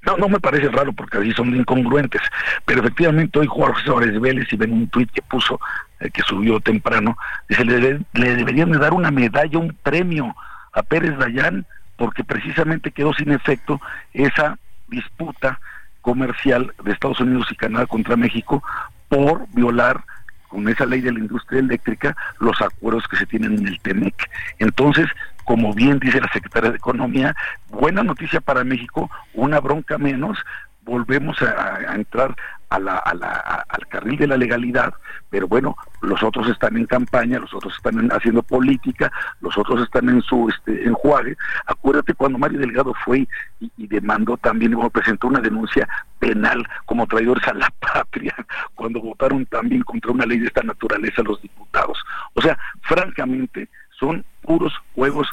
No, 0.01 0.18
no 0.18 0.27
me 0.27 0.41
parece 0.41 0.68
raro 0.68 0.91
porque 0.91 1.19
así 1.19 1.31
son 1.31 1.56
incongruentes, 1.56 2.22
pero 2.65 2.81
efectivamente 2.81 3.39
hoy 3.39 3.47
Jorge 3.47 3.84
Suárez 3.85 4.19
Vélez 4.19 4.51
y 4.51 4.57
ven 4.57 4.73
un 4.73 4.89
tuit 4.89 5.10
que 5.10 5.22
puso, 5.22 5.60
eh, 6.01 6.10
que 6.10 6.22
subió 6.23 6.60
temprano, 6.60 7.18
dice, 7.47 7.65
le, 7.65 7.99
le, 8.14 8.35
deberían 8.35 8.72
de 8.72 8.77
dar 8.77 8.93
una 8.93 9.11
medalla, 9.11 9.57
un 9.57 9.76
premio 9.81 10.35
a 10.73 10.84
Pérez 10.84 11.18
Dayán 11.18 11.65
porque 11.97 12.23
precisamente 12.23 12.91
quedó 12.91 13.14
sin 13.14 13.31
efecto 13.31 13.80
esa 14.14 14.57
disputa 14.88 15.60
comercial 16.01 16.73
de 16.84 16.91
Estados 16.91 17.19
Unidos 17.19 17.47
y 17.51 17.56
Canadá 17.56 17.85
contra 17.85 18.15
México 18.15 18.64
por 19.10 19.47
violar 19.53 20.03
con 20.50 20.68
esa 20.68 20.86
ley 20.86 21.00
de 21.00 21.14
la 21.14 21.20
industria 21.20 21.60
eléctrica 21.60 22.18
los 22.40 22.62
acuerdos 22.62 23.08
que 23.08 23.16
se 23.16 23.26
tienen 23.26 23.58
en 23.58 23.68
el 23.68 23.80
TEMEC. 23.80 24.30
Entonces, 24.58 25.08
como 25.46 25.74
bien 25.74 26.00
dice 26.00 26.20
la 26.20 26.32
secretaria 26.34 26.72
de 26.72 26.78
Economía, 26.78 27.36
buena 27.70 28.04
noticia 28.04 28.42
para 28.42 28.64
México, 28.64 29.10
una 29.34 29.60
bronca 29.60 29.98
menos, 29.98 30.38
volvemos 30.84 31.42
a, 31.42 31.96
entrar 31.96 32.36
a 32.70 32.80
la, 32.80 32.98
a 32.98 33.14
la, 33.14 33.66
al 33.68 33.88
carril 33.88 34.18
de 34.18 34.28
la 34.28 34.38
legalidad, 34.38 34.94
pero 35.30 35.48
bueno, 35.48 35.76
los 36.02 36.22
otros 36.24 36.48
están 36.50 36.78
en 36.78 36.86
campaña, 36.86 37.40
los 37.40 37.54
otros 37.54 37.74
están 37.76 38.10
haciendo 38.12 38.44
política, 38.44 39.12
los 39.41 39.58
otros 39.58 39.84
están 39.84 40.10
en 40.10 40.22
su 40.22 40.50
este, 40.50 40.86
enjuague. 40.86 41.36
Acuérdate 41.66 42.14
cuando 42.14 42.38
Mario 42.38 42.60
Delgado 42.60 42.94
fue 43.06 43.28
y, 43.60 43.88
demandó 43.88 44.38
también, 44.38 44.74
como 44.74 44.90
presentó 44.90 45.28
una 45.28 45.40
denuncia 45.40 45.88
penal 46.20 46.66
como 46.86 47.08
traidores 47.08 47.48
a 47.48 47.54
la 47.54 47.72
patria, 47.80 48.36
cuando 48.76 49.02
votaron 49.02 49.46
también 49.48 49.82
contra 49.84 50.12
una 50.12 50.26
ley 50.26 50.40
de 50.40 50.48
esta 50.48 50.62
naturaleza 50.62 51.24
los 51.24 51.41
diputados. 51.41 51.98
O 52.34 52.41
sea, 52.41 52.58
francamente, 52.82 53.68
son 54.00 54.24
puros 54.41 54.74
juegos. 54.96 55.28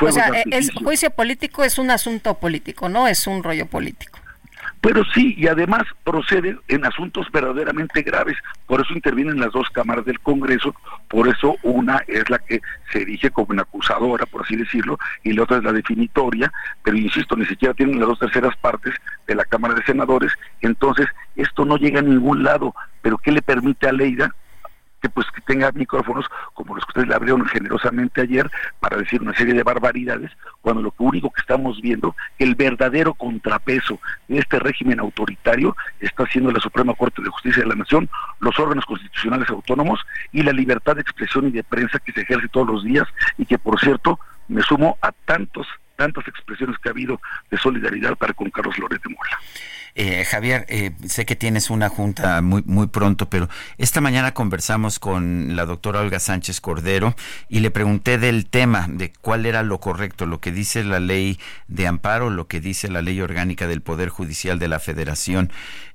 o 0.00 0.12
sea, 0.12 0.30
es, 0.50 0.70
juicio 0.74 1.10
político 1.10 1.64
es 1.64 1.78
un 1.78 1.90
asunto 1.90 2.34
político, 2.34 2.88
no 2.88 3.08
es 3.08 3.26
un 3.26 3.42
rollo 3.42 3.66
político. 3.66 4.19
Pero 4.80 5.04
sí, 5.12 5.34
y 5.36 5.46
además 5.46 5.82
procede 6.04 6.56
en 6.68 6.86
asuntos 6.86 7.30
verdaderamente 7.30 8.02
graves, 8.02 8.36
por 8.66 8.80
eso 8.80 8.94
intervienen 8.94 9.38
las 9.38 9.52
dos 9.52 9.68
cámaras 9.70 10.04
del 10.04 10.20
Congreso, 10.20 10.74
por 11.08 11.28
eso 11.28 11.56
una 11.62 12.02
es 12.06 12.28
la 12.30 12.38
que 12.38 12.60
se 12.90 13.02
erige 13.02 13.30
como 13.30 13.48
una 13.50 13.62
acusadora, 13.62 14.26
por 14.26 14.42
así 14.42 14.56
decirlo, 14.56 14.98
y 15.22 15.32
la 15.32 15.42
otra 15.42 15.58
es 15.58 15.64
la 15.64 15.72
definitoria, 15.72 16.50
pero 16.82 16.96
insisto, 16.96 17.36
ni 17.36 17.44
siquiera 17.46 17.74
tienen 17.74 17.98
las 17.98 18.08
dos 18.08 18.18
terceras 18.18 18.56
partes 18.56 18.94
de 19.26 19.34
la 19.34 19.44
Cámara 19.44 19.74
de 19.74 19.84
Senadores, 19.84 20.32
entonces 20.60 21.06
esto 21.36 21.64
no 21.64 21.76
llega 21.76 22.00
a 22.00 22.02
ningún 22.02 22.42
lado, 22.42 22.74
pero 23.02 23.18
¿qué 23.18 23.32
le 23.32 23.42
permite 23.42 23.88
a 23.88 23.92
Leida? 23.92 24.34
Que 25.00 25.08
pues 25.08 25.26
que 25.34 25.40
tenga 25.40 25.72
micrófonos 25.72 26.26
como 26.54 26.74
los 26.74 26.84
que 26.84 26.90
ustedes 26.90 27.08
le 27.08 27.14
abrieron 27.14 27.44
generosamente 27.46 28.20
ayer 28.20 28.50
para 28.78 28.96
decir 28.96 29.22
una 29.22 29.34
serie 29.34 29.54
de 29.54 29.62
barbaridades, 29.62 30.30
cuando 30.60 30.82
lo 30.82 30.94
único 30.98 31.30
que 31.30 31.40
estamos 31.40 31.80
viendo, 31.80 32.14
el 32.38 32.54
verdadero 32.54 33.14
contrapeso 33.14 33.98
de 34.28 34.38
este 34.38 34.58
régimen 34.58 35.00
autoritario 35.00 35.76
está 36.00 36.26
siendo 36.26 36.50
la 36.50 36.60
Suprema 36.60 36.94
Corte 36.94 37.22
de 37.22 37.30
Justicia 37.30 37.62
de 37.62 37.68
la 37.68 37.74
Nación, 37.74 38.08
los 38.40 38.58
órganos 38.58 38.84
constitucionales 38.84 39.48
autónomos 39.50 40.00
y 40.32 40.42
la 40.42 40.52
libertad 40.52 40.96
de 40.96 41.02
expresión 41.02 41.48
y 41.48 41.50
de 41.50 41.64
prensa 41.64 41.98
que 41.98 42.12
se 42.12 42.22
ejerce 42.22 42.48
todos 42.48 42.66
los 42.66 42.84
días 42.84 43.06
y 43.38 43.46
que 43.46 43.58
por 43.58 43.78
cierto 43.80 44.18
me 44.48 44.62
sumo 44.62 44.98
a 45.02 45.12
tantos 45.12 45.66
tantas 45.96 46.26
expresiones 46.28 46.78
que 46.78 46.88
ha 46.88 46.92
habido 46.92 47.20
de 47.50 47.58
solidaridad 47.58 48.16
para 48.16 48.32
con 48.32 48.48
Carlos 48.50 48.78
Loret 48.78 49.02
de 49.02 49.10
Mola. 49.10 49.38
Eh, 49.94 50.24
Javier, 50.24 50.66
eh, 50.68 50.92
sé 51.06 51.26
que 51.26 51.36
tienes 51.36 51.70
una 51.70 51.88
junta 51.88 52.40
muy, 52.42 52.62
muy 52.64 52.86
pronto, 52.86 53.28
pero 53.28 53.48
esta 53.78 54.00
mañana 54.00 54.32
conversamos 54.34 54.98
con 54.98 55.56
la 55.56 55.66
doctora 55.66 56.00
Olga 56.00 56.20
Sánchez 56.20 56.60
Cordero 56.60 57.14
y 57.48 57.60
le 57.60 57.70
pregunté 57.70 58.18
del 58.18 58.46
tema, 58.46 58.86
de 58.88 59.12
cuál 59.12 59.46
era 59.46 59.62
lo 59.62 59.80
correcto, 59.80 60.26
lo 60.26 60.40
que 60.40 60.52
dice 60.52 60.84
la 60.84 61.00
ley 61.00 61.38
de 61.68 61.86
amparo, 61.86 62.30
lo 62.30 62.46
que 62.46 62.60
dice 62.60 62.88
la 62.88 63.02
ley 63.02 63.20
orgánica 63.20 63.66
del 63.66 63.82
Poder 63.82 64.08
Judicial 64.08 64.58
de 64.58 64.68
la 64.68 64.78
Federación. 64.78 65.52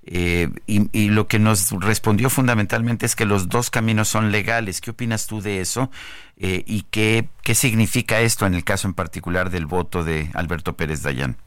Eh, 0.07 0.49
y, 0.67 1.09
lo 1.09 1.27
que 1.27 1.39
nos 1.39 1.71
respondió 1.71 2.29
fundamentalmente 2.29 3.05
es 3.07 3.15
que 3.15 3.25
los 3.25 3.49
dos 3.49 3.69
caminos 3.69 4.07
son 4.07 4.31
legales. 4.31 4.81
¿Qué 4.81 4.91
opinas 4.91 5.25
tú 5.25 5.41
de 5.41 5.61
eso? 5.61 5.89
¿Y 6.37 6.83
qué, 6.91 7.29
qué 7.43 7.55
significa 7.55 8.19
esto 8.19 8.45
en 8.45 8.55
el 8.55 8.63
caso 8.63 8.87
en 8.87 8.93
particular 8.93 9.49
del 9.49 9.65
voto 9.65 10.03
de 10.03 10.29
Alberto 10.33 10.75
Pérez 10.75 11.01
Dayán? 11.01 11.37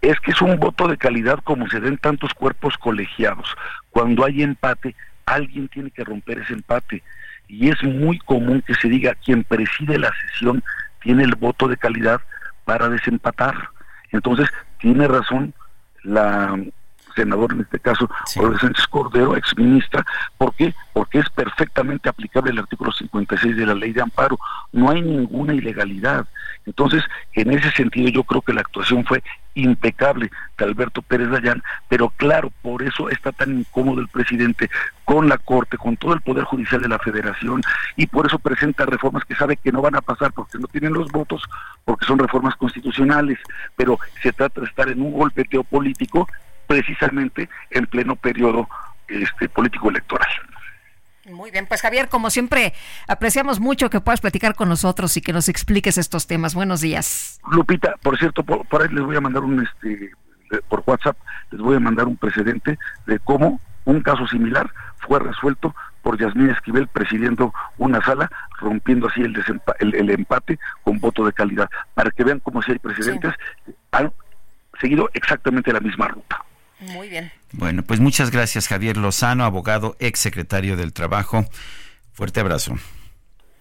Es 0.00 0.18
que 0.20 0.30
es 0.30 0.40
un 0.42 0.58
voto 0.58 0.88
de 0.88 0.96
calidad 0.96 1.40
como 1.42 1.68
se 1.68 1.80
den 1.80 1.98
tantos 1.98 2.32
cuerpos 2.34 2.76
colegiados. 2.78 3.56
Cuando 3.90 4.24
hay 4.24 4.42
empate, 4.42 4.94
alguien 5.24 5.68
tiene 5.68 5.90
que 5.90 6.04
romper 6.04 6.38
ese 6.38 6.54
empate. 6.54 7.02
Y 7.48 7.68
es 7.68 7.82
muy 7.82 8.18
común 8.18 8.62
que 8.66 8.74
se 8.74 8.88
diga 8.88 9.14
quien 9.14 9.44
preside 9.44 9.98
la 9.98 10.12
sesión 10.28 10.62
tiene 11.02 11.22
el 11.22 11.36
voto 11.36 11.68
de 11.68 11.76
calidad 11.76 12.20
para 12.64 12.88
desempatar. 12.88 13.54
Entonces, 14.10 14.48
tiene 14.78 15.06
razón 15.06 15.54
la 16.02 16.58
senadora 17.14 17.54
en 17.54 17.62
este 17.62 17.78
caso, 17.78 18.08
sí. 18.26 18.40
Sánchez 18.60 18.86
Cordero, 18.88 19.36
exministra. 19.36 20.04
¿Por 20.36 20.54
qué? 20.54 20.74
Porque 20.92 21.20
es 21.20 21.30
perfectamente 21.30 22.08
aplicable 22.08 22.50
el 22.50 22.58
artículo 22.58 22.92
56 22.92 23.56
de 23.56 23.66
la 23.66 23.74
ley 23.74 23.92
de 23.92 24.02
amparo. 24.02 24.38
No 24.72 24.90
hay 24.90 25.00
ninguna 25.00 25.54
ilegalidad. 25.54 26.26
Entonces, 26.66 27.02
en 27.32 27.52
ese 27.52 27.70
sentido, 27.70 28.08
yo 28.08 28.24
creo 28.24 28.42
que 28.42 28.52
la 28.52 28.60
actuación 28.60 29.04
fue 29.04 29.22
impecable 29.56 30.30
de 30.56 30.64
Alberto 30.64 31.02
Pérez 31.02 31.30
Dayán, 31.30 31.62
pero 31.88 32.10
claro, 32.10 32.52
por 32.62 32.82
eso 32.82 33.10
está 33.10 33.32
tan 33.32 33.58
incómodo 33.58 34.00
el 34.00 34.08
presidente 34.08 34.70
con 35.04 35.28
la 35.28 35.38
Corte, 35.38 35.76
con 35.76 35.96
todo 35.96 36.14
el 36.14 36.20
Poder 36.20 36.44
Judicial 36.44 36.80
de 36.80 36.88
la 36.88 36.98
Federación, 36.98 37.62
y 37.96 38.06
por 38.06 38.26
eso 38.26 38.38
presenta 38.38 38.86
reformas 38.86 39.24
que 39.24 39.34
sabe 39.34 39.56
que 39.56 39.72
no 39.72 39.82
van 39.82 39.96
a 39.96 40.00
pasar 40.00 40.32
porque 40.32 40.58
no 40.58 40.66
tienen 40.68 40.92
los 40.92 41.10
votos, 41.10 41.42
porque 41.84 42.06
son 42.06 42.18
reformas 42.18 42.56
constitucionales, 42.56 43.38
pero 43.74 43.98
se 44.22 44.32
trata 44.32 44.60
de 44.60 44.66
estar 44.66 44.88
en 44.88 45.00
un 45.00 45.12
golpeteo 45.12 45.64
político 45.64 46.28
precisamente 46.66 47.48
en 47.70 47.86
pleno 47.86 48.16
periodo 48.16 48.68
este, 49.08 49.48
político 49.48 49.90
electoral. 49.90 50.28
Muy 51.30 51.50
bien, 51.50 51.66
pues 51.66 51.82
Javier, 51.82 52.08
como 52.08 52.30
siempre, 52.30 52.72
apreciamos 53.08 53.58
mucho 53.58 53.90
que 53.90 54.00
puedas 54.00 54.20
platicar 54.20 54.54
con 54.54 54.68
nosotros 54.68 55.16
y 55.16 55.20
que 55.20 55.32
nos 55.32 55.48
expliques 55.48 55.98
estos 55.98 56.26
temas. 56.26 56.54
Buenos 56.54 56.80
días. 56.80 57.40
Lupita, 57.50 57.94
por 58.02 58.16
cierto, 58.16 58.44
por, 58.44 58.82
ahí 58.82 58.88
les 58.92 59.04
voy 59.04 59.16
a 59.16 59.20
mandar 59.20 59.42
un, 59.42 59.64
este, 59.64 60.12
por 60.68 60.84
WhatsApp, 60.86 61.16
les 61.50 61.60
voy 61.60 61.76
a 61.76 61.80
mandar 61.80 62.06
un 62.06 62.16
precedente 62.16 62.78
de 63.06 63.18
cómo 63.18 63.60
un 63.84 64.02
caso 64.02 64.26
similar 64.28 64.70
fue 64.98 65.18
resuelto 65.18 65.74
por 66.02 66.18
Yasmín 66.18 66.50
Esquivel 66.50 66.86
presidiendo 66.86 67.52
una 67.78 68.00
sala, 68.04 68.30
rompiendo 68.60 69.08
así 69.08 69.22
el, 69.22 69.34
el, 69.80 70.10
empate 70.10 70.58
con 70.84 71.00
voto 71.00 71.26
de 71.26 71.32
calidad, 71.32 71.68
para 71.94 72.12
que 72.12 72.22
vean 72.22 72.38
cómo 72.40 72.62
si 72.62 72.72
hay 72.72 72.78
precedentes, 72.78 73.34
han 73.90 74.12
seguido 74.80 75.10
exactamente 75.14 75.72
la 75.72 75.80
misma 75.80 76.06
ruta. 76.08 76.44
Muy 76.80 77.08
bien. 77.08 77.32
Bueno, 77.52 77.82
pues 77.82 78.00
muchas 78.00 78.30
gracias 78.30 78.68
Javier 78.68 78.96
Lozano, 78.96 79.44
abogado, 79.44 79.96
ex 79.98 80.20
secretario 80.20 80.76
del 80.76 80.92
Trabajo. 80.92 81.46
Fuerte 82.12 82.40
abrazo. 82.40 82.76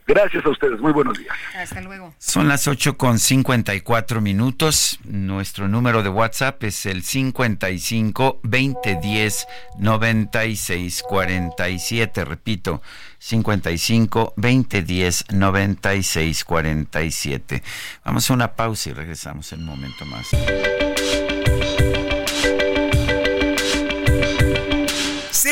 Gracias 0.07 0.45
a 0.45 0.49
ustedes, 0.49 0.79
muy 0.79 0.93
buenos 0.93 1.17
días. 1.17 1.35
Hasta 1.57 1.81
luego. 1.81 2.13
Son 2.19 2.47
las 2.47 2.67
8 2.67 2.95
con 2.95 3.17
54 3.17 4.21
minutos. 4.21 4.99
Nuestro 5.03 5.67
número 5.67 6.03
de 6.03 6.09
WhatsApp 6.09 6.63
es 6.63 6.85
el 6.85 7.01
55 7.01 8.41
2010 8.43 9.47
96 9.79 11.03
47. 11.09 12.23
Repito, 12.23 12.83
55 13.17 14.33
2010 14.37 15.25
96 15.31 16.45
47. 16.45 17.63
Vamos 18.03 18.29
a 18.29 18.33
una 18.35 18.53
pausa 18.53 18.91
y 18.91 18.93
regresamos 18.93 19.51
en 19.53 19.61
un 19.61 19.65
momento 19.65 20.05
más. 20.05 20.94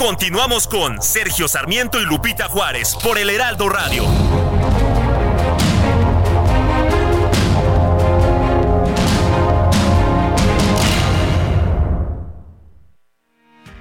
Continuamos 0.00 0.66
con 0.66 1.02
Sergio 1.02 1.46
Sarmiento 1.46 2.00
y 2.00 2.06
Lupita 2.06 2.48
Juárez 2.48 2.96
por 3.04 3.18
el 3.18 3.28
Heraldo 3.28 3.68
Radio. 3.68 4.04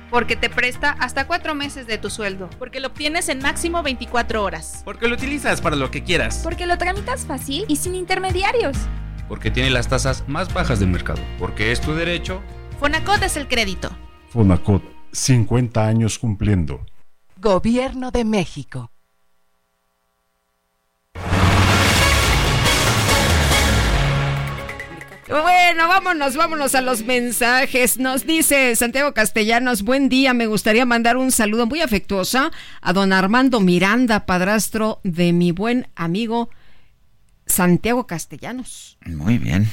Porque 0.10 0.36
te 0.36 0.50
presta 0.50 0.92
hasta 1.00 1.26
cuatro 1.26 1.56
meses 1.56 1.88
de 1.88 1.98
tu 1.98 2.10
sueldo. 2.10 2.50
Porque 2.60 2.82
lo 2.82 2.90
obtienes 2.90 3.30
en 3.30 3.40
máximo 3.40 3.82
24 3.82 4.44
horas. 4.44 4.82
Porque 4.84 5.08
lo 5.08 5.16
utilizas 5.16 5.62
para 5.62 5.78
lo 5.78 5.90
que 5.90 6.04
quieras. 6.04 6.42
Porque 6.44 6.66
lo 6.66 6.78
tramitas 6.78 7.26
fácil 7.26 7.64
y 7.70 7.78
sin 7.78 7.96
intermediarios. 7.96 8.76
Porque 9.30 9.52
tiene 9.52 9.70
las 9.70 9.88
tasas 9.88 10.26
más 10.28 10.54
bajas 10.54 10.82
del 10.82 10.90
mercado. 10.90 11.22
Porque 11.40 11.72
es 11.72 11.80
tu 11.80 11.94
derecho. 11.94 12.42
Fonacot 12.78 13.24
es 13.24 13.38
el 13.38 13.48
crédito. 13.48 13.90
Fonacot 14.28 14.99
50 15.12 15.86
años 15.86 16.20
cumpliendo. 16.20 16.86
Gobierno 17.38 18.12
de 18.12 18.26
México. 18.26 18.92
Bueno, 25.30 25.88
vámonos, 25.88 26.36
vámonos 26.36 26.74
a 26.74 26.82
los 26.82 27.04
mensajes. 27.04 28.00
Nos 28.00 28.26
dice 28.26 28.76
Santiago 28.76 29.14
Castellanos, 29.14 29.84
buen 29.84 30.10
día, 30.10 30.34
me 30.34 30.48
gustaría 30.48 30.88
mandar 30.88 31.18
un 31.18 31.32
saludo 31.32 31.68
muy 31.68 31.82
afectuoso 31.82 32.50
a 32.82 32.94
don 32.94 33.14
Armando 33.14 33.60
Miranda, 33.60 34.26
padrastro 34.26 35.02
de 35.04 35.32
mi 35.32 35.52
buen 35.52 35.88
amigo 35.96 36.50
Santiago 37.46 38.08
Castellanos. 38.08 38.98
Muy 39.06 39.38
bien. 39.38 39.70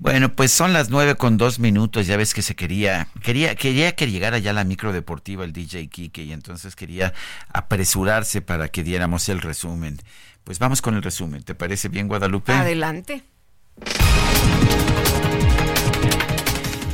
Bueno, 0.00 0.32
pues 0.32 0.52
son 0.52 0.72
las 0.72 0.90
nueve 0.90 1.16
con 1.16 1.36
dos 1.36 1.58
minutos. 1.58 2.06
Ya 2.06 2.16
ves 2.16 2.32
que 2.32 2.42
se 2.42 2.54
quería, 2.54 3.08
quería, 3.22 3.56
quería 3.56 3.96
que 3.96 4.08
llegara 4.08 4.38
ya 4.38 4.52
la 4.52 4.62
micro 4.62 4.92
deportiva 4.92 5.44
el 5.44 5.52
DJ 5.52 5.88
Kike 5.88 6.22
y 6.22 6.32
entonces 6.32 6.76
quería 6.76 7.12
apresurarse 7.52 8.40
para 8.40 8.68
que 8.68 8.84
diéramos 8.84 9.28
el 9.28 9.40
resumen. 9.40 9.98
Pues 10.44 10.60
vamos 10.60 10.80
con 10.82 10.94
el 10.94 11.02
resumen. 11.02 11.42
¿Te 11.42 11.56
parece 11.56 11.88
bien, 11.88 12.06
Guadalupe? 12.06 12.52
Adelante. 12.52 13.24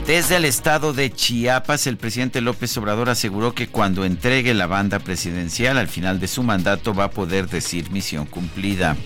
Desde 0.06 0.36
el 0.36 0.46
estado 0.46 0.94
de 0.94 1.10
Chiapas, 1.10 1.86
el 1.86 1.98
presidente 1.98 2.40
López 2.40 2.74
Obrador 2.78 3.10
aseguró 3.10 3.54
que 3.54 3.68
cuando 3.68 4.04
entregue 4.04 4.54
la 4.54 4.66
banda 4.66 4.98
presidencial 4.98 5.76
al 5.76 5.88
final 5.88 6.20
de 6.20 6.28
su 6.28 6.42
mandato 6.42 6.94
va 6.94 7.04
a 7.04 7.10
poder 7.10 7.48
decir 7.48 7.90
misión 7.90 8.24
cumplida. 8.26 8.96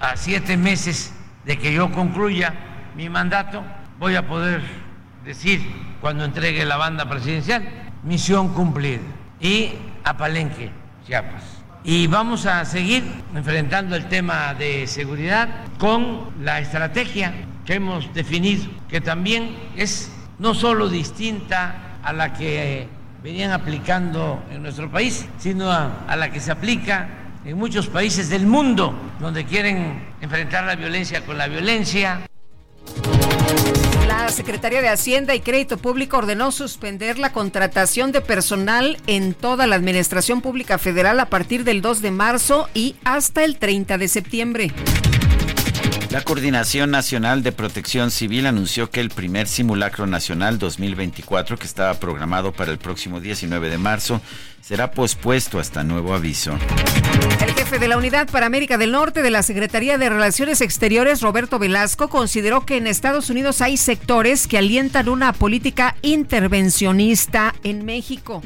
A 0.00 0.16
siete 0.16 0.56
meses 0.56 1.12
de 1.44 1.58
que 1.58 1.72
yo 1.72 1.90
concluya 1.90 2.67
mi 2.98 3.08
mandato, 3.08 3.62
voy 4.00 4.16
a 4.16 4.26
poder 4.26 4.60
decir 5.24 5.64
cuando 6.00 6.24
entregue 6.24 6.64
la 6.64 6.76
banda 6.76 7.08
presidencial, 7.08 7.62
misión 8.02 8.52
cumplida. 8.52 9.02
Y 9.40 9.70
a 10.02 10.16
Palenque, 10.16 10.72
Chiapas. 11.06 11.44
Y 11.84 12.08
vamos 12.08 12.44
a 12.46 12.64
seguir 12.64 13.04
enfrentando 13.36 13.94
el 13.94 14.08
tema 14.08 14.52
de 14.54 14.88
seguridad 14.88 15.48
con 15.78 16.42
la 16.42 16.58
estrategia 16.58 17.32
que 17.64 17.74
hemos 17.74 18.12
definido, 18.14 18.64
que 18.88 19.00
también 19.00 19.56
es 19.76 20.10
no 20.40 20.52
solo 20.52 20.88
distinta 20.88 22.00
a 22.02 22.12
la 22.12 22.32
que 22.32 22.88
venían 23.22 23.52
aplicando 23.52 24.42
en 24.50 24.60
nuestro 24.60 24.90
país, 24.90 25.28
sino 25.38 25.70
a, 25.70 26.04
a 26.08 26.16
la 26.16 26.32
que 26.32 26.40
se 26.40 26.50
aplica 26.50 27.08
en 27.44 27.56
muchos 27.56 27.86
países 27.86 28.28
del 28.28 28.44
mundo, 28.44 28.92
donde 29.20 29.44
quieren 29.44 30.02
enfrentar 30.20 30.64
la 30.64 30.74
violencia 30.74 31.24
con 31.24 31.38
la 31.38 31.46
violencia. 31.46 32.22
La 34.06 34.28
Secretaría 34.28 34.82
de 34.82 34.88
Hacienda 34.88 35.34
y 35.34 35.40
Crédito 35.40 35.78
Público 35.78 36.18
ordenó 36.18 36.52
suspender 36.52 37.18
la 37.18 37.32
contratación 37.32 38.12
de 38.12 38.20
personal 38.20 38.98
en 39.06 39.34
toda 39.34 39.66
la 39.66 39.76
Administración 39.76 40.40
Pública 40.42 40.78
Federal 40.78 41.18
a 41.20 41.26
partir 41.26 41.64
del 41.64 41.82
2 41.82 42.02
de 42.02 42.10
marzo 42.10 42.68
y 42.74 42.96
hasta 43.04 43.44
el 43.44 43.58
30 43.58 43.98
de 43.98 44.08
septiembre. 44.08 44.72
La 46.10 46.22
Coordinación 46.22 46.90
Nacional 46.90 47.42
de 47.42 47.52
Protección 47.52 48.10
Civil 48.10 48.46
anunció 48.46 48.90
que 48.90 49.00
el 49.00 49.10
primer 49.10 49.46
simulacro 49.46 50.06
nacional 50.06 50.58
2024, 50.58 51.58
que 51.58 51.66
estaba 51.66 51.92
programado 52.00 52.52
para 52.52 52.72
el 52.72 52.78
próximo 52.78 53.20
19 53.20 53.68
de 53.68 53.76
marzo, 53.76 54.22
será 54.60 54.90
pospuesto 54.90 55.58
hasta 55.58 55.84
nuevo 55.84 56.14
aviso. 56.14 56.58
El 57.40 57.54
jefe 57.54 57.78
de 57.78 57.88
la 57.88 57.96
Unidad 57.96 58.28
para 58.28 58.46
América 58.46 58.78
del 58.78 58.92
Norte 58.92 59.22
de 59.22 59.30
la 59.30 59.42
Secretaría 59.42 59.98
de 59.98 60.08
Relaciones 60.08 60.60
Exteriores, 60.60 61.22
Roberto 61.22 61.58
Velasco, 61.58 62.08
consideró 62.08 62.66
que 62.66 62.76
en 62.76 62.86
Estados 62.86 63.30
Unidos 63.30 63.60
hay 63.60 63.76
sectores 63.76 64.46
que 64.46 64.58
alientan 64.58 65.08
una 65.08 65.32
política 65.32 65.96
intervencionista 66.02 67.54
en 67.62 67.84
México. 67.84 68.42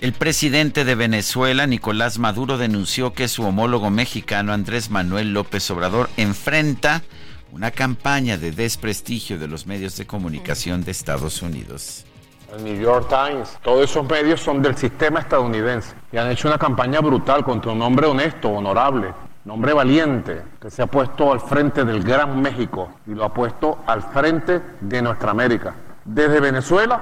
El 0.00 0.12
presidente 0.12 0.84
de 0.84 0.94
Venezuela, 0.94 1.66
Nicolás 1.66 2.18
Maduro, 2.18 2.56
denunció 2.56 3.14
que 3.14 3.26
su 3.26 3.42
homólogo 3.42 3.90
mexicano, 3.90 4.52
Andrés 4.52 4.90
Manuel 4.90 5.32
López 5.32 5.68
Obrador, 5.72 6.08
enfrenta 6.16 7.02
una 7.50 7.72
campaña 7.72 8.38
de 8.38 8.52
desprestigio 8.52 9.38
de 9.38 9.48
los 9.48 9.66
medios 9.66 9.96
de 9.96 10.06
comunicación 10.06 10.84
de 10.84 10.92
Estados 10.92 11.42
Unidos. 11.42 12.04
El 12.50 12.64
New 12.64 12.80
York 12.80 13.08
Times, 13.08 13.58
todos 13.62 13.90
esos 13.90 14.08
medios 14.08 14.40
son 14.40 14.62
del 14.62 14.74
sistema 14.74 15.20
estadounidense 15.20 15.94
y 16.10 16.16
han 16.16 16.30
hecho 16.30 16.48
una 16.48 16.56
campaña 16.56 17.00
brutal 17.00 17.44
contra 17.44 17.72
un 17.72 17.82
hombre 17.82 18.06
honesto, 18.06 18.48
honorable, 18.48 19.12
un 19.44 19.50
hombre 19.50 19.74
valiente, 19.74 20.42
que 20.58 20.70
se 20.70 20.80
ha 20.80 20.86
puesto 20.86 21.30
al 21.30 21.40
frente 21.40 21.84
del 21.84 22.02
Gran 22.02 22.40
México 22.40 22.88
y 23.06 23.10
lo 23.10 23.24
ha 23.24 23.34
puesto 23.34 23.80
al 23.86 24.02
frente 24.02 24.62
de 24.80 25.02
nuestra 25.02 25.30
América. 25.30 25.74
Desde 26.06 26.40
Venezuela 26.40 27.00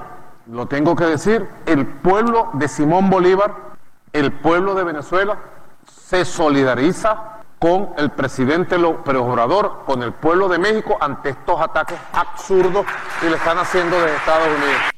lo 0.50 0.66
tengo 0.66 0.96
que 0.96 1.04
decir, 1.04 1.48
el 1.64 1.86
pueblo 1.86 2.50
de 2.54 2.66
Simón 2.66 3.08
Bolívar, 3.08 3.54
el 4.12 4.32
pueblo 4.32 4.74
de 4.74 4.82
Venezuela, 4.82 5.38
se 5.86 6.24
solidariza 6.24 7.36
con 7.60 7.90
el 7.98 8.10
presidente 8.10 8.78
López 8.78 9.14
Obrador, 9.14 9.84
con 9.86 10.02
el 10.02 10.12
pueblo 10.12 10.48
de 10.48 10.58
México 10.58 10.98
ante 11.00 11.30
estos 11.30 11.60
ataques 11.60 11.98
absurdos 12.12 12.84
que 13.20 13.30
le 13.30 13.36
están 13.36 13.58
haciendo 13.58 13.96
desde 13.96 14.16
Estados 14.16 14.48
Unidos. 14.48 14.95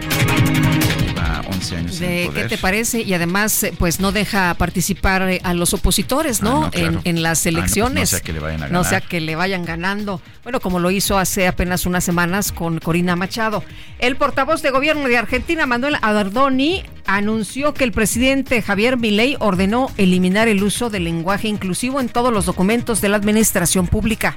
Lleva 0.00 1.42
11 1.50 1.76
años 1.76 2.00
en 2.00 2.08
¿De 2.08 2.24
el 2.26 2.32
qué 2.34 2.44
te 2.44 2.58
parece? 2.58 3.02
Y 3.02 3.14
además, 3.14 3.62
eh, 3.62 3.72
pues 3.78 4.00
no 4.00 4.12
deja 4.12 4.54
participar 4.54 5.22
eh, 5.28 5.40
a 5.44 5.54
los 5.54 5.72
opositores, 5.74 6.42
¿no? 6.42 6.64
Ah, 6.64 6.64
no, 6.66 6.70
claro. 6.70 7.00
en, 7.04 7.16
en 7.16 7.22
las 7.22 7.46
Ah, 7.46 7.50
no, 7.50 7.52
pues, 7.52 7.54
no 7.54 7.58
elecciones. 7.60 8.10
sea 8.10 8.20
que 8.20 8.32
le 8.32 8.40
vayan 8.40 8.62
a 8.64 8.68
No 8.68 8.82
sea 8.84 8.92
ganar. 8.98 9.08
que 9.08 9.20
le 9.20 9.36
vayan 9.36 9.64
ganando. 9.64 10.20
Bueno, 10.42 10.60
como 10.60 10.78
lo 10.80 10.90
hizo 10.90 11.18
hace 11.18 11.46
apenas 11.46 11.86
unas 11.86 12.04
semanas 12.04 12.52
con 12.52 12.78
Corina 12.80 13.16
Machado. 13.16 13.62
El 13.98 14.16
portavoz 14.16 14.62
de 14.62 14.70
gobierno 14.70 15.08
de 15.08 15.16
Argentina, 15.16 15.66
Manuel 15.66 15.96
Ardoni, 16.02 16.82
anunció 17.06 17.72
que 17.74 17.84
el 17.84 17.92
presidente 17.92 18.60
Javier 18.62 18.96
Milei 18.96 19.36
ordenó 19.38 19.90
eliminar 19.96 20.48
el 20.48 20.62
uso 20.62 20.90
del 20.90 21.04
lenguaje 21.04 21.48
inclusivo 21.48 22.00
en 22.00 22.08
todos 22.08 22.32
los 22.32 22.46
documentos 22.46 23.00
de 23.00 23.08
la 23.08 23.16
administración 23.16 23.86
pública. 23.86 24.36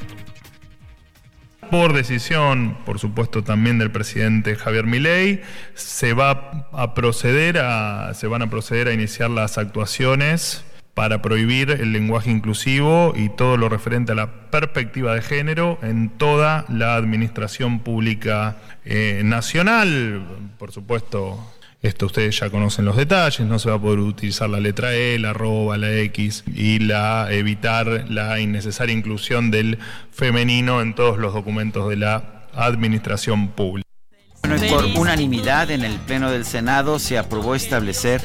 Por 1.70 1.94
decisión, 1.94 2.78
por 2.86 2.98
supuesto, 2.98 3.44
también 3.44 3.78
del 3.78 3.92
presidente 3.92 4.56
Javier 4.56 4.86
Milei, 4.86 5.42
se 5.74 6.14
va 6.14 6.70
a 6.72 6.94
proceder 6.94 7.58
a, 7.58 8.14
se 8.14 8.28
van 8.28 8.42
a 8.42 8.50
proceder 8.50 8.88
a 8.88 8.94
iniciar 8.94 9.30
las 9.30 9.58
actuaciones 9.58 10.64
para 10.94 11.22
prohibir 11.22 11.70
el 11.70 11.92
lenguaje 11.92 12.32
inclusivo 12.32 13.14
y 13.16 13.30
todo 13.30 13.58
lo 13.58 13.70
referente 13.70 14.14
a 14.14 14.16
la 14.16 14.50
perspectiva 14.50 15.14
de 15.14 15.22
género 15.22 15.78
en 15.84 16.10
toda 16.10 16.66
la 16.70 16.96
administración 16.96 17.82
pública 17.82 18.58
eh, 18.84 19.22
nacional. 19.24 20.26
Por 20.58 20.72
supuesto, 20.72 21.54
esto 21.82 22.08
ustedes 22.08 22.40
ya 22.40 22.50
conocen 22.50 22.86
los 22.86 22.98
detalles, 22.98 23.42
no 23.42 23.60
se 23.60 23.70
va 23.70 23.76
a 23.76 23.82
poder 23.82 24.00
utilizar 24.00 24.50
la 24.50 24.60
letra 24.60 24.96
E, 24.96 25.20
la 25.20 25.30
arroba, 25.30 25.78
la 25.78 25.92
X 25.94 26.44
y 26.48 26.80
la 26.80 27.32
evitar 27.32 28.06
la 28.10 28.40
innecesaria 28.40 28.96
inclusión 28.96 29.52
del 29.52 29.78
femenino 30.12 30.82
en 30.82 30.96
todos 30.96 31.18
los 31.18 31.34
documentos 31.34 31.88
de 31.90 31.98
la 31.98 32.48
administración 32.54 33.50
pública. 33.50 33.87
Bueno, 34.48 34.66
y 34.66 34.70
por 34.70 34.86
unanimidad 35.02 35.72
en 35.72 35.84
el 35.84 36.00
Pleno 36.00 36.32
del 36.32 36.46
Senado 36.46 37.00
se 37.00 37.18
aprobó 37.18 37.54
establecer 37.54 38.22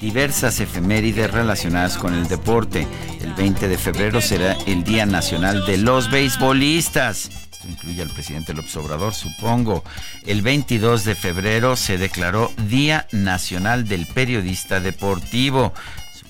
diversas 0.00 0.60
efemérides 0.60 1.32
relacionadas 1.32 1.98
con 1.98 2.14
el 2.14 2.28
deporte. 2.28 2.86
El 3.20 3.34
20 3.34 3.66
de 3.66 3.76
febrero 3.76 4.20
será 4.20 4.56
el 4.66 4.84
Día 4.84 5.04
Nacional 5.04 5.66
de 5.66 5.78
los 5.78 6.12
Beisbolistas. 6.12 7.28
Esto 7.50 7.68
incluye 7.68 8.02
al 8.02 8.10
presidente 8.10 8.54
López 8.54 8.76
Obrador, 8.76 9.14
supongo. 9.14 9.82
El 10.24 10.42
22 10.42 11.02
de 11.02 11.16
febrero 11.16 11.74
se 11.74 11.98
declaró 11.98 12.52
Día 12.68 13.08
Nacional 13.10 13.88
del 13.88 14.06
Periodista 14.06 14.78
Deportivo. 14.78 15.74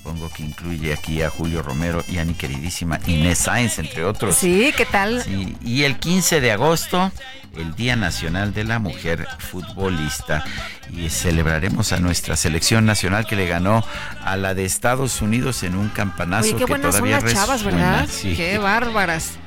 Supongo 0.04 0.28
que 0.28 0.42
incluye 0.42 0.92
aquí 0.92 1.22
a 1.22 1.30
Julio 1.30 1.62
Romero 1.62 2.04
y 2.06 2.18
a 2.18 2.26
mi 2.26 2.34
queridísima 2.34 3.00
Inés 3.06 3.38
Sáenz, 3.38 3.78
entre 3.78 4.04
otros. 4.04 4.36
Sí, 4.36 4.70
¿qué 4.76 4.84
tal? 4.84 5.22
Sí, 5.22 5.56
y 5.64 5.84
el 5.84 5.98
15 5.98 6.42
de 6.42 6.52
agosto, 6.52 7.10
el 7.56 7.74
Día 7.74 7.96
Nacional 7.96 8.52
de 8.52 8.64
la 8.64 8.78
Mujer 8.78 9.26
Futbolista. 9.38 10.44
Y 10.92 11.08
celebraremos 11.08 11.94
a 11.94 12.00
nuestra 12.00 12.36
selección 12.36 12.84
nacional 12.84 13.26
que 13.26 13.34
le 13.34 13.46
ganó 13.46 13.82
a 14.22 14.36
la 14.36 14.52
de 14.52 14.66
Estados 14.66 15.22
Unidos 15.22 15.62
en 15.62 15.74
un 15.74 15.88
campanazo 15.88 16.48
Oye, 16.48 16.58
qué 16.58 16.64
que 16.66 16.72
buenas 16.72 16.94
son 16.94 17.04
todavía 17.06 17.20
las 17.22 17.32
chavas, 17.32 17.62
resuena. 17.64 17.90
¿verdad? 17.92 18.08
Sí. 18.12 18.34
Qué 18.36 18.58
bárbaras. 18.58 19.38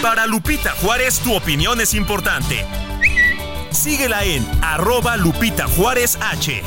Para 0.00 0.26
Lupita 0.26 0.70
Juárez, 0.80 1.18
tu 1.20 1.34
opinión 1.34 1.78
es 1.82 1.92
importante. 1.92 2.64
Síguela 3.78 4.24
en 4.24 4.44
arroba 4.60 5.16
Lupita 5.16 5.68
Juárez 5.68 6.18
H. 6.20 6.64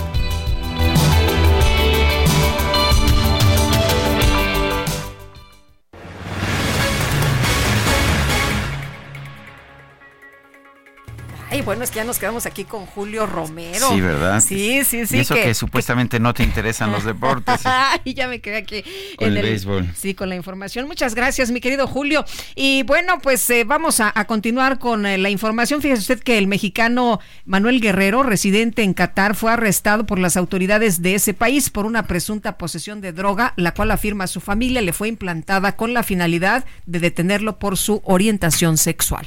Ay, 11.51 11.63
bueno, 11.63 11.83
es 11.83 11.91
que 11.91 11.97
ya 11.97 12.05
nos 12.05 12.17
quedamos 12.17 12.45
aquí 12.45 12.63
con 12.63 12.85
Julio 12.85 13.25
Romero. 13.25 13.89
Sí, 13.89 13.99
¿verdad? 13.99 14.39
Sí, 14.39 14.85
sí, 14.85 15.05
sí. 15.05 15.17
Y 15.17 15.19
eso 15.19 15.35
que, 15.35 15.53
supuestamente 15.53 16.17
no 16.17 16.33
te 16.33 16.43
interesan 16.43 16.93
los 16.93 17.03
deportes. 17.03 17.59
Ay, 17.65 18.13
ya 18.13 18.29
me 18.29 18.39
quedé 18.39 18.55
aquí. 18.55 18.85
Con 19.17 19.35
el 19.35 19.43
béisbol. 19.43 19.89
Sí, 19.93 20.13
con 20.13 20.29
la 20.29 20.37
información. 20.37 20.87
Muchas 20.87 21.13
gracias, 21.13 21.51
mi 21.51 21.59
querido 21.59 21.87
Julio. 21.87 22.23
Y 22.55 22.83
bueno, 22.83 23.19
pues 23.21 23.49
eh, 23.49 23.65
vamos 23.65 23.99
a, 23.99 24.13
a 24.15 24.27
continuar 24.27 24.79
con 24.79 25.05
eh, 25.05 25.17
la 25.17 25.29
información. 25.29 25.81
Fíjese 25.81 25.99
usted 25.99 26.23
que 26.23 26.37
el 26.37 26.47
mexicano 26.47 27.19
Manuel 27.43 27.81
Guerrero, 27.81 28.23
residente 28.23 28.83
en 28.83 28.93
Qatar, 28.93 29.35
fue 29.35 29.51
arrestado 29.51 30.05
por 30.05 30.19
las 30.19 30.37
autoridades 30.37 31.01
de 31.01 31.15
ese 31.15 31.33
país 31.33 31.69
por 31.69 31.85
una 31.85 32.07
presunta 32.07 32.57
posesión 32.57 33.01
de 33.01 33.11
droga, 33.11 33.51
la 33.57 33.73
cual 33.73 33.91
afirma 33.91 34.27
su 34.27 34.39
familia 34.39 34.81
le 34.81 34.93
fue 34.93 35.09
implantada 35.09 35.75
con 35.75 35.93
la 35.93 36.03
finalidad 36.03 36.63
de 36.85 36.99
detenerlo 36.99 37.59
por 37.59 37.75
su 37.75 38.01
orientación 38.05 38.77
sexual. 38.77 39.25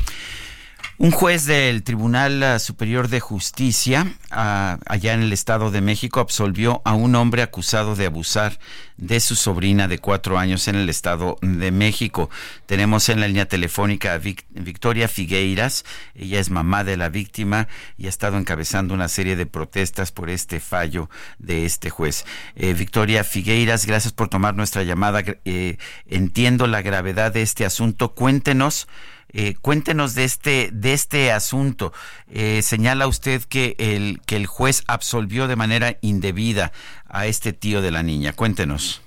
Un 0.97 1.11
juez 1.11 1.45
del 1.45 1.83
Tribunal 1.83 2.41
eh, 2.41 2.59
Superior 2.61 3.09
de 3.09 3.19
Justicia, 3.19 4.07
ah, 4.31 4.79
allá 4.87 5.13
en 5.13 5.23
el 5.23 5.33
Estado 5.33 5.73
de 5.73 5.81
México, 5.81 6.21
absolvió 6.21 6.83
a 6.85 6.95
un 6.95 7.17
hombre 7.17 7.43
acusado 7.43 7.97
de 7.97 8.07
abusar 8.07 8.61
de 8.97 9.19
su 9.19 9.35
sobrina 9.35 9.89
de 9.89 9.99
cuatro 9.99 10.39
años 10.39 10.69
en 10.69 10.77
el 10.77 10.89
Estado 10.89 11.37
de 11.43 11.73
México. 11.73 12.31
Tenemos 12.67 13.09
en 13.09 13.19
la 13.21 13.27
línea 13.27 13.47
telefónica 13.47 14.15
a 14.15 14.19
Vic- 14.21 14.45
Victoria 14.51 15.09
Figueiras. 15.09 15.85
Ella 16.15 16.39
es 16.39 16.51
mamá 16.51 16.85
de 16.85 16.97
la 16.97 17.09
víctima 17.09 17.67
y 17.99 18.07
ha 18.07 18.09
estado 18.09 18.39
encabezando 18.39 18.95
una 18.95 19.09
serie 19.09 19.35
de 19.35 19.47
protestas 19.47 20.13
por 20.13 20.31
este 20.31 20.61
fallo 20.61 21.11
de 21.41 21.65
este 21.65 21.91
juez. 21.91 22.25
Eh, 22.55 22.73
Victoria 22.73 23.25
Figueiras, 23.25 23.85
gracias 23.85 24.13
por 24.13 24.29
tomar 24.29 24.55
nuestra 24.55 24.85
llamada. 24.85 25.25
Eh, 25.45 25.77
entiendo 26.07 26.69
la 26.69 26.83
gravedad 26.83 27.33
de 27.33 27.43
este 27.43 27.65
asunto. 27.65 28.15
Cuéntenos. 28.15 28.87
Eh, 29.37 29.55
cuéntenos 29.61 30.15
de 30.15 30.23
este 30.23 30.69
de 30.73 30.93
este 30.93 31.33
asunto. 31.33 31.93
Eh, 32.33 32.63
señala 32.63 33.09
usted 33.09 33.43
que 33.43 33.75
el 33.79 34.21
que 34.27 34.37
el 34.37 34.47
juez 34.47 34.85
absolvió 34.87 35.49
de 35.49 35.57
manera 35.57 35.97
indebida 36.03 36.71
a 37.09 37.27
este 37.27 37.53
tío 37.53 37.83
de 37.83 37.91
la 37.91 38.05
niña. 38.05 38.33
Cuéntenos. 38.33 39.03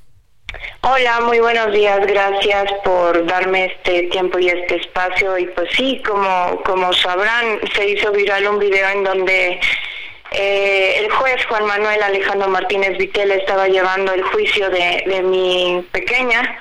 Hola, 0.81 1.21
muy 1.21 1.39
buenos 1.39 1.71
días. 1.71 1.99
Gracias 2.05 2.73
por 2.83 3.25
darme 3.25 3.65
este 3.65 4.03
tiempo 4.03 4.37
y 4.37 4.49
este 4.49 4.75
espacio. 4.75 5.37
Y 5.37 5.45
pues 5.47 5.69
sí, 5.77 6.01
como, 6.05 6.61
como 6.63 6.91
sabrán, 6.91 7.59
se 7.73 7.89
hizo 7.89 8.11
viral 8.11 8.47
un 8.47 8.59
video 8.59 8.89
en 8.89 9.03
donde 9.05 9.59
eh, 10.31 10.95
el 10.99 11.09
juez 11.09 11.45
Juan 11.47 11.65
Manuel 11.65 12.03
Alejandro 12.03 12.49
Martínez 12.49 12.97
Vitel 12.97 13.31
estaba 13.31 13.67
llevando 13.67 14.11
el 14.13 14.23
juicio 14.23 14.69
de, 14.69 15.03
de 15.05 15.23
mi 15.23 15.85
pequeña 15.91 16.57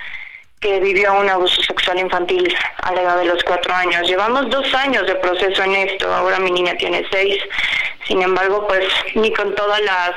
que 0.66 0.80
vivió 0.80 1.14
un 1.14 1.28
abuso 1.28 1.62
sexual 1.62 2.00
infantil 2.00 2.52
a 2.82 2.92
la 2.92 3.02
edad 3.02 3.18
de 3.18 3.26
los 3.26 3.42
cuatro 3.44 3.72
años. 3.72 4.08
Llevamos 4.08 4.50
dos 4.50 4.74
años 4.74 5.06
de 5.06 5.14
proceso 5.14 5.62
en 5.62 5.76
esto, 5.76 6.12
ahora 6.12 6.40
mi 6.40 6.50
niña 6.50 6.74
tiene 6.76 7.06
seis. 7.12 7.36
Sin 8.04 8.20
embargo, 8.20 8.66
pues 8.66 8.84
ni 9.14 9.32
con 9.32 9.54
todas 9.54 9.80
las 9.82 10.10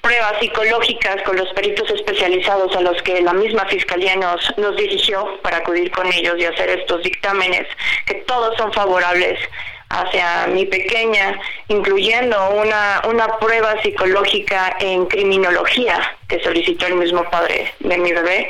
pruebas 0.00 0.34
psicológicas 0.40 1.22
con 1.22 1.36
los 1.36 1.48
peritos 1.54 1.90
especializados 1.90 2.76
a 2.76 2.80
los 2.80 3.00
que 3.02 3.22
la 3.22 3.32
misma 3.32 3.64
fiscalía 3.66 4.14
nos, 4.14 4.56
nos 4.56 4.76
dirigió 4.76 5.40
para 5.42 5.58
acudir 5.58 5.90
con 5.90 6.06
ellos 6.12 6.36
y 6.38 6.44
hacer 6.44 6.70
estos 6.70 7.02
dictámenes, 7.02 7.66
que 8.06 8.14
todos 8.26 8.56
son 8.56 8.72
favorables 8.72 9.38
hacia 9.92 10.46
mi 10.46 10.64
pequeña, 10.64 11.38
incluyendo 11.68 12.50
una, 12.50 13.02
una 13.08 13.38
prueba 13.38 13.80
psicológica 13.82 14.76
en 14.80 15.06
criminología 15.06 16.00
que 16.28 16.42
solicitó 16.42 16.86
el 16.86 16.94
mismo 16.94 17.22
padre 17.30 17.72
de 17.80 17.98
mi 17.98 18.10
bebé, 18.12 18.48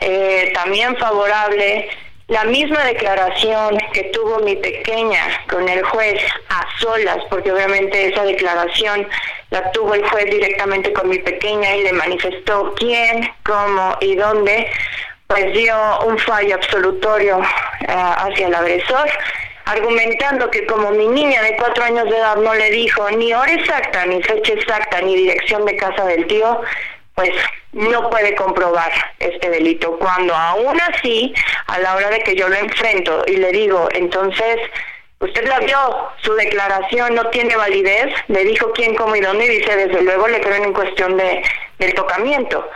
eh, 0.00 0.50
también 0.54 0.96
favorable 0.96 1.88
la 2.26 2.44
misma 2.44 2.82
declaración 2.84 3.78
que 3.92 4.04
tuvo 4.04 4.40
mi 4.40 4.56
pequeña 4.56 5.22
con 5.48 5.68
el 5.68 5.82
juez 5.84 6.20
a 6.48 6.66
solas, 6.80 7.18
porque 7.30 7.52
obviamente 7.52 8.08
esa 8.08 8.24
declaración 8.24 9.06
la 9.50 9.70
tuvo 9.72 9.94
el 9.94 10.08
juez 10.08 10.24
directamente 10.26 10.92
con 10.92 11.08
mi 11.08 11.18
pequeña 11.18 11.76
y 11.76 11.82
le 11.82 11.92
manifestó 11.92 12.74
quién, 12.76 13.28
cómo 13.44 13.96
y 14.00 14.16
dónde, 14.16 14.66
pues 15.26 15.52
dio 15.52 15.76
un 16.06 16.18
fallo 16.18 16.54
absolutorio 16.56 17.40
eh, 17.82 17.86
hacia 17.88 18.46
el 18.48 18.54
agresor 18.54 19.08
argumentando 19.64 20.50
que 20.50 20.66
como 20.66 20.90
mi 20.90 21.06
niña 21.06 21.42
de 21.42 21.56
cuatro 21.56 21.84
años 21.84 22.04
de 22.04 22.16
edad 22.16 22.36
no 22.36 22.54
le 22.54 22.70
dijo 22.70 23.10
ni 23.10 23.32
hora 23.32 23.52
exacta, 23.52 24.06
ni 24.06 24.22
fecha 24.22 24.52
exacta, 24.52 25.00
ni 25.00 25.14
dirección 25.16 25.64
de 25.64 25.76
casa 25.76 26.04
del 26.04 26.26
tío, 26.26 26.60
pues 27.14 27.30
no 27.72 28.10
puede 28.10 28.34
comprobar 28.34 28.90
este 29.18 29.50
delito. 29.50 29.98
Cuando 29.98 30.34
aún 30.34 30.78
así, 30.80 31.34
a 31.66 31.78
la 31.78 31.96
hora 31.96 32.10
de 32.10 32.20
que 32.20 32.34
yo 32.34 32.48
lo 32.48 32.56
enfrento 32.56 33.22
y 33.26 33.36
le 33.36 33.52
digo, 33.52 33.88
entonces, 33.92 34.58
usted 35.20 35.46
la 35.46 35.60
vio, 35.60 36.08
su 36.22 36.34
declaración 36.34 37.14
no 37.14 37.28
tiene 37.30 37.56
validez, 37.56 38.14
le 38.28 38.44
dijo 38.44 38.72
quién, 38.72 38.94
cómo 38.94 39.14
y 39.16 39.20
dónde, 39.20 39.46
y 39.46 39.58
dice, 39.58 39.76
desde 39.76 40.02
luego 40.02 40.28
le 40.28 40.40
creen 40.40 40.64
en 40.64 40.72
cuestión 40.72 41.16
de, 41.16 41.42
del 41.78 41.94
tocamiento. 41.94 42.68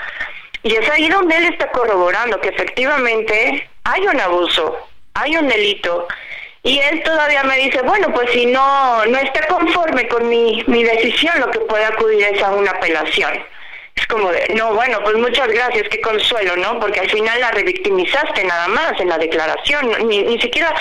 Y 0.62 0.74
es 0.74 0.88
ahí 0.90 1.08
donde 1.08 1.36
él 1.36 1.44
está 1.44 1.70
corroborando 1.70 2.40
que 2.40 2.48
efectivamente 2.48 3.68
hay 3.84 4.06
un 4.06 4.20
abuso, 4.20 4.76
hay 5.14 5.36
un 5.36 5.48
delito, 5.48 6.08
y 6.66 6.80
él 6.80 7.02
todavía 7.04 7.44
me 7.44 7.56
dice, 7.58 7.80
bueno, 7.82 8.12
pues 8.12 8.30
si 8.32 8.46
no, 8.46 9.06
no 9.06 9.18
está 9.18 9.46
conforme 9.46 10.08
con 10.08 10.28
mi, 10.28 10.64
mi 10.66 10.82
decisión, 10.82 11.38
lo 11.38 11.50
que 11.50 11.60
puede 11.60 11.84
acudir 11.84 12.24
es 12.24 12.42
a 12.42 12.50
una 12.50 12.72
apelación 12.72 13.32
es 13.96 14.06
como 14.08 14.30
de, 14.30 14.52
no, 14.54 14.74
bueno, 14.74 14.98
pues 15.02 15.16
muchas 15.16 15.48
gracias, 15.48 15.88
qué 15.88 16.00
consuelo, 16.02 16.54
¿no? 16.56 16.78
Porque 16.78 17.00
al 17.00 17.10
final 17.10 17.40
la 17.40 17.50
revictimizaste 17.50 18.44
nada 18.44 18.68
más 18.68 18.92
en 19.00 19.08
la 19.08 19.16
declaración, 19.16 19.90
ni, 20.06 20.38
siquiera 20.38 20.74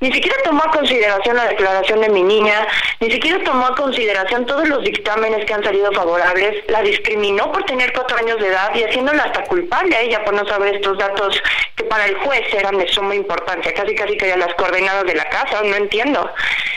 ni 0.00 0.10
siquiera 0.10 0.36
tomó 0.42 0.62
a 0.64 0.70
consideración 0.70 1.36
la 1.36 1.48
declaración 1.48 2.00
de 2.00 2.08
mi 2.08 2.22
niña, 2.22 2.66
ni 2.98 3.10
siquiera 3.10 3.44
tomó 3.44 3.66
a 3.66 3.74
consideración 3.74 4.46
todos 4.46 4.66
los 4.68 4.82
dictámenes 4.84 5.44
que 5.44 5.52
han 5.52 5.62
salido 5.62 5.92
favorables, 5.92 6.64
la 6.68 6.80
discriminó 6.80 7.52
por 7.52 7.62
tener 7.64 7.92
cuatro 7.92 8.16
años 8.16 8.38
de 8.40 8.48
edad 8.48 8.74
y 8.74 8.84
haciéndola 8.84 9.24
hasta 9.24 9.44
culpable 9.44 9.94
a 9.94 10.00
ella 10.00 10.24
por 10.24 10.32
no 10.32 10.48
saber 10.48 10.76
estos 10.76 10.96
datos 10.96 11.40
que 11.76 11.84
para 11.84 12.06
el 12.06 12.16
juez 12.16 12.42
eran 12.54 12.78
de 12.78 12.88
suma 12.88 13.14
importancia, 13.14 13.74
casi 13.74 13.94
casi 13.94 14.16
que 14.16 14.28
ya 14.28 14.36
las 14.38 14.54
coordenadas 14.54 15.04
de 15.04 15.14
la 15.14 15.28
casa, 15.28 15.62
no 15.62 15.76
entiendo. 15.76 16.30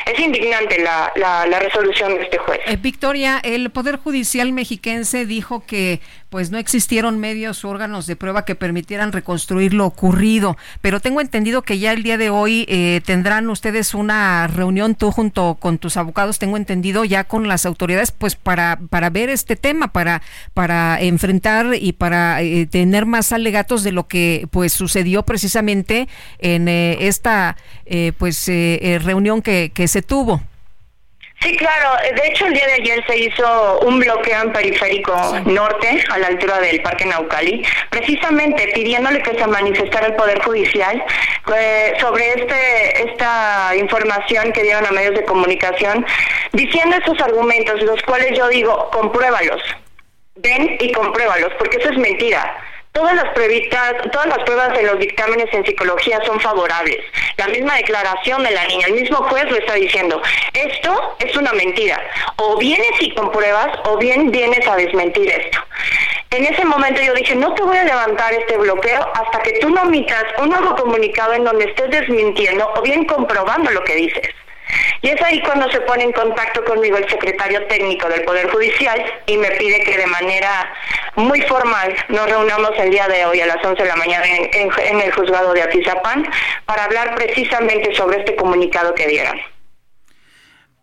Es 0.05 0.19
indignante 0.19 0.77
la, 0.79 1.11
la, 1.15 1.47
la 1.47 1.59
resolución 1.59 2.15
de 2.15 2.23
este 2.23 2.37
juez. 2.37 2.59
Eh, 2.67 2.77
Victoria, 2.77 3.39
el 3.43 3.71
Poder 3.71 3.95
Judicial 3.95 4.51
mexiquense 4.51 5.25
dijo 5.25 5.63
que 5.65 5.84
pues 6.29 6.51
no 6.51 6.57
existieron 6.57 7.19
medios 7.19 7.63
o 7.63 7.69
órganos 7.69 8.07
de 8.07 8.15
prueba 8.15 8.45
que 8.45 8.55
permitieran 8.55 9.11
reconstruir 9.11 9.73
lo 9.73 9.85
ocurrido. 9.85 10.57
Pero 10.81 10.99
tengo 10.99 11.21
entendido 11.21 11.61
que 11.61 11.79
ya 11.79 11.93
el 11.93 12.03
día 12.03 12.17
de 12.17 12.29
hoy 12.29 12.65
eh, 12.67 13.01
tendrán 13.05 13.49
ustedes 13.49 13.93
una 13.93 14.47
reunión 14.47 14.95
tú 14.95 15.11
junto 15.11 15.55
con 15.55 15.77
tus 15.77 15.97
abogados, 15.97 16.39
tengo 16.39 16.57
entendido 16.57 17.05
ya 17.05 17.23
con 17.23 17.47
las 17.47 17.65
autoridades, 17.65 18.11
pues 18.11 18.35
para 18.35 18.79
para 18.89 19.09
ver 19.09 19.29
este 19.29 19.55
tema, 19.55 19.93
para 19.93 20.21
para 20.53 20.99
enfrentar 21.01 21.67
y 21.79 21.93
para 21.93 22.41
eh, 22.41 22.65
tener 22.65 23.05
más 23.05 23.31
alegatos 23.31 23.83
de 23.83 23.91
lo 23.91 24.07
que 24.07 24.47
pues 24.51 24.73
sucedió 24.73 25.23
precisamente 25.23 26.07
en 26.39 26.67
eh, 26.67 27.07
esta 27.07 27.55
pues 28.17 28.49
reunión 29.03 29.41
que, 29.41 29.71
que 29.73 29.87
se 29.87 30.01
tuvo. 30.01 30.41
Sí, 31.41 31.55
claro. 31.57 31.91
De 32.15 32.27
hecho, 32.27 32.47
el 32.47 32.53
día 32.53 32.65
de 32.65 32.73
ayer 32.73 33.03
se 33.05 33.17
hizo 33.17 33.79
un 33.81 33.99
bloqueo 33.99 34.41
en 34.41 34.53
periférico 34.53 35.13
norte, 35.45 36.03
a 36.09 36.17
la 36.17 36.27
altura 36.27 36.59
del 36.59 36.81
Parque 36.81 37.05
Naucali, 37.05 37.63
precisamente 37.89 38.71
pidiéndole 38.73 39.21
que 39.21 39.37
se 39.37 39.45
manifestara 39.45 40.07
el 40.07 40.15
Poder 40.15 40.41
Judicial 40.41 41.03
eh, 41.55 41.93
sobre 41.99 42.29
este 42.29 43.09
esta 43.09 43.73
información 43.75 44.51
que 44.53 44.63
dieron 44.63 44.85
a 44.85 44.91
medios 44.91 45.15
de 45.15 45.25
comunicación, 45.25 46.05
diciendo 46.53 46.97
esos 46.97 47.19
argumentos, 47.21 47.81
los 47.83 48.01
cuales 48.03 48.35
yo 48.37 48.47
digo, 48.47 48.89
compruébalos. 48.91 49.61
Ven 50.37 50.77
y 50.79 50.91
compruébalos, 50.91 51.53
porque 51.59 51.77
eso 51.77 51.89
es 51.89 51.97
mentira. 51.97 52.57
Todas 52.95 53.13
las, 53.13 53.33
todas 53.33 54.25
las 54.25 54.39
pruebas 54.45 54.73
de 54.73 54.83
los 54.83 54.97
dictámenes 54.97 55.53
en 55.53 55.65
psicología 55.65 56.17
son 56.25 56.39
favorables. 56.39 56.99
La 57.35 57.49
misma 57.49 57.75
declaración 57.75 58.41
de 58.41 58.51
la 58.51 58.65
niña, 58.67 58.87
el 58.87 58.93
mismo 58.93 59.17
juez 59.17 59.43
lo 59.51 59.57
está 59.57 59.73
diciendo. 59.73 60.21
Esto 60.53 61.17
es 61.19 61.35
una 61.35 61.51
mentira. 61.51 62.01
O 62.37 62.57
vienes 62.57 62.93
y 63.01 63.13
compruebas 63.13 63.67
o 63.83 63.97
bien 63.97 64.31
vienes 64.31 64.65
a 64.65 64.77
desmentir 64.77 65.29
esto. 65.29 65.59
En 66.29 66.45
ese 66.45 66.63
momento 66.63 67.01
yo 67.01 67.13
dije, 67.13 67.35
no 67.35 67.53
te 67.53 67.63
voy 67.63 67.77
a 67.77 67.83
levantar 67.83 68.33
este 68.33 68.57
bloqueo 68.57 69.05
hasta 69.13 69.41
que 69.41 69.59
tú 69.59 69.69
no 69.69 69.81
emitas 69.81 70.23
un 70.37 70.51
nuevo 70.51 70.73
comunicado 70.77 71.33
en 71.33 71.43
donde 71.43 71.65
estés 71.65 71.91
desmintiendo 71.91 72.65
o 72.77 72.81
bien 72.81 73.03
comprobando 73.03 73.71
lo 73.71 73.83
que 73.83 73.95
dices. 73.95 74.29
Y 75.01 75.09
es 75.09 75.21
ahí 75.21 75.41
cuando 75.41 75.69
se 75.69 75.81
pone 75.81 76.03
en 76.03 76.11
contacto 76.11 76.63
conmigo 76.63 76.97
el 76.97 77.07
secretario 77.09 77.65
técnico 77.67 78.09
del 78.09 78.23
Poder 78.23 78.49
Judicial 78.49 79.03
y 79.27 79.37
me 79.37 79.51
pide 79.51 79.83
que 79.83 79.97
de 79.97 80.07
manera 80.07 80.73
muy 81.15 81.41
formal 81.41 81.95
nos 82.09 82.29
reunamos 82.29 82.71
el 82.77 82.91
día 82.91 83.07
de 83.07 83.25
hoy 83.25 83.41
a 83.41 83.45
las 83.45 83.63
11 83.63 83.81
de 83.81 83.87
la 83.87 83.95
mañana 83.95 84.25
en, 84.25 85.01
el 85.01 85.11
juzgado 85.13 85.53
de 85.53 85.61
Atizapán 85.61 86.25
para 86.65 86.85
hablar 86.85 87.15
precisamente 87.15 87.93
sobre 87.95 88.19
este 88.19 88.35
comunicado 88.35 88.93
que 88.95 89.07
dieron. 89.07 89.39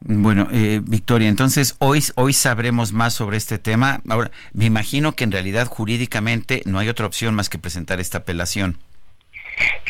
Bueno, 0.04 0.48
eh, 0.52 0.80
Victoria, 0.82 1.28
entonces 1.28 1.76
hoy, 1.78 2.02
hoy 2.16 2.32
sabremos 2.32 2.92
más 2.92 3.14
sobre 3.14 3.36
este 3.36 3.58
tema. 3.58 4.00
Ahora, 4.08 4.32
me 4.52 4.64
imagino 4.64 5.12
que 5.12 5.24
en 5.24 5.30
realidad 5.30 5.68
jurídicamente 5.68 6.62
no 6.64 6.80
hay 6.80 6.88
otra 6.88 7.06
opción 7.06 7.34
más 7.34 7.48
que 7.48 7.58
presentar 7.58 8.00
esta 8.00 8.18
apelación. 8.18 8.78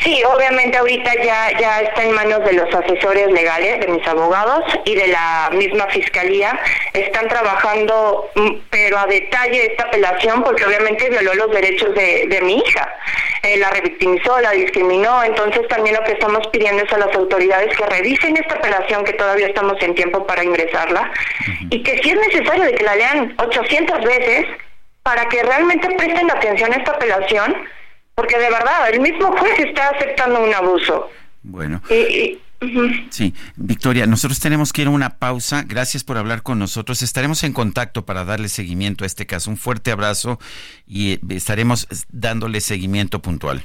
Sí, 0.02 0.22
obviamente 0.24 0.76
ahorita 0.78 1.14
ya, 1.22 1.58
ya 1.58 1.80
está 1.80 2.02
en 2.02 2.12
manos 2.12 2.44
de 2.44 2.54
los 2.54 2.74
asesores 2.74 3.30
legales, 3.30 3.80
de 3.80 3.86
mis 3.86 4.06
abogados 4.06 4.64
y 4.84 4.94
de 4.94 5.06
la 5.08 5.50
misma 5.52 5.86
fiscalía. 5.88 6.58
Están 6.92 7.28
trabajando, 7.28 8.28
mm, 8.34 8.50
pero 8.70 8.98
a 8.98 9.06
detalle 9.06 9.66
esta 9.66 9.84
apelación 9.84 10.42
porque 10.42 10.64
obviamente 10.64 11.08
violó 11.08 11.34
los 11.34 11.50
derechos 11.52 11.94
de, 11.94 12.26
de 12.28 12.40
mi 12.42 12.58
hija. 12.58 12.88
Eh, 13.42 13.56
la 13.58 13.70
revictimizó, 13.70 14.40
la 14.40 14.50
discriminó. 14.52 15.22
Entonces 15.22 15.66
también 15.68 15.96
lo 15.96 16.04
que 16.04 16.12
estamos 16.12 16.46
pidiendo 16.48 16.82
es 16.82 16.92
a 16.92 16.98
las 16.98 17.14
autoridades 17.14 17.76
que 17.76 17.86
revisen 17.86 18.36
esta 18.36 18.54
apelación, 18.54 19.04
que 19.04 19.12
todavía 19.12 19.46
estamos 19.46 19.80
en 19.82 19.94
tiempo 19.94 20.26
para 20.26 20.44
ingresarla, 20.44 21.12
y 21.70 21.82
que 21.82 22.02
si 22.02 22.10
es 22.10 22.16
necesario 22.16 22.64
de 22.64 22.74
que 22.74 22.84
la 22.84 22.96
lean 22.96 23.34
800 23.38 24.04
veces 24.04 24.46
para 25.02 25.28
que 25.28 25.42
realmente 25.42 25.88
presten 25.96 26.30
atención 26.30 26.72
a 26.72 26.76
esta 26.76 26.92
apelación 26.92 27.68
porque 28.14 28.38
de 28.38 28.50
verdad 28.50 28.90
el 28.92 29.00
mismo 29.00 29.36
juez 29.36 29.58
está 29.58 29.88
aceptando 29.88 30.42
un 30.42 30.54
abuso. 30.54 31.10
Bueno. 31.42 31.82
Sí, 33.10 33.34
Victoria, 33.56 34.06
nosotros 34.06 34.38
tenemos 34.38 34.72
que 34.72 34.82
ir 34.82 34.88
a 34.88 34.90
una 34.90 35.18
pausa. 35.18 35.64
Gracias 35.66 36.04
por 36.04 36.16
hablar 36.16 36.42
con 36.42 36.58
nosotros. 36.58 37.02
Estaremos 37.02 37.42
en 37.42 37.52
contacto 37.52 38.06
para 38.06 38.24
darle 38.24 38.48
seguimiento 38.48 39.02
a 39.02 39.06
este 39.06 39.26
caso. 39.26 39.50
Un 39.50 39.56
fuerte 39.56 39.90
abrazo 39.90 40.38
y 40.86 41.12
eh, 41.12 41.20
estaremos 41.30 41.88
dándole 42.10 42.60
seguimiento 42.60 43.20
puntual. 43.20 43.64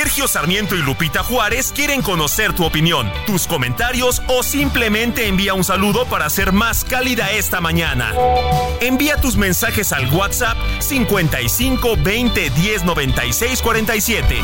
Sergio 0.00 0.28
Sarmiento 0.28 0.76
y 0.76 0.78
Lupita 0.78 1.24
Juárez 1.24 1.72
quieren 1.74 2.02
conocer 2.02 2.52
tu 2.52 2.64
opinión, 2.64 3.10
tus 3.26 3.48
comentarios 3.48 4.22
o 4.28 4.44
simplemente 4.44 5.26
envía 5.26 5.54
un 5.54 5.64
saludo 5.64 6.06
para 6.06 6.26
hacer 6.26 6.52
más 6.52 6.84
cálida 6.84 7.32
esta 7.32 7.60
mañana. 7.60 8.14
Envía 8.80 9.16
tus 9.16 9.36
mensajes 9.36 9.92
al 9.92 10.08
WhatsApp 10.14 10.56
55 10.78 11.96
20 12.00 12.50
10 12.50 12.84
96 12.84 13.60
47. 13.60 14.36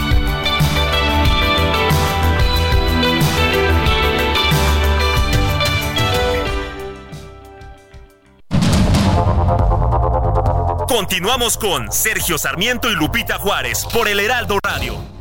Continuamos 10.89 11.56
con 11.56 11.93
Sergio 11.93 12.39
Sarmiento 12.39 12.90
y 12.90 12.97
Lupita 12.97 13.39
Juárez 13.39 13.86
por 13.93 14.09
el 14.09 14.18
Heraldo 14.18 14.59
Radio. 14.60 15.13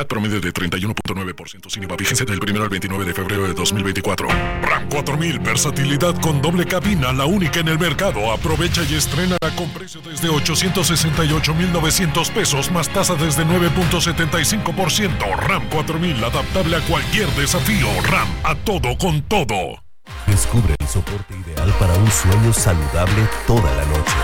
CAT 0.00 0.08
promedio 0.08 0.40
de 0.40 0.50
31.9% 0.52 1.68
sin 1.68 1.82
IVA. 1.82 1.96
Vigencia 1.96 2.24
del 2.24 2.40
1 2.40 2.62
al 2.62 2.70
29 2.70 3.04
de 3.04 3.12
febrero 3.12 3.46
de 3.46 3.52
2024. 3.52 4.28
RAM 4.62 4.88
4000, 4.88 5.38
versatilidad 5.40 6.18
con 6.20 6.40
doble 6.40 6.64
cabina, 6.64 7.12
la 7.12 7.26
única 7.26 7.60
en 7.60 7.68
el 7.68 7.78
mercado. 7.78 8.32
Aprovecha 8.32 8.82
y 8.88 8.94
estrena 8.94 9.36
con 9.56 9.68
precio 9.70 10.00
desde 10.00 10.30
868,900 10.30 12.30
pesos 12.30 12.70
más 12.70 12.88
tasa 12.88 13.14
desde 13.14 13.44
9.75%. 13.44 15.36
RAM 15.36 15.68
4000, 15.68 16.24
adaptable 16.24 16.76
a 16.76 16.80
cualquier 16.80 17.28
desafío. 17.30 17.88
RAM, 18.04 18.28
a 18.44 18.54
todo 18.54 18.96
con 18.96 19.20
todo. 19.22 19.82
Descubre 20.26 20.74
el 20.78 20.88
soporte 20.88 21.36
ideal 21.36 21.74
para 21.78 21.92
un 21.94 22.10
sueño 22.10 22.54
saludable 22.54 23.28
toda 23.46 23.70
la 23.74 23.84
noche. 23.84 24.16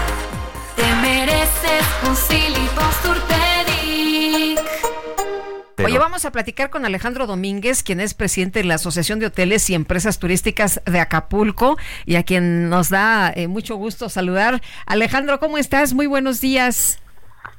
Te 0.75 0.95
mereces 0.97 1.85
un 2.09 2.17
Silly 2.17 2.67
Posturpedic. 5.77 5.95
Oye, 5.95 5.99
vamos 5.99 6.25
a 6.25 6.33
platicar 6.33 6.71
con 6.71 6.87
Alejandro 6.87 7.27
Domínguez, 7.27 7.83
quien 7.83 8.01
es 8.01 8.15
presidente 8.15 8.61
de 8.61 8.65
la 8.65 8.77
Asociación 8.77 9.19
de 9.19 9.27
Hoteles 9.27 9.69
y 9.69 9.75
Empresas 9.75 10.19
Turísticas 10.19 10.81
de 10.87 11.01
Acapulco 11.01 11.77
y 12.07 12.17
a 12.17 12.23
quien 12.23 12.71
nos 12.71 12.89
da 12.89 13.31
eh, 13.31 13.47
mucho 13.47 13.77
gusto 13.77 14.09
saludar. 14.09 14.63
Alejandro, 14.87 15.39
¿cómo 15.39 15.59
estás? 15.59 15.93
Muy 15.93 16.07
buenos 16.07 16.41
días. 16.41 16.99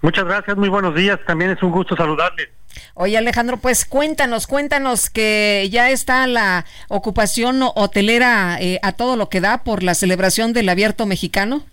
Muchas 0.02 0.26
gracias, 0.26 0.57
muy 0.57 0.69
buenos 0.69 0.95
días. 0.95 1.19
También 1.27 1.52
es 1.52 1.61
un 1.61 1.72
gusto 1.72 1.95
saludarle. 1.95 2.49
Oye, 2.95 3.18
Alejandro, 3.18 3.57
pues 3.57 3.85
cuéntanos, 3.85 4.48
cuéntanos 4.48 5.10
que 5.10 5.68
ya 5.72 5.91
está 5.91 6.26
la 6.26 6.65
ocupación 6.89 7.60
hotelera 7.61 8.57
eh, 8.60 8.80
a 8.81 8.94
todo 8.94 9.15
lo 9.15 9.30
que 9.30 9.41
da 9.41 9.64
por 9.64 9.84
la 9.84 9.94
celebración 9.94 10.53
del 10.53 10.69
abierto 10.69 11.06
mexicano. 11.06 11.64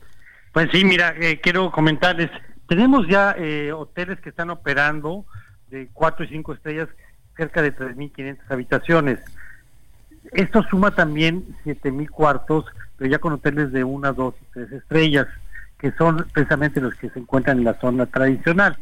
Pues 0.52 0.68
sí, 0.72 0.84
mira, 0.84 1.14
eh, 1.18 1.40
quiero 1.42 1.70
comentarles, 1.70 2.30
tenemos 2.68 3.06
ya 3.08 3.34
eh, 3.38 3.72
hoteles 3.72 4.20
que 4.20 4.28
están 4.28 4.50
operando 4.50 5.26
de 5.74 5.88
cuatro 5.92 6.24
y 6.24 6.28
cinco 6.28 6.54
estrellas, 6.54 6.88
cerca 7.36 7.60
de 7.60 7.74
3.500 7.74 8.38
habitaciones. 8.48 9.18
Esto 10.32 10.62
suma 10.62 10.92
también 10.92 11.44
7.000 11.64 12.08
cuartos, 12.08 12.64
pero 12.96 13.10
ya 13.10 13.18
con 13.18 13.32
hoteles 13.32 13.72
de 13.72 13.82
una, 13.84 14.12
dos 14.12 14.34
y 14.40 14.52
tres 14.52 14.72
estrellas, 14.72 15.26
que 15.78 15.90
son 15.92 16.26
precisamente 16.32 16.80
los 16.80 16.94
que 16.94 17.10
se 17.10 17.18
encuentran 17.18 17.58
en 17.58 17.64
la 17.64 17.74
zona 17.80 18.06
tradicional. 18.06 18.78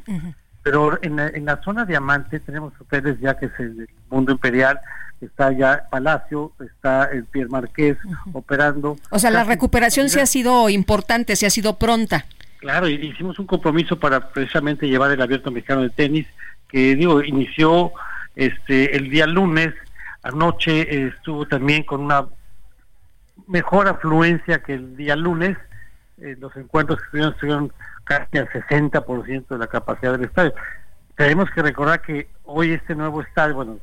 Pero 0.63 0.99
en 1.03 1.17
la, 1.17 1.29
en 1.29 1.47
la 1.47 1.61
zona 1.63 1.85
diamante 1.85 2.39
tenemos 2.39 2.73
hoteles 2.79 3.19
ya 3.21 3.37
que 3.37 3.47
es 3.47 3.59
el 3.59 3.89
Mundo 4.11 4.31
Imperial, 4.33 4.79
está 5.21 5.51
ya 5.51 5.87
Palacio, 5.91 6.53
está 6.61 7.07
el 7.07 7.25
Pierre 7.25 7.49
Marqués 7.49 7.97
operando. 8.33 8.97
O 9.11 9.19
sea, 9.19 9.31
la 9.31 9.45
recuperación 9.45 10.11
sí 10.11 10.21
ha 10.21 10.27
sido 10.27 10.69
importante, 10.69 11.35
sí 11.37 11.47
ha 11.47 11.51
sido 11.51 11.79
pronta. 11.79 12.27
Claro, 12.63 12.89
y 12.89 12.95
hicimos 12.95 13.41
un 13.41 13.47
compromiso 13.47 13.99
para 13.99 14.31
precisamente 14.31 14.87
llevar 14.87 15.11
el 15.11 15.21
abierto 15.21 15.51
mexicano 15.51 15.83
de 15.83 15.91
tenis, 15.91 16.29
que 16.73 16.97
digo, 16.97 17.23
inició 17.23 17.93
este 18.35 18.97
el 18.97 19.11
día 19.11 19.27
lunes, 19.27 19.73
anoche 20.23 20.81
eh, 20.81 21.13
estuvo 21.15 21.47
también 21.47 21.85
con 21.85 22.01
una 22.01 22.27
mejor 23.47 23.87
afluencia 23.87 24.63
que 24.63 24.75
el 24.75 24.97
día 24.97 25.15
lunes, 25.15 25.57
eh, 26.19 26.37
los 26.41 26.57
encuentros 26.57 26.99
que 26.99 27.05
estuvieron, 27.05 27.33
estuvieron 27.35 27.73
casi 28.05 28.39
al 28.39 28.49
60% 28.49 29.47
de 29.49 29.59
la 29.59 29.67
capacidad 29.67 30.13
del 30.13 30.25
estadio. 30.25 30.55
Tenemos 31.17 31.51
que 31.51 31.63
recordar 31.63 32.01
que 32.01 32.29
hoy 32.45 32.73
este 32.73 32.95
nuevo 32.95 33.21
estadio, 33.21 33.55
bueno, 33.55 33.79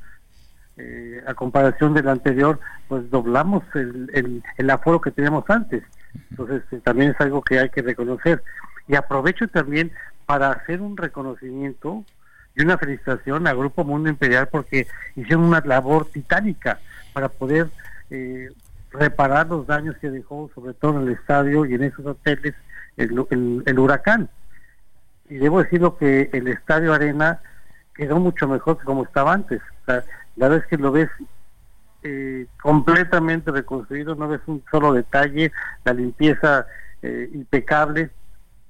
eh, 0.78 1.22
a 1.28 1.34
comparación 1.34 1.94
del 1.94 2.08
anterior, 2.08 2.60
pues 2.88 3.10
doblamos 3.10 3.64
el, 3.76 4.42
el, 4.58 4.70
aforo 4.70 5.02
que 5.02 5.12
teníamos 5.12 5.44
antes. 5.50 5.84
Entonces, 6.32 6.64
eh, 6.72 6.80
también 6.84 7.12
es 7.12 7.22
algo 7.22 7.42
que 7.42 7.60
hay 7.60 7.70
que 7.70 7.82
reconocer. 7.82 8.42
Y 8.88 8.96
aprovecho 8.96 9.48
también 9.48 9.92
para 10.26 10.52
hacer 10.52 10.82
un 10.82 10.96
reconocimiento 10.96 12.06
y 12.56 12.64
una 12.64 12.78
felicitación 12.78 13.48
al 13.48 13.58
Grupo 13.58 13.84
Mundo 13.84 14.10
Imperial 14.10 14.48
porque 14.48 14.88
hicieron 15.16 15.46
una 15.46 15.62
labor 15.62 16.06
titánica 16.06 16.80
para 17.14 17.30
poder 17.30 17.70
eh, 18.10 18.50
reparar 18.92 19.48
los 19.48 19.68
daños 19.68 19.96
que 19.98 20.10
dejó, 20.10 20.50
sobre 20.54 20.74
todo 20.74 21.00
en 21.00 21.08
el 21.08 21.14
estadio 21.14 21.66
y 21.66 21.76
en 21.76 21.84
esos 21.84 22.06
hoteles, 22.06 22.56
el, 22.98 23.80
huracán. 23.80 24.30
Y 25.30 25.36
debo 25.36 25.64
decirlo 25.64 25.98
que 25.98 26.30
el 26.34 26.48
Estadio 26.48 26.94
Arena 26.94 27.40
quedó 27.96 28.20
mucho 28.20 28.48
mejor 28.48 28.78
que 28.78 28.86
como 28.86 29.04
estaba 29.04 29.34
antes. 29.34 29.62
La 30.36 30.56
es 30.56 30.66
que 30.66 30.78
lo 30.78 30.92
ves 30.92 31.10
eh, 32.04 32.48
completamente 32.62 33.52
reconstruido, 33.52 34.16
no 34.16 34.28
ves 34.28 34.42
un 34.48 34.64
solo 34.72 34.94
detalle, 34.94 35.52
la 35.84 35.94
limpieza 35.94 36.66
eh, 37.02 37.30
impecable. 37.34 38.10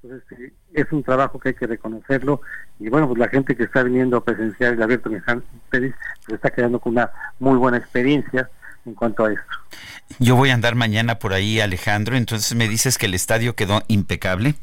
Entonces, 0.02 0.38
eh, 0.38 0.52
es 0.72 0.86
un 0.92 1.02
trabajo 1.02 1.38
que 1.38 1.50
hay 1.50 1.54
que 1.54 1.66
reconocerlo. 1.66 2.40
Y 2.78 2.88
bueno, 2.88 3.08
pues 3.08 3.18
la 3.18 3.28
gente 3.28 3.56
que 3.56 3.64
está 3.64 3.82
viniendo 3.82 4.16
a 4.16 4.24
presenciar 4.24 4.74
el 4.74 4.82
abierto 4.82 5.10
Meján 5.10 5.42
Pérez 5.70 5.94
pues 6.26 6.36
está 6.36 6.50
quedando 6.50 6.78
con 6.78 6.92
una 6.92 7.10
muy 7.38 7.56
buena 7.56 7.78
experiencia 7.78 8.48
en 8.86 8.94
cuanto 8.94 9.24
a 9.24 9.32
esto. 9.32 9.44
Yo 10.18 10.36
voy 10.36 10.50
a 10.50 10.54
andar 10.54 10.74
mañana 10.74 11.18
por 11.18 11.32
ahí, 11.32 11.60
Alejandro, 11.60 12.16
entonces 12.16 12.54
me 12.56 12.68
dices 12.68 12.98
que 12.98 13.06
el 13.06 13.14
estadio 13.14 13.54
quedó 13.54 13.82
impecable. 13.88 14.54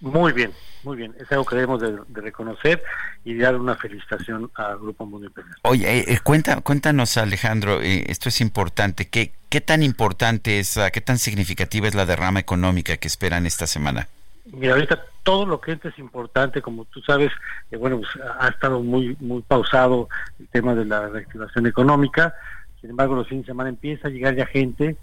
Muy 0.00 0.32
bien, 0.32 0.52
muy 0.84 0.96
bien. 0.96 1.14
Es 1.18 1.30
algo 1.32 1.44
que 1.44 1.56
debemos 1.56 1.80
de, 1.80 1.98
de 2.06 2.20
reconocer 2.20 2.82
y 3.24 3.36
dar 3.36 3.56
una 3.56 3.76
felicitación 3.76 4.50
al 4.54 4.78
Grupo 4.78 5.04
Mundo 5.06 5.26
Imperial. 5.26 5.56
Oye, 5.62 5.98
eh, 5.98 6.04
eh, 6.08 6.18
cuenta, 6.22 6.60
cuéntanos, 6.60 7.16
Alejandro, 7.16 7.82
eh, 7.82 8.04
esto 8.08 8.28
es 8.28 8.40
importante. 8.40 9.08
¿Qué, 9.08 9.32
¿Qué 9.48 9.60
tan 9.60 9.82
importante 9.82 10.60
es, 10.60 10.78
qué 10.92 11.00
tan 11.00 11.18
significativa 11.18 11.88
es 11.88 11.94
la 11.94 12.06
derrama 12.06 12.40
económica 12.40 12.96
que 12.96 13.08
esperan 13.08 13.44
esta 13.44 13.66
semana? 13.66 14.08
Mira, 14.52 14.72
ahorita 14.74 15.02
todo 15.22 15.44
lo 15.46 15.60
que 15.60 15.72
es 15.72 15.98
importante, 15.98 16.62
como 16.62 16.84
tú 16.86 17.00
sabes, 17.02 17.30
eh, 17.70 17.76
bueno, 17.76 17.98
pues, 17.98 18.10
ha 18.38 18.48
estado 18.48 18.80
muy 18.82 19.16
muy 19.20 19.42
pausado 19.42 20.08
el 20.38 20.48
tema 20.48 20.74
de 20.74 20.84
la 20.84 21.08
reactivación 21.08 21.66
económica. 21.66 22.34
Sin 22.80 22.90
embargo, 22.90 23.14
los 23.14 23.28
fines 23.28 23.44
de 23.44 23.52
semana 23.52 23.68
empieza 23.68 24.08
a 24.08 24.10
llegar 24.10 24.34
ya 24.34 24.46
gente. 24.46 24.96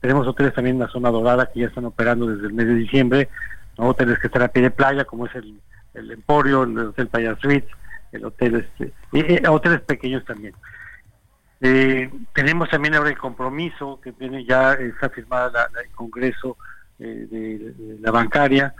Tenemos 0.00 0.26
hoteles 0.26 0.54
también 0.54 0.76
en 0.76 0.82
la 0.82 0.88
zona 0.88 1.10
dorada 1.10 1.46
que 1.46 1.60
ya 1.60 1.66
están 1.68 1.84
operando 1.84 2.26
desde 2.26 2.46
el 2.48 2.52
mes 2.52 2.66
de 2.66 2.74
diciembre, 2.74 3.28
¿no? 3.78 3.88
hoteles 3.88 4.18
que 4.18 4.26
están 4.26 4.42
a 4.42 4.48
pie 4.48 4.62
de 4.62 4.70
playa, 4.70 5.04
como 5.04 5.26
es 5.26 5.34
el, 5.34 5.60
el 5.94 6.10
Emporio, 6.10 6.64
el 6.64 6.78
Hotel 6.78 7.08
Playa 7.08 7.36
Suites, 7.40 7.70
el 8.12 8.24
hotel 8.24 8.56
este, 8.56 8.92
y 9.12 9.46
hoteles 9.46 9.80
pequeños 9.82 10.24
también. 10.24 10.54
Eh, 11.60 12.10
tenemos 12.32 12.70
también 12.70 12.94
ahora 12.94 13.10
el 13.10 13.18
compromiso 13.18 14.00
que 14.02 14.12
tiene 14.12 14.44
ya, 14.46 14.72
está 14.74 15.10
firmada 15.10 15.68
la- 15.72 15.80
el 15.82 15.90
Congreso 15.90 16.56
eh, 17.00 17.26
de, 17.30 17.98
la 18.00 18.10
bancaria. 18.10 18.74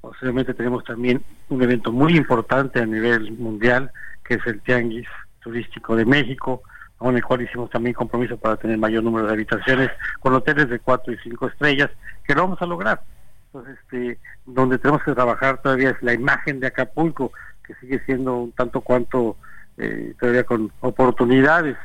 Posiblemente 0.00 0.54
tenemos 0.54 0.84
también 0.84 1.22
un 1.48 1.62
evento 1.62 1.92
muy 1.92 2.16
importante 2.16 2.80
a 2.80 2.86
nivel 2.86 3.32
mundial, 3.32 3.90
que 4.24 4.34
es 4.34 4.46
el 4.46 4.60
Tianguis 4.60 5.06
Turístico 5.40 5.94
de 5.94 6.04
México, 6.04 6.62
con 6.96 7.16
el 7.16 7.24
cual 7.24 7.42
hicimos 7.42 7.70
también 7.70 7.94
compromiso 7.94 8.36
para 8.36 8.56
tener 8.56 8.78
mayor 8.78 9.04
número 9.04 9.26
de 9.26 9.32
habitaciones 9.32 9.90
con 10.20 10.34
hoteles 10.34 10.68
de 10.68 10.78
cuatro 10.80 11.12
y 11.12 11.18
cinco 11.18 11.46
estrellas, 11.46 11.90
que 12.24 12.34
lo 12.34 12.42
vamos 12.42 12.62
a 12.62 12.66
lograr. 12.66 13.02
Entonces, 13.46 13.78
este, 13.82 14.18
donde 14.46 14.78
tenemos 14.78 15.02
que 15.02 15.14
trabajar 15.14 15.60
todavía 15.62 15.90
es 15.90 16.02
la 16.02 16.12
imagen 16.12 16.60
de 16.60 16.68
Acapulco, 16.68 17.32
que 17.66 17.74
sigue 17.76 18.02
siendo 18.04 18.36
un 18.36 18.52
tanto 18.52 18.80
cuanto 18.80 19.36
eh, 19.76 20.14
todavía 20.18 20.44
con 20.44 20.72
oportunidades. 20.80 21.76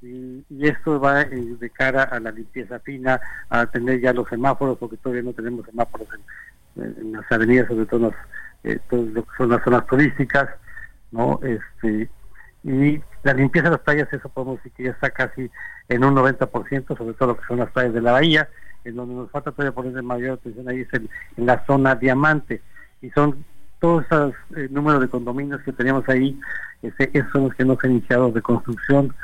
Y, 0.00 0.44
y 0.48 0.68
esto 0.68 1.00
va 1.00 1.22
eh, 1.22 1.28
de 1.58 1.70
cara 1.70 2.04
a 2.04 2.20
la 2.20 2.30
limpieza 2.30 2.78
fina, 2.80 3.20
a 3.48 3.66
tener 3.66 4.00
ya 4.00 4.12
los 4.12 4.28
semáforos, 4.28 4.78
porque 4.78 4.96
todavía 4.96 5.22
no 5.24 5.32
tenemos 5.32 5.66
semáforos 5.66 6.08
en, 6.76 7.12
las 7.12 7.30
avenidas, 7.32 7.66
sobre 7.68 7.86
todo 7.86 8.14
en 8.62 8.72
eh, 8.72 8.80
lo 8.90 9.22
que 9.24 9.36
son 9.36 9.48
las 9.48 9.62
zonas 9.64 9.86
turísticas, 9.86 10.48
¿no? 11.10 11.40
Este, 11.42 12.08
y 12.62 13.00
la 13.22 13.32
limpieza 13.32 13.68
de 13.68 13.72
las 13.72 13.80
playas, 13.80 14.12
eso 14.12 14.28
podemos 14.28 14.56
decir 14.58 14.72
que 14.72 14.84
ya 14.84 14.90
está 14.90 15.10
casi 15.10 15.50
en 15.88 16.04
un 16.04 16.14
90%, 16.14 16.96
sobre 16.96 17.14
todo 17.14 17.30
lo 17.30 17.36
que 17.36 17.46
son 17.46 17.58
las 17.58 17.70
playas 17.72 17.94
de 17.94 18.00
la 18.00 18.12
bahía, 18.12 18.48
en 18.84 18.94
donde 18.94 19.14
nos 19.14 19.30
falta 19.30 19.50
todavía 19.50 19.74
poner 19.74 20.02
mayor 20.02 20.34
atención 20.38 20.68
ahí 20.68 20.80
es 20.80 20.88
en, 20.94 21.08
la 21.36 21.64
zona 21.66 21.94
diamante, 21.96 22.62
y 23.02 23.10
son 23.10 23.44
todos 23.80 24.04
esos 24.06 24.34
eh, 24.56 24.68
números 24.70 25.00
de 25.00 25.08
condominios 25.08 25.60
que 25.62 25.72
teníamos 25.72 26.08
ahí, 26.08 26.38
ese- 26.82 27.10
esos 27.12 27.30
son 27.32 27.44
los 27.44 27.54
que 27.54 27.64
no 27.64 27.76
se 27.80 27.86
han 27.86 27.94
iniciado 27.94 28.30
de 28.30 28.42
construcción 28.42 29.14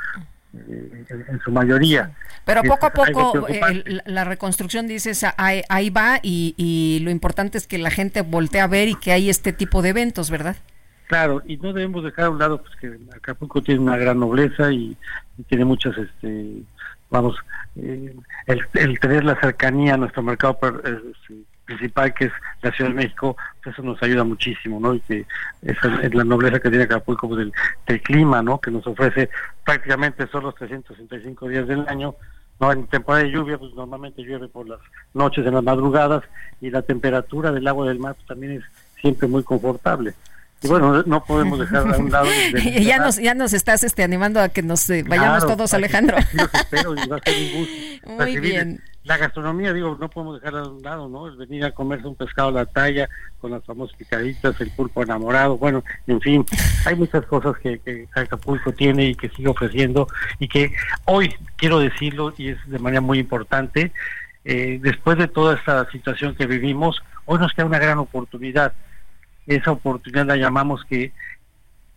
en, 0.67 1.39
su 1.43 1.51
mayoría. 1.51 2.11
Pero 2.45 2.61
Y 2.63 2.67
poco 2.67 2.85
a 2.85 2.91
poco 2.91 3.47
eh, 3.47 3.83
la 4.05 4.23
reconstrucción, 4.23 4.87
dices, 4.87 5.25
ahí, 5.37 5.61
ahí 5.69 5.89
va 5.89 6.19
y, 6.21 6.53
y 6.57 6.99
lo 7.03 7.11
importante 7.11 7.57
es 7.57 7.67
que 7.67 7.77
la 7.77 7.89
gente 7.91 8.21
voltee 8.21 8.61
a 8.61 8.67
ver 8.67 8.87
y 8.87 8.95
que 8.95 9.11
hay 9.11 9.29
este 9.29 9.53
tipo 9.53 9.81
de 9.81 9.89
eventos, 9.89 10.29
¿verdad? 10.29 10.55
Claro, 11.07 11.43
y 11.45 11.57
no 11.57 11.71
debemos 11.73 12.03
dejar 12.03 12.25
a 12.25 12.29
un 12.31 12.39
lado 12.39 12.61
pues, 12.61 12.75
que 12.77 12.97
Acapulco 13.15 13.61
tiene 13.61 13.81
una 13.81 13.97
gran 13.97 14.19
nobleza 14.19 14.71
y, 14.71 14.97
y 15.37 15.43
tiene 15.43 15.63
muchas, 15.65 15.95
este, 15.97 16.61
vamos, 17.11 17.35
eh, 17.75 18.15
el, 18.47 18.61
el 18.73 18.99
tener 18.99 19.23
la 19.23 19.39
cercanía 19.39 19.93
a 19.93 19.97
nuestro 19.97 20.23
mercado 20.23 20.57
per- 20.57 20.81
eh, 20.83 20.97
este, 21.11 21.35
principal 21.65 22.13
que 22.13 22.25
es 22.25 22.31
la 22.65 22.75
Ciudad 22.75 22.89
de 22.89 22.95
México, 22.95 23.37
pues 23.63 23.73
eso 23.73 23.83
nos 23.83 24.01
ayuda 24.01 24.23
muchísimo, 24.23 24.79
¿no? 24.79 24.95
Y 24.95 24.99
que 25.01 25.25
esa 25.61 26.01
es 26.01 26.13
la 26.13 26.23
nobleza 26.23 26.59
que 26.59 26.69
tiene 26.69 26.85
Acapulco 26.85 27.27
pues, 27.27 27.39
del, 27.39 27.53
del 27.87 28.01
clima, 28.01 28.41
¿no? 28.41 28.59
Que 28.59 28.71
nos 28.71 28.85
ofrece 28.87 29.29
prácticamente 29.63 30.27
solo 30.27 30.47
los 30.47 30.55
365 30.55 31.47
días 31.47 31.67
del 31.67 31.87
año, 31.87 32.15
no 32.59 32.71
en 32.71 32.87
temporada 32.87 33.23
de 33.23 33.31
lluvia 33.31 33.57
pues 33.57 33.73
normalmente 33.73 34.21
llueve 34.23 34.47
por 34.47 34.67
las 34.67 34.79
noches 35.13 35.45
en 35.45 35.53
las 35.53 35.63
madrugadas 35.63 36.23
y 36.61 36.69
la 36.69 36.81
temperatura 36.81 37.51
del 37.51 37.67
agua 37.67 37.87
del 37.87 37.99
mar 37.99 38.15
pues, 38.15 38.27
también 38.27 38.53
es 38.53 38.63
siempre 39.01 39.27
muy 39.27 39.43
confortable. 39.43 40.13
Y 40.61 40.67
bueno 40.67 41.03
no 41.05 41.23
podemos 41.23 41.59
dejar 41.59 41.93
a 41.93 41.97
un 41.97 42.09
lado 42.09 42.27
ya 42.81 42.97
nos 42.97 43.17
ya 43.17 43.33
nos 43.35 43.53
estás 43.53 43.83
este 43.83 44.03
animando 44.03 44.39
a 44.39 44.49
que 44.49 44.63
nos 44.63 44.89
eh, 44.89 45.03
vayamos 45.05 45.45
todos 45.45 45.73
Alejandro 45.73 46.17
los 46.33 46.53
espero 46.53 46.95
y 46.95 47.07
va 47.07 47.17
a 47.17 47.19
ser 47.19 47.35
un 47.35 47.59
gusto. 47.59 48.09
Muy 48.23 48.39
bien 48.39 48.81
la 49.05 49.17
gastronomía, 49.17 49.71
digo, 49.71 49.95
no 49.99 50.09
podemos 50.09 50.41
dejarla 50.41 50.61
a 50.61 50.67
un 50.67 50.81
lado, 50.81 51.07
¿no? 51.07 51.27
Es 51.27 51.37
venir 51.37 51.63
a 51.63 51.71
comerse 51.71 52.07
un 52.07 52.15
pescado 52.15 52.49
a 52.49 52.51
la 52.51 52.65
talla 52.65 53.07
con 53.39 53.51
las 53.51 53.63
famosas 53.63 53.95
picaditas, 53.95 54.59
el 54.59 54.71
pulpo 54.71 55.03
enamorado, 55.03 55.57
bueno, 55.57 55.83
en 56.07 56.19
fin, 56.19 56.45
hay 56.85 56.95
muchas 56.95 57.23
cosas 57.27 57.55
que, 57.59 57.77
que 57.79 58.07
Acapulco 58.15 58.71
tiene 58.73 59.05
y 59.05 59.15
que 59.15 59.29
sigue 59.29 59.47
ofreciendo 59.47 60.07
y 60.39 60.47
que 60.47 60.73
hoy, 61.05 61.33
quiero 61.55 61.79
decirlo, 61.79 62.33
y 62.35 62.49
es 62.49 62.57
de 62.67 62.79
manera 62.79 63.01
muy 63.01 63.19
importante, 63.19 63.91
eh, 64.43 64.79
después 64.81 65.17
de 65.17 65.27
toda 65.27 65.55
esta 65.55 65.89
situación 65.91 66.35
que 66.35 66.47
vivimos, 66.47 67.01
hoy 67.25 67.39
nos 67.39 67.53
queda 67.53 67.65
una 67.65 67.79
gran 67.79 67.99
oportunidad. 67.99 68.73
Esa 69.47 69.71
oportunidad 69.71 70.25
la 70.25 70.37
llamamos 70.37 70.83
que 70.85 71.13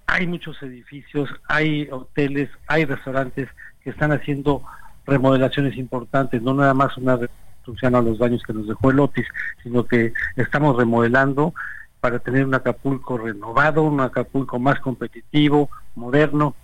hay 0.06 0.26
muchos 0.26 0.62
edificios, 0.62 1.28
hay 1.46 1.88
hoteles, 1.90 2.50
hay 2.66 2.84
restaurantes 2.86 3.48
que 3.82 3.90
están 3.90 4.12
haciendo 4.12 4.62
remodelaciones 5.08 5.76
importantes, 5.76 6.42
no 6.42 6.54
nada 6.54 6.74
más 6.74 6.96
una 6.96 7.16
reconstrucción 7.16 7.94
a 7.94 8.02
los 8.02 8.18
baños 8.18 8.42
que 8.42 8.52
nos 8.52 8.68
dejó 8.68 8.90
el 8.90 9.00
Otis, 9.00 9.26
sino 9.62 9.84
que 9.84 10.12
estamos 10.36 10.76
remodelando 10.76 11.54
para 12.00 12.18
tener 12.18 12.44
un 12.44 12.54
Acapulco 12.54 13.18
renovado, 13.18 13.82
un 13.82 14.00
Acapulco 14.00 14.58
más 14.58 14.78
competitivo, 14.80 15.68
moderno, 15.96 16.54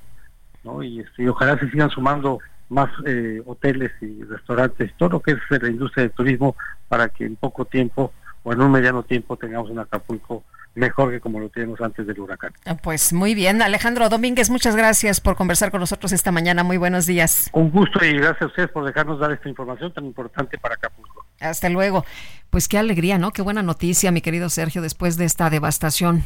¿no? 0.63 0.83
y, 0.83 1.01
este, 1.01 1.29
ojalá 1.29 1.59
se 1.59 1.71
sigan 1.71 1.91
sumando 1.91 2.39
más 2.69 2.91
eh, 3.07 3.43
hoteles 3.45 3.93
y 4.01 4.23
restaurantes, 4.23 4.93
todo 4.97 5.11
lo 5.11 5.21
que 5.21 5.33
es 5.33 5.39
la 5.63 5.69
industria 5.69 6.05
del 6.05 6.13
turismo, 6.13 6.57
para 6.89 7.09
que 7.09 7.25
en 7.25 7.37
poco 7.37 7.65
tiempo 7.65 8.13
o 8.43 8.53
en 8.53 8.61
un 8.61 8.71
mediano 8.71 9.03
tiempo 9.03 9.37
tengamos 9.37 9.71
un 9.71 9.81
Acapulco 9.81 10.45
mejor 10.75 11.11
que 11.11 11.21
como 11.21 11.41
lo 11.41 11.49
tenemos 11.49 11.81
antes 11.81 12.07
del 12.07 12.19
huracán. 12.19 12.53
Ah, 12.65 12.77
pues 12.77 13.13
muy 13.13 13.35
bien, 13.35 13.63
Alejandro 13.63 14.09
Domínguez, 14.09 14.51
muchas 14.51 14.77
gracias 14.77 15.21
por 15.21 15.37
conversar 15.37 15.71
con 15.71 15.81
nosotros 15.81 16.13
esta 16.13 16.33
mañana. 16.33 16.65
Muy 16.65 16.77
buenos 16.77 17.07
días. 17.07 17.49
Un 17.53 17.71
gusto 17.71 18.05
y 18.05 18.13
gracias 18.15 18.43
a 18.43 18.47
ustedes 18.47 18.71
por 18.71 18.85
dejarnos 18.85 19.21
dar 19.21 19.33
esta 19.33 19.49
información 19.49 19.93
tan 19.93 20.05
importante 20.05 20.59
para 20.59 20.75
Acapulco. 20.75 21.27
Hasta 21.41 21.69
luego. 21.69 22.05
Pues 22.51 22.69
qué 22.69 22.79
alegría, 22.79 23.19
¿no? 23.19 23.33
Qué 23.33 23.43
buena 23.43 23.63
noticia, 23.63 24.11
mi 24.11 24.21
querido 24.21 24.49
Sergio, 24.49 24.83
después 24.83 25.17
de 25.17 25.25
esta 25.25 25.51
devastación. 25.51 26.25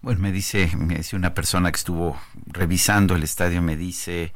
Bueno, 0.00 0.20
me 0.20 0.32
dice, 0.32 0.70
me 0.76 0.96
dice 0.96 1.16
una 1.16 1.34
persona 1.34 1.70
que 1.70 1.76
estuvo 1.76 2.16
revisando 2.46 3.16
el 3.16 3.22
estadio, 3.22 3.62
me 3.62 3.76
dice, 3.76 4.32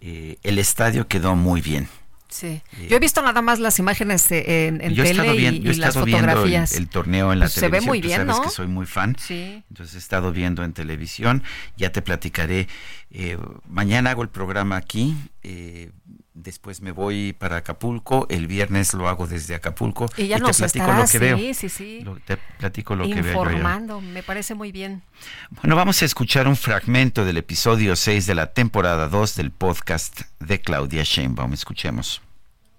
eh, 0.00 0.38
el 0.42 0.58
estadio 0.58 1.08
quedó 1.08 1.36
muy 1.36 1.60
bien. 1.60 1.88
Sí. 2.34 2.60
Yo 2.88 2.96
he 2.96 2.98
visto 2.98 3.22
nada 3.22 3.42
más 3.42 3.60
las 3.60 3.78
imágenes 3.78 4.26
en, 4.32 4.80
en 4.80 4.96
tele 4.96 5.36
y, 5.36 5.60
yo 5.60 5.70
he 5.70 5.76
las 5.76 5.94
fotografías. 5.94 6.70
Viendo 6.72 6.78
el, 6.78 6.88
torneo 6.88 7.32
en 7.32 7.38
la 7.38 7.46
televisión. 7.46 7.60
Se 7.60 7.68
ve 7.68 7.80
muy 7.80 8.00
bien, 8.00 8.26
sabes 8.26 8.36
¿no? 8.36 8.42
que 8.42 8.48
soy 8.48 8.66
muy 8.66 8.86
fan. 8.86 9.14
Sí. 9.20 9.62
Entonces 9.70 9.94
he 9.94 9.98
estado 9.98 10.32
viendo 10.32 10.64
en 10.64 10.72
televisión. 10.72 11.44
Ya 11.76 11.92
te 11.92 12.02
platicaré. 12.02 12.66
Eh, 13.12 13.38
mañana 13.68 14.10
hago 14.10 14.22
el 14.22 14.30
programa 14.30 14.76
aquí. 14.76 15.14
Eh, 15.44 15.92
después 16.32 16.80
me 16.80 16.90
voy 16.90 17.34
para 17.34 17.58
Acapulco. 17.58 18.26
El 18.28 18.48
viernes 18.48 18.94
lo 18.94 19.08
hago 19.08 19.28
desde 19.28 19.54
Acapulco. 19.54 20.10
Y 20.16 20.26
ya 20.26 20.38
y 20.38 20.40
nos 20.40 20.56
te 20.56 20.64
platico 20.64 20.92
lo 20.92 21.06
que 21.06 21.18
veo. 21.20 21.38
Sí, 21.38 21.54
sí, 21.54 21.68
sí. 21.68 22.00
Lo, 22.00 22.16
te 22.16 22.36
platico 22.58 22.96
lo 22.96 23.06
que 23.06 23.22
veo. 23.22 23.32
Informando, 23.32 24.00
me 24.00 24.24
parece 24.24 24.56
muy 24.56 24.72
bien. 24.72 25.04
Bueno, 25.50 25.76
vamos 25.76 26.02
a 26.02 26.04
escuchar 26.04 26.48
un 26.48 26.56
fragmento 26.56 27.24
del 27.24 27.36
episodio 27.36 27.94
6 27.94 28.26
de 28.26 28.34
la 28.34 28.52
temporada 28.52 29.08
2 29.08 29.36
del 29.36 29.52
podcast 29.52 30.22
de 30.40 30.60
Claudia 30.60 31.04
Sheinbaum. 31.04 31.52
Escuchemos 31.52 32.23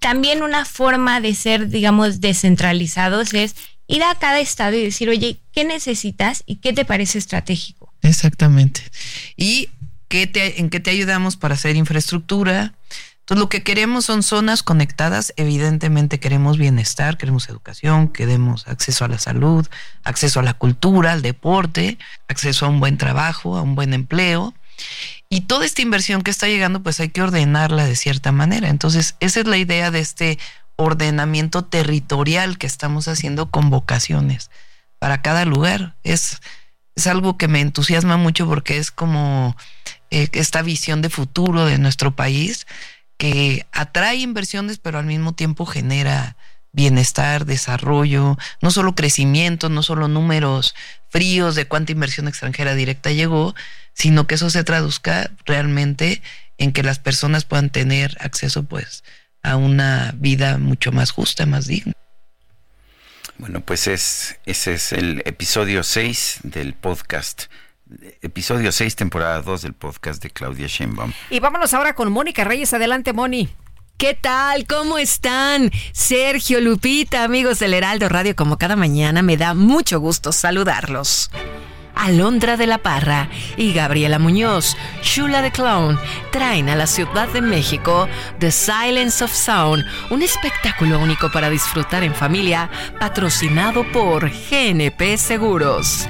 también 0.06 0.44
una 0.44 0.66
forma 0.66 1.20
de 1.20 1.34
ser, 1.34 1.68
digamos, 1.68 2.22
descentralizados 2.22 3.34
es 3.34 3.56
ir 3.88 4.04
a 4.04 4.14
cada 4.14 4.40
estado 4.40 4.76
y 4.76 4.84
decir, 4.84 5.10
oye, 5.10 5.40
¿qué 5.52 5.66
necesitas 5.66 6.44
y 6.46 6.58
qué 6.58 6.74
te 6.74 6.86
parece 6.86 7.18
estratégico? 7.18 7.92
Exactamente. 8.04 8.84
¿Y 9.36 9.70
qué 10.08 10.28
te, 10.28 10.60
en 10.60 10.70
qué 10.70 10.80
te 10.80 10.92
ayudamos 10.92 11.38
para 11.38 11.56
hacer 11.56 11.76
infraestructura? 11.76 12.76
Entonces, 13.22 13.40
lo 13.40 13.50
que 13.50 13.64
queremos 13.64 14.06
son 14.06 14.22
zonas 14.22 14.62
conectadas. 14.62 15.34
Evidentemente 15.38 16.20
queremos 16.20 16.60
bienestar, 16.60 17.18
queremos 17.18 17.50
educación, 17.50 18.10
queremos 18.10 18.68
acceso 18.68 19.06
a 19.06 19.08
la 19.08 19.18
salud, 19.18 19.66
acceso 20.04 20.40
a 20.40 20.44
la 20.44 20.54
cultura, 20.54 21.14
al 21.14 21.24
deporte, 21.24 21.98
acceso 22.28 22.68
a 22.68 22.70
un 22.70 22.80
buen 22.80 23.00
trabajo, 23.00 23.58
a 23.58 23.64
un 23.64 23.74
buen 23.74 23.92
empleo. 23.96 24.54
Y 25.30 25.42
toda 25.42 25.66
esta 25.66 25.82
inversión 25.82 26.22
que 26.22 26.32
está 26.32 26.48
llegando, 26.48 26.84
pues 26.84 27.00
hay 27.00 27.10
que 27.10 27.22
ordenarla 27.22 27.86
de 27.86 27.96
cierta 27.96 28.32
manera. 28.32 28.70
Entonces, 28.70 29.16
esa 29.20 29.40
es 29.40 29.48
la 29.48 29.58
idea 29.58 29.92
de 29.92 30.00
este 30.00 30.40
ordenamiento 30.76 31.64
territorial 31.64 32.58
que 32.58 32.68
estamos 32.68 33.08
haciendo 33.08 33.50
con 33.50 33.70
vocaciones 33.70 34.52
para 35.00 35.22
cada 35.22 35.46
lugar. 35.46 35.96
Es, 36.04 36.42
es 36.96 37.08
algo 37.08 37.38
que 37.38 37.48
me 37.48 37.62
entusiasma 37.62 38.18
mucho 38.18 38.48
porque 38.48 38.78
es 38.78 38.92
como 38.92 39.56
eh, 40.12 40.30
esta 40.34 40.62
visión 40.62 41.02
de 41.02 41.10
futuro 41.10 41.66
de 41.66 41.78
nuestro 41.78 42.16
país 42.16 42.68
que 43.18 43.66
atrae 43.72 44.18
inversiones, 44.18 44.78
pero 44.78 45.00
al 45.00 45.06
mismo 45.06 45.34
tiempo 45.34 45.66
genera 45.66 46.36
bienestar, 46.72 47.46
desarrollo, 47.46 48.38
no 48.62 48.70
solo 48.70 48.96
crecimiento, 48.96 49.70
no 49.70 49.82
solo 49.82 50.10
números 50.10 50.76
fríos 51.08 51.56
de 51.56 51.68
cuánta 51.68 51.94
inversión 51.94 52.28
extranjera 52.28 52.76
directa 52.76 53.12
llegó, 53.12 53.56
sino 53.96 54.28
que 54.28 54.36
eso 54.36 54.52
se 54.52 54.64
traduzca 54.64 55.32
realmente 55.46 56.22
en 56.60 56.72
que 56.72 56.84
las 56.84 57.00
personas 57.00 57.46
puedan 57.46 57.72
tener 57.72 58.16
acceso 58.20 58.64
pues 58.64 59.04
a 59.42 59.56
una 59.56 60.14
vida 60.18 60.58
mucho 60.58 60.92
más 60.92 61.12
justa, 61.12 61.46
más 61.46 61.66
digna. 61.66 61.94
Bueno, 63.38 63.62
pues 63.62 63.88
es, 63.88 64.38
ese 64.46 64.74
es 64.76 64.94
el 64.94 65.22
episodio 65.26 65.84
6 65.84 66.42
del 66.44 66.74
podcast. 66.74 67.46
Episodio 68.22 68.72
6, 68.72 68.96
temporada 68.96 69.42
2 69.42 69.62
del 69.62 69.74
podcast 69.74 70.22
de 70.22 70.30
Claudia 70.30 70.68
Sheinbaum. 70.68 71.14
Y 71.30 71.40
vámonos 71.40 71.74
ahora 71.74 71.96
con 71.96 72.12
Mónica 72.12 72.44
Reyes. 72.44 72.74
Adelante, 72.74 73.14
Moni. 73.14 73.50
¿Qué 73.98 74.14
tal? 74.14 74.66
¿Cómo 74.68 74.98
están? 74.98 75.72
Sergio 75.94 76.60
Lupita, 76.60 77.24
amigos 77.24 77.60
del 77.60 77.74
Heraldo 77.74 78.10
Radio, 78.10 78.36
como 78.36 78.58
cada 78.58 78.76
mañana 78.76 79.22
me 79.22 79.38
da 79.38 79.54
mucho 79.54 80.00
gusto 80.00 80.32
saludarlos. 80.32 81.30
Alondra 81.96 82.58
de 82.58 82.68
la 82.68 82.78
Parra 82.78 83.30
y 83.58 83.74
Gabriela 83.74 84.20
Muñoz, 84.20 84.76
Shula 85.02 85.42
the 85.42 85.52
Clown, 85.52 86.00
traen 86.32 86.70
a 86.70 86.76
la 86.76 86.88
Ciudad 86.88 87.28
de 87.30 87.42
México 87.42 88.08
The 88.40 88.52
Silence 88.52 89.24
of 89.24 89.32
Sound, 89.32 89.86
un 90.10 90.22
espectáculo 90.22 91.00
único 91.00 91.32
para 91.32 91.50
disfrutar 91.50 92.04
en 92.04 92.14
familia, 92.14 92.70
patrocinado 93.00 93.84
por 93.92 94.30
GNP 94.30 95.18
Seguros. 95.18 96.08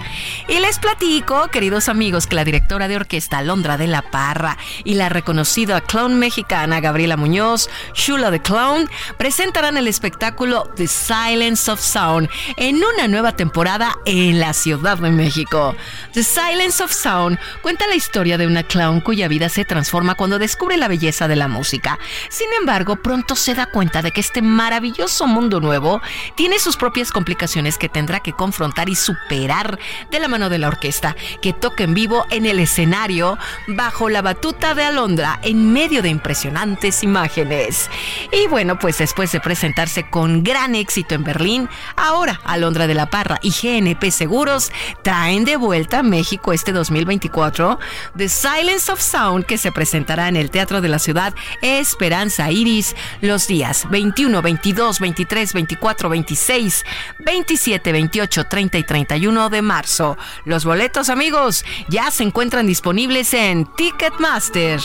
Y 0.47 0.59
les 0.59 0.79
platico, 0.79 1.47
queridos 1.49 1.89
amigos, 1.89 2.27
que 2.27 2.35
la 2.35 2.45
directora 2.45 2.87
de 2.87 2.95
orquesta 2.95 3.39
Alondra 3.39 3.77
de 3.77 3.87
la 3.87 4.01
Parra 4.01 4.57
y 4.83 4.95
la 4.95 5.09
reconocida 5.09 5.81
clown 5.81 6.19
mexicana 6.19 6.79
Gabriela 6.79 7.17
Muñoz, 7.17 7.69
Shula 7.93 8.31
the 8.31 8.41
Clown, 8.41 8.89
presentarán 9.17 9.77
el 9.77 9.87
espectáculo 9.87 10.69
The 10.75 10.87
Silence 10.87 11.71
of 11.71 11.79
Sound 11.79 12.29
en 12.57 12.77
una 12.77 13.07
nueva 13.07 13.35
temporada 13.35 13.95
en 14.05 14.39
la 14.39 14.53
Ciudad 14.53 14.97
de 14.97 15.11
México. 15.11 15.74
The 16.13 16.23
Silence 16.23 16.83
of 16.83 16.91
Sound 16.91 17.39
cuenta 17.61 17.87
la 17.87 17.95
historia 17.95 18.37
de 18.37 18.47
una 18.47 18.63
clown 18.63 19.01
cuya 19.01 19.27
vida 19.27 19.49
se 19.49 19.65
transforma 19.65 20.15
cuando 20.15 20.39
descubre 20.39 20.77
la 20.77 20.87
belleza 20.87 21.27
de 21.27 21.35
la 21.35 21.47
música. 21.47 21.99
Sin 22.29 22.47
embargo, 22.59 22.97
pronto 22.97 23.35
se 23.35 23.55
da 23.55 23.65
cuenta 23.67 24.01
de 24.01 24.11
que 24.11 24.21
este 24.21 24.41
maravilloso 24.41 25.27
mundo 25.27 25.59
nuevo 25.59 26.01
tiene 26.35 26.59
sus 26.59 26.77
propias 26.77 27.11
complicaciones 27.11 27.77
que 27.77 27.89
tendrá 27.89 28.19
que 28.19 28.33
confrontar 28.33 28.89
y 28.89 28.95
superar 28.95 29.79
de 30.11 30.19
la 30.19 30.27
mano 30.27 30.49
de 30.49 30.57
la 30.57 30.67
orquesta, 30.67 31.15
que 31.41 31.53
toca 31.53 31.83
en 31.83 31.93
vivo 31.93 32.25
en 32.29 32.45
el 32.45 32.59
escenario 32.59 33.37
bajo 33.67 34.09
la 34.09 34.21
batuta 34.21 34.75
de 34.75 34.83
Alondra 34.83 35.39
en 35.43 35.71
medio 35.73 36.01
de 36.01 36.09
impresionantes 36.09 37.03
imágenes. 37.03 37.89
Y 38.31 38.47
bueno, 38.47 38.79
pues 38.79 38.97
después 38.97 39.31
de 39.31 39.39
presentarse 39.39 40.09
con 40.09 40.43
gran 40.43 40.75
éxito 40.75 41.15
en 41.15 41.23
Berlín, 41.23 41.69
ahora 41.95 42.39
Alondra 42.45 42.87
de 42.87 42.93
la 42.93 43.09
Parra 43.09 43.39
y 43.41 43.51
GNP 43.51 44.11
Seguros 44.11 44.71
traen 45.03 45.45
de 45.45 45.57
vuelta 45.65 45.99
a 45.99 46.03
México 46.03 46.53
este 46.53 46.71
2024 46.71 47.79
The 48.15 48.29
Silence 48.29 48.91
of 48.91 49.01
Sound 49.01 49.45
que 49.45 49.57
se 49.57 49.71
presentará 49.71 50.27
en 50.27 50.35
el 50.35 50.51
Teatro 50.51 50.79
de 50.79 50.89
la 50.89 50.99
Ciudad 50.99 51.33
Esperanza 51.63 52.51
Iris 52.51 52.95
los 53.21 53.47
días 53.47 53.89
21, 53.89 54.43
22, 54.43 54.99
23, 54.99 55.53
24, 55.53 56.09
26, 56.09 56.85
27, 57.17 57.91
28, 57.91 58.43
30 58.43 58.77
y 58.77 58.83
31 58.83 59.49
de 59.49 59.61
marzo. 59.63 60.17
Los 60.45 60.65
boletos 60.65 61.09
amigos 61.09 61.65
ya 61.87 62.11
se 62.11 62.21
encuentran 62.21 62.67
disponibles 62.67 63.33
en 63.33 63.65
Ticketmaster. 63.65 64.79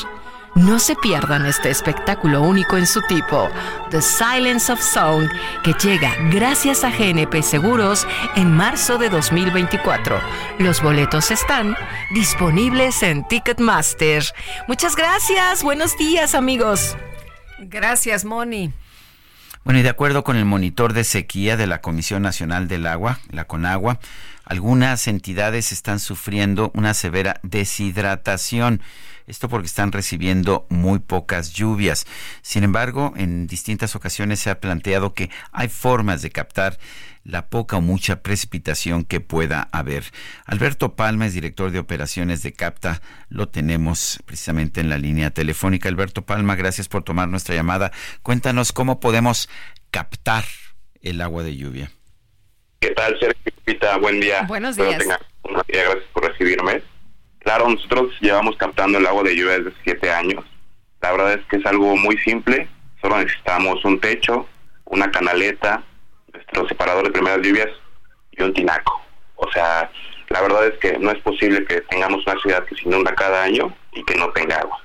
No 0.55 0.79
se 0.79 0.97
pierdan 0.97 1.47
este 1.47 1.71
espectáculo 1.71 2.43
único 2.43 2.77
en 2.77 2.87
su 2.87 3.01
tipo, 3.03 3.49
The 3.91 4.03
Silence 4.03 4.73
of 4.73 4.81
Song, 4.81 5.29
que 5.63 5.75
llega 5.75 6.15
gracias 6.31 6.83
a 6.83 6.91
GNP 6.91 7.43
Seguros 7.43 8.07
en 8.35 8.53
marzo 8.53 8.99
de 8.99 9.11
2024. 9.11 10.21
Los 10.59 10.83
boletos 10.83 11.31
están 11.31 11.77
disponibles 12.13 13.03
en 13.03 13.27
Ticketmaster. 13.29 14.25
Muchas 14.67 14.97
gracias, 14.97 15.63
buenos 15.63 15.97
días 15.97 16.35
amigos. 16.35 16.97
Gracias, 17.61 18.25
Moni. 18.25 18.73
Bueno, 19.63 19.81
y 19.81 19.83
de 19.83 19.91
acuerdo 19.91 20.25
con 20.25 20.37
el 20.37 20.47
monitor 20.47 20.95
de 20.95 21.05
sequía 21.05 21.57
de 21.57 21.67
la 21.67 21.81
Comisión 21.81 22.23
Nacional 22.23 22.67
del 22.67 22.87
Agua, 22.87 23.21
la 23.31 23.45
CONAGUA, 23.45 24.01
algunas 24.45 25.07
entidades 25.07 25.71
están 25.71 26.01
sufriendo 26.01 26.73
una 26.75 26.93
severa 26.95 27.39
deshidratación. 27.43 28.83
Esto 29.31 29.49
porque 29.49 29.67
están 29.67 29.93
recibiendo 29.93 30.67
muy 30.71 30.99
pocas 30.99 31.53
lluvias. 31.53 32.05
Sin 32.43 32.65
embargo, 32.65 33.15
en 33.17 33.47
distintas 33.47 33.95
ocasiones 33.95 34.41
se 34.41 34.51
ha 34.51 34.59
planteado 34.59 35.15
que 35.15 35.31
hay 35.53 35.69
formas 35.69 36.21
de 36.21 36.31
captar 36.31 36.79
la 37.23 37.49
poca 37.49 37.77
o 37.77 37.81
mucha 37.81 38.25
precipitación 38.25 39.05
que 39.05 39.21
pueda 39.21 39.69
haber. 39.71 40.03
Alberto 40.47 40.97
Palma 40.97 41.27
es 41.27 41.35
director 41.35 41.71
de 41.71 41.79
operaciones 41.79 42.43
de 42.43 42.53
CAPTA. 42.55 43.03
Lo 43.29 43.49
tenemos 43.49 44.19
precisamente 44.27 44.81
en 44.81 44.89
la 44.89 44.99
línea 44.99 45.31
telefónica. 45.31 45.89
Alberto 45.89 46.23
Palma, 46.23 46.57
gracias 46.57 46.89
por 46.89 47.05
tomar 47.05 47.29
nuestra 47.29 47.55
llamada. 47.55 47.93
Cuéntanos 48.25 48.73
cómo 48.73 48.99
podemos 48.99 49.49
captar 49.93 50.45
el 51.03 51.21
agua 51.21 51.45
de 51.45 51.57
lluvia. 51.57 51.93
¿Qué 52.81 52.91
tal, 52.91 53.17
Sergio? 53.21 53.53
Buen 54.01 54.19
día. 54.19 54.43
Buenos 54.49 54.75
días. 54.75 55.05
Buenos 55.45 55.67
días, 55.69 55.85
gracias 55.85 56.11
por 56.13 56.29
recibirme. 56.29 56.83
Claro, 57.41 57.69
nosotros 57.69 58.13
llevamos 58.21 58.57
captando 58.57 58.99
el 58.99 59.07
agua 59.07 59.23
de 59.23 59.37
lluvia 59.37 59.59
desde 59.59 59.73
siete 59.83 60.11
años. 60.11 60.45
La 61.01 61.13
verdad 61.13 61.33
es 61.35 61.45
que 61.47 61.57
es 61.57 61.67
algo 61.67 61.97
muy 61.97 62.17
simple. 62.19 62.69
Solo 63.01 63.19
necesitamos 63.19 63.85
un 63.85 63.99
techo, 63.99 64.47
una 64.85 65.11
canaleta, 65.11 65.83
nuestro 66.33 66.69
separador 66.69 67.05
de 67.05 67.13
primeras 67.13 67.41
lluvias 67.41 67.69
y 68.33 68.43
un 68.43 68.53
tinaco. 68.53 69.01
O 69.37 69.51
sea, 69.51 69.91
la 70.29 70.43
verdad 70.43 70.67
es 70.67 70.79
que 70.79 70.99
no 70.99 71.11
es 71.11 71.19
posible 71.23 71.65
que 71.65 71.81
tengamos 71.83 72.27
una 72.27 72.39
ciudad 72.41 72.65
que 72.65 72.77
se 72.77 72.87
inunda 72.87 73.15
cada 73.15 73.43
año 73.43 73.75
y 73.93 74.05
que 74.05 74.17
no 74.17 74.31
tenga 74.31 74.57
agua. 74.57 74.79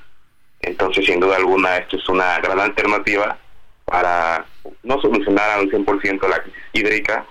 Entonces, 0.61 1.05
sin 1.05 1.19
duda 1.19 1.35
alguna, 1.35 1.77
esto 1.77 1.97
es 1.97 2.09
una 2.09 2.39
gran 2.39 2.59
alternativa 2.59 3.37
para 3.83 4.45
no 4.83 4.99
solucionar 5.01 5.51
al 5.51 5.69
100% 5.69 6.27
la 6.27 6.41
crisis 6.41 6.63
hídrica, 6.73 7.25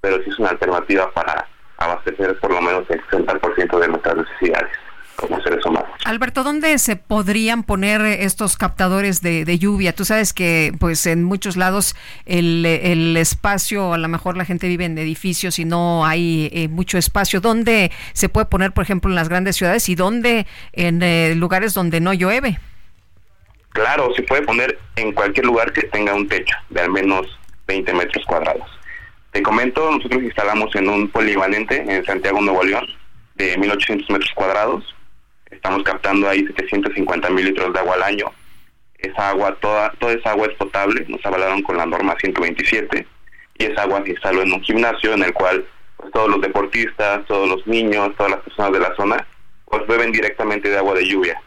pero 0.00 0.22
sí 0.22 0.30
es 0.30 0.38
una 0.38 0.50
alternativa 0.50 1.10
para 1.12 1.46
abastecer 1.78 2.38
por 2.38 2.52
lo 2.52 2.60
menos 2.60 2.84
el 2.90 3.00
60% 3.06 3.78
de 3.78 3.88
nuestras 3.88 4.16
necesidades 4.16 4.70
como 5.16 5.40
seres 5.40 5.64
humanos. 5.66 5.90
Alberto, 6.04 6.44
¿dónde 6.44 6.78
se 6.78 6.94
podrían 6.94 7.64
poner 7.64 8.02
estos 8.02 8.56
captadores 8.56 9.20
de, 9.20 9.58
lluvia? 9.58 9.92
Tú 9.92 10.04
sabes 10.04 10.32
que 10.32 10.72
pues 10.78 11.06
en 11.06 11.24
muchos 11.24 11.56
lados 11.56 11.96
el, 12.24 12.64
el, 12.64 13.16
espacio, 13.16 13.94
a 13.94 13.98
lo 13.98 14.06
mejor 14.06 14.36
la 14.36 14.44
gente 14.44 14.68
vive 14.68 14.84
en 14.84 14.96
edificios 14.96 15.58
y 15.58 15.64
no 15.64 16.06
hay 16.06 16.50
eh, 16.52 16.68
mucho 16.68 16.98
espacio. 16.98 17.40
¿Dónde 17.40 17.90
se 18.12 18.28
puede 18.28 18.46
poner, 18.46 18.72
por 18.72 18.84
ejemplo, 18.84 19.10
en 19.10 19.16
las 19.16 19.28
grandes 19.28 19.56
ciudades 19.56 19.88
y 19.88 19.96
dónde 19.96 20.46
en 20.72 21.02
eh, 21.02 21.34
lugares 21.34 21.74
donde 21.74 22.00
no 22.00 22.12
llueve? 22.12 22.60
Claro, 23.70 24.14
se 24.14 24.22
puede 24.22 24.42
poner 24.42 24.78
en 24.96 25.12
cualquier 25.12 25.46
lugar 25.46 25.72
que 25.72 25.82
tenga 25.82 26.14
un 26.14 26.28
techo 26.28 26.54
de 26.70 26.80
al 26.80 26.90
menos 26.90 27.26
20 27.66 27.92
metros 27.92 28.24
cuadrados. 28.24 28.77
Te 29.32 29.42
comento, 29.42 29.90
nosotros 29.90 30.22
instalamos 30.22 30.74
en 30.74 30.88
un 30.88 31.08
polivalente 31.10 31.76
en 31.76 32.04
Santiago, 32.04 32.40
Nuevo 32.40 32.64
León, 32.64 32.86
de 33.34 33.58
1800 33.58 34.08
metros 34.08 34.30
cuadrados. 34.34 34.94
Estamos 35.50 35.82
captando 35.82 36.28
ahí 36.28 36.46
750 36.46 37.28
mil 37.30 37.44
litros 37.44 37.72
de 37.72 37.78
agua 37.78 37.94
al 37.94 38.02
año. 38.04 38.26
Esa 38.98 39.28
agua, 39.28 39.54
toda, 39.60 39.90
toda 39.98 40.14
esa 40.14 40.30
agua 40.30 40.46
es 40.46 40.54
potable, 40.54 41.04
nos 41.08 41.24
avalaron 41.26 41.62
con 41.62 41.76
la 41.76 41.84
norma 41.84 42.16
127 42.18 43.06
y 43.58 43.64
esa 43.64 43.82
agua 43.82 44.02
se 44.02 44.10
instaló 44.10 44.42
en 44.42 44.52
un 44.52 44.62
gimnasio 44.62 45.12
en 45.12 45.22
el 45.22 45.32
cual 45.34 45.64
pues, 45.98 46.10
todos 46.10 46.30
los 46.30 46.40
deportistas, 46.40 47.24
todos 47.26 47.48
los 47.48 47.66
niños, 47.66 48.10
todas 48.16 48.32
las 48.32 48.40
personas 48.40 48.72
de 48.72 48.80
la 48.80 48.96
zona, 48.96 49.26
pues 49.66 49.86
beben 49.86 50.10
directamente 50.10 50.70
de 50.70 50.78
agua 50.78 50.94
de 50.94 51.06
lluvia. 51.06 51.40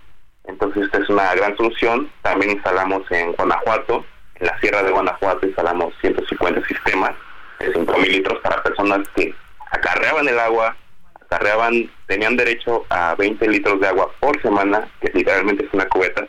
Entonces 0.45 0.83
esta 0.83 0.99
es 0.99 1.09
una 1.09 1.33
gran 1.33 1.57
solución. 1.57 2.11
También 2.21 2.51
instalamos 2.51 3.09
en 3.11 3.33
Guanajuato, 3.33 4.05
en 4.35 4.47
la 4.47 4.59
Sierra 4.59 4.83
de 4.83 4.91
Guanajuato 4.91 5.47
instalamos 5.47 5.93
150 6.01 6.65
sistemas 6.67 7.15
de 7.61 7.73
5.000 7.73 8.07
litros 8.07 8.39
para 8.41 8.63
personas 8.63 9.07
que 9.15 9.33
acarreaban 9.71 10.27
el 10.27 10.39
agua, 10.39 10.75
acarreaban, 11.21 11.89
tenían 12.07 12.35
derecho 12.35 12.85
a 12.89 13.15
20 13.15 13.47
litros 13.47 13.79
de 13.79 13.88
agua 13.88 14.11
por 14.19 14.41
semana, 14.41 14.88
que 15.01 15.11
literalmente 15.13 15.65
es 15.65 15.73
una 15.73 15.88
cubeta. 15.88 16.27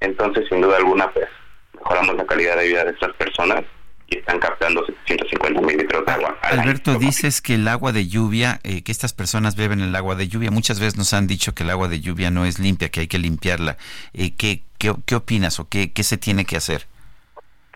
Entonces, 0.00 0.46
sin 0.48 0.60
duda 0.60 0.76
alguna, 0.76 1.10
pues 1.12 1.28
mejoramos 1.74 2.16
la 2.16 2.26
calidad 2.26 2.56
de 2.56 2.68
vida 2.68 2.84
de 2.84 2.92
estas 2.92 3.12
personas 3.14 3.64
y 4.10 4.18
están 4.18 4.38
captando 4.38 4.84
750 4.86 5.60
mil 5.60 5.76
litros 5.76 6.04
de 6.06 6.12
agua. 6.12 6.38
Alberto, 6.42 6.98
dices 6.98 7.42
que 7.42 7.56
el 7.56 7.68
agua 7.68 7.92
de 7.92 8.08
lluvia, 8.08 8.58
eh, 8.62 8.82
que 8.82 8.90
estas 8.90 9.12
personas 9.12 9.54
beben 9.54 9.80
el 9.80 9.94
agua 9.94 10.14
de 10.14 10.28
lluvia. 10.28 10.50
Muchas 10.50 10.80
veces 10.80 10.96
nos 10.96 11.12
han 11.12 11.26
dicho 11.26 11.54
que 11.54 11.62
el 11.62 11.70
agua 11.70 11.88
de 11.88 12.00
lluvia 12.00 12.30
no 12.30 12.46
es 12.46 12.58
limpia, 12.58 12.88
que 12.88 13.00
hay 13.00 13.06
que 13.06 13.18
limpiarla. 13.18 13.76
Eh, 14.14 14.34
¿qué, 14.34 14.62
qué, 14.78 14.94
qué, 15.04 15.14
opinas 15.14 15.60
o 15.60 15.68
qué, 15.68 15.92
qué 15.92 16.02
se 16.04 16.16
tiene 16.16 16.46
que 16.46 16.56
hacer? 16.56 16.86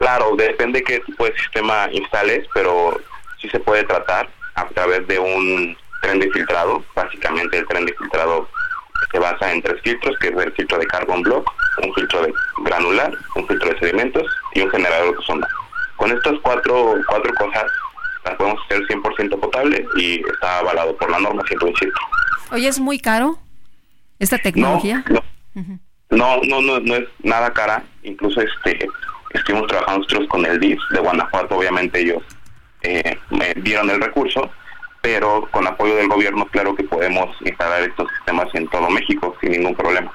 Claro, 0.03 0.35
depende 0.35 0.83
qué 0.83 0.99
tipo 0.99 1.25
de 1.27 1.37
sistema 1.37 1.89
instales, 1.93 2.45
pero 2.53 3.01
sí 3.41 3.49
se 3.51 3.61
puede 3.61 3.85
tratar 3.85 4.29
a 4.57 4.67
través 4.67 5.07
de 5.07 5.17
un 5.17 5.77
tren 6.01 6.19
de 6.19 6.29
filtrado. 6.33 6.83
Básicamente 6.97 7.59
el 7.59 7.69
tren 7.69 7.87
de 7.87 7.95
filtrado 7.95 8.49
se 9.13 9.21
basa 9.21 9.53
en 9.53 9.63
tres 9.63 9.81
filtros, 9.83 10.19
que 10.19 10.31
es 10.31 10.37
el 10.37 10.53
filtro 10.55 10.79
de 10.81 10.87
carbon 10.89 11.23
block, 11.23 11.49
un 11.85 11.95
filtro 11.95 12.23
de 12.23 12.35
granular, 12.65 13.17
un 13.37 13.47
filtro 13.47 13.71
de 13.71 13.79
sedimentos 13.79 14.27
y 14.55 14.63
un 14.63 14.71
generador 14.71 15.17
de 15.17 15.25
sonda. 15.25 15.49
Con 15.95 16.11
estas 16.11 16.35
cuatro, 16.43 16.97
cuatro 17.07 17.33
cosas 17.35 17.67
las 18.25 18.35
podemos 18.35 18.61
hacer 18.65 18.83
100% 18.89 19.39
potable 19.39 19.87
y 19.95 20.21
está 20.33 20.59
avalado 20.59 20.97
por 20.97 21.13
la 21.13 21.21
norma 21.21 21.45
127. 21.47 21.93
Oye, 22.51 22.67
¿es 22.67 22.81
muy 22.81 22.99
caro 22.99 23.39
esta 24.19 24.39
tecnología? 24.39 25.05
No, 25.55 25.71
no, 26.11 26.41
no, 26.43 26.61
no, 26.61 26.81
no 26.81 26.97
es 26.97 27.09
nada 27.23 27.53
cara. 27.53 27.85
Incluso 28.03 28.41
este 28.41 28.89
estuvimos 29.35 29.67
trabajando 29.69 30.01
nosotros 30.01 30.29
con 30.29 30.45
el 30.47 30.59
DIF 30.61 30.81
de 30.91 31.01
Guanajuato, 31.01 31.57
obviamente 31.57 32.01
ellos 32.01 32.23
eh, 32.83 33.19
me 33.31 33.55
dieron 33.55 33.91
el 33.91 34.01
recurso, 34.01 34.51
pero 35.01 35.49
con 35.51 35.67
apoyo 35.67 35.97
del 35.97 36.09
gobierno 36.09 36.47
claro 36.47 36.75
que 36.75 36.85
podemos 36.85 37.29
instalar 37.45 37.83
estos 37.83 38.09
sistemas 38.17 38.49
en 38.55 38.69
todo 38.69 38.89
México 38.91 39.37
sin 39.41 39.53
ningún 39.53 39.75
problema. 39.75 40.13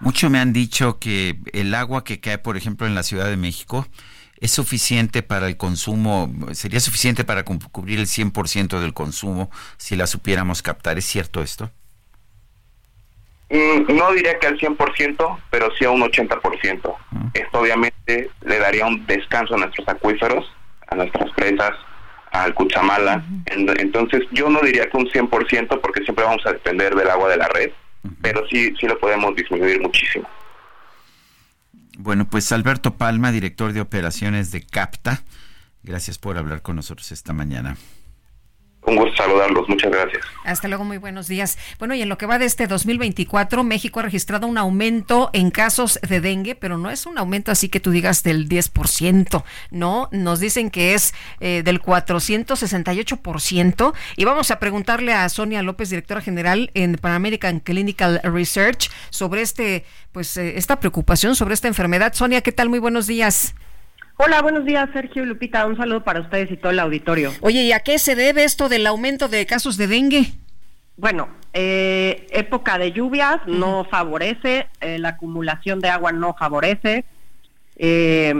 Mucho 0.00 0.30
me 0.30 0.38
han 0.38 0.52
dicho 0.52 0.98
que 0.98 1.36
el 1.52 1.74
agua 1.74 2.04
que 2.04 2.20
cae, 2.20 2.38
por 2.38 2.56
ejemplo, 2.56 2.86
en 2.86 2.94
la 2.94 3.02
Ciudad 3.02 3.26
de 3.26 3.36
México, 3.36 3.86
es 4.40 4.52
suficiente 4.52 5.22
para 5.22 5.48
el 5.48 5.56
consumo, 5.56 6.32
sería 6.52 6.78
suficiente 6.78 7.24
para 7.24 7.44
cubrir 7.44 7.98
el 7.98 8.06
100% 8.06 8.78
del 8.78 8.94
consumo 8.94 9.50
si 9.76 9.96
la 9.96 10.06
supiéramos 10.06 10.62
captar. 10.62 10.98
¿Es 10.98 11.06
cierto 11.06 11.42
esto? 11.42 11.72
Mm, 13.50 13.96
no 13.96 14.12
diría 14.12 14.38
que 14.38 14.46
al 14.46 14.58
100%, 14.58 15.38
pero 15.50 15.68
sí 15.76 15.84
a 15.84 15.90
un 15.90 16.02
80%. 16.02 16.96
Esto 17.34 17.60
obviamente 17.60 18.30
le 18.42 18.58
daría 18.58 18.86
un 18.86 19.06
descanso 19.06 19.54
a 19.54 19.58
nuestros 19.58 19.88
acuíferos, 19.88 20.50
a 20.88 20.96
nuestras 20.96 21.30
presas, 21.32 21.72
al 22.30 22.54
Cuchamala. 22.54 23.24
Entonces 23.46 24.22
yo 24.32 24.50
no 24.50 24.60
diría 24.60 24.88
que 24.88 24.96
un 24.96 25.06
100% 25.06 25.80
porque 25.80 26.02
siempre 26.04 26.24
vamos 26.24 26.44
a 26.46 26.52
depender 26.52 26.94
del 26.94 27.08
agua 27.08 27.30
de 27.30 27.36
la 27.38 27.48
red, 27.48 27.70
pero 28.20 28.46
sí, 28.48 28.74
sí 28.78 28.86
lo 28.86 28.98
podemos 28.98 29.34
disminuir 29.34 29.80
muchísimo. 29.80 30.28
Bueno, 31.96 32.28
pues 32.28 32.52
Alberto 32.52 32.96
Palma, 32.96 33.32
director 33.32 33.72
de 33.72 33.80
operaciones 33.80 34.52
de 34.52 34.64
CAPTA, 34.64 35.22
gracias 35.82 36.18
por 36.18 36.38
hablar 36.38 36.62
con 36.62 36.76
nosotros 36.76 37.10
esta 37.12 37.32
mañana. 37.32 37.76
Un 38.88 38.96
gusto 38.96 39.22
saludarlos, 39.22 39.68
muchas 39.68 39.92
gracias. 39.92 40.24
Hasta 40.44 40.66
luego, 40.66 40.82
muy 40.82 40.96
buenos 40.96 41.28
días. 41.28 41.58
Bueno, 41.78 41.94
y 41.94 42.00
en 42.00 42.08
lo 42.08 42.16
que 42.16 42.24
va 42.24 42.38
de 42.38 42.46
este 42.46 42.66
2024, 42.66 43.62
México 43.62 44.00
ha 44.00 44.04
registrado 44.04 44.46
un 44.46 44.56
aumento 44.56 45.28
en 45.34 45.50
casos 45.50 46.00
de 46.08 46.22
dengue, 46.22 46.54
pero 46.54 46.78
no 46.78 46.90
es 46.90 47.04
un 47.04 47.18
aumento 47.18 47.52
así 47.52 47.68
que 47.68 47.80
tú 47.80 47.90
digas 47.90 48.22
del 48.22 48.48
10%, 48.48 49.44
no, 49.70 50.08
nos 50.10 50.40
dicen 50.40 50.70
que 50.70 50.94
es 50.94 51.12
eh, 51.40 51.60
del 51.62 51.82
468%. 51.82 53.92
Y 54.16 54.24
vamos 54.24 54.50
a 54.50 54.58
preguntarle 54.58 55.12
a 55.12 55.28
Sonia 55.28 55.62
López, 55.62 55.90
directora 55.90 56.22
general 56.22 56.70
en 56.72 56.94
Pan 56.94 57.12
American 57.12 57.60
Clinical 57.60 58.22
Research, 58.24 58.90
sobre 59.10 59.42
este, 59.42 59.84
pues, 60.12 60.34
eh, 60.38 60.56
esta 60.56 60.80
preocupación 60.80 61.36
sobre 61.36 61.52
esta 61.52 61.68
enfermedad. 61.68 62.14
Sonia, 62.14 62.40
¿qué 62.40 62.52
tal? 62.52 62.70
Muy 62.70 62.78
buenos 62.78 63.06
días. 63.06 63.54
Hola, 64.20 64.42
buenos 64.42 64.64
días, 64.64 64.90
Sergio 64.92 65.22
y 65.22 65.26
Lupita. 65.26 65.64
Un 65.64 65.76
saludo 65.76 66.02
para 66.02 66.20
ustedes 66.20 66.50
y 66.50 66.56
todo 66.56 66.72
el 66.72 66.80
auditorio. 66.80 67.30
Oye, 67.40 67.62
¿y 67.62 67.70
a 67.70 67.78
qué 67.80 68.00
se 68.00 68.16
debe 68.16 68.42
esto 68.42 68.68
del 68.68 68.84
aumento 68.88 69.28
de 69.28 69.46
casos 69.46 69.76
de 69.76 69.86
dengue? 69.86 70.32
Bueno, 70.96 71.28
eh, 71.52 72.26
época 72.30 72.78
de 72.78 72.90
lluvias 72.90 73.38
no 73.46 73.84
favorece, 73.84 74.66
eh, 74.80 74.98
la 74.98 75.10
acumulación 75.10 75.78
de 75.78 75.90
agua 75.90 76.10
no 76.10 76.34
favorece. 76.34 77.04
Eh, 77.76 78.34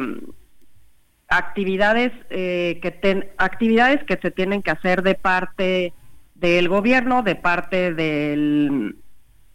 actividades 1.29 2.11
que 2.29 2.99
ten, 3.01 3.29
actividades 3.39 4.03
que 4.03 4.19
se 4.21 4.33
tienen 4.33 4.63
que 4.63 4.73
hacer 4.73 5.03
de 5.03 5.15
parte 5.15 5.93
del 6.35 6.69
gobierno, 6.69 7.23
de 7.23 7.37
parte 7.37 7.95
del 7.95 8.97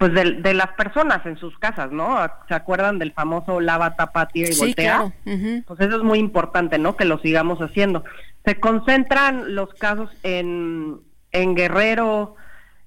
pues 0.03 0.13
de, 0.15 0.33
de 0.41 0.53
las 0.53 0.67
personas 0.73 1.25
en 1.25 1.37
sus 1.37 1.57
casas, 1.59 1.89
¿no? 1.93 2.17
¿Se 2.49 2.53
acuerdan 2.53 2.99
del 2.99 3.13
famoso 3.13 3.61
lava, 3.61 3.95
tapa, 3.95 4.27
tira 4.27 4.49
y 4.49 4.51
Sí, 4.53 4.59
voltea? 4.59 4.97
claro. 5.23 5.63
Pues 5.65 5.79
eso 5.79 5.95
es 5.95 6.03
muy 6.03 6.19
importante, 6.19 6.77
¿no? 6.77 6.97
Que 6.97 7.05
lo 7.05 7.19
sigamos 7.19 7.59
haciendo. 7.59 8.03
Se 8.43 8.59
concentran 8.59 9.55
los 9.55 9.73
casos 9.75 10.09
en, 10.23 10.99
en 11.31 11.55
Guerrero, 11.55 12.35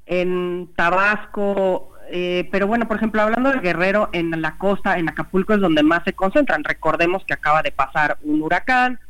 en 0.04 0.68
Tabasco, 0.76 1.92
eh, 2.10 2.50
pero 2.52 2.66
bueno, 2.66 2.86
por 2.86 2.98
ejemplo, 2.98 3.22
hablando 3.22 3.50
de 3.50 3.60
Guerrero, 3.60 4.10
en 4.12 4.42
la 4.42 4.58
costa, 4.58 4.98
en 4.98 5.08
Acapulco 5.08 5.54
es 5.54 5.60
donde 5.60 5.82
más 5.82 6.04
se 6.04 6.12
concentran. 6.12 6.64
Recordemos 6.64 7.24
que 7.24 7.32
acaba 7.32 7.62
de 7.62 7.72
pasar 7.72 8.18
un 8.24 8.42
huracán, 8.42 9.00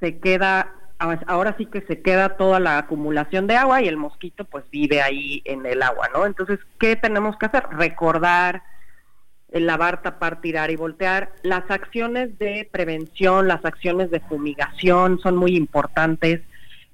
se 0.00 0.18
queda, 0.20 0.72
ahora 1.26 1.54
sí 1.58 1.66
que 1.66 1.80
se 1.82 2.00
queda 2.02 2.36
toda 2.36 2.60
la 2.60 2.78
acumulación 2.78 3.46
de 3.46 3.56
agua 3.56 3.82
y 3.82 3.88
el 3.88 3.96
mosquito 3.96 4.44
pues 4.44 4.64
vive 4.70 5.02
ahí 5.02 5.42
en 5.44 5.66
el 5.66 5.82
agua, 5.82 6.08
¿no? 6.14 6.26
Entonces, 6.26 6.58
¿qué 6.78 6.96
tenemos 6.96 7.36
que 7.38 7.46
hacer? 7.46 7.64
Recordar, 7.70 8.62
el 9.50 9.66
lavar, 9.66 10.02
tapar, 10.02 10.40
tirar 10.40 10.70
y 10.70 10.76
voltear. 10.76 11.32
Las 11.42 11.70
acciones 11.70 12.38
de 12.38 12.68
prevención, 12.72 13.48
las 13.48 13.64
acciones 13.64 14.10
de 14.10 14.20
fumigación 14.20 15.18
son 15.18 15.36
muy 15.36 15.56
importantes 15.56 16.40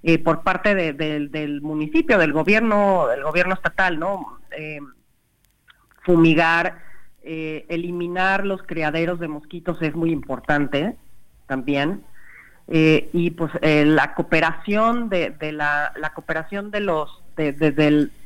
eh, 0.04 0.18
por 0.18 0.42
parte 0.44 0.76
de- 0.76 0.92
del- 0.92 1.30
del 1.32 1.60
municipio, 1.60 2.18
del 2.18 2.32
gobierno, 2.32 3.08
del 3.08 3.24
gobierno 3.24 3.54
estatal, 3.54 3.98
¿no? 3.98 4.38
Eh, 4.56 4.78
fumigar, 6.02 6.78
eh, 7.22 7.66
eliminar 7.68 8.46
los 8.46 8.62
criaderos 8.62 9.18
de 9.20 9.28
mosquitos 9.28 9.82
es 9.82 9.94
muy 9.94 10.10
importante 10.12 10.96
también. 11.46 12.04
Eh, 12.70 13.08
y 13.14 13.30
pues 13.30 13.50
eh, 13.62 13.84
la 13.86 14.14
cooperación 14.14 15.08
de, 15.08 15.30
de 15.30 15.52
la, 15.52 15.92
la 15.96 16.12
cooperación 16.12 16.70
de 16.70 16.80
los 16.80 17.22
de, 17.36 17.52
de- 17.52 17.70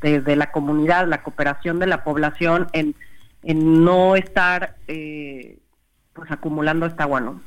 de- 0.01 0.21
de 0.21 0.37
la 0.37 0.51
comunidad, 0.51 1.07
la 1.07 1.23
cooperación 1.23 1.79
de 1.79 1.87
la 1.87 2.03
población 2.03 2.67
en, 2.73 2.95
en 3.45 3.85
no 3.85 4.17
estar 4.17 4.77
eh, 4.89 5.59
pues 6.15 6.31
acumulando 6.31 6.87
esta 6.87 7.05
agua, 7.05 7.21
¿no? 7.21 7.41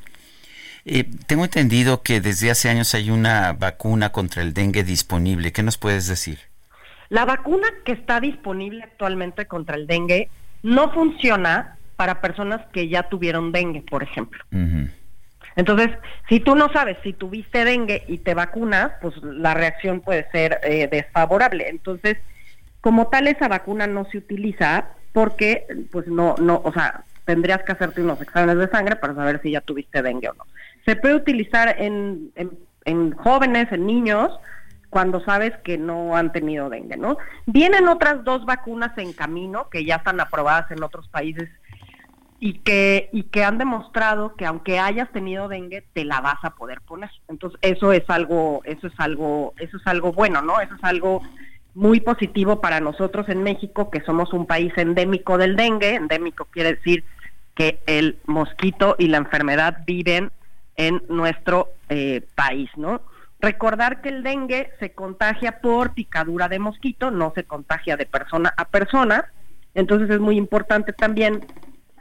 Eh, 0.86 1.10
tengo 1.26 1.44
entendido 1.44 2.02
que 2.04 2.22
desde 2.22 2.52
hace 2.52 2.70
años 2.70 2.94
hay 2.94 3.10
una 3.10 3.54
vacuna 3.54 4.12
contra 4.12 4.44
el 4.44 4.54
dengue 4.54 4.84
disponible. 4.84 5.52
¿Qué 5.52 5.64
nos 5.64 5.78
puedes 5.78 6.08
decir? 6.08 6.38
La 7.10 7.26
vacuna 7.26 7.68
que 7.84 7.92
está 7.92 8.20
disponible 8.20 8.84
actualmente 8.84 9.48
contra 9.48 9.76
el 9.76 9.88
dengue 9.88 10.30
no 10.64 10.92
funciona 10.94 11.78
para 11.96 12.22
personas 12.22 12.62
que 12.72 12.88
ya 12.88 13.04
tuvieron 13.10 13.52
dengue, 13.52 13.82
por 13.82 14.04
ejemplo. 14.04 14.44
Entonces, 15.56 15.90
si 16.28 16.40
tú 16.40 16.56
no 16.56 16.72
sabes 16.74 16.98
si 17.04 17.14
tuviste 17.14 17.64
dengue 17.64 18.04
y 18.08 18.20
te 18.20 18.34
vacunas, 18.34 18.92
pues 19.02 19.16
la 19.24 19.54
reacción 19.54 20.02
puede 20.02 20.30
ser 20.32 20.60
eh, 20.64 20.88
desfavorable. 20.92 21.70
Entonces, 21.70 22.18
como 22.82 23.08
tal, 23.08 23.28
esa 23.28 23.48
vacuna 23.48 23.88
no 23.88 24.06
se 24.06 24.18
utiliza 24.18 24.90
porque, 25.14 25.66
pues 25.92 26.08
no, 26.08 26.36
no, 26.40 26.62
o 26.64 26.74
sea, 26.74 27.06
tendrías 27.24 27.64
que 27.64 27.72
hacerte 27.72 28.02
unos 28.02 28.22
exámenes 28.22 28.58
de 28.58 28.70
sangre 28.70 28.98
para 28.98 29.16
saber 29.16 29.42
si 29.42 29.52
ya 29.52 29.62
tuviste 29.62 30.02
dengue 30.02 30.30
o 30.30 30.34
no. 30.34 30.46
Se 30.86 30.96
puede 30.96 31.16
utilizar 31.16 31.76
en, 31.80 32.32
en, 32.36 32.52
en 32.84 33.14
jóvenes, 33.14 33.72
en 33.72 33.88
niños, 33.88 34.38
cuando 34.90 35.20
sabes 35.22 35.52
que 35.64 35.78
no 35.78 36.16
han 36.16 36.32
tenido 36.32 36.70
dengue, 36.70 36.96
¿no? 36.96 37.18
Vienen 37.46 37.88
otras 37.88 38.24
dos 38.24 38.46
vacunas 38.46 38.98
en 38.98 39.14
camino 39.14 39.70
que 39.70 39.84
ya 39.84 39.96
están 39.96 40.22
aprobadas 40.22 40.70
en 40.72 40.84
otros 40.84 41.08
países 41.10 41.50
y 42.40 42.60
que 42.60 43.10
y 43.14 43.24
que 43.24 43.44
han 43.44 43.58
demostrado 43.58 44.36
que 44.36 44.46
aunque 44.46 44.80
hayas 44.80 45.12
tenido 45.12 45.48
dengue 45.48 45.84
te 45.94 46.04
la 46.04 46.22
vas 46.22 46.44
a 46.44 46.52
poder 46.52 46.82
poner. 46.82 47.10
Entonces, 47.28 47.60
eso 47.62 47.94
es 47.94 48.04
algo 48.10 48.62
eso 48.66 48.88
es 48.88 48.94
algo 48.98 49.54
eso 49.58 49.78
es 49.78 49.88
algo 49.88 50.12
bueno, 50.12 50.42
¿no? 50.42 50.60
Eso 50.60 50.76
es 50.76 50.84
algo 50.84 51.22
muy 51.74 52.00
positivo 52.00 52.62
para 52.62 52.80
nosotros 52.80 53.28
en 53.30 53.44
México, 53.44 53.90
que 53.92 54.02
somos 54.02 54.34
un 54.34 54.46
país 54.46 54.74
endémico 54.78 55.38
del 55.38 55.56
dengue. 55.56 55.96
Endémico 55.96 56.46
quiere 56.46 56.76
decir 56.76 57.04
que 57.54 57.80
el 57.86 58.18
mosquito 58.26 58.96
y 58.98 59.08
la 59.08 59.18
enfermedad 59.18 59.80
viven 59.86 60.32
en 60.78 61.02
nuestro 61.10 61.70
eh, 61.90 62.22
país, 62.36 62.70
¿no? 62.76 63.02
Recordar 63.40 64.02
que 64.02 64.10
el 64.10 64.24
dengue 64.24 64.72
se 64.80 64.94
contagia 64.94 65.60
por 65.60 65.94
picadura 65.94 66.48
de 66.48 66.60
mosquito, 66.60 67.12
no 67.12 67.32
se 67.36 67.44
contagia 67.44 67.98
de 67.98 68.06
persona 68.06 68.54
a 68.58 68.66
persona. 68.66 69.32
Entonces 69.74 70.10
es 70.10 70.20
muy 70.20 70.38
importante 70.38 70.94
también 70.94 71.46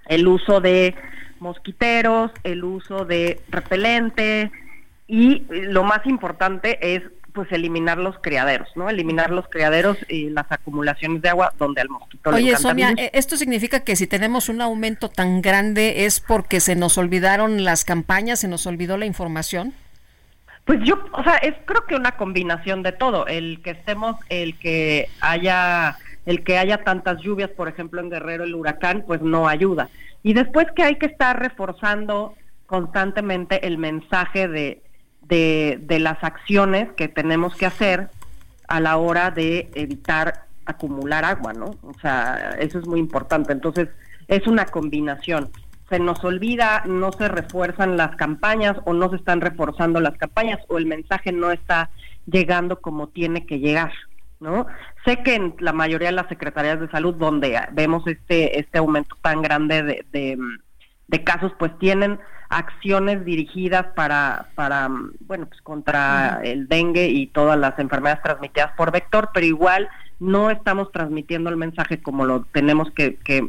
el 0.06 0.26
uso 0.28 0.60
de 0.60 0.94
mosquiteros, 1.40 2.30
el 2.42 2.64
uso 2.64 3.04
de 3.04 3.40
repelente 3.50 4.50
y 5.06 5.44
lo 5.50 5.84
más 5.84 6.06
importante 6.06 6.94
es 6.94 7.02
pues 7.34 7.50
eliminar 7.50 7.98
los 7.98 8.16
criaderos, 8.20 8.68
¿no? 8.76 8.88
Eliminar 8.88 9.30
los 9.30 9.48
criaderos 9.48 9.98
y 10.08 10.30
las 10.30 10.50
acumulaciones 10.52 11.20
de 11.20 11.30
agua 11.30 11.52
donde 11.58 11.80
al 11.80 11.88
mosquito 11.88 12.30
le 12.30 12.36
Oye, 12.36 12.50
encanta 12.50 12.68
Sonia, 12.68 12.94
eh, 12.96 13.10
¿esto 13.12 13.36
significa 13.36 13.80
que 13.80 13.96
si 13.96 14.06
tenemos 14.06 14.48
un 14.48 14.60
aumento 14.60 15.08
tan 15.08 15.42
grande 15.42 16.04
es 16.06 16.20
porque 16.20 16.60
se 16.60 16.76
nos 16.76 16.96
olvidaron 16.96 17.64
las 17.64 17.84
campañas, 17.84 18.38
se 18.38 18.46
nos 18.46 18.68
olvidó 18.68 18.96
la 18.98 19.06
información? 19.06 19.74
Pues 20.64 20.78
yo, 20.84 21.04
o 21.12 21.24
sea, 21.24 21.36
es 21.38 21.54
creo 21.66 21.84
que 21.86 21.96
una 21.96 22.12
combinación 22.12 22.84
de 22.84 22.92
todo, 22.92 23.26
el 23.26 23.60
que 23.62 23.70
estemos, 23.70 24.16
el 24.28 24.56
que 24.58 25.08
haya, 25.20 25.98
el 26.26 26.42
que 26.42 26.58
haya 26.58 26.84
tantas 26.84 27.20
lluvias, 27.20 27.50
por 27.50 27.68
ejemplo 27.68 28.00
en 28.00 28.10
Guerrero 28.10 28.44
el 28.44 28.54
huracán, 28.54 29.04
pues 29.06 29.20
no 29.20 29.48
ayuda. 29.48 29.88
Y 30.22 30.32
después 30.32 30.66
que 30.74 30.82
hay 30.82 30.96
que 30.96 31.06
estar 31.06 31.38
reforzando 31.38 32.34
constantemente 32.66 33.66
el 33.66 33.78
mensaje 33.78 34.48
de, 34.48 34.82
de, 35.22 35.98
las 36.00 36.22
acciones 36.22 36.90
que 36.92 37.08
tenemos 37.08 37.54
que 37.56 37.66
hacer 37.66 38.08
a 38.68 38.80
la 38.80 38.96
hora 38.96 39.30
de 39.30 39.70
evitar 39.74 40.44
acumular 40.64 41.24
agua, 41.24 41.52
¿no? 41.52 41.76
O 41.82 41.94
sea, 42.00 42.56
eso 42.58 42.78
es 42.78 42.86
muy 42.86 43.00
importante. 43.00 43.52
Entonces, 43.52 43.88
es 44.28 44.46
una 44.46 44.64
combinación. 44.66 45.50
Se 45.90 45.98
nos 45.98 46.24
olvida, 46.24 46.82
no 46.86 47.12
se 47.12 47.28
refuerzan 47.28 47.96
las 47.96 48.16
campañas 48.16 48.76
o 48.86 48.94
no 48.94 49.10
se 49.10 49.16
están 49.16 49.42
reforzando 49.42 50.00
las 50.00 50.16
campañas 50.16 50.58
o 50.68 50.78
el 50.78 50.86
mensaje 50.86 51.30
no 51.32 51.50
está 51.50 51.90
llegando 52.26 52.80
como 52.80 53.08
tiene 53.08 53.44
que 53.44 53.58
llegar, 53.58 53.92
¿no? 54.40 54.66
Sé 55.04 55.22
que 55.22 55.34
en 55.34 55.54
la 55.58 55.72
mayoría 55.72 56.08
de 56.08 56.14
las 56.14 56.28
secretarías 56.28 56.80
de 56.80 56.88
salud 56.88 57.14
donde 57.14 57.60
vemos 57.72 58.06
este 58.06 58.58
este 58.58 58.78
aumento 58.78 59.16
tan 59.20 59.42
grande 59.42 59.82
de, 59.82 60.06
de, 60.12 60.38
de 61.08 61.24
casos, 61.24 61.52
pues 61.58 61.78
tienen 61.78 62.18
acciones 62.48 63.24
dirigidas 63.24 63.86
para, 63.94 64.48
para 64.54 64.88
bueno, 65.20 65.46
pues 65.46 65.60
contra 65.62 66.40
el 66.42 66.68
dengue 66.68 67.08
y 67.08 67.26
todas 67.26 67.58
las 67.58 67.78
enfermedades 67.78 68.22
transmitidas 68.22 68.72
por 68.76 68.92
vector, 68.92 69.30
pero 69.34 69.44
igual 69.44 69.88
no 70.20 70.50
estamos 70.50 70.90
transmitiendo 70.92 71.50
el 71.50 71.56
mensaje 71.56 72.00
como 72.00 72.24
lo 72.24 72.44
tenemos 72.52 72.90
que, 72.92 73.16
que, 73.16 73.46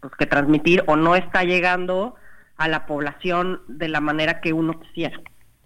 pues, 0.00 0.12
que 0.18 0.26
transmitir 0.26 0.82
o 0.86 0.96
no 0.96 1.14
está 1.14 1.44
llegando 1.44 2.14
a 2.56 2.68
la 2.68 2.86
población 2.86 3.60
de 3.68 3.88
la 3.88 4.00
manera 4.00 4.40
que 4.40 4.52
uno 4.52 4.80
quisiera. 4.80 5.20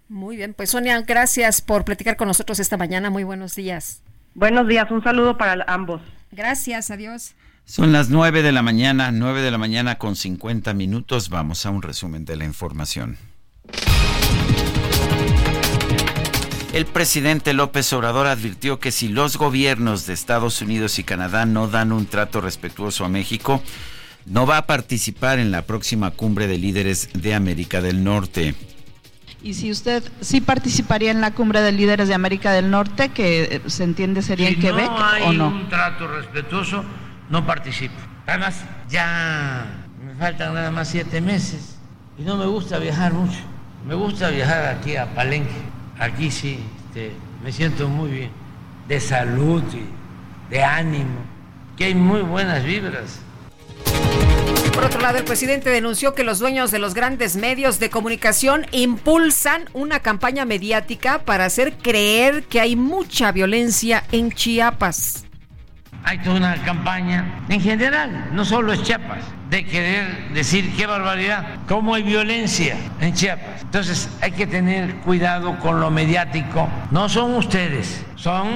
Muy 0.09 0.37
bien, 0.37 0.53
pues 0.53 0.71
Sonia, 0.71 1.01
gracias 1.01 1.61
por 1.61 1.85
platicar 1.85 2.17
con 2.17 2.27
nosotros 2.27 2.59
esta 2.59 2.77
mañana. 2.77 3.09
Muy 3.09 3.23
buenos 3.23 3.55
días. 3.55 4.03
Buenos 4.37 4.67
días, 4.67 4.91
un 4.91 5.03
saludo 5.03 5.35
para 5.35 5.65
ambos. 5.67 5.99
Gracias, 6.31 6.91
adiós. 6.91 7.33
Son 7.65 7.91
las 7.91 8.09
9 8.09 8.43
de 8.43 8.51
la 8.51 8.61
mañana, 8.61 9.11
9 9.11 9.41
de 9.41 9.49
la 9.49 9.57
mañana 9.57 9.97
con 9.97 10.15
50 10.15 10.75
minutos. 10.75 11.29
Vamos 11.29 11.65
a 11.65 11.71
un 11.71 11.81
resumen 11.81 12.23
de 12.23 12.35
la 12.35 12.45
información. 12.45 13.17
El 16.71 16.85
presidente 16.85 17.53
López 17.53 17.91
Obrador 17.93 18.27
advirtió 18.27 18.79
que 18.79 18.91
si 18.91 19.07
los 19.07 19.37
gobiernos 19.37 20.05
de 20.05 20.13
Estados 20.13 20.61
Unidos 20.61 20.99
y 20.99 21.03
Canadá 21.03 21.47
no 21.47 21.67
dan 21.67 21.91
un 21.91 22.05
trato 22.05 22.39
respetuoso 22.39 23.05
a 23.05 23.09
México, 23.09 23.63
no 24.27 24.45
va 24.45 24.57
a 24.57 24.67
participar 24.67 25.39
en 25.39 25.49
la 25.49 25.63
próxima 25.63 26.11
cumbre 26.11 26.45
de 26.45 26.59
líderes 26.59 27.09
de 27.15 27.33
América 27.33 27.81
del 27.81 28.03
Norte. 28.03 28.53
Y 29.41 29.53
si 29.53 29.71
usted 29.71 30.03
sí 30.19 30.41
participaría 30.41 31.11
en 31.11 31.21
la 31.21 31.31
cumbre 31.31 31.61
de 31.61 31.71
líderes 31.71 32.07
de 32.07 32.15
América 32.15 32.51
del 32.51 32.71
Norte, 32.71 33.09
que 33.09 33.43
eh, 33.43 33.61
se 33.67 33.83
entiende 33.83 34.21
sería 34.21 34.49
en 34.49 34.55
si 34.55 34.61
Quebec 34.61 34.89
no 34.89 35.05
hay 35.05 35.23
o 35.23 35.33
no. 35.33 35.47
un 35.49 35.69
trato 35.69 36.07
respetuoso, 36.07 36.83
no 37.29 37.45
participo. 37.45 37.95
Además, 38.25 38.63
ya 38.89 39.65
me 40.03 40.15
faltan 40.15 40.53
nada 40.53 40.71
más 40.71 40.89
siete 40.89 41.21
meses 41.21 41.77
y 42.17 42.23
no 42.23 42.35
me 42.35 42.45
gusta 42.45 42.79
viajar 42.79 43.13
mucho. 43.13 43.39
Me 43.87 43.93
gusta 43.93 44.29
viajar 44.29 44.65
aquí 44.65 44.95
a 44.95 45.13
Palenque. 45.13 45.61
Aquí 45.99 46.31
sí, 46.31 46.59
este, 46.87 47.13
me 47.43 47.51
siento 47.51 47.87
muy 47.87 48.11
bien, 48.11 48.31
de 48.87 48.99
salud 48.99 49.63
y 49.73 50.53
de 50.53 50.63
ánimo, 50.63 51.19
que 51.75 51.85
hay 51.85 51.95
muy 51.95 52.21
buenas 52.21 52.63
vibras. 52.63 53.21
Por 54.77 54.85
otro 54.85 55.01
lado, 55.01 55.17
el 55.17 55.23
presidente 55.23 55.71
denunció 55.71 56.13
que 56.13 56.23
los 56.23 56.37
dueños 56.37 56.69
de 56.69 56.77
los 56.77 56.93
grandes 56.93 57.35
medios 57.35 57.79
de 57.79 57.89
comunicación 57.89 58.67
impulsan 58.71 59.63
una 59.73 60.01
campaña 60.01 60.45
mediática 60.45 61.23
para 61.25 61.45
hacer 61.45 61.79
creer 61.79 62.43
que 62.43 62.61
hay 62.61 62.75
mucha 62.75 63.31
violencia 63.31 64.03
en 64.11 64.31
Chiapas. 64.31 65.25
Hay 66.03 66.19
toda 66.19 66.37
una 66.37 66.63
campaña 66.63 67.43
en 67.49 67.59
general, 67.59 68.29
no 68.31 68.45
solo 68.45 68.71
es 68.71 68.83
Chiapas, 68.83 69.23
de 69.49 69.65
querer 69.65 70.29
decir 70.33 70.71
qué 70.77 70.85
barbaridad, 70.85 71.57
cómo 71.67 71.95
hay 71.95 72.03
violencia 72.03 72.77
en 73.01 73.15
Chiapas. 73.15 73.63
Entonces 73.63 74.09
hay 74.21 74.31
que 74.31 74.45
tener 74.45 74.97
cuidado 74.97 75.57
con 75.57 75.79
lo 75.79 75.89
mediático. 75.89 76.69
No 76.91 77.09
son 77.09 77.33
ustedes, 77.33 78.05
son 78.15 78.47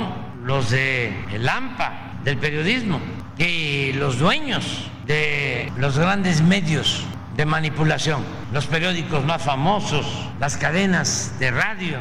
los 0.43 0.69
de 0.69 1.13
el 1.33 1.49
AMPA, 1.49 2.19
del 2.23 2.37
periodismo, 2.37 2.99
que 3.37 3.91
los 3.97 4.19
dueños 4.19 4.87
de 5.11 5.73
los 5.75 5.99
grandes 5.99 6.41
medios 6.41 7.03
de 7.35 7.45
manipulación, 7.45 8.23
los 8.53 8.65
periódicos 8.65 9.25
más 9.25 9.41
famosos, 9.41 10.05
las 10.39 10.55
cadenas 10.55 11.33
de 11.37 11.51
radio 11.51 11.97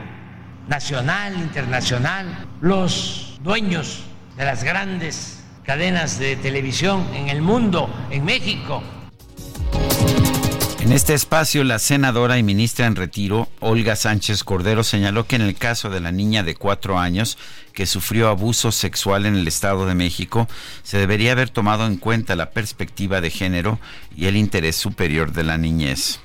nacional, 0.69 1.35
internacional, 1.35 2.47
los 2.61 3.41
dueños 3.43 4.05
de 4.37 4.45
las 4.45 4.63
grandes 4.63 5.43
cadenas 5.65 6.21
de 6.21 6.37
televisión 6.37 7.05
en 7.13 7.31
el 7.31 7.43
mundo, 7.43 7.93
en 8.13 8.25
México, 8.25 8.81
en 10.81 10.93
este 10.93 11.15
espacio, 11.15 11.63
la 11.65 11.79
senadora 11.79 12.39
y 12.39 12.43
ministra 12.43 12.87
en 12.87 12.97
retiro, 12.97 13.49
Olga 13.61 13.97
Sánchez 13.97 14.45
Cordero, 14.45 14.83
señaló 14.83 15.27
que 15.27 15.37
en 15.37 15.43
el 15.43 15.55
caso 15.55 15.91
de 15.91 16.01
la 16.01 16.11
niña 16.11 16.43
de 16.43 16.55
cuatro 16.55 16.99
años 16.99 17.37
que 17.73 17.87
sufrió 17.87 18.29
abuso 18.29 18.73
sexual 18.73 19.27
en 19.27 19.37
el 19.37 19.47
Estado 19.47 19.87
de 19.87 19.95
México, 19.95 20.49
se 20.83 20.99
debería 20.99 21.33
haber 21.33 21.51
tomado 21.51 21.87
en 21.87 21.97
cuenta 21.97 22.35
la 22.35 22.51
perspectiva 22.51 23.21
de 23.21 23.31
género 23.31 23.79
y 24.17 24.27
el 24.27 24.37
interés 24.37 24.77
superior 24.77 25.33
de 25.33 25.45
la 25.45 25.59
niñez. 25.59 26.21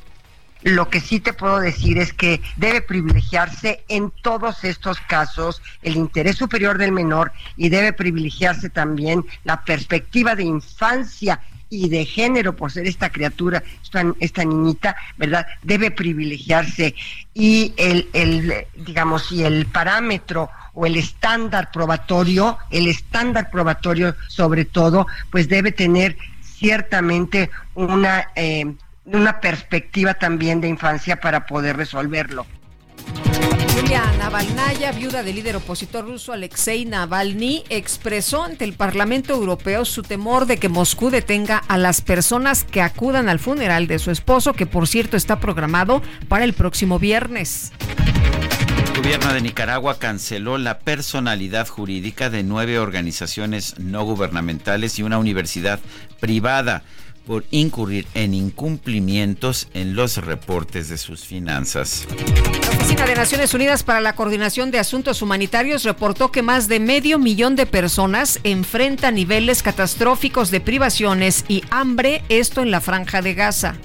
Lo 0.64 0.90
que 0.90 1.00
sí 1.00 1.20
te 1.20 1.34
puedo 1.34 1.60
decir 1.60 2.00
es 2.00 2.12
que 2.12 2.42
debe 2.56 2.82
privilegiarse 2.82 3.84
en 3.88 4.12
todos 4.24 4.64
estos 4.64 5.00
casos 5.02 5.62
el 5.84 5.96
interés 5.96 6.38
superior 6.38 6.80
del 6.80 6.92
menor 6.92 7.32
y 7.56 7.70
debe 7.70 7.94
privilegiarse 7.94 8.72
también 8.72 9.24
la 9.44 9.64
perspectiva 9.64 10.36
de 10.36 10.44
infancia 10.44 11.40
y 11.70 11.90
de 11.90 12.06
género 12.06 12.56
por 12.56 12.72
ser 12.72 12.88
esta 12.88 13.10
criatura, 13.10 13.64
esta, 13.84 14.04
esta 14.20 14.44
niñita, 14.44 14.96
¿verdad? 15.18 15.46
Debe 15.64 15.92
privilegiarse 15.92 16.96
y 17.34 17.74
el, 17.78 18.10
el, 18.14 18.66
digamos, 18.76 19.32
y 19.32 19.44
el 19.44 19.66
parámetro 19.66 20.50
o 20.74 20.86
el 20.86 20.98
estándar 20.98 21.72
probatorio, 21.72 22.58
el 22.70 22.88
estándar 22.88 23.50
probatorio 23.50 24.16
sobre 24.28 24.66
todo, 24.66 25.08
pues 25.32 25.48
debe 25.48 25.72
tener 25.72 26.18
ciertamente 26.42 27.50
una, 27.74 28.30
eh, 28.36 28.76
una 29.06 29.40
perspectiva 29.40 30.14
también 30.14 30.62
de 30.62 30.68
infancia 30.68 31.20
para 31.20 31.46
poder 31.46 31.78
resolverlo. 31.78 32.46
Yulia 33.76 34.06
Navalnaya, 34.18 34.94
viuda 34.94 35.22
del 35.22 35.36
líder 35.36 35.58
opositor 35.58 36.06
ruso 36.06 36.32
Alexei 36.32 36.86
Navalny, 36.86 37.66
expresó 37.70 38.44
ante 38.44 38.64
el 38.64 38.72
Parlamento 38.72 39.34
Europeo 39.34 39.84
su 39.84 40.02
temor 40.02 40.46
de 40.46 40.56
que 40.58 40.70
Moscú 40.70 41.10
detenga 41.10 41.58
a 41.58 41.78
las 41.78 42.00
personas 42.00 42.64
que 42.64 42.82
acudan 42.82 43.28
al 43.28 43.40
funeral 43.40 43.88
de 43.88 44.00
su 44.00 44.12
esposo, 44.12 44.54
que 44.54 44.66
por 44.66 44.88
cierto 44.88 45.18
está 45.18 45.42
programado 45.42 46.02
para 46.30 46.46
el 46.46 46.54
próximo 46.54 47.00
viernes. 47.00 47.74
El 48.94 49.02
gobierno 49.02 49.34
de 49.34 49.42
Nicaragua 49.42 50.00
canceló 50.00 50.58
la 50.58 50.80
personalidad 50.80 51.68
jurídica 51.68 52.30
de 52.30 52.44
nueve 52.44 52.80
organizaciones 52.80 53.78
no 53.78 54.06
gubernamentales 54.06 55.00
y 55.00 55.04
una 55.04 55.18
universidad 55.18 55.82
privada 56.22 56.84
por 57.26 57.44
incurrir 57.52 58.08
en 58.14 58.34
incumplimientos 58.34 59.68
en 59.74 59.96
los 59.96 60.18
reportes 60.18 60.90
de 60.90 60.98
sus 60.98 61.26
finanzas. 61.26 62.08
La 62.62 62.78
Oficina 62.78 63.06
de 63.06 63.16
Naciones 63.16 63.54
Unidas 63.54 63.84
para 63.84 64.02
la 64.02 64.16
Coordinación 64.16 64.72
de 64.72 64.80
Asuntos 64.80 65.22
Humanitarios 65.22 65.84
reportó 65.84 66.32
que 66.32 66.42
más 66.42 66.68
de 66.68 66.80
medio 66.80 67.20
millón 67.20 67.56
de 67.56 67.66
personas 67.66 68.40
enfrentan 68.44 69.16
niveles 69.16 69.64
catastróficos 69.64 70.52
de 70.52 70.62
privaciones 70.62 71.46
y 71.48 71.64
hambre, 71.72 72.24
esto 72.30 72.62
en 72.62 72.72
la 72.72 72.82
franja 72.82 73.22
de 73.22 73.34
Gaza. 73.34 73.76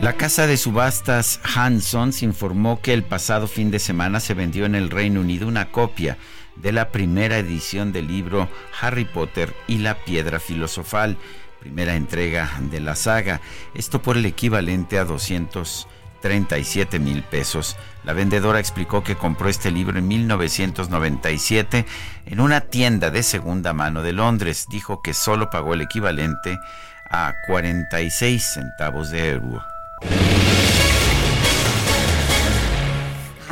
La 0.00 0.14
casa 0.14 0.46
de 0.46 0.56
subastas 0.56 1.40
Hansons 1.54 2.22
informó 2.22 2.80
que 2.80 2.94
el 2.94 3.04
pasado 3.04 3.46
fin 3.46 3.70
de 3.70 3.78
semana 3.78 4.18
se 4.20 4.32
vendió 4.32 4.64
en 4.64 4.74
el 4.74 4.88
Reino 4.88 5.20
Unido 5.20 5.46
una 5.46 5.70
copia 5.70 6.16
de 6.56 6.72
la 6.72 6.88
primera 6.88 7.36
edición 7.36 7.92
del 7.92 8.06
libro 8.06 8.48
Harry 8.80 9.04
Potter 9.04 9.54
y 9.66 9.76
la 9.76 9.96
Piedra 9.96 10.40
Filosofal, 10.40 11.18
primera 11.60 11.96
entrega 11.96 12.50
de 12.70 12.80
la 12.80 12.96
saga, 12.96 13.42
esto 13.74 14.00
por 14.00 14.16
el 14.16 14.24
equivalente 14.24 14.98
a 14.98 15.04
237 15.04 16.98
mil 16.98 17.22
pesos. 17.22 17.76
La 18.02 18.14
vendedora 18.14 18.58
explicó 18.58 19.04
que 19.04 19.16
compró 19.16 19.50
este 19.50 19.70
libro 19.70 19.98
en 19.98 20.08
1997 20.08 21.84
en 22.24 22.40
una 22.40 22.62
tienda 22.62 23.10
de 23.10 23.22
segunda 23.22 23.74
mano 23.74 24.00
de 24.02 24.14
Londres. 24.14 24.64
Dijo 24.70 25.02
que 25.02 25.12
solo 25.12 25.50
pagó 25.50 25.74
el 25.74 25.82
equivalente 25.82 26.58
a 27.10 27.34
46 27.46 28.42
centavos 28.42 29.10
de 29.10 29.32
euro. 29.32 29.69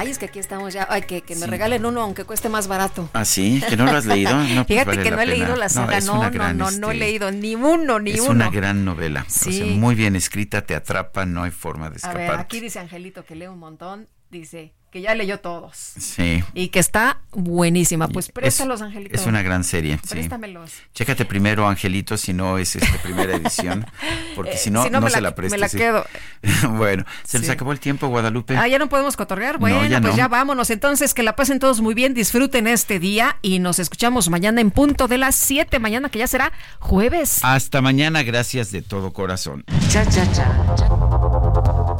Ay, 0.00 0.10
es 0.10 0.18
que 0.18 0.26
aquí 0.26 0.38
estamos 0.38 0.72
ya. 0.72 0.86
Ay, 0.88 1.02
que, 1.02 1.22
que 1.22 1.34
me 1.34 1.48
regalen 1.48 1.84
uno 1.84 2.00
aunque 2.02 2.22
cueste 2.24 2.48
más 2.48 2.68
barato. 2.68 3.10
¿Ah, 3.14 3.24
sí? 3.24 3.60
¿Que 3.68 3.76
no 3.76 3.84
lo 3.84 3.96
has 3.96 4.06
leído? 4.06 4.30
No, 4.32 4.44
pues 4.54 4.66
Fíjate 4.68 4.90
vale 4.90 5.02
que 5.02 5.10
no 5.10 5.16
he 5.16 5.24
pena. 5.26 5.34
leído 5.36 5.56
la 5.56 5.68
saga. 5.68 5.98
es 5.98 6.06
No, 6.06 6.22
no, 6.22 6.30
gran, 6.30 6.56
no, 6.56 6.70
no 6.70 6.90
he 6.92 6.94
leído 6.94 7.32
ni 7.32 7.56
uno, 7.56 7.98
ni 7.98 8.12
Es 8.12 8.20
uno. 8.20 8.30
una 8.30 8.50
gran 8.50 8.84
novela. 8.84 9.24
O 9.26 9.30
sea, 9.30 9.52
Sí. 9.52 9.62
muy 9.76 9.96
bien 9.96 10.14
escrita, 10.14 10.62
te 10.64 10.76
atrapa, 10.76 11.26
no 11.26 11.42
hay 11.42 11.50
forma 11.50 11.90
de 11.90 11.96
escapar. 11.96 12.38
aquí 12.38 12.60
dice 12.60 12.78
Angelito 12.78 13.24
que 13.24 13.34
lee 13.34 13.48
un 13.48 13.58
montón. 13.58 14.06
Dice 14.30 14.72
que 14.90 15.00
ya 15.02 15.14
leyó 15.14 15.40
todos. 15.40 15.76
Sí. 15.76 16.42
Y 16.54 16.68
que 16.68 16.78
está 16.78 17.18
buenísima. 17.32 18.08
Pues 18.08 18.30
préstalos, 18.30 18.80
es, 18.80 18.86
Angelito. 18.86 19.14
Es 19.14 19.26
una 19.26 19.42
gran 19.42 19.64
serie. 19.64 19.98
sí. 20.02 20.08
Préstamelos. 20.10 20.72
Chécate 20.94 21.24
primero, 21.26 21.68
Angelito, 21.68 22.16
si 22.16 22.32
no 22.32 22.56
es 22.58 22.74
esta 22.76 22.96
primera 23.02 23.34
edición, 23.36 23.86
porque 24.34 24.52
Eh, 24.52 24.56
si 24.56 24.70
no, 24.70 24.84
si 24.84 24.90
no, 24.90 25.00
no, 25.00 25.04
me 25.06 25.10
se 25.10 25.20
la- 25.20 25.28
la 25.30 25.34
prestes. 25.34 25.52
me 25.52 25.58
la 25.58 25.68
sí. 25.68 25.76
quedo. 25.76 26.04
bueno, 26.70 27.04
se 27.24 27.38
nos 27.38 27.46
Sí. 27.46 27.52
acabó 27.52 27.72
el 27.72 27.80
tiempo, 27.80 28.08
Guadalupe. 28.08 28.56
Ah, 28.56 28.66
ya 28.66 28.78
no 28.78 28.88
podemos 28.88 29.16
cotorrear. 29.16 29.58
Bueno, 29.58 29.84
ya 29.86 30.00
pues 30.00 30.12
no. 30.12 30.16
ya 30.16 30.28
vámonos. 30.28 30.70
Entonces, 30.70 31.12
que 31.14 31.22
la 31.22 31.36
pasen 31.36 31.58
todos 31.58 31.80
muy 31.80 31.94
bien, 31.94 32.14
disfruten 32.14 32.66
este 32.66 32.98
día 32.98 33.36
y 33.42 33.58
nos 33.58 33.78
escuchamos 33.78 34.28
mañana 34.30 34.60
en 34.60 34.70
punto 34.70 35.06
de 35.08 35.18
las 35.18 35.34
7. 35.36 35.78
Mañana 35.80 36.08
que 36.08 36.18
ya 36.18 36.26
será 36.26 36.52
jueves. 36.78 37.40
Hasta 37.42 37.82
mañana, 37.82 38.22
gracias 38.22 38.70
de 38.72 38.82
todo 38.82 39.12
corazón. 39.12 39.64
Cha, 39.90 40.06
cha, 40.08 40.30
cha. 40.32 40.50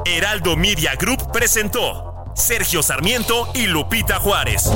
Heraldo 0.06 0.56
Media 0.56 0.94
Group 0.98 1.30
presentó 1.32 2.17
Sergio 2.38 2.82
Sarmiento 2.82 3.48
y 3.52 3.66
Lupita 3.66 4.20
Juárez. 4.20 4.70